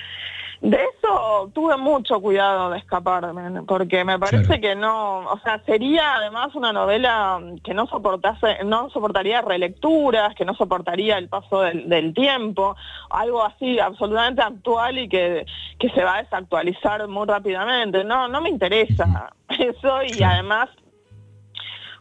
De 0.60 0.76
eso 0.76 1.50
tuve 1.54 1.78
mucho 1.78 2.20
cuidado 2.20 2.68
de 2.68 2.78
escaparme, 2.78 3.62
porque 3.62 4.04
me 4.04 4.18
parece 4.18 4.60
que 4.60 4.74
no, 4.74 5.20
o 5.20 5.38
sea, 5.38 5.62
sería 5.64 6.16
además 6.16 6.54
una 6.54 6.70
novela 6.70 7.40
que 7.64 7.72
no 7.72 7.86
soportase, 7.86 8.62
no 8.64 8.90
soportaría 8.90 9.40
relecturas, 9.40 10.34
que 10.34 10.44
no 10.44 10.54
soportaría 10.54 11.16
el 11.16 11.30
paso 11.30 11.62
del, 11.62 11.88
del 11.88 12.12
tiempo, 12.12 12.76
algo 13.08 13.42
así 13.42 13.80
absolutamente 13.80 14.42
actual 14.42 14.98
y 14.98 15.08
que, 15.08 15.46
que 15.78 15.88
se 15.90 16.04
va 16.04 16.16
a 16.16 16.22
desactualizar 16.24 17.08
muy 17.08 17.26
rápidamente. 17.26 18.04
No, 18.04 18.28
no 18.28 18.42
me 18.42 18.50
interesa 18.50 19.32
eso 19.48 20.02
y 20.02 20.22
además 20.22 20.68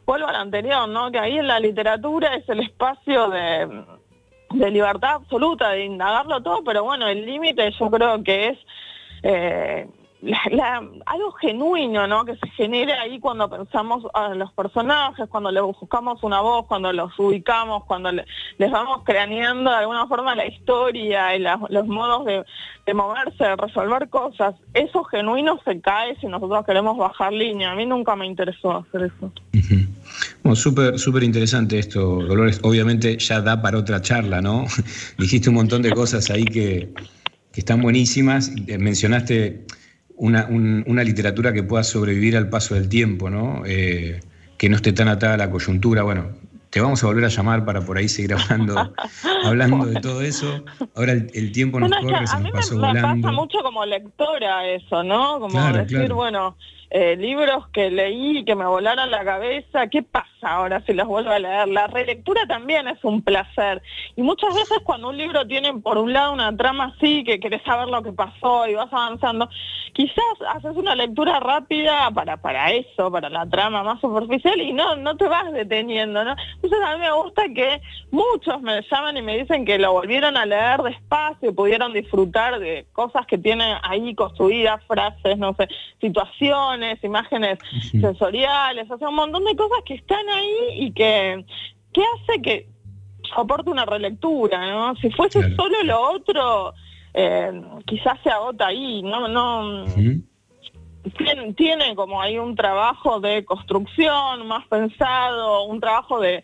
vuelvo 0.06 0.28
al 0.28 0.36
anterior, 0.36 0.90
¿no? 0.90 1.12
Que 1.12 1.20
ahí 1.20 1.38
en 1.38 1.48
la 1.48 1.62
literatura 1.62 2.36
es 2.36 2.50
el 2.50 2.60
espacio 2.60 3.30
de, 3.30 3.99
de 4.52 4.72
libertad 4.72 5.16
absoluta, 5.16 5.70
de 5.70 5.86
indagarlo 5.86 6.42
todo, 6.42 6.64
pero 6.64 6.84
bueno, 6.84 7.08
el 7.08 7.26
límite 7.26 7.72
yo 7.80 7.90
creo 7.92 8.24
que 8.24 8.48
es 8.50 8.58
eh, 9.24 9.88
algo 11.06 11.32
genuino, 11.34 12.06
¿no? 12.08 12.26
Que 12.26 12.36
se 12.36 12.48
genera 12.50 13.02
ahí 13.02 13.20
cuando 13.20 13.50
pensamos 13.50 14.04
a 14.14 14.30
los 14.36 14.52
personajes, 14.52 15.30
cuando 15.30 15.50
les 15.52 15.64
buscamos 15.64 16.22
una 16.24 16.42
voz, 16.42 16.66
cuando 16.66 16.92
los 16.92 17.18
ubicamos, 17.18 17.86
cuando 17.86 18.12
le- 18.12 18.26
les 18.58 18.70
vamos 18.70 19.04
craneando 19.06 19.70
de 19.72 19.78
alguna 19.78 20.08
forma 20.08 20.36
la 20.36 20.46
historia 20.46 21.36
y 21.36 21.40
los 21.70 21.88
modos 21.88 22.26
de, 22.26 22.44
de 22.86 22.94
moverse, 22.94 23.44
de 23.46 23.56
resolver 23.56 24.10
cosas. 24.10 24.56
Eso 24.74 25.04
genuino 25.06 25.60
se 25.64 25.80
cae 25.80 26.16
si 26.18 26.28
nosotros 26.28 26.66
queremos 26.66 26.98
bajar 26.98 27.32
línea. 27.32 27.72
A 27.72 27.76
mí 27.76 27.86
nunca 27.86 28.16
me 28.18 28.26
interesó 28.26 28.72
hacer 28.78 29.04
eso. 29.04 29.32
Bueno, 30.44 30.56
súper, 30.56 30.98
súper 31.00 31.24
interesante 31.24 31.78
esto, 31.80 32.00
Dolores. 32.24 32.60
Obviamente 32.64 33.18
ya 33.18 33.42
da 33.42 33.62
para 33.62 33.78
otra 33.78 34.02
charla, 34.02 34.42
¿no? 34.42 34.66
Dijiste 35.18 35.50
un 35.50 35.56
montón 35.56 35.82
de 35.82 35.94
cosas 35.94 36.30
ahí 36.30 36.50
que, 36.50 36.94
que 37.52 37.60
están 37.62 37.82
buenísimas. 37.82 38.52
Eh, 38.68 38.78
Mencionaste 38.78 39.66
una, 40.16 40.46
un- 40.48 40.84
una 40.88 41.04
literatura 41.04 41.54
que 41.54 41.64
pueda 41.64 41.84
sobrevivir 41.84 42.38
al 42.38 42.50
paso 42.50 42.76
del 42.76 42.88
tiempo, 42.90 43.30
¿no? 43.30 43.64
Eh, 43.66 44.20
que 44.58 44.70
no 44.70 44.76
esté 44.78 44.94
tan 44.94 45.08
atada 45.10 45.34
a 45.36 45.38
la 45.38 45.52
coyuntura. 45.52 46.04
Bueno, 46.04 46.38
te 46.70 46.80
vamos 46.82 47.04
a 47.04 47.08
volver 47.08 47.26
a 47.26 47.30
llamar 47.30 47.66
para 47.66 47.82
por 47.82 47.98
ahí 47.98 48.08
seguir 48.10 48.34
hablando, 48.34 48.94
hablando 49.44 49.86
de 49.88 49.98
todo 49.98 50.22
eso. 50.22 50.64
Ahora 50.96 51.14
el, 51.14 51.30
el 51.34 51.52
tiempo 51.52 51.80
nos 51.80 51.90
Bueno, 51.92 51.98
corre, 52.08 52.28
se 52.28 52.36
a 52.36 52.40
nos 52.40 52.52
pasó 52.52 52.76
me, 52.76 52.82
me 52.82 52.88
volando. 52.88 53.18
pasa 53.28 53.32
mucho 53.34 53.58
como 53.64 53.86
lectora 53.86 54.68
eso, 54.70 55.04
¿no? 55.04 55.40
Como 55.40 55.52
Claro, 55.52 55.80
decir, 55.80 55.88
claro. 55.98 56.16
bueno, 56.16 56.58
eh, 56.90 57.16
libros 57.16 57.68
que 57.70 57.92
leí 57.92 58.44
que 58.46 58.56
me 58.56 58.66
volaron 58.66 59.12
la 59.12 59.24
cabeza, 59.24 59.88
¿qué 59.88 60.04
pasa 60.04 60.28
ahora 60.42 60.82
si 60.86 60.94
los 60.94 61.08
vuelvo 61.08 61.30
a 61.32 61.40
leer? 61.40 61.68
La 61.68 61.88
relectura 61.88 62.46
también 62.48 62.88
es 62.88 63.04
un 63.04 63.22
placer. 63.22 63.82
Y 64.16 64.22
muchas 64.22 64.56
veces 64.56 64.80
cuando 64.84 65.10
un 65.10 65.18
libro 65.18 65.46
tiene 65.46 65.74
por 65.74 65.98
un 65.98 66.14
lado 66.14 66.34
una 66.34 66.56
trama 66.56 66.94
así, 66.96 67.24
que 67.24 67.40
querés 67.40 67.62
saber 67.64 67.88
lo 67.90 68.02
que 68.02 68.12
pasó 68.12 68.68
y 68.68 68.74
vas 68.74 68.92
avanzando, 68.92 69.50
quizás 69.94 70.24
haces 70.56 70.76
una 70.76 70.96
lectura 70.96 71.40
rápida 71.40 72.10
para, 72.12 72.38
para 72.38 72.72
eso, 72.72 73.12
para 73.12 73.30
la 73.30 73.46
trama 73.48 73.84
más 73.84 74.00
superficial 74.02 74.60
y 74.60 74.74
no, 74.74 74.96
no 74.96 75.16
te 75.18 75.28
vas 75.28 75.52
deteniendo, 75.52 76.24
¿no? 76.24 76.36
Entonces 76.56 76.80
a 76.84 76.96
mí 76.96 77.02
me 77.02 77.12
gusta 77.12 77.44
que 77.54 77.82
muchos 78.12 78.62
me 78.62 78.82
llaman 78.90 79.18
y 79.18 79.22
me 79.22 79.38
dicen 79.38 79.66
que 79.66 79.78
lo 79.78 79.92
volvieron 79.94 80.38
a 80.38 80.46
leer 80.46 80.82
despacio 80.82 81.54
pudieron 81.54 81.94
disfrutar 81.94 82.60
de 82.60 82.86
cosas 82.94 83.26
que 83.26 83.38
tienen 83.38 83.78
ahí 83.84 84.16
construidas, 84.16 84.84
frases, 84.86 85.38
no 85.38 85.54
sé, 85.56 85.68
situaciones, 86.00 86.79
imágenes 87.04 87.60
sensoriales, 88.02 88.90
o 88.90 88.98
sea, 88.98 89.10
un 89.10 89.16
montón 89.16 89.44
de 89.46 89.56
cosas 89.56 89.80
que 89.86 89.96
están 89.96 90.28
ahí 90.30 90.56
y 90.86 90.92
que, 90.92 91.46
que 91.94 92.02
hace 92.02 92.42
que 92.42 92.68
soporte 93.36 93.70
una 93.70 93.86
relectura, 93.86 94.70
¿no? 94.72 94.96
Si 94.96 95.10
fuese 95.12 95.40
solo 95.56 95.84
lo 95.84 96.02
otro, 96.14 96.74
eh, 97.14 97.62
quizás 97.86 98.18
se 98.24 98.30
agota 98.30 98.68
ahí, 98.68 99.02
no, 99.04 99.28
no, 99.28 99.86
tiene, 101.18 101.54
tiene 101.54 101.96
como 101.96 102.22
ahí 102.22 102.38
un 102.38 102.56
trabajo 102.56 103.20
de 103.20 103.46
construcción 103.46 104.48
más 104.48 104.66
pensado, 104.68 105.64
un 105.66 105.80
trabajo 105.80 106.20
de, 106.20 106.44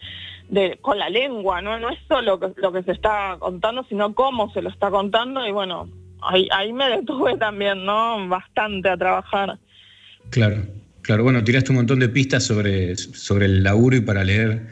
de 0.49 0.77
con 0.81 0.97
la 0.97 1.09
lengua, 1.09 1.61
¿no? 1.61 1.77
No 1.79 1.89
es 1.89 1.99
solo 2.07 2.39
que- 2.39 2.53
lo 2.57 2.71
que 2.71 2.83
se 2.83 2.91
está 2.93 3.35
contando, 3.39 3.83
sino 3.89 4.13
cómo 4.13 4.51
se 4.53 4.61
lo 4.61 4.69
está 4.69 4.89
contando 4.91 5.45
y 5.45 5.51
bueno, 5.51 5.87
ahí, 6.21 6.47
ahí 6.51 6.71
me 6.73 6.89
detuve 6.89 7.37
también, 7.37 7.83
¿no? 7.85 8.27
Bastante 8.27 8.89
a 8.89 8.97
trabajar. 8.97 9.57
Claro, 10.29 10.65
claro. 11.01 11.23
Bueno, 11.23 11.43
tiraste 11.43 11.71
un 11.71 11.77
montón 11.77 11.99
de 11.99 12.09
pistas 12.09 12.43
sobre, 12.43 12.95
sobre 12.97 13.45
el 13.45 13.63
laburo 13.63 13.95
y 13.95 14.01
para 14.01 14.23
leer 14.23 14.67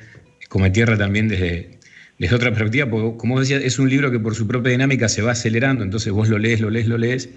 Come 0.50 0.70
Tierra 0.70 0.98
también 0.98 1.28
desde, 1.28 1.80
desde 2.20 2.36
otra 2.36 2.52
perspectiva, 2.52 2.90
porque 2.90 3.18
como 3.18 3.36
vos 3.36 3.48
decías, 3.48 3.64
es 3.64 3.80
un 3.80 3.90
libro 3.90 4.12
que 4.12 4.20
por 4.20 4.36
su 4.36 4.48
propia 4.48 4.72
dinámica 4.72 5.10
se 5.10 5.22
va 5.22 5.32
acelerando, 5.32 5.84
entonces 5.84 6.12
vos 6.14 6.30
lo 6.30 6.38
lees, 6.38 6.62
lo 6.62 6.70
lees, 6.70 6.88
lo 6.88 6.98
lees, 6.98 7.30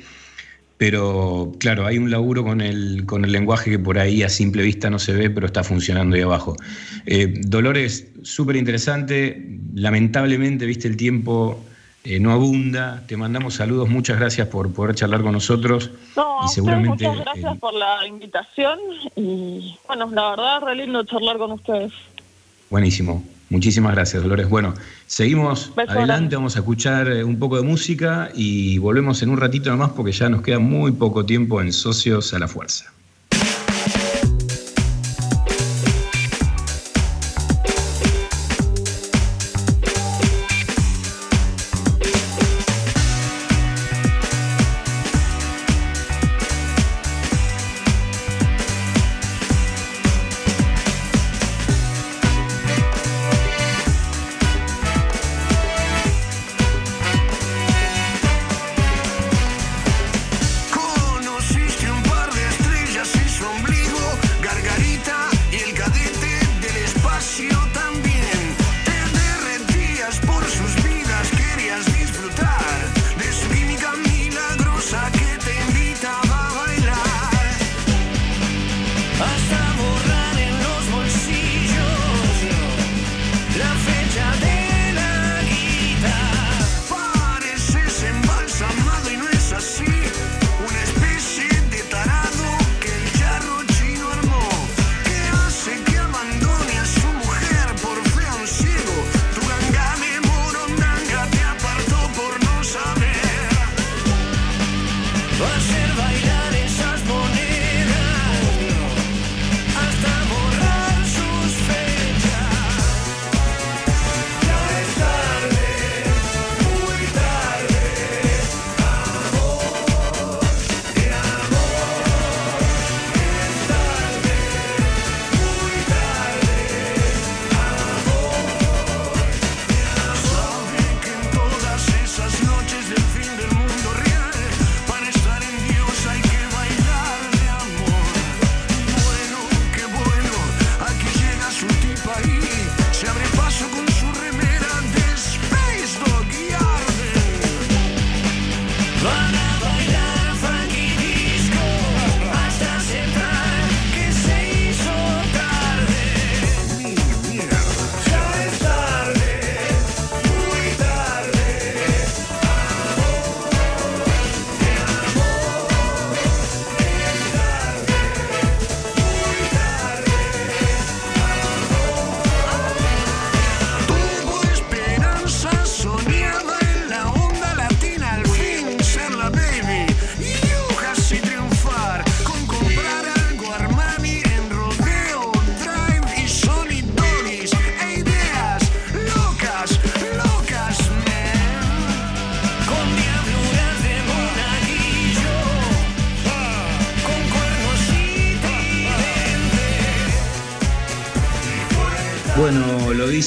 pero 0.76 1.52
claro, 1.59 1.86
hay 1.86 1.97
un 1.97 2.10
laburo 2.10 2.44
con 2.44 2.60
el, 2.60 3.05
con 3.06 3.24
el 3.24 3.32
lenguaje 3.32 3.70
que 3.70 3.78
por 3.78 3.98
ahí 3.98 4.22
a 4.22 4.28
simple 4.28 4.62
vista 4.62 4.90
no 4.90 4.98
se 4.98 5.12
ve, 5.14 5.30
pero 5.30 5.47
está 5.47 5.64
funcionando 5.64 6.16
ahí 6.16 6.22
abajo. 6.22 6.56
Eh, 7.06 7.32
Dolores, 7.47 8.09
súper 8.22 8.56
interesante, 8.56 9.59
lamentablemente, 9.74 10.66
viste, 10.66 10.88
el 10.88 10.97
tiempo 10.97 11.64
eh, 12.07 12.20
no 12.20 12.33
abunda, 12.33 13.03
te 13.07 13.16
mandamos 13.16 13.55
saludos, 13.55 13.89
muchas 13.89 14.19
gracias 14.19 14.47
por 14.49 14.73
poder 14.73 14.95
charlar 14.95 15.23
con 15.23 15.33
nosotros. 15.33 15.91
No, 16.16 16.39
y 16.45 16.49
seguramente 16.49 17.09
muchas 17.09 17.24
gracias 17.24 17.59
por 17.59 17.74
la 17.74 18.07
invitación 18.07 18.78
y 19.16 19.77
bueno, 19.89 20.09
la 20.12 20.31
verdad, 20.31 20.61
re 20.62 20.77
lindo 20.77 21.03
charlar 21.05 21.37
con 21.37 21.53
ustedes. 21.53 21.93
Buenísimo. 22.70 23.24
Muchísimas 23.49 23.95
gracias, 23.95 24.23
Dolores. 24.23 24.49
Bueno, 24.49 24.74
seguimos 25.07 25.73
Beso 25.74 25.93
adelante, 25.93 26.37
vamos 26.37 26.57
a 26.57 26.61
escuchar 26.61 27.09
eh, 27.09 27.24
un 27.24 27.39
poco 27.39 27.57
de 27.57 27.62
música 27.62 28.31
y 28.35 28.78
volvemos 28.78 29.23
en 29.23 29.31
un 29.31 29.39
ratito 29.39 29.70
nomás 29.70 29.91
porque 29.91 30.12
ya 30.12 30.28
nos 30.28 30.43
queda 30.43 30.59
muy 30.59 30.93
poco 30.93 31.27
tiempo 31.27 31.61
en 31.61 31.73
Socios 31.73 32.35
a 32.35 32.39
la 32.39 32.49
Fuerza. 32.49 32.93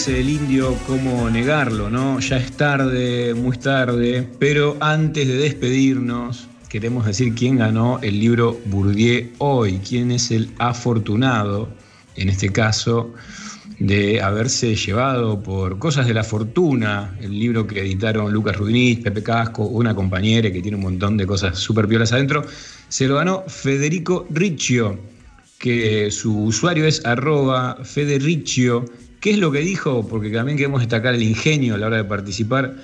El 0.07 0.29
indio, 0.29 0.77
¿cómo 0.87 1.29
negarlo, 1.29 1.89
no? 1.89 2.19
Ya 2.19 2.37
es 2.37 2.51
tarde, 2.53 3.33
muy 3.33 3.57
tarde, 3.57 4.27
pero 4.39 4.77
antes 4.79 5.27
de 5.27 5.35
despedirnos, 5.35 6.47
queremos 6.69 7.05
decir 7.05 7.35
quién 7.35 7.57
ganó 7.57 7.99
el 8.01 8.19
libro 8.19 8.57
Bourdieu 8.67 9.29
hoy, 9.39 9.79
quién 9.87 10.11
es 10.11 10.31
el 10.31 10.51
afortunado, 10.57 11.69
en 12.15 12.29
este 12.29 12.49
caso, 12.49 13.13
de 13.79 14.21
haberse 14.21 14.75
llevado 14.75 15.41
por 15.41 15.79
Cosas 15.79 16.07
de 16.07 16.13
la 16.13 16.23
Fortuna, 16.23 17.17
el 17.19 17.37
libro 17.37 17.67
que 17.67 17.81
editaron 17.81 18.31
Lucas 18.31 18.55
Rudinís, 18.55 18.99
Pepe 18.99 19.21
Casco, 19.21 19.65
una 19.65 19.93
compañera 19.93 20.49
que 20.51 20.61
tiene 20.61 20.77
un 20.77 20.83
montón 20.83 21.17
de 21.17 21.27
cosas 21.27 21.57
súper 21.57 21.87
piolas 21.87 22.13
adentro, 22.13 22.45
se 22.87 23.07
lo 23.07 23.15
ganó 23.15 23.43
Federico 23.47 24.25
Riccio, 24.29 24.97
que 25.57 26.09
su 26.09 26.45
usuario 26.45 26.85
es 26.85 27.05
arroba 27.05 27.77
Federiccio. 27.83 28.85
¿Qué 29.19 29.31
es 29.31 29.37
lo 29.37 29.51
que 29.51 29.59
dijo? 29.59 30.07
Porque 30.07 30.29
también 30.29 30.57
queremos 30.57 30.79
destacar 30.79 31.13
el 31.13 31.23
ingenio 31.23 31.75
a 31.75 31.77
la 31.77 31.87
hora 31.87 31.97
de 31.97 32.05
participar. 32.05 32.75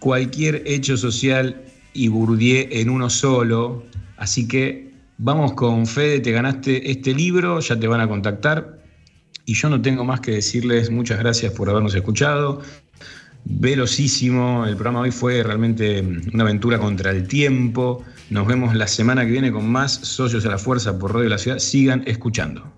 Cualquier 0.00 0.62
hecho 0.66 0.96
social 0.96 1.62
y 1.92 2.08
Bourdieu 2.08 2.66
en 2.70 2.90
uno 2.90 3.08
solo. 3.08 3.84
Así 4.16 4.48
que 4.48 4.90
vamos 5.18 5.52
con 5.52 5.86
Fede, 5.86 6.20
te 6.20 6.32
ganaste 6.32 6.90
este 6.90 7.14
libro, 7.14 7.60
ya 7.60 7.78
te 7.78 7.86
van 7.86 8.00
a 8.00 8.08
contactar. 8.08 8.82
Y 9.44 9.54
yo 9.54 9.68
no 9.68 9.80
tengo 9.80 10.04
más 10.04 10.20
que 10.20 10.32
decirles 10.32 10.90
muchas 10.90 11.20
gracias 11.20 11.52
por 11.52 11.70
habernos 11.70 11.94
escuchado. 11.94 12.62
Velocísimo, 13.44 14.66
el 14.66 14.74
programa 14.74 15.02
hoy 15.02 15.12
fue 15.12 15.40
realmente 15.44 16.00
una 16.34 16.42
aventura 16.42 16.80
contra 16.80 17.12
el 17.12 17.28
tiempo. 17.28 18.04
Nos 18.28 18.44
vemos 18.48 18.74
la 18.74 18.88
semana 18.88 19.24
que 19.24 19.30
viene 19.30 19.52
con 19.52 19.70
más 19.70 19.92
Socios 19.92 20.44
a 20.46 20.50
la 20.50 20.58
Fuerza 20.58 20.98
por 20.98 21.12
Radio 21.12 21.24
de 21.24 21.30
la 21.30 21.38
Ciudad. 21.38 21.60
Sigan 21.60 22.02
escuchando. 22.06 22.75